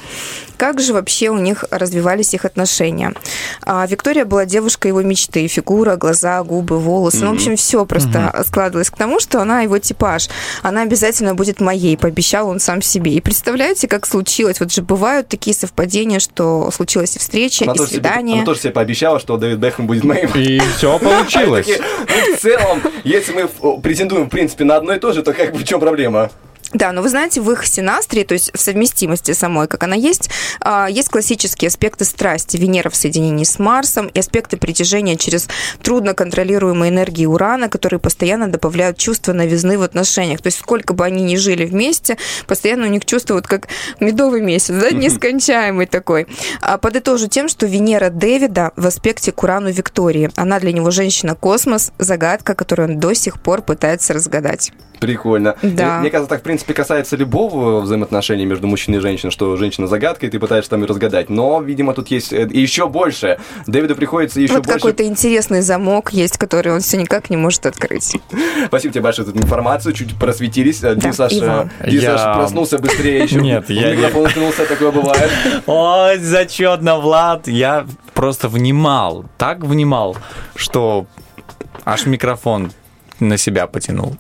Как 0.58 0.80
же 0.80 0.94
вообще 0.94 1.30
у 1.30 1.38
них 1.38 1.66
развивались 1.72 2.34
их 2.34 2.46
отношения? 2.46 3.14
А, 3.64 3.86
Виктория 3.88 4.26
была 4.26 4.46
девушкой 4.46 4.90
его 4.90 5.02
мечты. 5.02 5.48
Фигура, 5.48 5.96
глаза, 5.96 6.44
губы, 6.44 6.80
волосы. 6.80 7.24
Ну, 7.26 7.32
в 7.32 7.36
общем, 7.36 7.56
все 7.56 7.86
просто 7.86 8.44
складывалось 8.48 8.90
к 8.90 8.96
тому, 8.98 9.20
что 9.20 9.42
она 9.42 9.62
его 9.62 9.80
типаж. 9.80 10.30
Она 10.72 10.84
обязательно 10.84 11.36
будет 11.36 11.60
моей, 11.60 11.98
пообещал 11.98 12.48
он 12.48 12.62
сам 12.62 12.82
себе. 12.82 13.12
И 13.12 13.20
представляете, 13.20 13.90
как 13.90 14.08
случилось? 14.08 14.62
Вот 14.62 14.72
же 14.72 14.82
бывают 14.82 15.28
такие 15.28 15.54
совпадения, 15.54 16.20
что 16.20 16.72
случилась 16.72 17.18
и 17.18 17.20
встреча, 17.20 17.66
Она 17.66 17.74
и 17.74 17.76
тоже, 17.76 17.90
себе, 17.90 18.00
свидание. 18.00 18.38
она 18.38 18.46
тоже 18.46 18.62
себе 18.62 18.72
пообещала, 18.72 19.20
что 19.20 19.36
Дэвид 19.36 19.60
Бэхэм 19.60 19.86
будет 19.86 20.06
моим. 20.06 20.30
И 20.34 20.62
все 20.78 20.98
получилось. 20.98 21.68
Ну, 21.68 22.36
в 22.36 22.40
целом, 22.40 22.82
если 23.04 23.34
мы 23.34 23.82
претендуем, 23.82 24.28
в 24.28 24.30
принципе, 24.30 24.64
на 24.64 24.78
одно 24.78 24.94
и 24.94 25.00
то 25.00 25.12
же, 25.12 25.24
то 25.24 25.34
как 25.34 25.52
бы 25.52 25.60
в 25.60 25.66
чем 25.66 25.82
проблема? 25.82 26.32
Да, 26.74 26.92
но 26.94 27.02
вы 27.02 27.10
знаете, 27.10 27.42
в 27.42 27.52
их 27.52 27.66
синастрии, 27.66 28.24
то 28.24 28.34
есть 28.34 28.52
в 28.54 28.60
совместимости 28.60 29.32
самой, 29.34 29.68
как 29.68 29.84
она 29.84 29.96
есть, 29.96 30.30
а, 30.62 30.88
есть 30.90 31.10
классические 31.10 31.68
аспекты 31.68 32.06
страсти. 32.06 32.58
Венера 32.58 32.90
в 32.90 32.96
соединении 32.96 33.44
с 33.44 33.60
Марсом 33.60 34.08
и 34.08 34.20
аспекты 34.20 34.56
притяжения 34.58 35.18
через 35.18 35.48
трудно 35.82 36.14
контролируемые 36.14 36.90
энергии 36.90 37.26
Урана, 37.26 37.68
которые 37.68 38.00
постоянно 38.00 38.48
добавляют 38.48 38.98
чувство 38.98 39.34
новизны 39.34 39.78
в 39.78 39.84
отношениях. 39.84 40.42
То 40.42 40.48
есть 40.48 40.60
сколько 40.60 40.94
бы 40.94 41.06
они 41.06 41.24
ни 41.24 41.36
жили 41.36 41.66
вместе, 41.66 42.18
постоянно 42.48 42.88
у 42.88 42.90
них 42.90 43.06
чувство 43.06 43.34
вот 43.34 43.48
как 43.48 43.68
медовый 44.00 44.42
месяц, 44.42 44.74
да, 44.74 44.92
нескончаемый 44.92 45.88
такой. 45.88 46.28
А 46.62 46.78
подытожу 46.78 47.28
тем, 47.28 47.50
что 47.50 47.66
Венера 47.66 48.10
Дэвида 48.10 48.72
в 48.78 48.88
аспекте 48.88 49.32
к 49.32 49.44
Урану 49.44 49.72
Виктории. 49.72 50.30
Она 50.36 50.60
для 50.60 50.72
него 50.72 50.90
женщина-космос, 50.92 51.92
загадка, 51.98 52.56
которую 52.56 52.90
он 52.90 53.00
до 53.00 53.14
сих 53.14 53.42
пор 53.42 53.62
пытается 53.62 54.14
разгадать. 54.14 54.72
Прикольно. 55.02 55.56
Да. 55.64 55.98
И 55.98 56.02
Мне 56.02 56.10
кажется, 56.12 56.30
так, 56.30 56.42
в 56.42 56.44
принципе, 56.44 56.61
касается 56.66 57.16
любого 57.16 57.82
взаимоотношения 57.82 58.46
между 58.46 58.68
мужчиной 58.68 58.98
и 59.00 59.02
женщиной, 59.02 59.32
что 59.32 59.56
женщина 59.58 59.88
загадка, 59.88 60.26
и 60.26 60.30
ты 60.30 60.40
пытаешься 60.40 60.70
там 60.72 60.82
ее 60.82 60.88
разгадать. 60.88 61.30
Но, 61.30 61.62
видимо, 61.62 61.94
тут 61.94 62.10
есть 62.10 62.32
э, 62.34 62.48
еще 62.52 62.88
больше. 62.88 63.40
Дэвиду 63.68 63.96
приходится 63.96 64.40
еще 64.40 64.54
вот 64.56 64.66
больше... 64.66 64.80
какой-то 64.80 65.04
интересный 65.04 65.62
замок 65.62 66.14
есть, 66.14 66.38
который 66.38 66.74
он 66.74 66.80
все 66.82 66.98
никак 66.98 67.30
не 67.30 67.38
может 67.38 67.66
открыть. 67.66 68.18
Спасибо 68.68 68.94
тебе 68.94 69.02
большое 69.04 69.26
за 69.26 69.32
эту 69.34 69.42
информацию, 69.42 69.94
чуть 69.94 70.18
просветились. 70.18 70.84
Э, 70.84 70.96
Да, 70.96 71.02
Дим 71.02 71.14
Саш, 71.14 71.34
и 71.34 71.40
вам. 71.42 71.70
Дим 71.86 72.02
Я- 72.02 72.34
проснулся 72.36 72.78
быстрее 72.78 73.24
еще. 73.24 73.42
Нет, 73.42 73.70
я- 73.70 73.96
микрофон 73.96 74.26
уткнулся, 74.26 74.66
такое 74.66 74.92
бывает. 74.92 75.30
Ой, 75.66 76.18
зачетно, 76.20 77.00
Влад. 77.00 77.48
Я 77.48 77.86
просто 78.14 78.48
внимал, 78.50 79.26
так 79.38 79.64
внимал, 79.64 80.18
что 80.56 81.06
аж 81.86 82.06
микрофон 82.06 82.72
на 83.22 83.38
себя 83.38 83.68
потянул. 83.68 84.18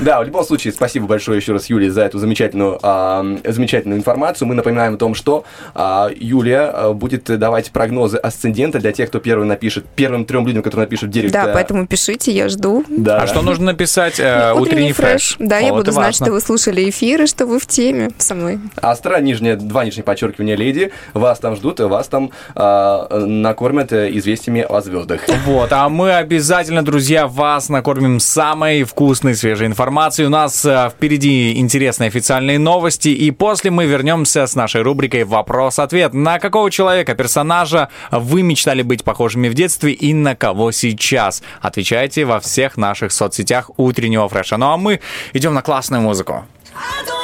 Да, 0.00 0.20
в 0.20 0.24
любом 0.24 0.44
случае, 0.44 0.72
спасибо 0.72 1.06
большое 1.06 1.38
еще 1.38 1.52
раз 1.52 1.66
Юлии 1.66 1.88
за 1.88 2.02
эту 2.02 2.18
замечательную, 2.18 2.78
а, 2.82 3.24
замечательную 3.44 3.98
информацию. 3.98 4.48
Мы 4.48 4.54
напоминаем 4.54 4.94
о 4.94 4.96
том, 4.96 5.14
что 5.14 5.44
а, 5.74 6.10
Юлия 6.14 6.70
а, 6.72 6.92
будет 6.92 7.24
давать 7.24 7.70
прогнозы 7.70 8.18
асцендента 8.18 8.78
для 8.78 8.92
тех, 8.92 9.08
кто 9.08 9.18
первый 9.18 9.46
напишет, 9.46 9.84
первым 9.96 10.24
трем 10.24 10.46
людям, 10.46 10.62
которые 10.62 10.86
напишут 10.86 11.10
в 11.10 11.12
директ. 11.12 11.32
Да, 11.32 11.50
э, 11.50 11.52
поэтому 11.52 11.86
пишите, 11.86 12.32
я 12.32 12.48
жду. 12.48 12.84
да, 12.88 13.18
а 13.18 13.20
да. 13.20 13.26
что 13.26 13.42
нужно 13.42 13.66
написать 13.66 14.18
э, 14.18 14.52
утренний 14.54 14.92
фреш? 14.92 15.36
Да, 15.38 15.58
я 15.58 15.70
О, 15.70 15.76
буду 15.76 15.82
это 15.82 15.92
знать, 15.92 16.06
важно. 16.06 16.26
что 16.26 16.32
вы 16.32 16.40
слушали 16.40 16.88
эфир 16.88 17.22
и 17.22 17.26
что 17.26 17.46
вы 17.46 17.58
в 17.58 17.66
теме 17.66 18.10
со 18.18 18.34
мной. 18.34 18.60
Астра, 18.80 19.20
нижнее, 19.20 19.56
два 19.56 19.84
нижних 19.84 20.04
подчеркивания 20.04 20.56
леди, 20.56 20.92
вас 21.14 21.38
там 21.38 21.56
ждут, 21.56 21.80
вас 21.80 22.08
там 22.08 22.30
а, 22.54 23.08
накормят 23.26 23.92
э, 23.92 24.10
известиями 24.18 24.64
о 24.68 24.80
звездах. 24.80 25.22
Вот, 25.46 25.72
а 25.72 25.88
мы 25.88 26.14
обязательно, 26.14 26.84
друзья, 26.84 27.26
вас 27.26 27.68
накормим 27.68 28.20
самой 28.42 28.82
вкусной, 28.82 29.36
свежей 29.36 29.68
информации. 29.68 30.24
У 30.24 30.28
нас 30.28 30.64
э, 30.64 30.90
впереди 30.90 31.60
интересные 31.60 32.08
официальные 32.08 32.58
новости, 32.58 33.08
и 33.08 33.30
после 33.30 33.70
мы 33.70 33.86
вернемся 33.86 34.48
с 34.48 34.56
нашей 34.56 34.82
рубрикой 34.82 35.22
«Вопрос-ответ». 35.22 36.12
На 36.12 36.40
какого 36.40 36.68
человека, 36.68 37.14
персонажа 37.14 37.88
вы 38.10 38.42
мечтали 38.42 38.82
быть 38.82 39.04
похожими 39.04 39.48
в 39.48 39.54
детстве 39.54 39.92
и 39.92 40.12
на 40.12 40.34
кого 40.34 40.72
сейчас? 40.72 41.40
Отвечайте 41.60 42.24
во 42.24 42.40
всех 42.40 42.76
наших 42.76 43.12
соцсетях 43.12 43.70
утреннего 43.76 44.28
фреша. 44.28 44.56
Ну 44.56 44.72
а 44.72 44.76
мы 44.76 44.98
идем 45.32 45.54
на 45.54 45.62
классную 45.62 46.02
музыку. 46.02 46.44
I 46.74 47.06
don't 47.06 47.21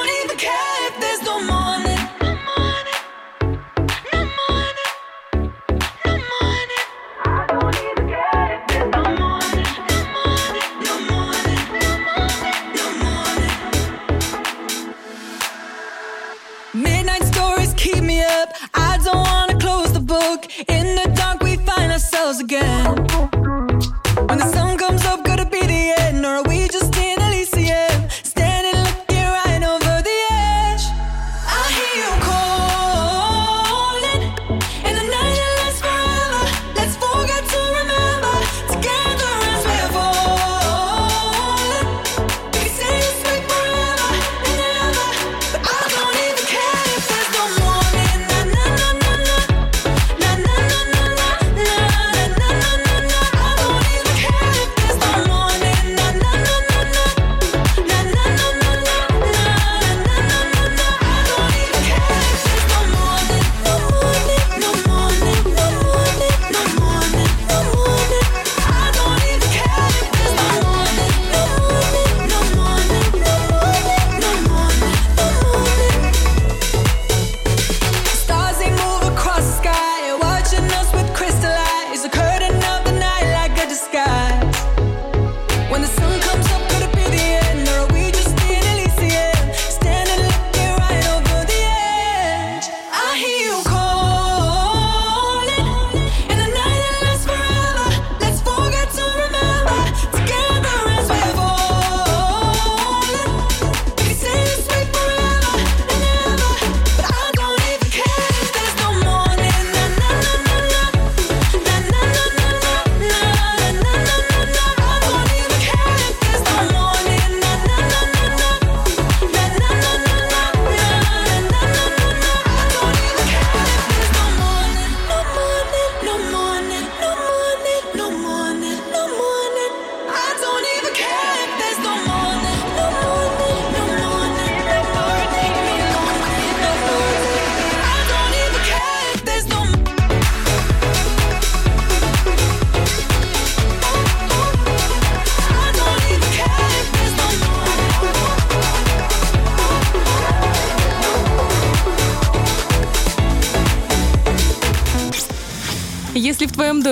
again. 22.40 22.97
When 24.28 24.39
the 24.39 24.51
sun 24.52 24.77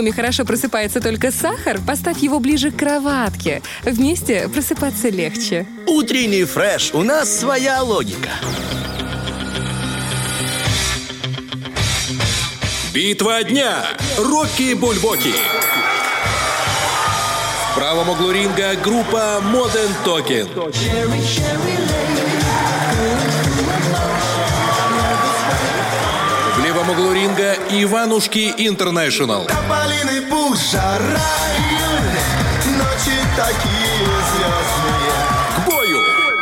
доме 0.07 0.15
хорошо 0.15 0.45
просыпается 0.45 1.01
только 1.01 1.33
сахар, 1.33 1.81
поставь 1.85 2.19
его 2.19 2.39
ближе 2.39 2.71
к 2.71 2.77
кроватке. 2.77 3.61
Вместе 3.83 4.49
просыпаться 4.49 5.09
легче. 5.09 5.67
Утренний 5.87 6.45
фреш. 6.45 6.93
У 6.95 7.03
нас 7.03 7.41
своя 7.41 7.83
логика. 7.83 8.31
Битва 12.95 13.43
дня. 13.43 13.85
Рокки 14.17 14.75
Бульбоки. 14.75 15.35
В 17.73 17.75
правом 17.75 18.09
углу 18.11 18.31
ринга 18.31 18.77
группа 18.77 19.43
Modern. 19.53 19.93
В 20.05 21.86
левом 26.87 26.91
углу 26.91 27.13
ринга 27.13 27.55
Иванушки 27.71 28.55
International. 28.59 29.47
Тополиный 29.47 30.23
пух, 30.23 30.57
жара, 30.57 31.21
июнь, 31.59 32.77
ночи 32.77 33.19
такие! 33.37 33.76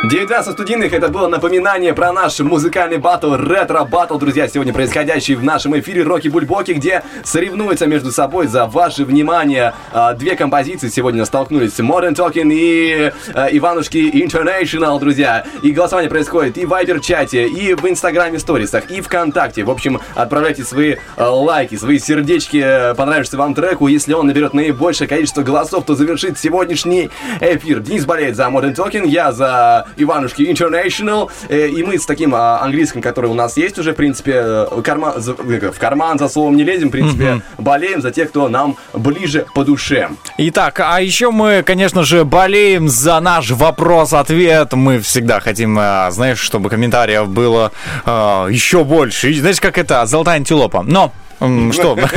19 0.07 0.53
студийных, 0.53 0.93
это 0.93 1.09
было 1.09 1.27
напоминание 1.27 1.93
про 1.93 2.11
наш 2.11 2.39
музыкальный 2.39 2.97
батл, 2.97 3.33
ретро-батл, 3.33 4.17
друзья, 4.17 4.47
сегодня 4.47 4.71
происходящий 4.71 5.33
в 5.33 5.43
нашем 5.43 5.77
эфире 5.79 6.03
Роки 6.03 6.27
Бульбоки, 6.27 6.73
где 6.73 7.03
соревнуются 7.23 7.87
между 7.87 8.11
собой 8.11 8.45
за 8.45 8.67
ваше 8.67 9.03
внимание 9.03 9.73
а, 9.91 10.13
две 10.13 10.35
композиции 10.35 10.89
сегодня 10.89 11.25
столкнулись, 11.25 11.79
Modern 11.79 12.13
Talking 12.13 12.53
и 12.53 13.11
а, 13.33 13.47
Иванушки 13.51 13.97
International, 13.97 14.99
друзья. 14.99 15.45
И 15.63 15.71
голосование 15.71 16.09
происходит 16.09 16.57
и 16.57 16.65
в 16.65 16.69
Вайбер-чате, 16.69 17.47
и 17.47 17.73
в 17.73 17.85
Инстаграме 17.89 18.37
сторисах, 18.37 18.91
и 18.91 19.01
ВКонтакте. 19.01 19.63
В 19.63 19.71
общем, 19.71 19.99
отправляйте 20.13 20.63
свои 20.63 20.97
а, 21.17 21.31
лайки, 21.31 21.75
свои 21.75 21.97
сердечки 21.97 22.61
э, 22.63 22.93
понравившемся 22.93 23.37
вам 23.37 23.55
треку. 23.55 23.87
Если 23.87 24.13
он 24.13 24.27
наберет 24.27 24.53
наибольшее 24.53 25.07
количество 25.07 25.41
голосов, 25.41 25.85
то 25.85 25.95
завершит 25.95 26.37
сегодняшний 26.37 27.09
эфир. 27.39 27.79
Денис 27.79 28.05
болеет 28.05 28.35
за 28.35 28.43
Modern 28.43 28.75
Talking, 28.75 29.07
я 29.07 29.31
за 29.31 29.87
Иванушки 29.97 30.41
International. 30.43 31.29
Э, 31.49 31.67
И 31.67 31.83
мы 31.83 31.97
с 31.97 32.05
таким 32.05 32.33
а, 32.35 32.61
английским, 32.61 33.01
который 33.01 33.29
у 33.29 33.33
нас 33.33 33.57
есть 33.57 33.77
уже, 33.79 33.93
в 33.93 33.95
принципе, 33.95 34.33
э, 34.35 34.67
э, 34.71 35.71
в 35.71 35.79
карман 35.79 36.19
за 36.19 36.29
словом 36.29 36.55
не 36.55 36.63
лезем, 36.63 36.89
в 36.89 36.91
принципе, 36.91 37.41
болеем 37.57 38.01
за 38.01 38.11
тех, 38.11 38.29
кто 38.29 38.49
нам 38.49 38.77
ближе 38.93 39.45
по 39.53 39.63
душе. 39.63 40.09
Итак, 40.37 40.79
а 40.79 41.01
еще 41.01 41.31
мы, 41.31 41.63
конечно 41.65 42.03
же, 42.03 42.23
болеем 42.25 42.89
за 42.89 43.19
наш 43.19 43.51
вопрос-ответ. 43.51 44.73
Мы 44.73 44.99
всегда 44.99 45.39
хотим, 45.39 45.77
а, 45.79 46.09
знаешь, 46.11 46.39
чтобы 46.39 46.69
комментариев 46.69 47.27
было 47.27 47.71
а, 48.05 48.47
еще 48.47 48.83
больше. 48.83 49.31
И 49.31 49.39
Знаешь, 49.39 49.59
как 49.61 49.77
это, 49.77 50.05
золотая 50.05 50.37
антилопа. 50.37 50.83
Но 50.83 51.11
что? 51.71 51.97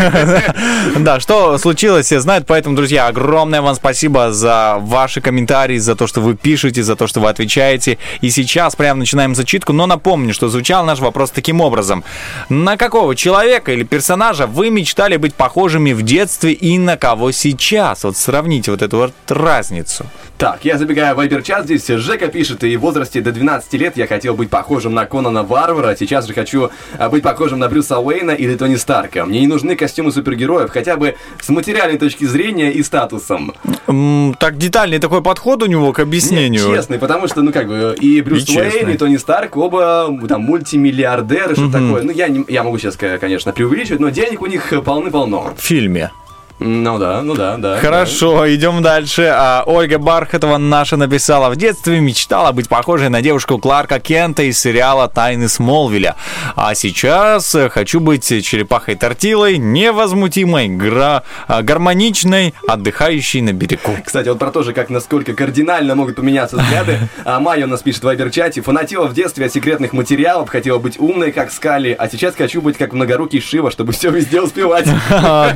Да, 0.98 1.20
что 1.20 1.58
случилось, 1.58 2.06
все 2.06 2.20
знают. 2.20 2.46
Поэтому, 2.46 2.76
друзья, 2.76 3.06
огромное 3.06 3.62
вам 3.62 3.74
спасибо 3.74 4.32
за 4.32 4.76
ваши 4.80 5.20
комментарии, 5.20 5.78
за 5.78 5.94
то, 5.94 6.06
что 6.06 6.20
вы 6.20 6.34
пишете, 6.34 6.82
за 6.82 6.96
то, 6.96 7.06
что 7.06 7.20
вы 7.20 7.28
отвечаете. 7.28 7.98
И 8.20 8.30
сейчас 8.30 8.76
прямо 8.76 9.00
начинаем 9.00 9.34
зачитку. 9.34 9.72
Но 9.72 9.86
напомню, 9.86 10.34
что 10.34 10.48
звучал 10.48 10.84
наш 10.84 10.98
вопрос 10.98 11.30
таким 11.30 11.60
образом. 11.60 12.04
На 12.48 12.76
какого 12.76 13.14
человека 13.14 13.72
или 13.72 13.84
персонажа 13.84 14.46
вы 14.46 14.70
мечтали 14.70 15.16
быть 15.16 15.34
похожими 15.34 15.92
в 15.92 16.02
детстве 16.02 16.52
и 16.52 16.78
на 16.78 16.96
кого 16.96 17.32
сейчас? 17.32 18.04
Вот 18.04 18.16
сравните 18.16 18.70
вот 18.70 18.82
эту 18.82 18.96
вот 18.98 19.12
разницу. 19.28 20.06
Так, 20.38 20.64
я 20.64 20.78
забегаю 20.78 21.16
в 21.16 21.18
Вайбер-чат, 21.18 21.64
здесь 21.64 21.84
Жека 21.88 22.28
пишет, 22.28 22.62
и 22.62 22.76
в 22.76 22.80
возрасте 22.80 23.20
до 23.20 23.32
12 23.32 23.72
лет 23.72 23.96
я 23.96 24.06
хотел 24.06 24.34
быть 24.34 24.48
похожим 24.48 24.94
на 24.94 25.04
Конана 25.04 25.42
Варвара, 25.42 25.96
сейчас 25.98 26.28
же 26.28 26.32
хочу 26.32 26.70
а, 26.96 27.08
быть 27.08 27.24
похожим 27.24 27.58
на 27.58 27.68
Брюса 27.68 27.98
Уэйна 27.98 28.30
или 28.30 28.54
Тони 28.54 28.76
Старка. 28.76 29.17
Девочка. 29.18 29.30
Мне 29.30 29.40
не 29.40 29.46
нужны 29.46 29.76
костюмы 29.76 30.12
супергероев, 30.12 30.70
хотя 30.70 30.96
бы 30.96 31.16
с 31.40 31.48
материальной 31.48 31.98
точки 31.98 32.24
зрения 32.24 32.72
и 32.72 32.82
статусом. 32.82 33.54
М, 33.86 34.34
Так 34.38 34.56
детальный 34.58 34.98
такой 34.98 35.22
подход 35.22 35.62
у 35.62 35.66
него 35.66 35.92
к 35.92 36.00
объяснению. 36.00 36.66
Нет, 36.68 36.76
честный, 36.76 36.98
потому 36.98 37.28
что, 37.28 37.42
ну, 37.42 37.52
как 37.52 37.66
бы, 37.68 37.96
и 38.00 38.20
Брюс 38.22 38.48
И 38.48 38.56
Уэйн, 38.58 38.70
честный. 38.72 38.94
и 38.94 38.96
Тони 38.96 39.16
Старк, 39.16 39.56
оба 39.56 40.08
там 40.28 40.42
мультимиллиардеры, 40.42 41.54
что 41.54 41.62
Мгм. 41.64 41.72
такое. 41.72 42.02
Ну, 42.02 42.12
я, 42.12 42.28
не- 42.28 42.44
я 42.48 42.62
могу 42.62 42.78
сейчас, 42.78 42.96
конечно, 42.96 43.52
преувеличивать, 43.52 44.00
но 44.00 44.10
денег 44.10 44.42
у 44.42 44.46
них 44.46 44.72
полны-полно. 44.84 45.54
В 45.56 45.62
фильме. 45.62 46.10
Ну 46.60 46.98
да, 46.98 47.22
ну 47.22 47.34
да, 47.34 47.56
да. 47.56 47.76
Хорошо, 47.78 48.52
идем 48.52 48.82
дальше. 48.82 49.30
А, 49.32 49.62
Ольга 49.64 49.98
Бархатова 49.98 50.58
наша 50.58 50.96
написала. 50.96 51.50
В 51.50 51.56
детстве 51.56 52.00
мечтала 52.00 52.50
быть 52.52 52.68
похожей 52.68 53.08
на 53.10 53.22
девушку 53.22 53.58
Кларка 53.58 54.00
Кента 54.00 54.42
из 54.42 54.58
сериала 54.58 55.08
«Тайны 55.08 55.48
Смолвиля». 55.48 56.16
А 56.56 56.74
сейчас 56.74 57.54
э, 57.54 57.68
хочу 57.68 58.00
быть 58.00 58.26
черепахой 58.44 58.96
тортилой, 58.96 59.58
невозмутимой, 59.58 60.68
гра- 60.68 61.22
а, 61.46 61.62
гармоничной, 61.62 62.54
отдыхающей 62.66 63.40
на 63.40 63.52
берегу. 63.52 63.96
Кстати, 64.04 64.28
вот 64.28 64.38
про 64.38 64.50
то 64.50 64.62
же, 64.64 64.72
как 64.72 64.90
насколько 64.90 65.34
кардинально 65.34 65.94
могут 65.94 66.16
поменяться 66.16 66.56
взгляды. 66.56 66.98
А 67.24 67.38
Майя 67.38 67.66
у 67.66 67.68
нас 67.68 67.82
пишет 67.82 68.02
в 68.02 68.06
вайбер-чате. 68.06 68.62
Фанатела 68.62 69.06
в 69.06 69.14
детстве 69.14 69.46
от 69.46 69.52
секретных 69.52 69.92
материалов, 69.92 70.48
хотела 70.48 70.78
быть 70.78 70.98
умной, 70.98 71.30
как 71.30 71.52
Скали, 71.52 71.94
а 71.96 72.08
сейчас 72.08 72.34
хочу 72.34 72.60
быть 72.60 72.76
как 72.76 72.92
многорукий 72.92 73.40
Шива, 73.40 73.70
чтобы 73.70 73.92
все 73.92 74.10
везде 74.10 74.40
успевать. 74.40 74.86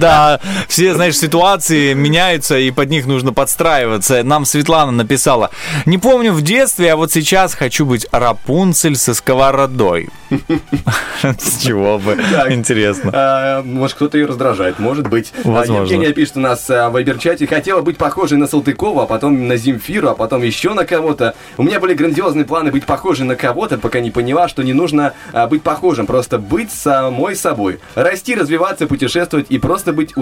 Да, 0.02 0.40
все, 0.68 0.91
знаешь, 0.94 1.16
ситуации 1.16 1.94
меняются, 1.94 2.58
и 2.58 2.70
под 2.70 2.90
них 2.90 3.06
нужно 3.06 3.32
подстраиваться. 3.32 4.22
Нам 4.22 4.44
Светлана 4.44 4.92
написала, 4.92 5.50
не 5.86 5.98
помню 5.98 6.32
в 6.32 6.42
детстве, 6.42 6.92
а 6.92 6.96
вот 6.96 7.12
сейчас 7.12 7.54
хочу 7.54 7.86
быть 7.86 8.06
Рапунцель 8.12 8.96
со 8.96 9.14
сковородой. 9.14 10.08
С 11.38 11.62
чего 11.62 11.98
бы? 11.98 12.12
Интересно. 12.48 13.10
А, 13.14 13.62
Может, 13.62 13.96
кто-то 13.96 14.18
ее 14.18 14.26
раздражает, 14.26 14.78
может 14.78 15.08
быть. 15.08 15.32
А, 15.44 15.48
Возможно. 15.48 15.92
Евгения 15.92 16.12
пишет 16.12 16.36
у 16.36 16.40
нас 16.40 16.68
а, 16.70 16.88
в 16.88 16.92
вайбер-чате. 16.92 17.46
Хотела 17.46 17.82
быть 17.82 17.96
похожей 17.96 18.38
на 18.38 18.46
Салтыкова, 18.46 19.04
а 19.04 19.06
потом 19.06 19.46
на 19.46 19.56
Земфиру, 19.56 20.08
а 20.08 20.14
потом 20.14 20.42
еще 20.42 20.74
на 20.74 20.84
кого-то. 20.84 21.34
У 21.56 21.62
меня 21.62 21.80
были 21.80 21.94
грандиозные 21.94 22.44
планы 22.44 22.70
быть 22.70 22.84
похожей 22.84 23.26
на 23.26 23.36
кого-то, 23.36 23.78
пока 23.78 24.00
не 24.00 24.10
поняла, 24.10 24.48
что 24.48 24.62
не 24.62 24.72
нужно 24.72 25.14
быть 25.50 25.62
похожим, 25.62 26.06
просто 26.06 26.38
быть 26.38 26.72
самой 26.72 27.36
собой. 27.36 27.80
Расти, 27.94 28.34
развиваться, 28.34 28.86
путешествовать 28.86 29.46
и 29.48 29.58
просто 29.58 29.92
быть 29.92 30.12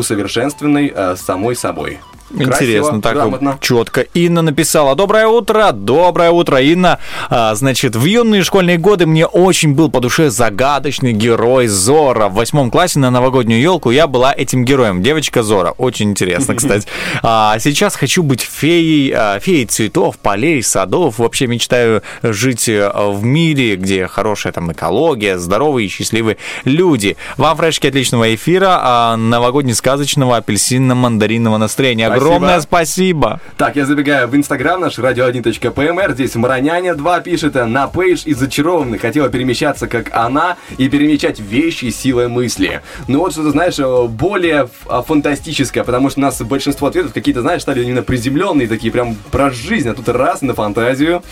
усовершенствованной 0.61 0.93
а, 0.95 1.17
самой 1.17 1.57
собой. 1.57 1.99
Интересно, 2.33 2.55
Красиво, 2.55 3.03
так 3.03 3.15
грамотно. 3.15 3.59
четко. 3.61 4.03
Инна 4.15 4.43
написала: 4.43 4.95
Доброе 4.95 5.27
утро, 5.27 5.73
доброе 5.73 6.31
утро, 6.31 6.61
Инна. 6.61 7.01
А, 7.29 7.55
значит, 7.57 7.97
в 7.97 8.05
юные 8.05 8.45
школьные 8.45 8.79
годы 8.79 9.07
мне 9.07 9.27
очень 9.27 9.75
был 9.75 9.91
по 9.91 10.01
душе 10.01 10.31
загадочный 10.31 11.13
герой 11.13 11.67
Зора. 11.67 12.29
В 12.29 12.35
восьмом 12.35 12.71
классе 12.71 13.01
на 13.01 13.11
новогоднюю 13.11 13.61
елку 13.61 13.91
я 13.91 14.07
была 14.07 14.33
этим 14.33 14.65
героем. 14.65 15.03
Девочка 15.03 15.43
Зора. 15.43 15.73
Очень 15.77 16.11
интересно, 16.11 16.55
кстати. 16.57 16.87
А 17.23 17.59
сейчас 17.59 17.97
хочу 17.97 18.23
быть 18.23 18.43
феей, 18.43 19.13
а, 19.13 19.41
феей 19.41 19.67
цветов, 19.67 20.17
полей, 20.19 20.63
садов. 20.63 21.19
Вообще 21.19 21.49
мечтаю 21.49 22.03
жить 22.23 22.69
э, 22.69 22.91
в 22.95 23.25
мире, 23.25 23.75
где 23.75 24.07
хорошая 24.07 24.53
там 24.53 24.71
экология, 24.71 25.37
здоровые 25.37 25.87
и 25.87 25.91
счастливые 25.91 26.37
люди. 26.65 27.17
Вам 27.37 27.57
фрешки 27.57 27.89
отличного 27.89 28.33
эфира, 28.33 28.79
а, 28.81 29.17
новогодне-сказочного 29.17 30.37
апельсинно-мандаринного 30.51 31.57
настроения. 31.57 32.07
Огромное 32.09 32.61
спасибо. 32.61 33.41
Так, 33.57 33.77
я 33.77 33.87
забегаю 33.87 34.29
в 34.29 34.37
инстаграм 34.37 34.81
наш 34.81 34.99
radio1.pmr. 34.99 36.15
Здесь 36.15 36.35
Мараняня 36.35 36.95
2 36.95 37.21
пишет 37.21 37.57
э, 37.57 37.65
на 37.65 37.87
пейдж 37.87 38.23
из 38.25 38.39
зачарованных. 38.39 39.01
Хотела 39.01 39.29
перемещаться, 39.29 39.87
как 39.87 40.15
она, 40.15 40.57
и 40.77 40.89
перемещать 40.89 41.41
вещи 41.41 41.91
силой 41.91 42.29
мысли. 42.29 42.83
Ну 43.09 43.21
вот 43.21 43.33
что-то, 43.33 43.51
знаешь, 43.51 43.79
э, 43.79 44.07
более 44.09 44.69
а, 44.89 45.03
фантастическое, 45.03 45.85
потому 45.85 46.11
что 46.11 46.21
у 46.21 46.23
нас 46.23 46.41
большинство 46.43 46.89
ответов 46.89 47.13
какие-то, 47.13 47.43
знаешь, 47.43 47.63
стали 47.63 47.83
именно 47.85 48.03
приземленные, 48.03 48.69
такие 48.69 48.93
прям 48.93 49.17
про 49.31 49.51
жизнь, 49.51 49.89
а 49.89 49.95
тут 49.95 50.09
раз 50.09 50.43
на 50.43 50.55
фантазию. 50.55 51.23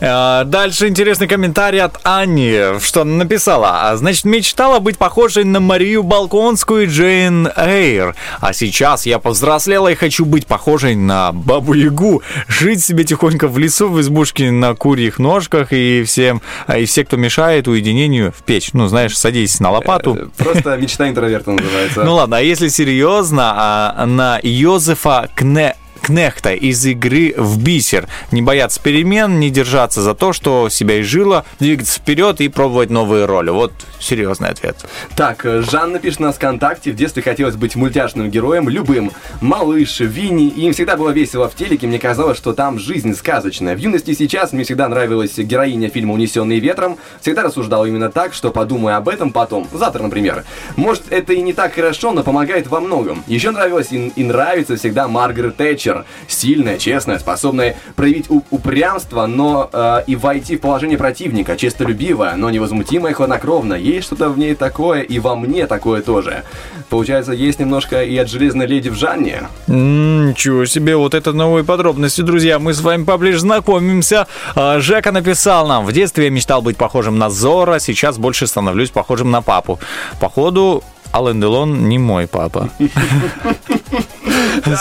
А, 0.00 0.44
Дальше 0.44 0.88
интересный 0.88 1.28
комментарий 1.28 1.80
от 1.80 1.98
Ани, 2.04 2.78
что 2.80 3.02
она 3.02 3.16
написала. 3.16 3.90
А, 3.90 3.96
Значит, 3.96 4.24
мечтала 4.24 4.78
быть 4.78 4.98
похожей 4.98 5.44
на 5.44 5.60
Марию 5.60 6.02
Балконскую 6.02 6.84
и 6.84 6.86
Джейн 6.86 7.48
Эйр. 7.56 8.14
А 8.40 8.52
сейчас 8.52 9.06
я 9.06 9.18
повзрослела 9.18 9.88
и 9.88 9.94
хочу 9.94 10.24
быть 10.24 10.46
похожей 10.46 10.94
на 10.94 11.32
Бабу 11.32 11.74
Ягу. 11.74 12.22
Жить 12.48 12.82
себе 12.82 13.04
тихонько 13.04 13.48
в 13.48 13.58
лесу 13.58 13.88
в 13.88 14.00
избушке 14.00 14.50
на 14.50 14.74
курьих 14.74 15.18
ножках 15.18 15.72
и 15.72 16.02
всем, 16.04 16.40
а, 16.66 16.78
и 16.78 16.86
все, 16.86 17.04
кто 17.04 17.16
мешает 17.16 17.68
уединению, 17.68 18.32
в 18.32 18.42
печь. 18.42 18.70
Ну, 18.72 18.88
знаешь, 18.88 19.16
садись 19.16 19.60
на 19.60 19.70
лопату. 19.70 20.30
Просто 20.36 20.76
мечта 20.76 21.08
интроверта 21.08 21.50
называется. 21.50 22.04
Ну 22.04 22.14
ладно, 22.14 22.38
а 22.38 22.40
если 22.40 22.68
серьезно, 22.68 23.52
а, 23.54 24.06
на 24.06 24.40
Йозефа 24.42 25.28
Кне 25.34 25.76
Кнехта 26.10 26.54
из 26.54 26.84
игры 26.86 27.34
в 27.36 27.62
бисер. 27.62 28.08
Не 28.32 28.42
бояться 28.42 28.82
перемен, 28.82 29.38
не 29.38 29.48
держаться 29.48 30.02
за 30.02 30.16
то, 30.16 30.32
что 30.32 30.68
себя 30.68 31.00
изжило, 31.00 31.44
двигаться 31.60 32.00
вперед 32.00 32.40
и 32.40 32.48
пробовать 32.48 32.90
новые 32.90 33.26
роли. 33.26 33.50
Вот 33.50 33.72
серьезный 34.00 34.48
ответ. 34.48 34.76
Так, 35.14 35.46
э, 35.46 35.62
Жанна 35.62 36.00
пишет 36.00 36.18
нас 36.18 36.34
ВКонтакте. 36.34 36.90
В 36.90 36.96
детстве 36.96 37.22
хотелось 37.22 37.54
быть 37.54 37.76
мультяшным 37.76 38.28
героем, 38.28 38.68
любым. 38.68 39.12
Малыш, 39.40 40.00
Винни. 40.00 40.48
И 40.48 40.62
им 40.62 40.72
всегда 40.72 40.96
было 40.96 41.10
весело 41.10 41.48
в 41.48 41.54
телеке. 41.54 41.86
Мне 41.86 42.00
казалось, 42.00 42.36
что 42.38 42.54
там 42.54 42.80
жизнь 42.80 43.14
сказочная. 43.14 43.76
В 43.76 43.78
юности 43.78 44.12
сейчас 44.12 44.52
мне 44.52 44.64
всегда 44.64 44.88
нравилась 44.88 45.38
героиня 45.38 45.90
фильма 45.90 46.14
«Унесенные 46.14 46.58
ветром». 46.58 46.98
Всегда 47.20 47.42
рассуждал 47.42 47.86
именно 47.86 48.10
так, 48.10 48.34
что 48.34 48.50
подумаю 48.50 48.96
об 48.96 49.08
этом 49.08 49.30
потом. 49.30 49.68
Завтра, 49.72 50.02
например. 50.02 50.44
Может, 50.74 51.04
это 51.10 51.34
и 51.34 51.40
не 51.40 51.52
так 51.52 51.74
хорошо, 51.74 52.10
но 52.10 52.24
помогает 52.24 52.66
во 52.66 52.80
многом. 52.80 53.22
Еще 53.28 53.52
нравилась 53.52 53.92
и, 53.92 54.08
и 54.16 54.24
нравится 54.24 54.74
всегда 54.74 55.06
Маргарет 55.06 55.56
Тэтчер. 55.56 55.99
Сильная, 56.28 56.78
честная, 56.78 57.18
способная 57.18 57.76
проявить 57.96 58.26
упрямство, 58.50 59.26
но 59.26 59.68
э, 59.72 60.04
и 60.06 60.16
войти 60.16 60.56
в 60.56 60.60
положение 60.60 60.98
противника. 60.98 61.56
Честолюбивая, 61.56 62.36
но 62.36 62.50
невозмутимая 62.50 63.14
хладнокровная. 63.14 63.78
Есть 63.78 64.06
что-то 64.06 64.30
в 64.30 64.38
ней 64.38 64.54
такое, 64.54 65.02
и 65.02 65.18
во 65.18 65.36
мне 65.36 65.66
такое 65.66 66.02
тоже. 66.02 66.44
Получается, 66.88 67.32
есть 67.32 67.58
немножко 67.58 68.02
и 68.02 68.16
от 68.16 68.28
железной 68.28 68.66
леди 68.66 68.88
в 68.88 68.94
Жанне. 68.94 69.48
Ничего 69.66 70.66
себе, 70.66 70.96
вот 70.96 71.14
это 71.14 71.32
новые 71.32 71.64
подробности, 71.64 72.20
друзья. 72.22 72.58
Мы 72.58 72.74
с 72.74 72.80
вами 72.80 73.04
поближе 73.04 73.40
знакомимся. 73.40 74.26
А, 74.54 74.80
Жека 74.80 75.12
написал 75.12 75.66
нам, 75.66 75.86
в 75.86 75.92
детстве 75.92 76.24
я 76.24 76.30
мечтал 76.30 76.62
быть 76.62 76.76
похожим 76.76 77.18
на 77.18 77.30
Зора, 77.30 77.78
сейчас 77.78 78.18
больше 78.18 78.46
становлюсь 78.46 78.90
похожим 78.90 79.30
на 79.30 79.42
папу. 79.42 79.78
Походу, 80.20 80.82
Ален 81.12 81.40
Делон 81.40 81.88
не 81.88 81.98
мой 81.98 82.26
папа. 82.26 82.70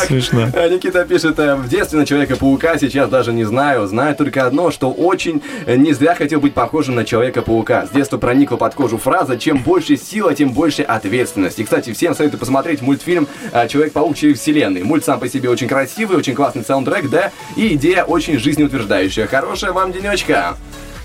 Смешно. 0.08 0.48
А 0.54 0.70
Никита 0.70 1.06
пишет, 1.06 1.40
э, 1.40 1.56
в 1.56 1.68
детстве 1.68 2.00
на 2.00 2.06
Человека-паука, 2.06 2.78
сейчас 2.78 3.10
даже 3.10 3.34
не 3.34 3.44
знаю. 3.44 3.88
Знаю 3.88 4.16
только 4.16 4.46
одно, 4.46 4.72
что 4.72 4.92
очень 4.92 5.42
э, 5.66 5.76
не 5.76 5.94
зря 5.94 6.16
хотел 6.16 6.40
быть 6.40 6.54
похожим 6.54 6.96
на 6.96 7.06
Человека-паука. 7.06 7.88
С 7.88 7.90
детства 7.90 8.18
проникла 8.18 8.58
под 8.58 8.76
кожу 8.76 8.98
фраза 8.98 9.38
«Чем 9.38 9.60
больше 9.60 9.98
сила, 9.98 10.34
тем 10.34 10.52
больше 10.52 10.84
ответственность». 10.84 11.60
И, 11.60 11.64
кстати, 11.64 11.94
всем 11.94 12.16
советую 12.16 12.40
посмотреть 12.40 12.82
мультфильм 12.82 13.28
э, 13.52 13.68
«Человек-паук 13.68 14.16
через 14.16 14.40
вселенной». 14.40 14.84
Мульт 14.84 15.06
сам 15.06 15.20
по 15.20 15.28
себе 15.28 15.50
очень 15.50 15.68
красивый, 15.68 16.18
очень 16.18 16.36
классный 16.36 16.64
саундтрек, 16.64 17.10
да, 17.10 17.32
и 17.56 17.76
идея 17.76 18.04
очень 18.04 18.38
жизнеутверждающая. 18.40 19.28
Хорошая 19.28 19.72
вам 19.72 19.92
денечка! 19.92 20.56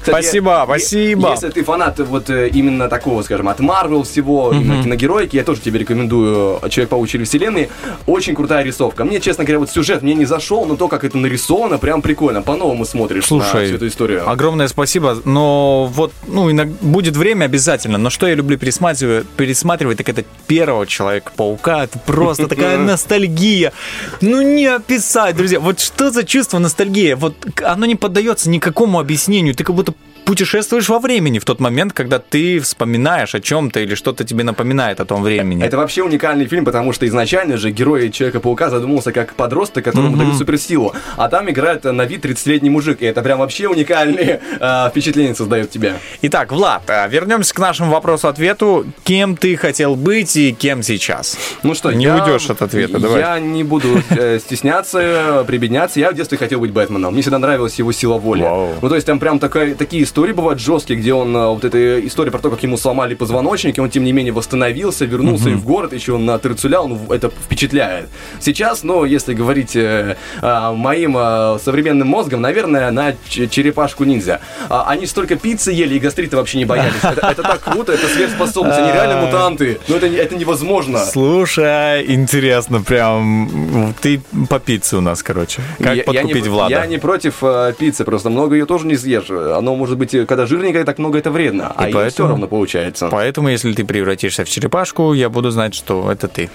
Спасибо, 0.05 0.63
спасибо. 0.67 1.31
Если 1.31 1.49
ты 1.51 1.65
фанат 1.65 1.99
вот 2.01 2.31
э, 2.31 2.49
именно 2.49 2.89
такого, 2.89 3.23
скажем, 3.23 3.49
от 3.49 3.61
Марвел 3.61 4.03
всего, 4.03 4.53
именно 4.53 4.83
киногероики, 4.83 5.37
я 5.37 5.45
тоже 5.45 5.61
тебе 5.61 5.79
рекомендую 5.81 6.61
Человек-паук 6.69 7.09
через 7.09 7.29
вселенной. 7.29 7.69
Очень 8.07 8.35
крутая 8.35 8.63
рисовка. 8.65 9.05
Мне, 9.05 9.21
честно 9.21 9.45
говоря, 9.45 9.61
вот 9.61 9.71
сюжет 9.71 10.03
мне 10.03 10.15
не 10.15 10.25
зашел, 10.25 10.67
но 10.67 10.77
то, 10.77 10.89
как 10.89 11.05
это 11.05 11.17
нарисовано, 11.19 11.79
прям 11.79 12.03
прикольно. 12.03 12.43
По-новому 12.43 12.85
смотришь 12.85 13.23
на 13.31 13.41
Слушай, 13.41 13.67
всю 13.67 13.77
эту 13.77 13.87
историю. 13.89 14.29
огромное 14.29 14.69
спасибо. 14.69 15.17
Но 15.25 15.87
вот, 15.93 16.13
ну, 16.27 16.51
иног- 16.51 16.77
будет 16.81 17.17
время 17.17 17.47
обязательно. 17.47 17.99
Но 17.99 18.11
что 18.11 18.27
я 18.27 18.35
люблю 18.35 18.59
пересматривать, 18.59 19.27
пересматривать 19.29 19.99
так 19.99 20.09
это 20.09 20.25
первого 20.47 20.87
Человека-паука. 20.87 21.85
Это 21.85 21.99
просто 21.99 22.49
такая 22.49 22.79
ностальгия. 22.85 23.73
Ну, 24.21 24.43
не 24.43 24.67
описать, 24.67 25.37
друзья. 25.37 25.61
Вот 25.61 25.81
что 25.81 26.11
за 26.11 26.25
чувство 26.25 26.59
ностальгии? 26.59 27.15
Вот 27.15 27.35
оно 27.63 27.87
не 27.87 27.97
поддается 27.97 28.51
никакому 28.51 28.99
объяснению. 28.99 29.55
Ты 29.55 29.65
как 29.65 29.75
будто 29.75 29.94
путешествуешь 30.25 30.89
во 30.89 30.99
времени 30.99 31.39
в 31.39 31.45
тот 31.45 31.61
момент, 31.61 31.93
когда 31.93 32.19
ты 32.19 32.59
вспоминаешь 32.61 33.35
о 33.35 33.41
чем-то 33.41 33.81
или 33.81 33.95
что-то 33.95 34.25
тебе 34.25 34.45
напоминает 34.45 35.01
о 35.01 35.05
том 35.05 35.23
времени. 35.23 35.63
Это 35.65 35.77
вообще 35.77 36.03
уникальный 36.03 36.47
фильм, 36.47 36.65
потому 36.65 36.93
что 36.93 37.07
изначально 37.07 37.57
же 37.57 37.71
герой 37.71 38.11
Человека-паука 38.11 38.71
задумался 38.71 39.13
как 39.13 39.35
подросток, 39.35 39.85
которому 39.85 40.11
Мгм. 40.11 40.19
дают 40.21 40.37
суперсилу. 40.37 40.95
А 41.17 41.29
там 41.29 41.51
играет 41.51 41.85
на 41.85 42.05
вид 42.05 42.25
30-летний 42.25 42.71
мужик. 42.71 43.03
И 43.03 43.07
это 43.07 43.23
прям 43.23 43.39
вообще 43.39 43.69
уникальные 43.69 44.41
э, 44.61 44.89
впечатления 44.91 45.35
создает 45.35 45.71
тебе. 45.71 45.95
Итак, 46.23 46.53
Влад, 46.53 46.83
а, 46.89 47.07
вернемся 47.07 47.55
к 47.55 47.59
нашему 47.59 47.91
вопросу-ответу. 47.93 48.87
Кем 49.05 49.37
ты 49.37 49.57
хотел 49.57 49.95
быть 49.97 50.37
и 50.37 50.53
кем 50.53 50.83
сейчас? 50.83 51.37
Ну 51.63 51.75
что, 51.75 51.93
не 51.93 52.05
я- 52.05 52.17
уйдешь 52.17 52.49
от 52.51 52.63
ответа, 52.63 52.99
давай. 52.99 53.21
Я 53.21 53.39
не 53.41 53.63
буду 53.65 54.03
э, 54.11 54.39
стесняться, 54.39 55.45
прибедняться. 55.47 56.01
Я 56.01 56.11
в 56.11 56.15
детстве 56.15 56.39
хотел 56.39 56.61
быть 56.61 56.71
Бэтменом. 56.73 57.13
Мне 57.13 57.23
всегда 57.23 57.39
нравилась 57.39 57.75
его 57.79 57.93
сила 57.93 58.19
воли. 58.19 58.43
Ну, 58.81 58.89
то 58.89 58.95
есть 58.95 59.07
там 59.07 59.19
прям 59.19 59.39
такая, 59.39 59.75
такие 59.75 60.07
истории 60.15 60.33
бывают 60.33 60.61
жесткие, 60.61 60.97
где 61.01 61.13
он, 61.13 61.37
э, 61.37 61.47
вот 61.49 61.65
эта 61.65 61.99
история 62.07 62.31
про 62.31 62.39
то, 62.39 62.49
как 62.49 62.63
ему 62.63 62.77
сломали 62.77 63.17
позвоночник, 63.17 63.77
и 63.79 63.81
он, 63.81 63.91
тем 63.91 64.05
не 64.05 64.13
менее, 64.13 64.33
восстановился, 64.33 65.07
вернулся 65.07 65.51
и 65.51 65.55
в 65.55 65.65
город, 65.65 65.93
еще 65.93 66.17
на 66.19 66.39
Терцулял, 66.39 66.87
ну, 66.87 67.01
это 67.13 67.31
впечатляет. 67.31 68.09
Сейчас, 68.39 68.85
ну, 68.85 69.05
если 69.05 69.35
говорить 69.35 69.75
э, 69.75 70.17
а, 70.41 70.73
моим 70.73 71.17
э, 71.19 71.59
современным 71.65 72.07
мозгом, 72.07 72.43
наверное, 72.43 72.93
на 72.93 73.15
ч- 73.29 73.49
черепашку-ниндзя. 73.49 74.39
А, 74.69 74.85
они 74.89 75.07
столько 75.07 75.35
пиццы 75.35 75.73
ели 75.73 75.97
и 75.97 75.99
гастрита 75.99 76.37
вообще 76.37 76.59
не 76.59 76.65
боялись. 76.65 76.93
Это, 77.03 77.27
это 77.27 77.43
так 77.43 77.61
круто, 77.63 77.93
это 77.93 78.07
сверхспособность, 78.07 78.79
они 78.79 78.93
реально 78.93 79.21
мутанты. 79.27 79.81
Но 79.89 79.97
это, 79.97 80.07
это 80.07 80.37
невозможно. 80.37 81.01
Слушай, 81.05 82.05
интересно, 82.15 82.83
прям 82.83 83.93
ты 84.01 84.21
по 84.49 84.61
пицце 84.61 84.99
у 84.99 85.01
нас, 85.01 85.25
короче. 85.25 85.61
Как 85.79 85.87
Я- 85.89 85.93
я 85.95 85.97
не- 85.97 86.03
подкупить 86.05 86.47
Влада? 86.47 86.71
Я 86.77 86.87
не 86.87 86.99
против 86.99 87.39
э, 87.43 87.75
пиццы, 87.77 88.05
просто 88.05 88.31
много 88.31 88.55
ее 88.55 88.67
тоже 88.67 88.87
не 88.87 88.97
съешь. 88.97 89.29
Оно 89.31 89.75
может 89.75 89.99
быть, 89.99 90.04
э, 90.13 90.27
когда 90.27 90.47
жирненькое, 90.47 90.85
так 90.85 90.99
много 90.99 91.19
это 91.19 91.31
вредно. 91.31 91.73
а 91.77 91.85
И 91.87 91.91
все 91.91 91.99
поэтому- 91.99 92.29
равно 92.31 92.47
получается. 92.49 93.09
Поэтому, 93.11 93.49
если 93.49 93.73
ты 93.73 93.85
превратишься 93.85 94.45
в 94.45 94.49
черепашку, 94.51 95.13
я 95.15 95.29
буду 95.31 95.51
знать, 95.51 95.75
что 95.75 96.11
это 96.11 96.29
ты. 96.29 96.51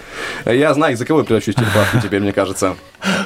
Я 0.46 0.74
знаю, 0.74 0.98
за 0.98 1.06
кого 1.06 1.20
я 1.20 1.26
превращусь 1.26 1.56
в 1.56 1.60
черепашку 1.60 2.00
теперь, 2.04 2.20
мне 2.22 2.34
кажется. 2.34 2.76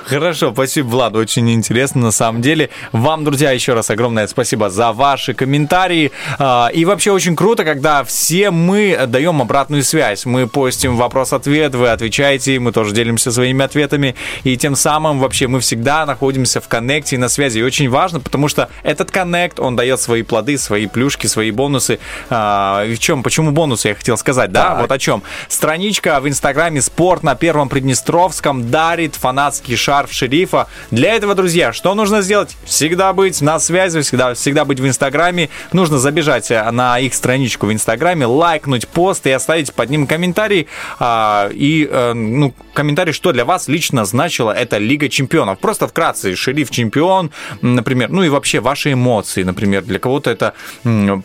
Хорошо, 0.06 0.52
спасибо, 0.54 0.88
Влад, 0.88 1.16
очень 1.16 1.50
интересно 1.52 2.02
на 2.02 2.12
самом 2.12 2.42
деле. 2.42 2.70
Вам, 2.92 3.24
друзья, 3.24 3.52
еще 3.52 3.74
раз 3.74 3.90
огромное 3.90 4.28
спасибо 4.28 4.70
за 4.70 4.92
ваши 4.92 5.34
комментарии. 5.34 6.12
А, 6.38 6.70
И 6.74 6.86
вообще 6.86 7.12
очень 7.12 7.36
круто, 7.36 7.64
когда 7.64 8.04
все 8.04 8.52
мы 8.52 9.00
даем 9.08 9.42
обратную 9.42 9.84
связь. 9.84 10.26
Мы 10.26 10.48
постим 10.48 10.96
вопрос-ответ, 10.96 11.74
вы 11.74 11.90
отвечаете, 11.90 12.60
мы 12.60 12.72
тоже 12.72 12.94
делимся 12.94 13.32
своими 13.32 13.66
ответами. 13.66 14.16
И 14.44 14.56
тем 14.58 14.76
самым 14.76 15.20
вообще 15.20 15.48
мы 15.48 15.60
всегда 15.60 16.06
находимся 16.06 16.62
в 16.62 16.68
коннекте 16.68 17.16
и 17.16 17.20
на 17.20 17.30
связи. 17.30 17.60
И 17.60 17.64
очень 17.64 17.90
важно, 17.90 18.20
потому 18.20 18.48
что 18.48 18.70
этот 18.84 19.10
коннект, 19.10 19.60
он 19.60 19.76
дает 19.76 20.00
свои 20.14 20.22
плоды, 20.22 20.60
свои 20.60 20.86
плюшки, 20.86 21.26
свои 21.26 21.50
бонусы. 21.50 21.98
А, 22.30 22.86
в 22.86 23.00
чем, 23.00 23.24
почему 23.24 23.50
бонусы, 23.52 23.88
я 23.88 23.96
хотел 23.96 24.16
сказать, 24.16 24.52
да? 24.52 24.76
Вот 24.80 24.92
о 24.92 25.00
чем. 25.00 25.24
Страничка 25.48 26.20
в 26.20 26.28
Инстаграме 26.28 26.84
«Спорт» 26.84 27.24
на 27.24 27.34
Первом 27.34 27.68
Приднестровском 27.68 28.70
дарит 28.70 29.16
фанатский 29.16 29.76
шарф 29.76 30.14
шерифа. 30.14 30.68
Для 30.92 31.16
этого, 31.16 31.34
друзья, 31.34 31.74
что 31.74 31.96
нужно 31.96 32.22
сделать? 32.22 32.56
Всегда 32.64 33.12
быть 33.14 33.42
на 33.42 33.58
связи, 33.58 34.02
всегда, 34.02 34.36
всегда 34.36 34.66
быть 34.66 34.80
в 34.80 34.86
Инстаграме. 34.88 35.50
Нужно 35.72 35.98
забежать 35.98 36.52
э, 36.52 36.70
на 36.70 37.00
их 37.00 37.16
страничку 37.16 37.66
в 37.66 37.74
Инстаграме, 37.74 38.28
лайкнуть 38.28 38.88
пост 38.88 39.26
и 39.26 39.32
оставить 39.32 39.74
под 39.74 39.90
ним 39.90 40.06
комментарий. 40.06 40.68
А, 41.00 41.50
и, 41.52 41.90
э, 41.90 42.14
ну, 42.14 42.54
комментарий, 42.76 43.14
что 43.14 43.32
для 43.32 43.46
вас 43.46 43.68
лично 43.68 44.06
значила 44.06 44.52
эта 44.52 44.78
Лига 44.78 45.10
Чемпионов. 45.10 45.58
Просто 45.58 45.88
вкратце, 45.88 46.36
шериф 46.36 46.70
чемпион, 46.70 47.32
например, 47.62 48.10
ну 48.10 48.22
и 48.22 48.30
вообще 48.30 48.60
ваши 48.60 48.94
эмоции, 48.94 49.42
например, 49.42 49.82
для 49.82 50.03
кого-то 50.04 50.30
это 50.30 50.54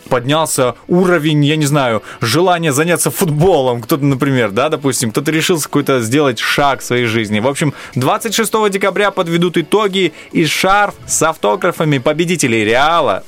поднялся 0.09 0.75
уровень, 0.87 1.43
я 1.45 1.57
не 1.57 1.65
знаю, 1.65 2.01
желания 2.21 2.71
заняться 2.71 3.11
футболом, 3.11 3.81
кто-то, 3.81 4.05
например, 4.05 4.51
да, 4.51 4.69
допустим, 4.69 5.11
кто-то 5.11 5.31
решил 5.31 5.59
какой-то 5.59 5.99
сделать 6.01 6.39
шаг 6.39 6.79
в 6.79 6.83
своей 6.83 7.05
жизни. 7.05 7.41
В 7.41 7.47
общем, 7.47 7.73
26 7.95 8.69
декабря 8.69 9.11
подведут 9.11 9.57
итоги 9.57 10.13
и 10.31 10.45
шарф 10.45 10.95
с 11.05 11.21
автографами 11.21 11.97
победителей 11.97 12.63
Реала. 12.63 13.23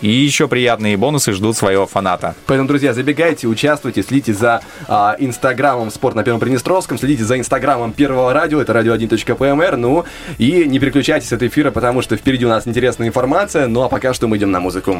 И 0.00 0.08
еще 0.08 0.48
приятные 0.48 0.96
бонусы 0.96 1.32
ждут 1.32 1.56
своего 1.56 1.86
фаната. 1.86 2.34
Поэтому, 2.46 2.68
друзья, 2.68 2.94
забегайте, 2.94 3.46
участвуйте, 3.46 4.02
следите 4.02 4.32
за 4.32 4.62
а, 4.88 5.16
инстаграмом 5.18 5.90
«Спорт 5.90 6.14
на 6.14 6.24
Первом 6.24 6.40
Приднестровском», 6.40 6.98
следите 6.98 7.24
за 7.24 7.38
инстаграмом 7.38 7.92
Первого 7.92 8.32
радио, 8.32 8.60
это 8.60 8.72
radio1.pmr, 8.72 9.76
ну 9.76 10.04
и 10.38 10.64
не 10.64 10.78
переключайтесь 10.78 11.32
от 11.32 11.42
эфира, 11.42 11.70
потому 11.70 12.02
что 12.02 12.16
впереди 12.16 12.46
у 12.46 12.48
нас 12.48 12.66
интересная 12.66 13.08
информация, 13.08 13.66
ну 13.66 13.82
а 13.82 13.88
пока 13.88 14.14
что 14.14 14.26
мы 14.26 14.38
идем 14.38 14.50
на 14.50 14.60
музыку. 14.60 14.96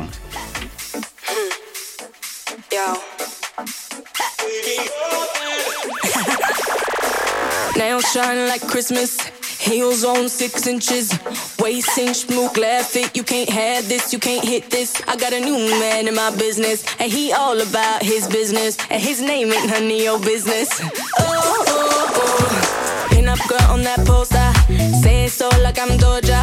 Nails 7.77 8.05
shine 8.13 8.49
like 8.49 8.67
Christmas. 8.69 9.19
Heels 9.61 10.05
on 10.05 10.31
six 10.31 10.67
inches. 10.67 11.13
Waist 11.59 11.97
inch, 11.99 12.17
smooth 12.25 12.55
glare 12.55 12.81
it. 12.95 13.15
You 13.15 13.23
can't 13.23 13.51
have 13.51 13.87
this, 13.89 14.11
you 14.11 14.19
can't 14.19 14.43
hit 14.43 14.71
this. 14.71 15.03
I 15.07 15.17
got 15.17 15.35
a 15.35 15.39
new 15.39 15.59
man 15.79 16.09
in 16.09 16.15
my 16.15 16.35
business, 16.35 16.83
and 16.99 17.13
he 17.13 17.31
all 17.31 17.61
about 17.61 18.03
his 18.03 18.27
business. 18.27 18.79
And 18.89 19.03
his 19.03 19.21
name 19.21 19.53
ain't 19.53 19.67
none 19.67 19.85
of 19.85 19.91
your 19.91 20.19
business. 20.19 20.71
Oh, 20.81 20.95
oh, 21.21 22.07
oh. 22.17 23.09
Pin 23.11 23.29
up 23.29 23.39
girl 23.49 23.61
on 23.69 23.83
that 23.83 24.01
poster. 24.07 24.51
Say 25.03 25.29
so 25.29 25.51
like 25.61 25.79
I'm 25.79 25.91
Doja. 25.99 26.41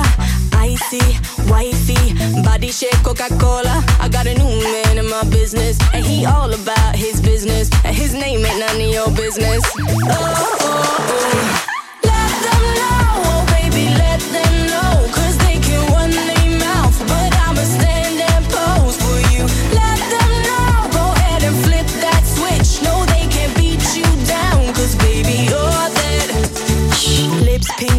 Icy, 0.53 1.02
wifey, 1.49 2.14
body 2.44 2.69
shape 2.72 3.02
Coca 3.03 3.30
Cola. 3.39 3.84
I 3.99 4.10
got 4.10 4.27
a 4.27 4.35
new 4.35 4.61
man 4.61 4.99
in 4.99 5.10
my 5.10 5.23
business, 5.23 5.80
and 5.91 6.06
he 6.06 6.23
all 6.23 6.53
about 6.53 6.95
his 6.95 7.19
business. 7.19 7.72
And 7.84 7.95
his 7.95 8.14
name 8.14 8.45
ain't 8.45 8.60
none 8.60 8.76
of 8.76 8.94
your 8.94 9.10
business. 9.10 9.64
Oh, 9.76 10.56
oh, 10.61 10.98
oh. 10.99 11.77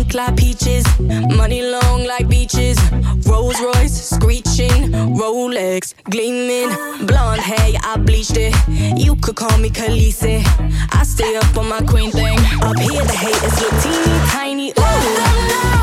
Pink 0.09 0.15
like 0.15 0.37
peaches, 0.39 0.87
money 1.37 1.61
long 1.61 2.05
like 2.05 2.29
beaches. 2.29 2.79
Rolls 3.27 3.61
Royce 3.61 4.09
screeching, 4.09 4.93
Rolex 5.19 5.93
gleaming. 6.05 6.71
Blonde 7.07 7.43
hair, 7.43 7.75
I 7.85 7.99
bleached 7.99 8.39
it. 8.39 8.55
You 8.97 9.17
could 9.17 9.37
call 9.37 9.59
me 9.59 9.69
Khaleesi. 9.69 10.43
I 10.95 11.03
stay 11.03 11.37
up 11.37 11.57
on 11.59 11.69
my 11.69 11.81
queen 11.83 12.11
thing. 12.11 12.39
Up 12.63 12.79
here, 12.79 13.05
the 13.05 13.13
haters 13.13 13.61
look 13.61 13.83
teeny 13.83 14.19
tiny. 14.31 14.73
Ooh. 14.79 15.78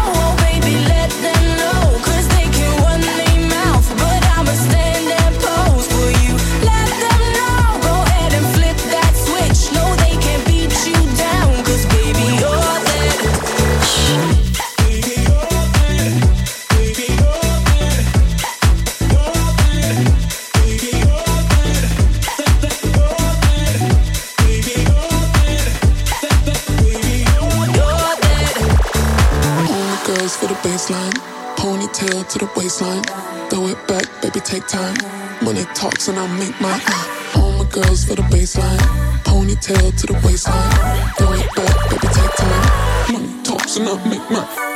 Baseline. 30.66 31.14
Ponytail 31.58 32.28
to 32.28 32.40
the 32.40 32.50
waistline. 32.58 33.04
Throw 33.50 33.68
it 33.68 33.88
back, 33.88 34.06
baby, 34.22 34.40
take 34.40 34.68
time. 34.68 34.98
Money 35.44 35.64
talks 35.76 36.08
and 36.08 36.18
I 36.18 36.26
make. 36.40 36.56
Uh, 36.60 37.40
all 37.40 37.52
my 37.64 37.70
girls 37.70 38.04
for 38.06 38.16
the 38.16 38.24
baseline. 38.34 38.82
Ponytail 39.24 39.96
to 40.00 40.08
the 40.08 40.20
waistline. 40.26 40.72
Throw 41.18 41.34
it 41.34 41.50
back, 41.56 41.90
baby, 41.90 42.08
take 42.18 42.36
time. 42.36 43.14
Money 43.14 43.44
talks 43.44 43.78
and 43.78 43.88
I 43.88 44.10
make 44.10 44.32
mine. 44.32 44.75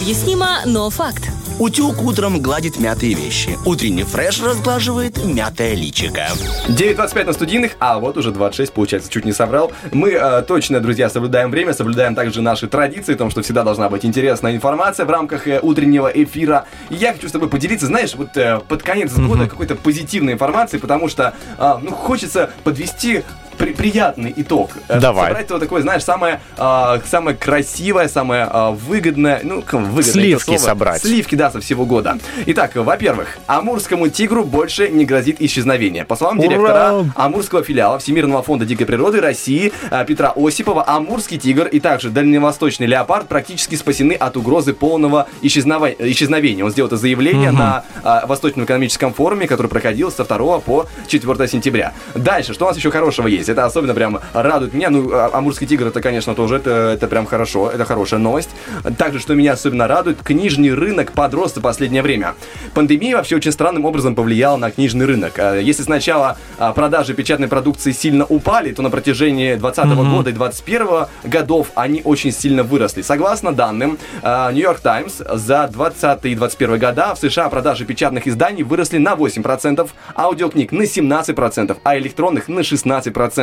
Необъяснимо, 0.00 0.60
но 0.64 0.88
факт. 0.88 1.28
Утюг 1.58 2.00
утром 2.02 2.40
гладит 2.40 2.80
мятые 2.80 3.12
вещи. 3.12 3.58
Утренний 3.66 4.04
фреш 4.04 4.42
разглаживает 4.42 5.22
мятое 5.22 5.74
личико. 5.74 6.22
9.25 6.68 7.24
на 7.24 7.32
студийных, 7.34 7.72
а 7.80 7.98
вот 7.98 8.16
уже 8.16 8.30
26, 8.30 8.72
получается, 8.72 9.10
чуть 9.10 9.26
не 9.26 9.32
соврал. 9.32 9.72
Мы 9.92 10.12
э, 10.12 10.40
точно, 10.48 10.80
друзья, 10.80 11.10
соблюдаем 11.10 11.50
время, 11.50 11.74
соблюдаем 11.74 12.14
также 12.14 12.40
наши 12.40 12.66
традиции, 12.66 13.12
о 13.12 13.18
том, 13.18 13.28
что 13.28 13.42
всегда 13.42 13.62
должна 13.62 13.90
быть 13.90 14.06
интересная 14.06 14.56
информация 14.56 15.04
в 15.04 15.10
рамках 15.10 15.46
э, 15.46 15.60
утреннего 15.60 16.08
эфира. 16.08 16.64
И 16.88 16.94
я 16.94 17.12
хочу 17.12 17.28
с 17.28 17.32
тобой 17.32 17.50
поделиться, 17.50 17.84
знаешь, 17.84 18.14
вот 18.14 18.34
э, 18.38 18.62
под 18.66 18.82
конец 18.82 19.12
года 19.12 19.48
какой-то 19.48 19.74
позитивной 19.74 20.32
информации, 20.32 20.78
потому 20.78 21.10
что, 21.10 21.34
э, 21.58 21.78
ну, 21.82 21.90
хочется 21.90 22.48
подвести 22.64 23.22
при- 23.60 23.72
приятный 23.74 24.32
итог. 24.36 24.70
Э, 24.88 24.98
Давай. 24.98 25.28
Собрать 25.28 25.50
вот 25.50 25.60
такое, 25.60 25.82
знаешь, 25.82 26.02
самое, 26.02 26.40
а, 26.56 26.98
самое 27.06 27.36
красивое, 27.36 28.08
самое 28.08 28.48
а, 28.50 28.70
выгодное, 28.70 29.40
ну, 29.44 29.56
выгодное 29.60 30.02
Сливки 30.02 30.56
собрать. 30.56 31.02
Сливки, 31.02 31.34
да, 31.34 31.50
со 31.50 31.60
всего 31.60 31.84
года. 31.84 32.18
Итак, 32.46 32.74
во-первых, 32.74 33.38
амурскому 33.46 34.08
тигру 34.08 34.44
больше 34.44 34.88
не 34.88 35.04
грозит 35.04 35.36
исчезновение. 35.40 36.04
По 36.04 36.16
словам 36.16 36.38
Ура! 36.38 36.48
директора 36.48 37.04
Амурского 37.16 37.62
филиала 37.62 37.98
Всемирного 37.98 38.42
фонда 38.42 38.64
дикой 38.64 38.86
природы 38.86 39.20
России 39.20 39.72
а, 39.90 40.04
Петра 40.04 40.32
Осипова, 40.34 40.84
амурский 40.88 41.38
тигр 41.38 41.66
и 41.66 41.80
также 41.80 42.08
дальневосточный 42.10 42.86
леопард 42.86 43.28
практически 43.28 43.74
спасены 43.74 44.14
от 44.14 44.36
угрозы 44.36 44.72
полного 44.72 45.26
исчезновения. 45.42 46.64
Он 46.64 46.70
сделал 46.70 46.86
это 46.88 46.96
заявление 46.96 47.50
Мгм. 47.50 47.58
на 47.58 47.84
а, 48.02 48.26
Восточном 48.26 48.64
экономическом 48.64 49.12
форуме, 49.12 49.46
который 49.46 49.66
проходил 49.66 50.10
со 50.10 50.24
2 50.24 50.60
по 50.60 50.86
4 51.08 51.46
сентября. 51.48 51.92
Дальше, 52.14 52.54
что 52.54 52.64
у 52.64 52.68
нас 52.68 52.76
еще 52.76 52.90
хорошего 52.90 53.26
есть? 53.26 53.48
Это 53.50 53.64
особенно 53.64 53.94
прям 53.94 54.20
радует 54.32 54.72
меня. 54.74 54.90
Ну, 54.90 55.10
а- 55.12 55.30
амурский 55.32 55.66
тигр, 55.66 55.86
это, 55.88 56.00
конечно, 56.00 56.34
тоже, 56.34 56.56
это, 56.56 56.70
это 56.94 57.06
прям 57.08 57.26
хорошо, 57.26 57.70
это 57.70 57.84
хорошая 57.84 58.20
новость. 58.20 58.50
Также, 58.98 59.18
что 59.20 59.34
меня 59.34 59.52
особенно 59.52 59.86
радует, 59.88 60.22
книжный 60.22 60.72
рынок 60.74 61.12
подрос 61.12 61.54
за 61.54 61.60
последнее 61.60 62.02
время. 62.02 62.34
Пандемия 62.74 63.16
вообще 63.16 63.36
очень 63.36 63.52
странным 63.52 63.84
образом 63.84 64.14
повлияла 64.14 64.56
на 64.56 64.70
книжный 64.70 65.06
рынок. 65.06 65.38
А, 65.38 65.58
Если 65.58 65.82
сначала 65.82 66.36
а, 66.58 66.72
продажи 66.72 67.14
печатной 67.14 67.48
продукции 67.48 67.92
сильно 67.92 68.24
упали, 68.24 68.72
то 68.72 68.82
на 68.82 68.90
протяжении 68.90 69.54
2020 69.54 69.84
Мгм. 69.98 70.16
года 70.16 70.30
и 70.30 70.32
2021 70.32 71.06
годов 71.24 71.68
они 71.74 72.02
очень 72.04 72.32
сильно 72.32 72.62
выросли. 72.62 73.02
Согласно 73.02 73.52
данным 73.52 73.98
New 74.22 74.62
York 74.62 74.80
Times, 74.80 75.22
за 75.34 75.68
20 75.68 76.24
и 76.30 76.34
21 76.34 76.78
года 76.78 77.14
в 77.14 77.18
США 77.18 77.48
продажи 77.48 77.84
печатных 77.84 78.26
изданий 78.26 78.62
выросли 78.62 78.98
на 78.98 79.14
8%, 79.14 79.90
аудиокниг 80.16 80.72
на 80.72 80.82
17%, 80.82 81.76
а 81.82 81.98
электронных 81.98 82.48
на 82.48 82.60
16%. 82.60 83.39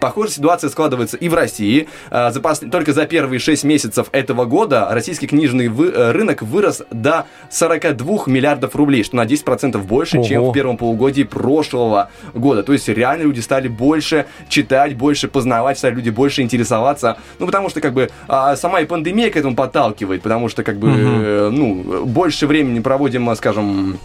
Похожая 0.00 0.32
ситуация 0.32 0.70
складывается 0.70 1.16
и 1.16 1.28
в 1.28 1.34
России. 1.34 1.88
А, 2.10 2.30
За 2.30 2.40
пос- 2.40 2.68
Только 2.70 2.92
за 2.92 3.06
первые 3.06 3.38
6 3.38 3.64
месяцев 3.64 4.08
этого 4.12 4.44
года 4.44 4.88
российский 4.90 5.26
книжный 5.26 5.68
вы- 5.68 5.88
э, 5.94 6.12
рынок 6.12 6.42
вырос 6.42 6.82
до 6.90 7.26
42 7.50 8.26
миллиардов 8.26 8.74
рублей, 8.76 9.04
что 9.04 9.16
на 9.16 9.24
10% 9.26 9.84
больше, 9.86 10.22
чем 10.24 10.42
Ого. 10.42 10.50
в 10.50 10.54
первом 10.54 10.76
полугодии 10.76 11.22
прошлого 11.22 12.10
года. 12.34 12.62
То 12.62 12.72
есть 12.72 12.88
реально 12.88 13.22
люди 13.24 13.40
стали 13.40 13.68
больше 13.68 14.26
читать, 14.48 14.96
больше 14.96 15.28
познавать, 15.28 15.78
стали 15.78 15.94
люди 15.94 16.10
больше 16.10 16.42
интересоваться. 16.42 17.16
Ну, 17.38 17.46
потому 17.46 17.68
что, 17.70 17.80
как 17.80 17.92
бы, 17.92 18.10
а, 18.28 18.56
сама 18.56 18.80
и 18.80 18.84
пандемия 18.86 19.30
к 19.30 19.36
этому 19.36 19.54
подталкивает, 19.56 20.22
потому 20.22 20.48
что, 20.48 20.62
как 20.62 20.78
бы, 20.78 20.88
э, 20.90 21.50
ну, 21.52 22.04
больше 22.04 22.46
времени 22.46 22.80
проводим, 22.80 23.34
скажем, 23.36 23.98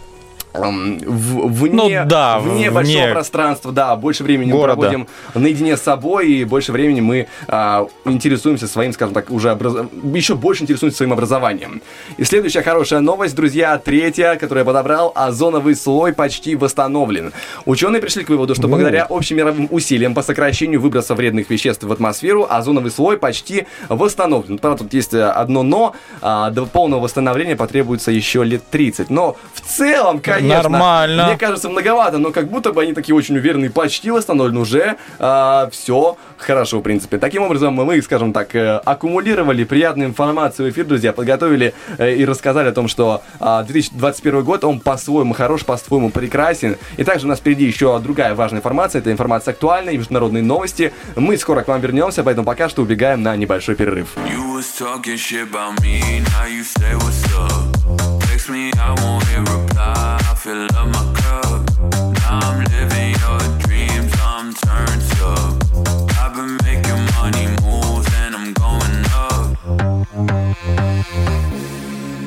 эм, 0.54 0.98
в- 0.98 1.46
вне, 1.48 1.72
Ну 2.02 2.08
да, 2.08 2.38
вне 2.40 2.52
вне 2.54 2.70
большого 2.70 3.10
пространства, 3.12 3.72
да, 3.72 3.94
больше 3.96 4.24
времени 4.24 4.52
мы 4.52 4.58
города. 4.58 4.80
проводим 4.80 5.06
наедине 5.34 5.76
с 5.76 5.82
собой, 5.82 6.30
и 6.30 6.44
больше 6.44 6.72
времени 6.72 7.00
мы 7.00 7.28
а, 7.48 7.86
интересуемся 8.04 8.66
своим, 8.66 8.92
скажем 8.92 9.14
так, 9.14 9.30
уже 9.30 9.52
образ- 9.52 9.86
еще 10.14 10.34
больше 10.34 10.64
интересуемся 10.64 10.96
своим 10.98 11.12
образованием. 11.12 11.82
И 12.16 12.24
следующая 12.24 12.62
хорошая 12.62 13.00
новость, 13.00 13.34
друзья, 13.36 13.78
третья, 13.78 14.34
которую 14.36 14.62
я 14.62 14.64
подобрал, 14.64 15.12
озоновый 15.14 15.74
слой 15.76 16.12
почти 16.12 16.56
восстановлен. 16.56 17.32
Ученые 17.64 18.00
пришли 18.02 18.24
к 18.24 18.28
выводу, 18.28 18.54
что 18.54 18.68
благодаря 18.68 19.04
общемировым 19.08 19.68
усилиям 19.70 20.14
по 20.14 20.22
сокращению 20.22 20.80
выброса 20.80 21.14
вредных 21.14 21.48
веществ 21.50 21.84
в 21.84 21.92
атмосферу, 21.92 22.46
озоновый 22.48 22.90
слой 22.90 23.16
почти 23.18 23.66
восстановлен. 23.88 24.58
Правда, 24.58 24.84
тут 24.84 24.94
есть 24.94 25.14
э, 25.14 25.22
одно 25.24 25.62
но, 25.62 25.94
а, 26.22 26.50
до 26.50 26.64
полного 26.66 27.00
восстановления 27.02 27.54
потребуется 27.54 28.10
еще 28.10 28.42
лет 28.44 28.62
30. 28.70 29.10
Но 29.10 29.36
в 29.52 29.60
целом, 29.60 30.18
конечно, 30.20 30.39
Нормально. 30.48 31.26
мне 31.26 31.38
кажется, 31.38 31.68
многовато, 31.68 32.18
но 32.18 32.30
как 32.30 32.48
будто 32.48 32.72
бы 32.72 32.82
они 32.82 32.92
такие 32.92 33.14
очень 33.14 33.36
уверенные, 33.36 33.70
почти 33.70 34.10
восстановлены 34.10 34.60
уже, 34.60 34.96
все 35.18 36.16
хорошо, 36.40 36.80
в 36.80 36.82
принципе. 36.82 37.18
Таким 37.18 37.42
образом, 37.42 37.74
мы, 37.74 38.00
скажем 38.02 38.32
так, 38.32 38.54
э, 38.54 38.76
аккумулировали 38.84 39.64
приятную 39.64 40.08
информацию 40.08 40.68
в 40.68 40.72
эфир, 40.72 40.84
друзья, 40.86 41.12
подготовили 41.12 41.74
э, 41.98 42.14
и 42.14 42.24
рассказали 42.24 42.68
о 42.68 42.72
том, 42.72 42.88
что 42.88 43.22
а, 43.38 43.62
2021 43.62 44.42
год, 44.42 44.64
он 44.64 44.80
по-своему 44.80 45.34
хорош, 45.34 45.64
по-своему 45.64 46.10
прекрасен. 46.10 46.76
И 46.96 47.04
также 47.04 47.26
у 47.26 47.28
нас 47.28 47.38
впереди 47.38 47.64
еще 47.64 47.98
другая 47.98 48.34
важная 48.34 48.60
информация, 48.60 49.00
это 49.00 49.12
информация 49.12 49.52
актуальная 49.52 49.92
и 49.94 49.98
международные 49.98 50.42
новости. 50.42 50.92
Мы 51.16 51.36
скоро 51.36 51.62
к 51.62 51.68
вам 51.68 51.80
вернемся, 51.80 52.24
поэтому 52.24 52.46
пока 52.46 52.68
что 52.68 52.82
убегаем 52.82 53.22
на 53.22 53.36
небольшой 53.36 53.74
перерыв. 53.74 54.16
You 54.26 54.54
was 54.54 54.66
talking 54.78 55.16
shit 55.16 55.48
about 55.50 55.80
me, 55.82 56.20
now 56.20 56.46
you 56.46 56.64
say 56.64 56.94
what's 56.94 57.24
up. 57.36 58.20
Text 58.20 58.48
me, 58.50 58.70
I 58.78 58.94
won't 59.02 59.24
hear 59.24 59.40
reply. 59.40 59.69
Up 60.50 60.88
my 60.88 61.12
cup. 61.14 61.62
Now 62.18 62.40
I'm 62.42 62.64
living 62.64 63.14
your 63.22 63.38
dreams, 63.60 64.12
I'm 64.20 64.52
turned 64.52 65.02
up. 65.22 65.54
I've 66.18 66.34
been 66.34 66.56
making 66.64 67.02
money 67.14 67.46
moves 67.62 68.12
and 68.16 68.34
I'm 68.34 68.52
going 68.54 69.04
up. 69.14 69.56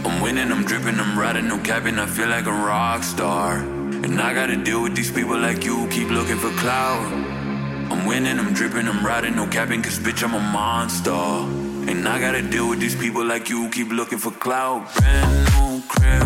I'm 0.06 0.22
winning, 0.22 0.54
I'm 0.54 0.64
dripping, 0.64 0.98
I'm 0.98 1.20
riding, 1.20 1.50
no 1.50 1.60
capping. 1.60 2.00
I 2.00 2.06
feel 2.06 2.30
like 2.30 2.46
a 2.46 2.52
rock 2.54 3.04
star. 3.04 3.58
And 3.58 4.22
I 4.22 4.34
gotta 4.34 4.56
deal 4.56 4.82
with 4.82 4.96
these 4.96 5.12
people 5.12 5.38
like 5.38 5.66
you, 5.66 5.86
keep 5.90 6.10
looking 6.10 6.38
for 6.38 6.52
clout. 6.52 7.06
I'm 7.92 8.06
winning, 8.06 8.40
I'm 8.40 8.54
dripping, 8.54 8.88
I'm 8.88 9.06
riding, 9.06 9.36
no 9.36 9.48
capping, 9.48 9.82
cause 9.82 10.00
bitch, 10.00 10.24
I'm 10.24 10.34
a 10.34 10.40
monster. 10.40 11.12
And 11.12 12.08
I 12.08 12.22
gotta 12.22 12.42
deal 12.42 12.70
with 12.70 12.80
these 12.80 12.96
people 12.96 13.26
like 13.26 13.50
you 13.50 13.70
keep 13.70 13.90
looking 13.92 14.18
for 14.18 14.32
clout. 14.32 14.96
Brand 14.96 15.44
new 15.52 15.82
crib, 15.90 16.26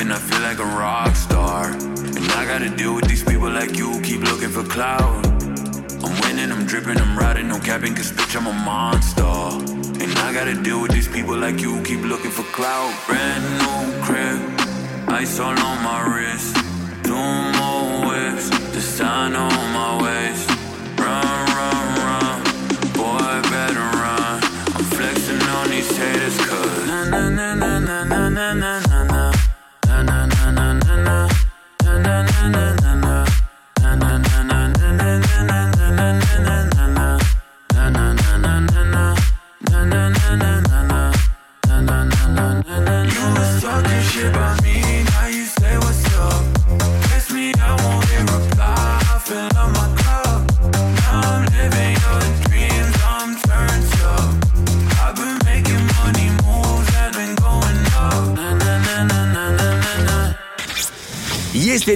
capping. 0.00 0.12
I 0.12 0.18
feel 0.18 0.40
like 0.40 0.58
a 0.58 0.64
rock 0.64 1.14
star. 1.14 1.72
And 1.72 2.32
I 2.32 2.44
gotta 2.46 2.74
deal 2.76 2.94
with 2.94 3.08
these 3.08 3.22
people 3.22 3.50
like 3.50 3.76
you 3.76 4.00
keep 4.02 4.22
looking 4.22 4.48
for 4.48 4.62
clout. 4.64 5.26
I'm 6.02 6.14
winning, 6.22 6.50
I'm 6.50 6.66
dripping, 6.66 6.98
I'm 6.98 7.18
riding, 7.18 7.48
no 7.48 7.58
capping, 7.58 7.94
cause 7.94 8.12
bitch, 8.12 8.36
I'm 8.36 8.46
a 8.46 8.52
monster. 8.52 9.22
And 10.02 10.18
I 10.18 10.32
gotta 10.32 10.54
deal 10.62 10.80
with 10.80 10.92
these 10.92 11.08
people 11.08 11.36
like 11.36 11.60
you 11.60 11.82
keep 11.82 12.00
looking 12.00 12.30
for 12.30 12.44
clout. 12.54 12.92
Brand 13.06 13.44
new 13.60 14.02
crib, 14.02 14.40
ice 15.08 15.38
all 15.38 15.58
on 15.58 15.82
my 15.82 16.00
wrist. 16.10 16.56
Two 17.04 17.14
more 17.58 18.08
whips, 18.08 18.50
design 18.72 19.34
on 19.34 19.52
my 19.72 20.02
waist. 20.02 20.49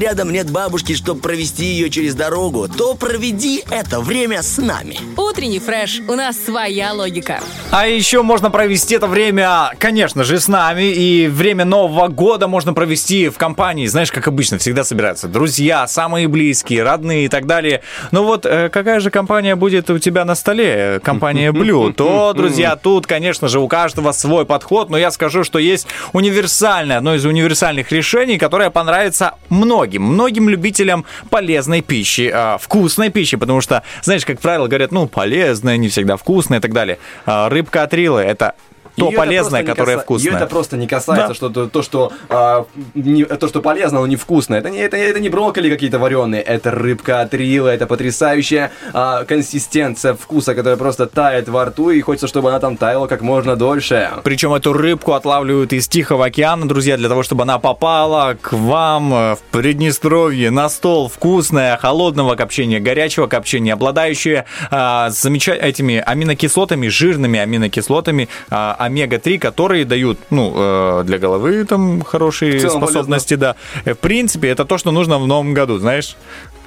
Рядом 0.04 0.30
нет 0.30 0.50
бабушки, 0.50 0.94
чтобы 0.94 1.20
провести 1.20 1.64
ее 1.64 1.88
через 1.88 2.14
дорогу, 2.14 2.68
то 2.68 2.94
проведи 2.94 3.64
это 3.70 4.00
время 4.00 4.42
с 4.42 4.58
нами. 4.58 4.98
Утренний 5.16 5.58
фреш. 5.58 6.02
У 6.06 6.12
нас 6.12 6.36
своя 6.38 6.92
логика. 6.92 7.40
А 7.70 7.86
еще 7.86 8.20
можно 8.20 8.50
провести 8.50 8.96
это 8.96 9.06
время, 9.06 9.70
конечно 9.78 10.22
же, 10.22 10.38
с 10.40 10.46
нами. 10.46 10.92
И 10.92 11.26
время 11.26 11.64
Нового 11.64 12.08
года 12.08 12.48
можно 12.48 12.74
провести 12.74 13.30
в 13.30 13.38
компании. 13.38 13.86
Знаешь, 13.86 14.12
как 14.12 14.28
обычно, 14.28 14.58
всегда 14.58 14.84
собираются 14.84 15.26
друзья, 15.26 15.86
самые 15.86 16.28
близкие, 16.28 16.82
родные 16.82 17.24
и 17.24 17.28
так 17.28 17.46
далее. 17.46 17.80
Но 18.10 18.24
вот 18.24 18.44
э, 18.44 18.68
какая 18.68 19.00
же 19.00 19.10
компания 19.10 19.56
будет 19.56 19.88
у 19.88 19.98
тебя 19.98 20.26
на 20.26 20.34
столе? 20.34 21.00
Компания 21.02 21.50
Blue. 21.50 21.92
То, 21.96 22.34
друзья, 22.34 22.76
тут, 22.76 23.06
конечно 23.06 23.48
же, 23.48 23.58
у 23.58 23.68
каждого 23.68 24.12
свой 24.12 24.44
подход. 24.44 24.90
Но 24.90 24.98
я 24.98 25.10
скажу, 25.10 25.44
что 25.44 25.58
есть 25.58 25.86
универсальное, 26.12 26.98
одно 26.98 27.14
из 27.14 27.24
универсальных 27.24 27.90
решений, 27.90 28.36
которое 28.36 28.68
понравится 28.68 29.36
многим. 29.48 29.93
Многим 29.98 30.48
любителям 30.48 31.04
полезной 31.30 31.80
пищи, 31.80 32.30
э, 32.32 32.58
вкусной 32.60 33.10
пищи. 33.10 33.36
Потому 33.36 33.60
что, 33.60 33.82
знаешь, 34.02 34.24
как 34.24 34.40
правило, 34.40 34.66
говорят, 34.66 34.92
ну, 34.92 35.06
полезная, 35.06 35.76
не 35.76 35.88
всегда 35.88 36.16
вкусная 36.16 36.58
и 36.58 36.62
так 36.62 36.72
далее. 36.72 36.98
А, 37.26 37.48
Рыбка 37.48 37.82
отрила– 37.82 38.18
это 38.24 38.54
то 38.96 39.08
это 39.08 39.16
полезное, 39.16 39.62
которое 39.64 39.96
каса- 39.96 40.02
вкусное. 40.02 40.30
её 40.32 40.36
это 40.38 40.46
просто 40.46 40.76
не 40.76 40.86
касается, 40.86 41.28
Да. 41.28 41.34
что 41.34 41.48
то, 41.48 41.68
то, 41.68 41.82
что 41.82 42.12
а, 42.28 42.66
не- 42.94 43.24
то, 43.24 43.48
что 43.48 43.60
полезно, 43.60 43.98
оно 43.98 44.06
невкусное. 44.06 44.58
Это 44.60 44.70
не, 44.70 44.78
это, 44.78 44.96
это 44.96 45.20
не 45.20 45.28
брокколи 45.28 45.68
какие-то 45.70 45.98
вареные, 45.98 46.42
это 46.42 46.70
рыбка 46.70 47.20
отрила, 47.20 47.68
это 47.68 47.86
потрясающая 47.86 48.70
а, 48.92 49.24
консистенция 49.24 50.14
вкуса, 50.14 50.54
которая 50.54 50.76
просто 50.76 51.06
тает 51.06 51.48
во 51.48 51.64
рту, 51.66 51.90
и 51.90 52.00
хочется, 52.00 52.28
чтобы 52.28 52.48
она 52.50 52.60
там 52.60 52.76
таяла 52.76 53.06
как 53.06 53.20
можно 53.22 53.56
дольше. 53.56 54.10
Причем 54.22 54.52
эту 54.54 54.72
рыбку 54.72 55.12
отлавливают 55.14 55.72
из 55.72 55.88
Тихого 55.88 56.26
океана, 56.26 56.66
друзья, 56.68 56.96
для 56.96 57.08
того, 57.08 57.22
чтобы 57.22 57.42
она 57.42 57.58
попала 57.58 58.36
к 58.40 58.52
вам 58.52 59.12
э, 59.14 59.34
в 59.36 59.38
Приднестровье 59.50 60.50
на 60.50 60.68
стол 60.68 61.08
вкусная, 61.08 61.76
холодного 61.76 62.36
копчения, 62.36 62.80
горячего 62.80 63.26
копчения, 63.26 63.72
обладающая 63.74 64.44
а, 64.70 65.10
замеча- 65.10 65.52
этими 65.54 66.02
аминокислотами, 66.04 66.88
жирными 66.88 67.38
аминокислотами 67.40 68.28
а, 68.50 68.76
омега-3, 68.84 69.38
которые 69.38 69.84
дают, 69.84 70.18
ну, 70.30 70.52
э, 70.54 71.02
для 71.04 71.18
головы 71.18 71.64
там 71.64 72.02
хорошие 72.02 72.58
способности, 72.70 73.34
да. 73.34 73.54
Э, 73.84 73.94
В 73.94 73.98
принципе, 73.98 74.48
это 74.48 74.64
то, 74.64 74.78
что 74.78 74.90
нужно 74.92 75.18
в 75.18 75.26
новом 75.26 75.54
году, 75.54 75.78
знаешь. 75.78 76.16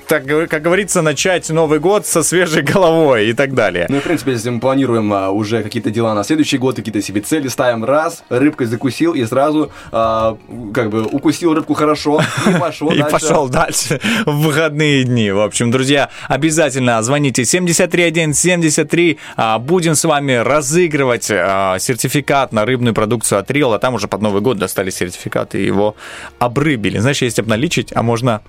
Так, 0.07 0.23
как 0.49 0.61
говорится, 0.61 1.01
начать 1.01 1.49
Новый 1.49 1.79
год 1.79 2.05
со 2.05 2.23
свежей 2.23 2.61
головой 2.63 3.27
и 3.27 3.33
так 3.33 3.53
далее. 3.53 3.87
Ну 3.89 3.97
и, 3.97 3.99
в 3.99 4.03
принципе, 4.03 4.31
если 4.31 4.49
мы 4.49 4.61
планируем 4.61 5.11
а, 5.11 5.31
уже 5.31 5.63
какие-то 5.63 5.89
дела 5.91 6.13
на 6.13 6.23
следующий 6.23 6.57
год, 6.57 6.77
какие-то 6.77 7.01
себе 7.01 7.19
цели 7.19 7.49
ставим, 7.49 7.83
раз, 7.83 8.23
рыбкой 8.29 8.67
закусил 8.67 9.13
и 9.13 9.25
сразу 9.25 9.69
а, 9.91 10.37
как 10.73 10.91
бы 10.91 11.03
укусил 11.03 11.53
рыбку 11.53 11.73
хорошо 11.73 12.21
и 12.47 12.57
пошел 12.59 12.89
И 12.89 12.99
дальше. 12.99 13.11
пошел 13.11 13.49
дальше 13.49 13.99
в 14.25 14.43
выходные 14.43 15.03
дни. 15.03 15.29
В 15.31 15.41
общем, 15.41 15.71
друзья, 15.71 16.09
обязательно 16.29 17.01
звоните 17.03 17.43
73173. 17.43 19.17
а, 19.35 19.59
Будем 19.59 19.95
с 19.95 20.05
вами 20.05 20.33
разыгрывать 20.33 21.27
а, 21.29 21.77
сертификат 21.79 22.53
на 22.53 22.63
рыбную 22.65 22.93
продукцию 22.93 23.39
от 23.39 23.51
Рил, 23.51 23.73
а 23.73 23.79
там 23.79 23.95
уже 23.95 24.07
под 24.07 24.21
Новый 24.21 24.41
год 24.41 24.57
достали 24.57 24.89
сертификат 24.89 25.53
и 25.55 25.65
его 25.65 25.97
обрыбили. 26.39 26.97
Знаешь, 26.99 27.21
есть 27.21 27.39
обналичить, 27.39 27.91
а 27.93 28.03
можно 28.03 28.41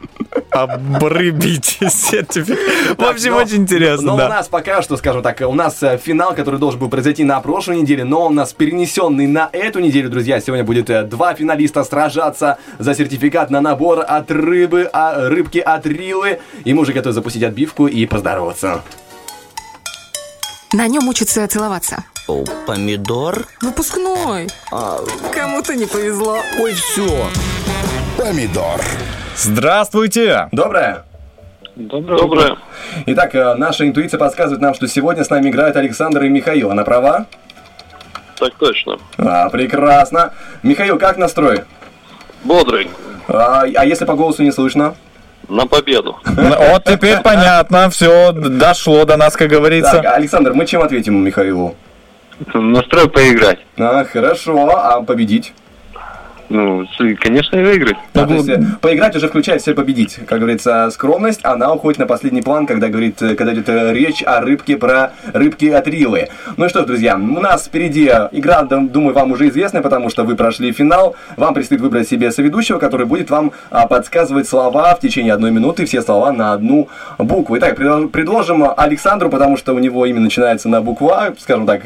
обрыбить 0.63 1.79
сертификат. 1.81 2.99
В 2.99 3.05
общем, 3.05 3.35
очень 3.35 3.63
интересно, 3.63 4.07
Но 4.07 4.15
у 4.15 4.19
нас 4.19 4.49
пока 4.49 4.83
что, 4.83 4.97
скажем 4.97 5.23
так, 5.23 5.41
у 5.41 5.55
нас 5.55 5.83
э, 5.83 5.99
финал, 5.99 6.35
который 6.35 6.59
должен 6.59 6.81
был 6.81 6.89
произойти 6.89 7.25
на 7.25 7.41
прошлой 7.41 7.81
неделе, 7.81 8.05
но 8.05 8.27
он 8.27 8.33
у 8.33 8.37
нас 8.37 8.53
перенесенный 8.53 9.27
на 9.27 9.49
эту 9.53 9.81
неделю, 9.81 10.11
друзья. 10.11 10.41
Сегодня 10.41 10.65
будет 10.65 10.91
э, 10.91 11.05
два 11.05 11.35
финалиста 11.35 11.85
сражаться 11.85 12.59
за 12.79 12.95
сертификат 12.95 13.51
на 13.51 13.61
набор 13.61 14.05
от 14.07 14.31
рыбы, 14.31 14.89
а, 14.93 15.29
рыбки 15.29 15.59
от 15.59 15.87
Рилы. 15.87 16.41
И 16.65 16.75
мы 16.75 16.83
уже 16.83 16.93
готовы 16.93 17.13
запустить 17.13 17.43
отбивку 17.43 17.87
и 17.87 18.07
поздороваться. 18.07 18.83
На 20.73 20.87
нем 20.87 21.09
учатся 21.09 21.47
целоваться. 21.49 22.05
О, 22.27 22.45
помидор? 22.67 23.47
Выпускной. 23.63 24.49
Кому-то 25.33 25.75
не 25.75 25.87
повезло. 25.87 26.39
Ой, 26.61 26.75
все. 26.75 27.27
Помидор. 28.19 28.81
Здравствуйте. 29.39 30.49
Доброе. 30.51 31.05
Доброе. 31.77 32.57
Итак, 33.07 33.37
э, 33.37 33.55
наша 33.55 33.87
интуиция 33.87 34.19
подсказывает 34.19 34.61
нам, 34.61 34.75
что 34.75 34.89
сегодня 34.89 35.23
с 35.23 35.31
нами 35.31 35.49
играют 35.49 35.77
Александр 35.77 36.25
и 36.25 36.29
Михаил. 36.29 36.73
Она 36.73 36.83
права? 36.83 37.27
Так 38.37 38.55
точно. 38.59 38.99
А, 39.17 39.49
прекрасно. 39.49 40.33
Михаил, 40.65 40.99
как 40.99 41.19
настрой? 41.19 41.63
Бодрый. 42.43 42.91
А, 43.29 43.63
а 43.63 43.85
если 43.87 44.07
по 44.07 44.15
голосу 44.15 44.43
не 44.43 44.51
слышно? 44.51 44.97
На 45.49 45.69
победу. 45.69 46.19
Вот 46.25 46.85
теперь 46.85 47.21
понятно, 47.21 47.91
все 47.91 48.33
дошло 48.33 49.05
до 49.05 49.17
нас, 49.17 49.37
как 49.37 49.49
говорится. 49.49 50.03
Так, 50.03 50.17
Александр, 50.17 50.53
мы 50.53 50.67
чем 50.67 50.83
ответим 50.83 51.15
Михаилу? 51.25 51.77
Настрой 52.55 53.09
поиграть. 53.09 53.61
А, 53.79 54.05
хорошо, 54.05 54.69
а 54.77 55.01
победить? 55.03 55.53
Ну, 56.49 56.87
конечно, 57.21 57.59
выиграть. 57.61 57.97
Да, 58.15 58.27
то 58.27 58.35
есть, 58.35 58.49
э, 58.49 58.63
поиграть 58.81 59.15
уже 59.17 59.29
включает 59.29 59.61
в 59.61 59.65
себя 59.65 59.75
победить. 59.75 60.19
Как 60.27 60.39
говорится, 60.39 60.89
скромность, 60.91 61.41
она 61.43 61.73
уходит 61.73 61.99
на 61.99 62.07
последний 62.07 62.41
план, 62.43 62.67
когда 62.67 62.89
говорит, 62.89 63.21
э, 63.21 63.35
когда 63.35 63.53
идет 63.53 63.69
э, 63.69 63.93
речь 63.93 64.23
о 64.25 64.41
рыбке 64.41 64.77
про 64.77 65.13
рыбки 65.35 65.67
от 65.67 65.87
Рилы. 65.87 66.29
Ну 66.57 66.65
и 66.65 66.69
что 66.69 66.83
ж, 66.83 66.87
друзья, 66.87 67.17
у 67.17 67.41
нас 67.41 67.67
впереди 67.67 68.07
игра, 68.33 68.63
дум- 68.63 68.89
думаю, 68.89 69.15
вам 69.15 69.33
уже 69.33 69.49
известная, 69.49 69.83
потому 69.83 70.09
что 70.09 70.25
вы 70.25 70.37
прошли 70.37 70.73
финал. 70.73 71.17
Вам 71.37 71.53
предстоит 71.53 71.81
выбрать 71.83 72.09
себе 72.09 72.31
соведущего, 72.31 72.79
который 72.79 73.05
будет 73.07 73.29
вам 73.31 73.53
а, 73.71 73.87
подсказывать 73.87 74.49
слова 74.49 74.95
в 74.95 75.01
течение 75.01 75.35
одной 75.35 75.51
минуты, 75.51 75.85
все 75.85 76.01
слова 76.01 76.33
на 76.33 76.55
одну 76.55 76.89
букву. 77.19 77.59
Итак, 77.59 77.79
предлож- 77.79 78.09
предложим 78.09 78.65
Александру, 78.77 79.29
потому 79.29 79.57
что 79.59 79.75
у 79.75 79.79
него 79.79 80.07
имя 80.07 80.21
начинается 80.21 80.69
на 80.69 80.81
букву 80.81 81.11
А, 81.13 81.35
скажем 81.39 81.67
так, 81.67 81.83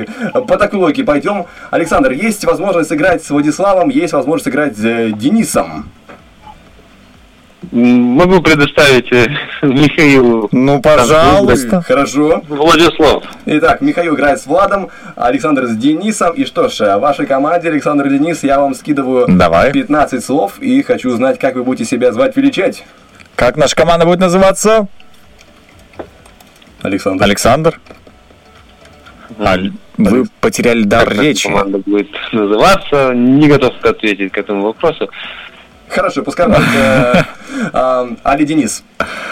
по 0.46 0.56
такой 0.56 0.78
логике 0.78 1.02
пойдем. 1.04 1.46
Александр, 1.70 2.12
есть 2.12 2.44
возможность 2.44 2.88
сыграть 2.88 3.24
с 3.24 3.30
Владиславом, 3.30 3.88
есть 3.88 4.12
возможность 4.12 4.44
сыграть 4.52 4.76
с 4.76 4.84
э, 4.84 5.10
Денисом. 5.12 5.88
Могу 7.70 8.42
предоставить 8.42 9.10
э, 9.12 9.26
Михаилу. 9.62 10.48
Ну, 10.52 10.82
Хорошо. 10.82 12.42
Владислав. 12.48 13.24
Итак, 13.46 13.80
Михаил 13.80 14.14
играет 14.14 14.40
с 14.40 14.46
Владом, 14.46 14.90
Александр 15.16 15.66
с 15.66 15.76
Денисом. 15.76 16.34
И 16.34 16.44
что 16.44 16.68
ж, 16.68 16.80
э, 16.82 16.98
вашей 16.98 17.24
команде, 17.26 17.68
Александр 17.68 18.06
и 18.08 18.18
Денис, 18.18 18.42
я 18.42 18.60
вам 18.60 18.74
скидываю 18.74 19.26
Давай. 19.26 19.72
15 19.72 20.22
слов 20.22 20.58
и 20.60 20.82
хочу 20.82 21.10
узнать, 21.10 21.38
как 21.38 21.54
вы 21.54 21.64
будете 21.64 21.88
себя 21.88 22.12
звать, 22.12 22.36
величать. 22.36 22.84
Как 23.36 23.56
наша 23.56 23.74
команда 23.74 24.04
будет 24.04 24.20
называться? 24.20 24.86
Александр. 26.82 27.24
Александр? 27.24 27.80
А, 29.38 29.56
вы 29.98 30.26
потеряли 30.40 30.84
дар 30.84 31.08
Как 31.08 31.18
речи. 31.22 31.48
команда 31.48 31.78
будет 31.78 32.08
называться. 32.32 33.12
Не 33.14 33.48
готов 33.48 33.74
ответить 33.82 34.32
к 34.32 34.38
этому 34.38 34.62
вопросу. 34.62 35.10
Хорошо, 35.88 36.22
пускай 36.22 36.46
будет 36.46 36.60
э, 36.74 37.22
э, 37.72 38.08
Али 38.22 38.44
Денис. 38.46 38.82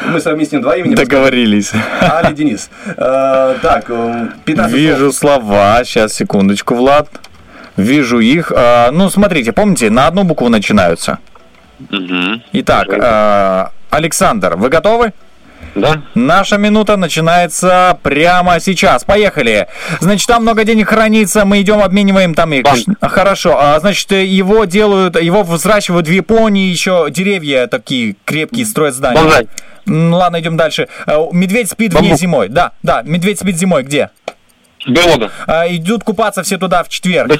Мы 0.06 0.20
совместим 0.20 0.60
два 0.60 0.76
имени. 0.76 0.94
Договорились. 0.94 1.72
Али 2.00 2.34
Денис. 2.34 2.70
Э, 2.86 3.56
так, 3.62 3.86
э, 3.88 4.28
15 4.44 4.70
слов. 4.70 4.80
Вижу 4.80 5.12
слова. 5.12 5.84
Сейчас, 5.84 6.12
секундочку, 6.12 6.74
Влад. 6.74 7.08
Вижу 7.76 8.18
их. 8.18 8.52
А, 8.54 8.90
ну, 8.90 9.08
смотрите, 9.08 9.52
помните, 9.52 9.88
на 9.88 10.06
одну 10.06 10.24
букву 10.24 10.50
начинаются. 10.50 11.18
Итак, 12.52 12.88
а, 12.92 13.70
Александр, 13.88 14.56
вы 14.56 14.68
готовы? 14.68 15.06
Да. 15.06 15.12
Наша 16.14 16.58
минута 16.58 16.96
начинается 16.96 17.98
прямо 18.02 18.60
сейчас. 18.60 19.04
Поехали. 19.04 19.68
Значит, 20.00 20.26
там 20.26 20.42
много 20.42 20.64
денег 20.64 20.88
хранится, 20.88 21.44
мы 21.44 21.60
идем, 21.60 21.80
обмениваем 21.80 22.34
там 22.34 22.52
их. 22.52 22.64
Хорошо. 23.00 23.56
А, 23.60 23.78
значит, 23.80 24.10
его 24.12 24.64
делают, 24.64 25.20
его 25.20 25.42
взращивают 25.42 26.06
в 26.08 26.10
Японии 26.10 26.68
еще 26.68 27.06
деревья 27.10 27.66
такие 27.66 28.16
крепкие, 28.24 28.66
строят 28.66 28.94
здания. 28.94 29.20
Бонсай. 29.20 29.48
М, 29.86 30.12
Ладно, 30.12 30.40
идем 30.40 30.56
дальше. 30.56 30.88
А, 31.06 31.28
Медведь 31.32 31.70
спит 31.70 31.92
в 31.92 31.96
ней 32.00 32.10
Бамбук. 32.10 32.18
зимой. 32.20 32.48
Да, 32.48 32.72
да, 32.82 33.02
медведь 33.02 33.38
спит 33.38 33.56
зимой. 33.56 33.82
Где? 33.82 34.10
Берлога. 34.86 35.30
А, 35.46 35.66
идут 35.68 36.04
купаться 36.04 36.42
все 36.42 36.56
туда 36.58 36.82
в 36.82 36.88
четверг. 36.88 37.30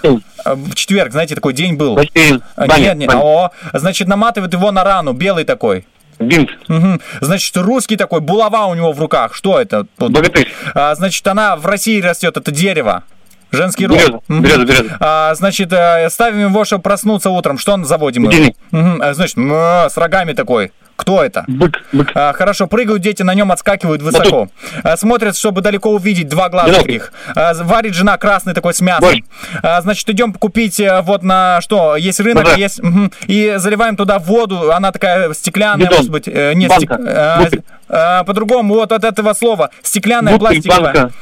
А, 0.45 0.55
В 0.55 0.75
четверг, 0.75 1.13
знаете, 1.13 1.35
такой 1.35 1.53
день 1.55 1.75
был. 1.75 1.95
Бассейн. 1.95 2.43
А, 2.57 2.67
Баня. 2.67 2.81
Нет, 2.83 2.97
нет, 2.99 3.09
Баня. 3.09 3.21
о, 3.23 3.51
значит, 3.73 4.09
наматывают 4.09 4.53
его 4.53 4.71
на 4.73 4.85
рану, 4.85 5.13
белый 5.13 5.45
такой. 5.45 5.87
Бинт. 6.21 6.51
Мгм. 6.69 7.01
Значит, 7.21 7.57
русский 7.57 7.97
такой, 7.97 8.21
булава 8.21 8.67
у 8.67 8.75
него 8.75 8.93
в 8.93 9.01
руках. 9.01 9.35
Что 9.35 9.59
это? 9.61 9.87
Богатырь. 9.99 10.49
А, 10.75 10.95
значит, 10.95 11.27
она 11.27 11.57
в 11.57 11.67
России 11.67 12.01
растет, 12.01 12.37
это 12.37 12.51
дерево. 12.51 13.05
Женский 13.53 13.87
род. 13.87 13.97
Береза, 13.99 14.21
Мгм. 14.29 14.43
береза, 14.43 14.65
береза. 14.65 14.97
А, 15.01 15.35
значит, 15.35 15.73
э, 15.73 16.09
ставим 16.11 16.41
его, 16.51 16.65
чтобы 16.65 16.83
проснуться 16.83 17.31
утром. 17.31 17.59
Что 17.59 17.73
он 17.73 17.85
заводим? 17.85 18.25
Будильник. 18.25 18.55
Мгм. 18.71 19.03
А, 19.03 19.13
Значит, 19.15 19.37
с 19.39 19.97
рогами 19.97 20.35
такой. 20.35 20.71
Кто 21.01 21.25
это? 21.25 21.45
Бык. 21.49 21.73
бык. 21.93 22.11
А, 22.15 22.33
хорошо, 22.35 22.67
прыгают 22.67 23.01
дети, 23.01 23.23
на 23.23 23.33
нем 23.35 23.51
отскакивают 23.51 24.03
высоко. 24.03 24.49
А, 24.85 24.97
смотрят, 24.99 25.35
чтобы 25.35 25.63
далеко 25.63 25.91
увидеть 25.93 26.29
два 26.29 26.51
глаза 26.51 26.75
таких. 26.75 27.11
А, 27.35 27.55
варит 27.55 27.95
жена 27.95 28.19
красный 28.19 28.53
такой 28.53 28.75
с 28.75 28.81
мясом. 28.83 29.09
Борщ. 29.09 29.21
А, 29.63 29.81
значит, 29.81 30.07
идем 30.11 30.35
купить 30.35 30.79
э, 30.79 31.01
вот 31.01 31.23
на 31.23 31.61
что? 31.63 31.97
Есть 31.97 32.21
рынок, 32.21 32.45
Базар. 32.45 32.59
есть... 32.59 32.83
мгм. 32.83 33.11
и 33.27 33.55
заливаем 33.57 33.97
туда 33.97 34.19
воду, 34.19 34.73
она 34.73 34.93
такая 34.93 35.33
стеклянная, 35.33 35.87
Бетон. 35.87 35.97
может 35.97 36.11
быть. 36.13 36.29
э, 36.29 36.53
Банка. 36.55 36.75
стек- 36.85 37.07
а, 37.09 37.49
а, 37.89 38.25
по-другому, 38.25 38.75
вот 38.75 38.93
от 38.93 39.03
этого 39.03 39.33
слова. 39.33 39.71
Стеклянная, 39.83 40.37
Бутыль, 40.37 40.63
пластиковая. 40.63 40.93
банка. 40.95 41.13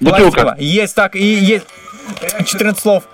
Пластиковая. 0.00 0.30
Бутылка. 0.30 0.56
Есть 0.58 0.94
так, 0.96 1.14
и 1.14 1.24
есть... 1.24 1.64
14 2.44 2.80
слов. 2.80 3.04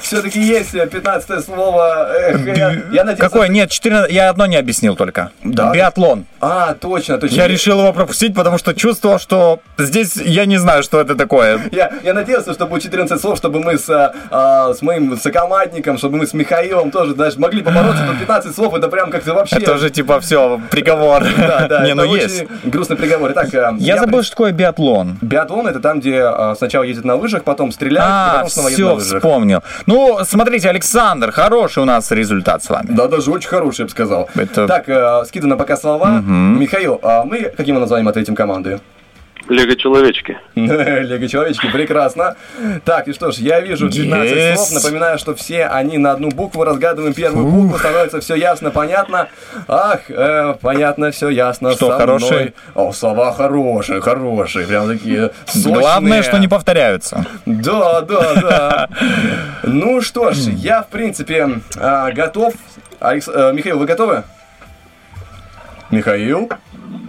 Все-таки 0.00 0.40
есть 0.40 0.72
15 0.72 1.44
слово. 1.44 2.08
Эх, 2.14 2.56
я, 2.56 2.70
я 2.92 3.04
надеюсь, 3.04 3.18
Какое? 3.20 3.48
Нет, 3.48 3.70
14... 3.70 4.12
Я 4.12 4.30
одно 4.30 4.46
не 4.46 4.56
объяснил 4.56 4.96
только. 4.96 5.30
Да? 5.44 5.72
Биатлон. 5.72 6.26
А, 6.40 6.74
точно, 6.74 7.18
точно. 7.18 7.34
Я 7.34 7.48
решил 7.48 7.78
его 7.80 7.92
пропустить, 7.92 8.34
потому 8.34 8.58
что 8.58 8.74
чувствовал, 8.74 9.18
что 9.18 9.60
здесь 9.78 10.16
я 10.16 10.46
не 10.46 10.56
знаю, 10.58 10.82
что 10.82 11.00
это 11.00 11.14
такое. 11.14 11.60
Я, 11.72 11.92
я 12.02 12.14
надеялся, 12.14 12.52
что 12.52 12.66
будет 12.66 12.82
14 12.82 13.20
слов, 13.20 13.36
чтобы 13.36 13.60
мы 13.60 13.78
с, 13.78 13.88
а, 13.90 14.12
а, 14.30 14.74
с 14.74 14.82
моим 14.82 15.16
сокомандником, 15.18 15.98
чтобы 15.98 16.18
мы 16.18 16.26
с 16.26 16.32
Михаилом 16.32 16.90
тоже 16.90 17.14
даже 17.14 17.38
могли 17.38 17.62
побороться, 17.62 18.04
но 18.04 18.14
15 18.18 18.54
слов 18.54 18.74
это 18.74 18.88
прям 18.88 19.10
как-то 19.10 19.34
вообще... 19.34 19.56
Это 19.56 19.74
уже 19.74 19.90
типа 19.90 20.20
все, 20.20 20.60
приговор. 20.70 21.24
Да, 21.50 21.66
да, 21.68 21.80
Не, 21.84 21.92
это 21.92 21.96
ну 21.96 22.14
есть. 22.14 22.44
грустный 22.64 22.96
приговор. 22.96 23.32
Итак, 23.32 23.52
а, 23.54 23.74
Я 23.78 23.98
забыл, 23.98 24.22
что 24.22 24.30
такое 24.32 24.52
биатлон. 24.52 25.18
Биатлон 25.20 25.66
это 25.66 25.80
там, 25.80 26.00
где 26.00 26.30
сначала 26.56 26.84
ездят 26.84 27.04
на 27.04 27.16
лыжах, 27.16 27.44
потом 27.44 27.72
стреляют, 27.72 28.08
А, 28.10 28.32
потом 28.36 28.50
снова 28.50 28.68
едут 28.68 28.78
на 28.80 28.86
все, 28.86 28.94
лыжах. 28.94 29.18
вспомнил. 29.18 29.62
Ну, 29.86 30.18
смотрите, 30.24 30.68
Александр, 30.68 31.30
хороший 31.32 31.82
у 31.82 31.86
нас 31.86 32.10
результат 32.10 32.62
с 32.62 32.70
вами. 32.70 32.88
Да, 32.90 33.06
даже 33.08 33.30
очень 33.30 33.48
хороший, 33.48 33.80
я 33.80 33.84
бы 33.86 33.90
сказал. 33.90 34.28
Это- 34.34 34.66
Так, 34.66 34.88
э, 34.88 35.24
скидываю 35.26 35.58
пока 35.58 35.76
слова. 35.76 36.06
Мгм. 36.08 36.60
Михаил, 36.60 36.98
а 37.02 37.24
мы 37.24 37.52
каким 37.56 37.78
названием 37.80 38.08
ответим 38.08 38.34
команды? 38.34 38.80
Лего-человечки. 39.50 40.38
Лего 40.54 41.28
человечки, 41.28 41.68
прекрасно. 41.72 42.36
Так, 42.84 43.08
и 43.08 43.12
что 43.12 43.32
ж, 43.32 43.38
я 43.38 43.60
вижу 43.60 43.90
15 43.90 44.30
Есть. 44.30 44.68
слов. 44.68 44.82
Напоминаю, 44.82 45.18
что 45.18 45.34
все 45.34 45.66
они 45.66 45.98
на 45.98 46.12
одну 46.12 46.28
букву. 46.30 46.62
Разгадываем 46.62 47.12
первую 47.14 47.46
букву, 47.46 47.76
становится 47.76 48.20
все 48.20 48.36
ясно, 48.36 48.70
понятно. 48.70 49.28
Ах, 49.66 50.02
э, 50.08 50.54
понятно, 50.60 51.10
все 51.10 51.30
ясно. 51.30 51.72
Что, 51.72 51.90
со 51.90 51.98
хорошие? 51.98 52.32
мной. 52.32 52.54
О, 52.76 52.92
слова 52.92 53.32
хорошие, 53.32 54.00
хорошие. 54.00 54.68
Прям 54.68 54.86
такие 54.88 55.32
сочные. 55.46 55.74
Главное, 55.74 56.22
что 56.22 56.38
не 56.38 56.46
повторяются. 56.46 57.26
Да, 57.44 58.02
да, 58.02 58.34
да. 58.34 58.88
Ну 59.64 60.00
что 60.00 60.30
ж, 60.30 60.36
я, 60.54 60.82
в 60.82 60.88
принципе, 60.88 61.60
а, 61.76 62.12
готов. 62.12 62.54
Алекс- 63.00 63.28
э, 63.28 63.52
Михаил, 63.52 63.78
вы 63.78 63.86
готовы? 63.86 64.22
Михаил? 65.90 66.48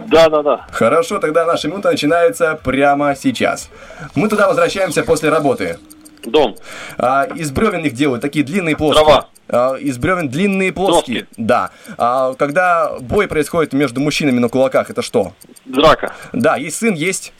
Да, 0.06 0.28
да, 0.28 0.42
да. 0.42 0.66
Хорошо, 0.70 1.18
тогда 1.18 1.44
наша 1.44 1.68
минута 1.68 1.90
начинается 1.90 2.58
прямо 2.62 3.16
сейчас. 3.16 3.70
Мы 4.14 4.28
туда 4.28 4.48
возвращаемся 4.48 5.02
после 5.02 5.30
работы. 5.30 5.78
Дом. 6.24 6.56
А, 6.98 7.24
из 7.24 7.50
бревен 7.50 7.84
их 7.84 7.94
делают 7.94 8.22
такие 8.22 8.44
длинные 8.44 8.76
плоские. 8.76 9.04
Трава. 9.04 9.28
А, 9.48 9.74
из 9.74 9.98
бревен 9.98 10.28
длинные 10.28 10.72
плоские. 10.72 11.26
Да. 11.36 11.70
А, 11.98 12.34
когда 12.34 12.92
бой 13.00 13.26
происходит 13.26 13.72
между 13.72 14.00
мужчинами 14.00 14.38
на 14.38 14.48
кулаках, 14.48 14.90
это 14.90 15.02
что? 15.02 15.32
Драка. 15.64 16.14
Да, 16.32 16.56
есть 16.56 16.76
сын, 16.76 16.94
есть. 16.94 17.32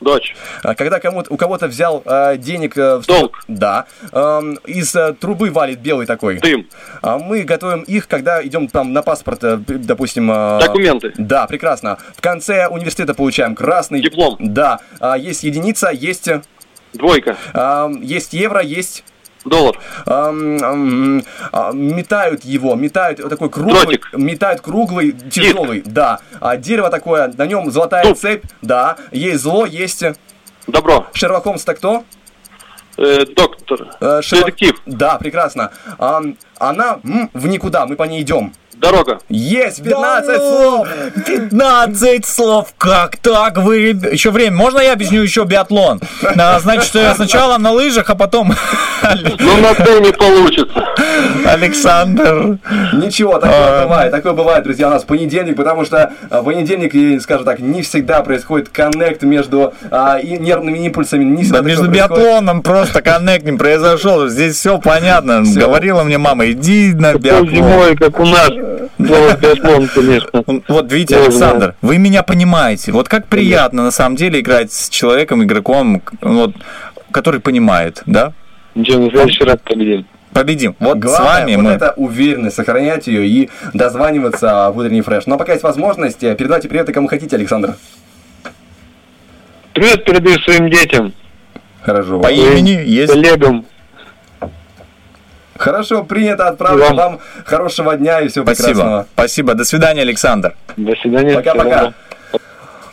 Дочь. 0.00 0.36
А, 0.62 0.74
Когда 0.74 1.00
кому-то, 1.00 1.32
у 1.32 1.36
кого-то 1.36 1.66
взял 1.66 2.02
а, 2.06 2.36
денег... 2.36 2.76
э, 2.78 2.98
в- 2.98 3.06
Долг. 3.06 3.42
Да. 3.48 3.86
Ам, 4.12 4.54
из 4.64 4.94
э, 4.94 5.14
трубы 5.14 5.50
валит 5.50 5.80
белый 5.80 6.06
такой. 6.06 6.38
Дым. 6.38 6.68
А 7.02 7.18
мы 7.18 7.42
готовим 7.42 7.82
их, 7.82 8.06
когда 8.06 8.44
идем 8.46 8.68
там 8.68 8.92
на 8.92 9.02
паспорт, 9.02 9.42
э, 9.42 9.56
допустим... 9.66 10.30
э, 10.30 10.60
Документы. 10.60 11.12
Да, 11.18 11.46
прекрасно. 11.46 11.98
В 12.16 12.20
конце 12.20 12.68
университета 12.68 13.14
получаем 13.14 13.54
красный... 13.56 14.00
Диплом. 14.00 14.36
Да. 14.38 14.80
А, 15.00 15.16
есть 15.18 15.42
единица, 15.42 15.90
есть... 15.90 16.28
э, 16.28 16.42
Двойка. 16.92 17.36
ам, 17.52 18.00
есть 18.00 18.32
евро, 18.32 18.62
есть... 18.62 19.04
Доллар. 19.48 19.78
а, 20.06 21.72
метают 21.72 22.44
его, 22.44 22.74
метают 22.74 23.28
такой 23.28 23.48
круглый, 23.50 23.82
Дротик. 23.82 24.08
метают 24.14 24.60
круглый, 24.60 25.12
тяжелый, 25.12 25.82
да. 25.84 26.20
А 26.40 26.56
дерево 26.56 26.90
такое, 26.90 27.32
на 27.36 27.46
нем 27.46 27.70
золотая 27.70 28.04
Дуб. 28.04 28.16
цепь, 28.16 28.44
да. 28.62 28.96
Есть 29.12 29.42
зло, 29.42 29.66
есть 29.66 30.02
э, 30.02 30.14
Добро. 30.66 31.06
Шерлок 31.14 31.44
Холмс-то 31.44 31.74
кто? 31.74 32.04
Э, 32.96 33.24
доктор. 33.26 33.96
Э, 34.00 34.20
Шерлок- 34.22 34.46
Детектив. 34.46 34.82
Да, 34.86 35.16
прекрасно. 35.18 35.70
Она 36.58 36.98
м, 37.04 37.30
в 37.32 37.46
никуда, 37.46 37.86
мы 37.86 37.96
по 37.96 38.02
ней 38.04 38.22
идем. 38.22 38.52
Дорога. 38.80 39.18
Есть 39.28 39.82
15 39.82 40.26
Да 40.26 40.38
ну, 40.38 40.56
слов! 40.56 40.88
15 41.26 42.26
слов, 42.26 42.74
как 42.78 43.16
так 43.16 43.58
вы... 43.58 43.78
Еще 44.12 44.30
время, 44.30 44.56
можно 44.56 44.78
я 44.78 44.92
объясню 44.92 45.20
еще 45.22 45.44
биатлон? 45.44 46.00
А, 46.22 46.60
значит, 46.60 46.84
что 46.84 47.00
я 47.00 47.14
сначала 47.14 47.58
на 47.58 47.72
лыжах, 47.72 48.08
а 48.10 48.14
потом... 48.14 48.54
Ну, 49.38 49.56
на 49.60 49.74
Т 49.74 50.00
не 50.00 50.12
получится. 50.12 50.84
Александр. 51.46 52.58
Ничего, 52.92 53.38
такое 53.38 53.80
А. 53.80 53.82
бывает, 53.84 54.10
такое 54.10 54.32
бывает, 54.32 54.64
друзья, 54.64 54.88
у 54.88 54.90
нас 54.90 55.04
понедельник, 55.04 55.56
потому 55.56 55.84
что 55.84 56.12
а, 56.30 56.42
в 56.42 56.44
понедельник, 56.44 57.22
скажем 57.22 57.44
так, 57.44 57.60
не 57.60 57.82
всегда 57.82 58.22
происходит 58.22 58.68
коннект 58.68 59.22
между 59.22 59.72
и 60.22 60.36
нервными 60.38 60.78
импульсами, 60.78 61.24
не 61.24 61.42
всегда 61.44 61.60
Да 61.60 61.66
между 61.66 61.88
биатлоном 61.88 62.62
просто 62.62 63.02
коннект 63.02 63.44
не 63.44 63.56
произошел. 63.56 64.28
Здесь 64.28 64.56
все 64.56 64.78
понятно. 64.78 65.42
Говорила 65.44 66.02
мне 66.02 66.18
мама, 66.18 66.50
иди 66.50 66.92
на 66.92 67.14
биатлон. 67.14 67.50
зимой, 67.50 67.96
как 67.96 68.18
у 68.18 68.24
нас. 68.24 68.50
Биатлон, 68.98 69.88
конечно. 69.88 70.44
Вот 70.68 70.92
видите, 70.92 71.16
Александр, 71.16 71.74
вы 71.82 71.98
меня 71.98 72.22
понимаете. 72.22 72.92
Вот 72.92 73.08
как 73.08 73.26
приятно 73.26 73.84
на 73.84 73.90
самом 73.90 74.16
деле 74.16 74.40
играть 74.40 74.72
с 74.72 74.88
человеком, 74.88 75.42
игроком, 75.42 76.02
вот, 76.20 76.54
который 77.10 77.40
понимает, 77.40 78.02
да? 78.06 78.32
Ничего, 78.74 79.04
на 79.04 79.10
следующий 79.10 79.44
раз 79.44 79.58
победим. 79.64 80.06
Победим. 80.32 80.76
Вот 80.78 80.98
с 80.98 81.00
Главное, 81.00 81.40
вами 81.40 81.56
вот 81.56 81.62
мы. 81.62 81.70
это 81.70 81.94
уверенность, 81.96 82.56
сохранять 82.56 83.06
ее 83.06 83.26
и 83.26 83.50
дозваниваться 83.74 84.70
в 84.70 84.78
утренний 84.78 85.00
фреш. 85.00 85.26
Но 85.26 85.36
пока 85.38 85.52
есть 85.52 85.64
возможность, 85.64 86.22
э, 86.22 86.34
передавайте 86.36 86.68
приветы 86.68 86.92
кому 86.92 87.08
хотите, 87.08 87.34
Александр. 87.34 87.74
Привет 89.72 90.04
передаю 90.04 90.38
своим 90.40 90.70
детям. 90.70 91.12
Хорошо. 91.82 92.20
По 92.20 92.30
имени 92.30 92.82
есть. 92.84 93.12
Коллегам. 93.12 93.64
Хорошо, 95.58 96.04
принято, 96.04 96.48
отправлю 96.48 96.84
Вам. 96.84 96.96
вам 96.96 97.18
хорошего 97.44 97.96
дня 97.96 98.20
и 98.20 98.28
всего 98.28 98.44
Спасибо. 98.44 98.68
прекрасного. 98.68 99.06
Спасибо. 99.14 99.54
До 99.54 99.64
свидания, 99.64 100.02
Александр. 100.02 100.54
До 100.76 100.94
свидания. 100.96 101.34
Пока-пока. 101.34 101.92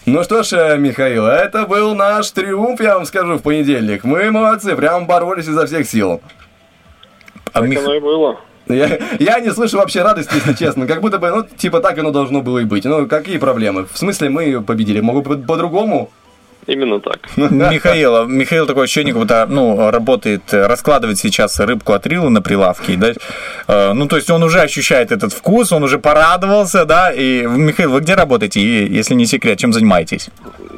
Ну 0.07 0.23
что 0.23 0.43
ж, 0.43 0.53
э, 0.53 0.77
Михаил, 0.77 1.25
это 1.25 1.65
был 1.65 1.95
наш 1.95 2.29
триумф, 2.31 2.79
я 2.81 2.95
вам 2.95 3.05
скажу, 3.05 3.35
в 3.37 3.41
понедельник. 3.41 4.03
Мы 4.03 4.29
молодцы, 4.31 4.75
прям 4.75 5.07
боролись 5.07 5.47
изо 5.47 5.65
всех 5.65 5.87
сил. 5.87 6.21
А 7.53 7.61
Так 7.61 7.69
Мих- 7.69 7.79
оно 7.79 7.93
и 7.95 7.99
было. 7.99 8.39
Я, 8.67 8.97
я 9.19 9.39
не 9.39 9.51
слышу 9.51 9.77
вообще 9.77 10.01
радости, 10.03 10.33
если 10.35 10.53
честно. 10.53 10.87
Как 10.87 11.01
будто 11.01 11.17
бы, 11.19 11.29
ну, 11.29 11.43
типа 11.43 11.79
так 11.81 11.97
оно 11.99 12.11
должно 12.11 12.41
было 12.41 12.59
и 12.59 12.65
быть. 12.65 12.83
Ну, 12.85 13.07
какие 13.07 13.37
проблемы? 13.37 13.85
В 13.91 13.97
смысле, 13.97 14.29
мы 14.29 14.61
победили. 14.61 15.01
Могу 15.01 15.21
по- 15.21 15.37
по-другому? 15.37 16.09
Именно 16.67 16.99
так. 16.99 17.19
Михаил, 17.37 18.25
Михаил 18.25 18.65
такой 18.65 18.85
ощущение, 18.85 19.13
как 19.13 19.21
будто 19.21 19.45
ну, 19.47 19.91
работает, 19.91 20.41
раскладывает 20.51 21.17
сейчас 21.19 21.59
рыбку 21.59 21.93
от 21.93 22.07
рилы 22.07 22.29
на 22.29 22.41
прилавке. 22.41 22.95
Да? 22.95 23.13
Э, 23.67 23.93
Ну, 23.93 24.07
то 24.07 24.15
есть 24.15 24.29
он 24.29 24.41
уже 24.43 24.61
ощущает 24.61 25.11
этот 25.11 25.31
вкус, 25.31 25.71
он 25.71 25.83
уже 25.83 25.99
порадовался, 25.99 26.85
да. 26.85 27.11
И, 27.11 27.45
Михаил, 27.45 27.91
вы 27.91 28.01
где 28.01 28.15
работаете? 28.15 28.59
И, 28.61 28.91
если 28.91 29.13
не 29.13 29.25
секрет, 29.25 29.59
чем 29.59 29.73
занимаетесь? 29.73 30.29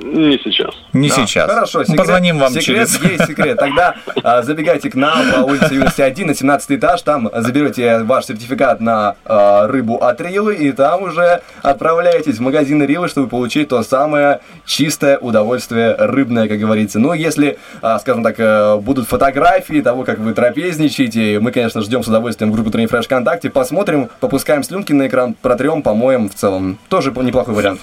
Не 0.03 0.37
сейчас. 0.37 0.73
Не 0.93 1.09
Да, 1.09 1.15
сейчас. 1.15 1.49
Хорошо, 1.49 1.79
Мы 1.79 1.85
секрет, 1.85 1.99
Позвоним 1.99 2.37
вам 2.39 2.49
секрет 2.53 2.89
через... 2.89 3.01
есть 3.01 3.25
секрет. 3.25 3.57
Тогда 3.57 3.95
а, 4.23 4.41
забегайте 4.41 4.89
к 4.89 4.95
нам 4.95 5.31
по 5.31 5.39
улице 5.39 5.73
Юности 5.73 6.01
1 6.01 6.27
на 6.27 6.35
17 6.35 6.71
этаж, 6.71 7.01
там 7.01 7.29
заберете 7.33 7.99
ваш 7.99 8.25
сертификат 8.25 8.79
на 8.79 9.15
а, 9.25 9.67
рыбу 9.67 9.97
от 9.97 10.19
Рилы, 10.21 10.55
и 10.55 10.71
там 10.71 11.03
уже 11.03 11.41
отправляетесь 11.61 12.37
в 12.37 12.41
магазин 12.41 12.83
Рилы, 12.83 13.07
чтобы 13.07 13.27
получить 13.27 13.69
то 13.69 13.83
самое 13.83 14.39
чистое 14.65 15.17
удовольствие 15.17 15.76
рыбное, 15.97 16.47
как 16.47 16.59
говорится. 16.59 16.99
Ну, 16.99 17.13
если, 17.13 17.57
а, 17.81 17.99
скажем 17.99 18.23
так, 18.23 18.35
э, 18.39 18.77
будут 18.77 19.07
фотографии 19.07 19.81
того, 19.81 20.03
как 20.03 20.19
вы 20.19 20.33
трапезничаете, 20.33 21.39
мы, 21.39 21.51
конечно, 21.51 21.81
ждем 21.81 22.03
с 22.03 22.07
удовольствием 22.07 22.51
в 22.51 22.55
группе 22.55 22.71
Тренинг 22.71 22.91
Фреш 22.91 23.05
ВКонтакте, 23.05 23.49
посмотрим, 23.49 24.09
попускаем 24.19 24.63
слюнки 24.63 24.93
на 24.93 25.07
экран, 25.07 25.35
протрем, 25.41 25.81
помоем 25.81 26.29
в 26.29 26.35
целом. 26.35 26.77
Тоже 26.89 27.11
неплохой 27.11 27.53
вариант. 27.53 27.81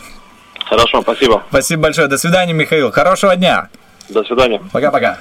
Хорошо, 0.66 1.03
спасибо. 1.03 1.43
Спасибо 1.51 1.83
большое. 1.83 2.09
До 2.09 2.19
свидания, 2.19 2.53
Михаил. 2.53 2.91
Хорошего 2.91 3.37
дня. 3.37 3.69
До 4.09 4.25
свидания. 4.25 4.61
Пока-пока. 4.73 5.19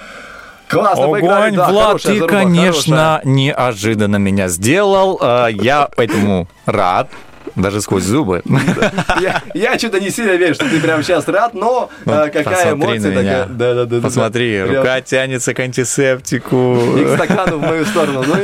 Классно 0.68 1.08
поиграли, 1.10 1.48
Огонь, 1.48 1.56
да, 1.56 1.70
Влад, 1.70 2.02
ты, 2.02 2.14
заруба, 2.16 2.28
конечно, 2.28 2.98
хорошая. 2.98 3.22
неожиданно 3.26 4.16
меня 4.16 4.48
сделал. 4.48 5.20
Э, 5.22 5.48
Я 5.52 5.88
поэтому 5.96 6.48
рад. 6.66 7.10
Даже 7.56 7.82
сквозь 7.82 8.04
зубы. 8.04 8.42
Я, 9.22 9.42
я 9.54 9.78
что-то 9.78 10.00
не 10.00 10.10
сильно 10.10 10.32
верю, 10.32 10.56
что 10.56 10.68
ты 10.68 10.80
прямо 10.80 11.04
сейчас 11.04 11.28
рад, 11.28 11.54
но 11.54 11.90
э, 12.06 12.30
какая 12.32 12.76
Ну, 12.76 12.82
Посмотри 12.82 12.98
эмоция 12.98 13.16
такая. 13.16 13.46
Да, 13.46 13.74
да, 13.74 13.74
да, 13.74 13.86
да, 13.86 14.02
Посмотри, 14.02 14.60
да. 14.60 14.66
Прям 14.66 14.78
рука 14.78 15.02
тянется 15.02 15.54
к 15.54 15.60
антисептику. 15.60 16.98
И 16.98 17.06
к 17.06 17.16
стакану 17.16 17.58
в 17.58 17.62
мою 17.62 17.86
сторону, 17.86 18.24
ну, 18.28 18.36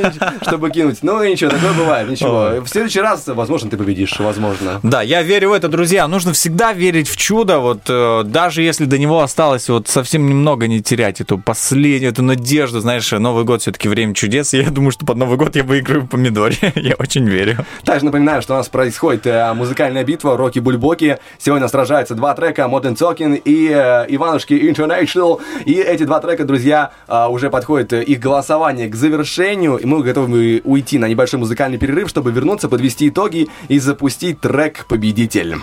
чтобы 0.42 0.70
кинуть. 0.70 1.00
Ну, 1.02 1.24
и 1.24 1.32
ничего, 1.32 1.50
такое 1.50 1.74
бывает, 1.74 2.10
ничего. 2.10 2.62
В 2.62 2.68
следующий 2.68 3.02
раз, 3.02 3.28
возможно, 3.28 3.70
ты 3.70 3.78
победишь, 3.78 4.20
возможно. 4.20 4.80
Да, 4.84 5.02
я 5.02 5.24
верю 5.24 5.50
в 5.50 5.54
это, 5.54 5.68
друзья. 5.68 6.08
Нужно 6.08 6.34
всегда 6.34 6.74
верить 6.74 7.10
в 7.10 7.18
чудо. 7.18 7.60
Вот 7.60 7.82
э, 7.88 8.24
даже 8.26 8.62
если 8.62 8.86
до 8.86 8.98
него 8.98 9.22
осталось 9.22 9.70
вот 9.70 9.88
совсем 9.88 10.28
немного, 10.28 10.68
не 10.68 10.82
терять 10.82 11.22
эту 11.22 11.38
последнюю, 11.38 12.12
эту 12.12 12.22
надежду. 12.22 12.80
Знаешь, 12.80 13.12
Новый 13.12 13.44
год 13.44 13.62
все-таки 13.62 13.88
время 13.90 14.14
чудес. 14.14 14.54
И 14.54 14.58
я 14.58 14.70
думаю, 14.70 14.92
что 14.92 15.06
под 15.06 15.18
Новый 15.18 15.38
год 15.38 15.56
я 15.56 15.64
выиграю 15.64 16.08
помидоре. 16.08 16.58
я 16.76 16.96
очень 16.96 17.28
верю. 17.28 17.66
Также 17.84 18.06
напоминаю, 18.06 18.42
что 18.42 18.54
у 18.54 18.58
нас 18.58 18.70
происходит 18.70 18.99
э, 19.26 19.54
музыкальная 19.54 20.04
битва 20.04 20.38
Роки 20.38 20.60
Бульбоки. 20.60 21.20
Сегодня 21.38 21.68
сражаются 21.68 22.16
два 22.16 22.34
трека 22.34 22.64
Modern 22.64 22.96
Talking 22.96 23.42
и 23.44 23.70
э, 23.70 24.06
Иванушки 24.10 24.54
International. 24.54 25.40
И 25.66 25.74
эти 25.74 26.04
два 26.04 26.20
трека, 26.20 26.46
друзья, 26.46 26.92
э, 27.08 27.28
уже 27.28 27.50
подходит 27.50 27.94
э, 27.94 28.04
их 28.04 28.20
голосование 28.20 28.88
к 28.90 28.96
завершению. 28.96 29.78
И 29.78 29.86
мы 29.86 30.04
готовы 30.04 30.62
уйти 30.64 30.98
на 30.98 31.08
небольшой 31.08 31.40
музыкальный 31.40 31.78
перерыв, 31.78 32.10
чтобы 32.10 32.32
вернуться, 32.32 32.70
подвести 32.70 33.10
итоги 33.10 33.48
и 33.68 33.80
запустить 33.80 34.42
трек 34.42 34.86
«Победитель». 34.88 35.56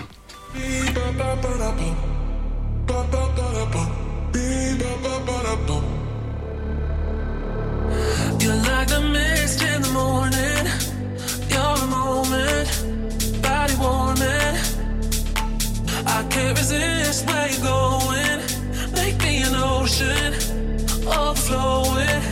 I 16.09 16.25
can't 16.31 16.59
resist 16.59 17.27
where 17.27 17.49
you're 17.49 17.63
going. 17.63 18.41
Make 18.93 19.17
me 19.23 19.43
an 19.43 19.55
ocean, 19.55 20.33
overflowing. 21.07 22.23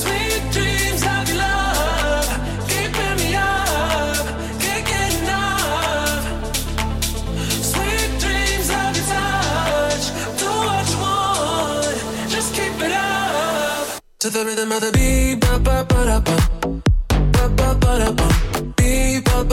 Sweet 0.00 0.42
dreams 0.54 1.02
of 1.14 1.28
your 1.28 1.38
love, 1.44 2.28
keeping 2.68 3.16
me 3.20 3.34
up, 3.34 4.24
can't 4.62 4.86
get 4.92 5.10
enough. 5.20 6.24
Sweet 7.72 8.10
dreams 8.22 8.68
of 8.80 8.90
your 8.96 9.06
touch, 9.12 10.04
do 10.40 10.48
what 10.68 10.84
you 10.92 10.98
want, 11.04 11.96
just 12.30 12.54
keep 12.54 12.76
it 12.86 12.92
up. 12.92 14.00
To 14.20 14.30
the 14.30 14.42
rhythm 14.46 14.72
of 14.72 14.80
the 14.80 14.90
beat, 14.92 15.40
ba 15.40 15.58
ba 15.58 15.84
ba 15.84 16.00
da 16.06 16.18
ba, 16.20 16.36
ba 17.34 17.48
ba 17.58 17.74
ba 17.82 17.92
da 17.98 18.10
ba, 18.12 18.28
To 19.42 19.48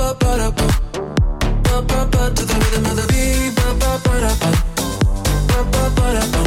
the 2.46 2.54
rhythm 2.54 2.86
of 2.86 2.94
the 2.96 3.06
beat, 3.10 3.56
ba 3.56 3.74
ba 3.80 3.92
ba 4.04 4.14
da 4.22 4.32
ba, 4.40 4.50
ba 5.50 5.60
ba 5.72 5.84
ba 5.96 6.06
da 6.14 6.24
ba, 6.32 6.42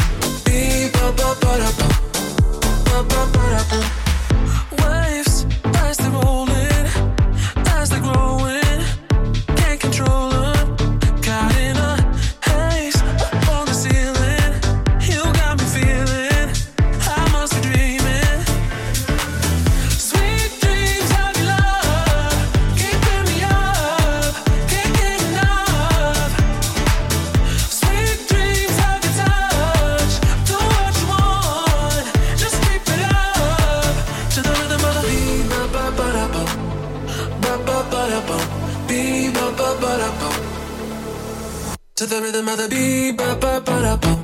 To 42.02 42.08
the 42.08 42.20
rhythm 42.20 42.48
of 42.48 42.58
the 42.58 42.68
beat, 42.68 43.16
ba 43.16 43.36
ba 43.40 43.60
ba 43.60 43.80
da 43.80 43.96
bum, 43.96 44.18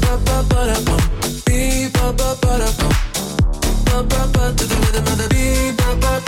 ba 0.00 0.14
ba 0.26 0.36
ba 0.48 0.60
da 0.70 0.78
bum, 0.86 1.02
beat 1.44 1.92
ba 1.92 2.12
ba 2.12 2.38
ba 2.40 2.52
da 2.62 2.70
bum. 2.78 2.94
Ba 3.86 3.96
ba 4.10 4.20
ba 4.32 4.54
to 4.54 4.64
the 4.64 4.76
rhythm 4.78 5.06
of 5.10 5.18
the 5.18 5.26
beat, 5.34 5.74
ba 5.76 5.90
ba 5.98 6.23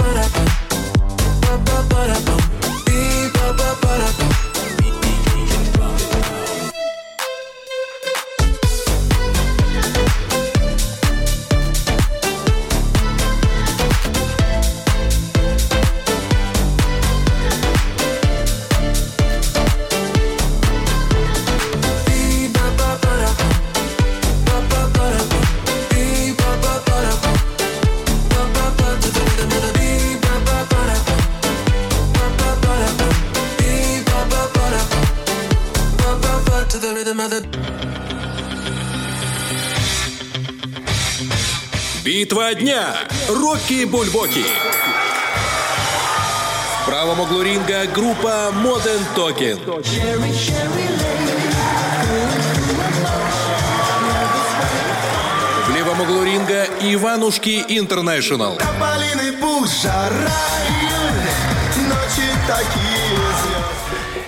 the 37.29 37.45
Битва 42.05 42.55
дня. 42.55 42.95
Рокки 43.29 43.85
Бульбоки. 43.85 44.45
В 46.83 46.87
правом 46.87 47.19
углу 47.19 47.43
ринга 47.43 47.87
группа 47.87 48.53
Modern 48.63 49.03
Talking. 49.17 49.59
В 55.67 55.75
левом 55.75 56.01
углу 56.01 56.23
ринга 56.23 56.69
Иванушки 56.81 57.65
Интернешнл. 57.69 58.57
Тополиный 58.57 59.33
пух, 59.33 59.67
жара, 59.83 60.31
июль, 60.69 61.89
ночи 61.89 62.31
такие. 62.47 62.96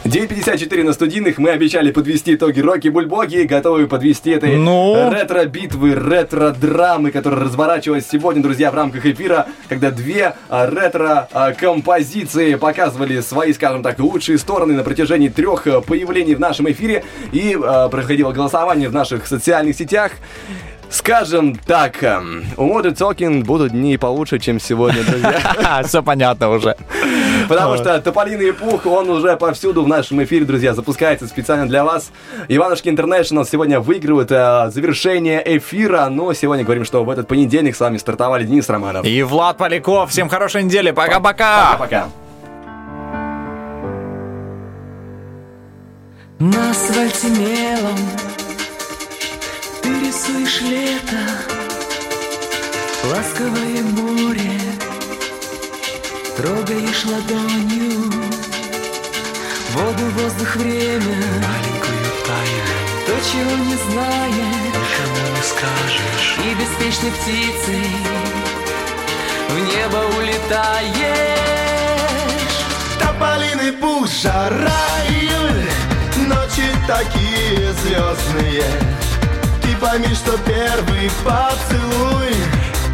9.54 0.09 0.85
на 0.85 0.93
студийных. 0.95 1.37
Мы 1.37 1.51
обещали 1.51 1.91
подвести 1.91 2.35
итоги 2.35 2.61
Роки 2.61 2.89
Бульбоги. 2.89 3.43
Готовы 3.43 3.87
подвести 3.87 4.31
этой 4.31 4.57
Ну? 4.57 5.11
ретро-битвы, 5.13 5.95
ретро-драмы, 5.95 7.11
которая 7.11 7.41
разворачивалась 7.41 8.07
сегодня, 8.11 8.43
друзья, 8.43 8.71
в 8.71 8.75
рамках 8.75 9.05
эфира, 9.05 9.49
когда 9.69 9.91
две 9.91 10.35
а, 10.49 10.67
ретро-композиции 10.67 12.55
показывали 12.55 13.21
свои, 13.21 13.53
скажем 13.53 13.83
так, 13.83 13.99
лучшие 13.99 14.39
стороны 14.39 14.73
на 14.73 14.83
протяжении 14.83 15.29
трех 15.29 15.67
а, 15.67 15.83
появлений 15.83 16.35
в 16.35 16.41
нашем 16.41 16.71
эфире. 16.71 17.05
И 17.33 17.55
а, 17.63 17.91
проходило 17.91 18.33
голосование 18.33 18.89
в 18.89 18.95
наших 18.95 19.27
социальных 19.27 19.77
сетях. 19.77 20.13
Скажем 20.91 21.55
так, 21.55 22.03
эм, 22.03 22.47
у 22.57 22.67
Modern 22.67 22.95
Talking 22.95 23.45
будут 23.45 23.73
дни 23.73 23.99
получше, 23.99 24.39
чем 24.39 24.59
сегодня, 24.59 25.05
друзья. 25.05 25.83
Все 25.85 26.03
понятно 26.03 26.49
уже. 26.49 26.77
Потому 27.49 27.77
что 27.77 28.01
Тополиный 28.01 28.53
пух, 28.53 28.87
он 28.87 29.11
уже 29.11 29.37
повсюду 29.37 29.83
в 29.85 29.89
нашем 29.89 30.23
эфире, 30.25 30.45
друзья, 30.47 30.75
запускается 30.75 31.27
специально 31.27 31.67
для 31.67 31.85
вас. 31.85 32.11
Иванушки 32.49 32.89
Интернешнл 32.89 33.45
сегодня 33.45 33.81
выигрывают 33.81 34.31
э, 34.31 34.71
завершение 34.71 35.43
эфира, 35.59 36.09
но 36.09 36.33
сегодня 36.33 36.65
говорим, 36.65 36.85
что 36.85 37.05
в 37.05 37.11
этот 37.11 37.29
понедельник 37.29 37.77
с 37.77 37.81
вами 37.81 37.99
стартовали 37.99 38.45
Денис 38.45 38.69
Романов. 38.69 39.05
И 39.05 39.23
Влад 39.23 39.59
Поляков. 39.59 40.11
Всем 40.11 40.29
хорошей 40.29 40.63
недели. 40.63 40.91
Пока-пока. 40.91 41.77
Пока. 41.79 42.09
На 46.39 46.71
асфальте 46.71 47.29
мелом 47.29 47.99
Рисуешь 50.29 50.61
лето 50.61 51.23
Ласковое 53.05 53.83
море 53.83 54.61
Трогаешь 56.37 57.05
ладонью 57.05 58.13
Воду, 59.73 60.05
воздух, 60.17 60.57
время. 60.57 61.17
Маленькую 61.47 62.05
тайну 62.27 62.75
То, 63.07 63.13
чего 63.31 63.55
не 63.65 63.77
знаешь 63.91 64.67
Никому 64.67 65.23
не 65.35 65.43
скажешь. 65.43 66.29
И 66.45 66.55
беспечной 66.55 67.13
птицей 67.13 67.91
В 69.49 69.59
небо 69.61 70.01
улетаешь. 70.19 70.99
Тополиный 73.01 73.73
пух, 73.73 74.09
жара, 74.09 74.85
июль 75.09 75.71
Ночи 76.29 76.69
такие 76.87 77.73
звездные 77.83 78.65
пойми, 79.79 80.15
что 80.15 80.37
первый 80.39 81.11
поцелуй. 81.25 82.35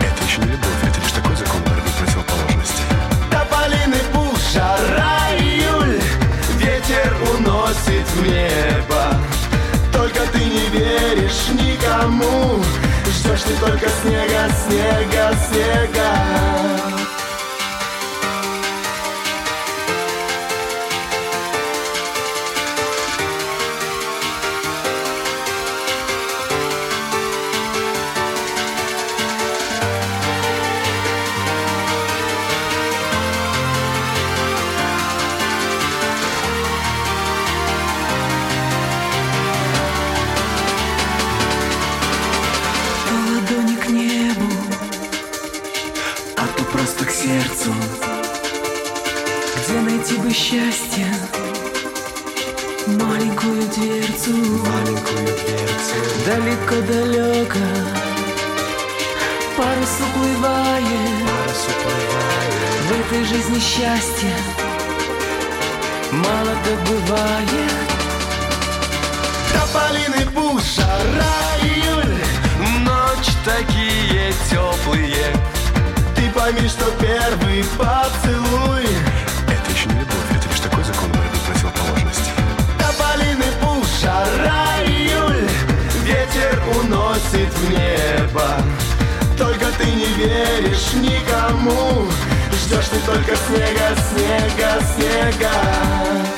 Это 0.01 0.25
еще 0.25 0.41
не 0.43 0.53
любовь, 0.53 0.83
это 0.83 1.01
лишь 1.01 1.13
такой 1.13 1.37
закон 1.37 1.63
борьбы 1.63 1.89
противоположности 1.99 2.83
Тополиный 3.31 4.05
пух, 4.13 4.37
жара, 4.53 5.19
июль 5.39 6.01
Ветер 6.59 7.17
уносит 7.35 8.07
в 8.15 8.23
небо. 8.23 9.17
Только 9.93 10.21
ты 10.33 10.39
не 10.39 10.67
веришь 10.69 11.49
никому 11.53 12.63
Ждешь 13.07 13.43
ты 13.43 13.55
только 13.57 13.89
снега, 14.03 14.51
снега, 14.67 15.35
снега. 15.49 16.45
далеко-далеко 56.83 57.59
Парус 59.57 60.01
уплывает, 60.01 60.85
В 62.89 62.93
этой 62.93 63.25
жизни 63.25 63.59
счастье 63.61 64.35
Мало 66.11 66.55
добывает. 66.65 67.73
Тополиный 69.53 70.27
пуш, 70.33 70.63
жара, 70.77 71.57
июль 71.63 72.23
Ночь 72.81 73.33
такие 73.45 74.33
теплые. 74.51 75.33
Ты 76.17 76.31
пойми, 76.31 76.69
что 76.69 76.85
первый 77.01 77.65
поцелуй 77.77 78.87
уходит 87.45 87.55
в 87.55 87.71
небо. 87.71 88.57
Только 89.37 89.67
ты 89.79 89.85
не 89.87 90.07
веришь 90.15 90.93
никому. 90.95 92.09
Ждешь 92.53 92.89
ты 92.89 92.99
только 93.01 93.37
снега, 93.37 93.97
снега, 94.11 94.81
снега. 94.95 96.34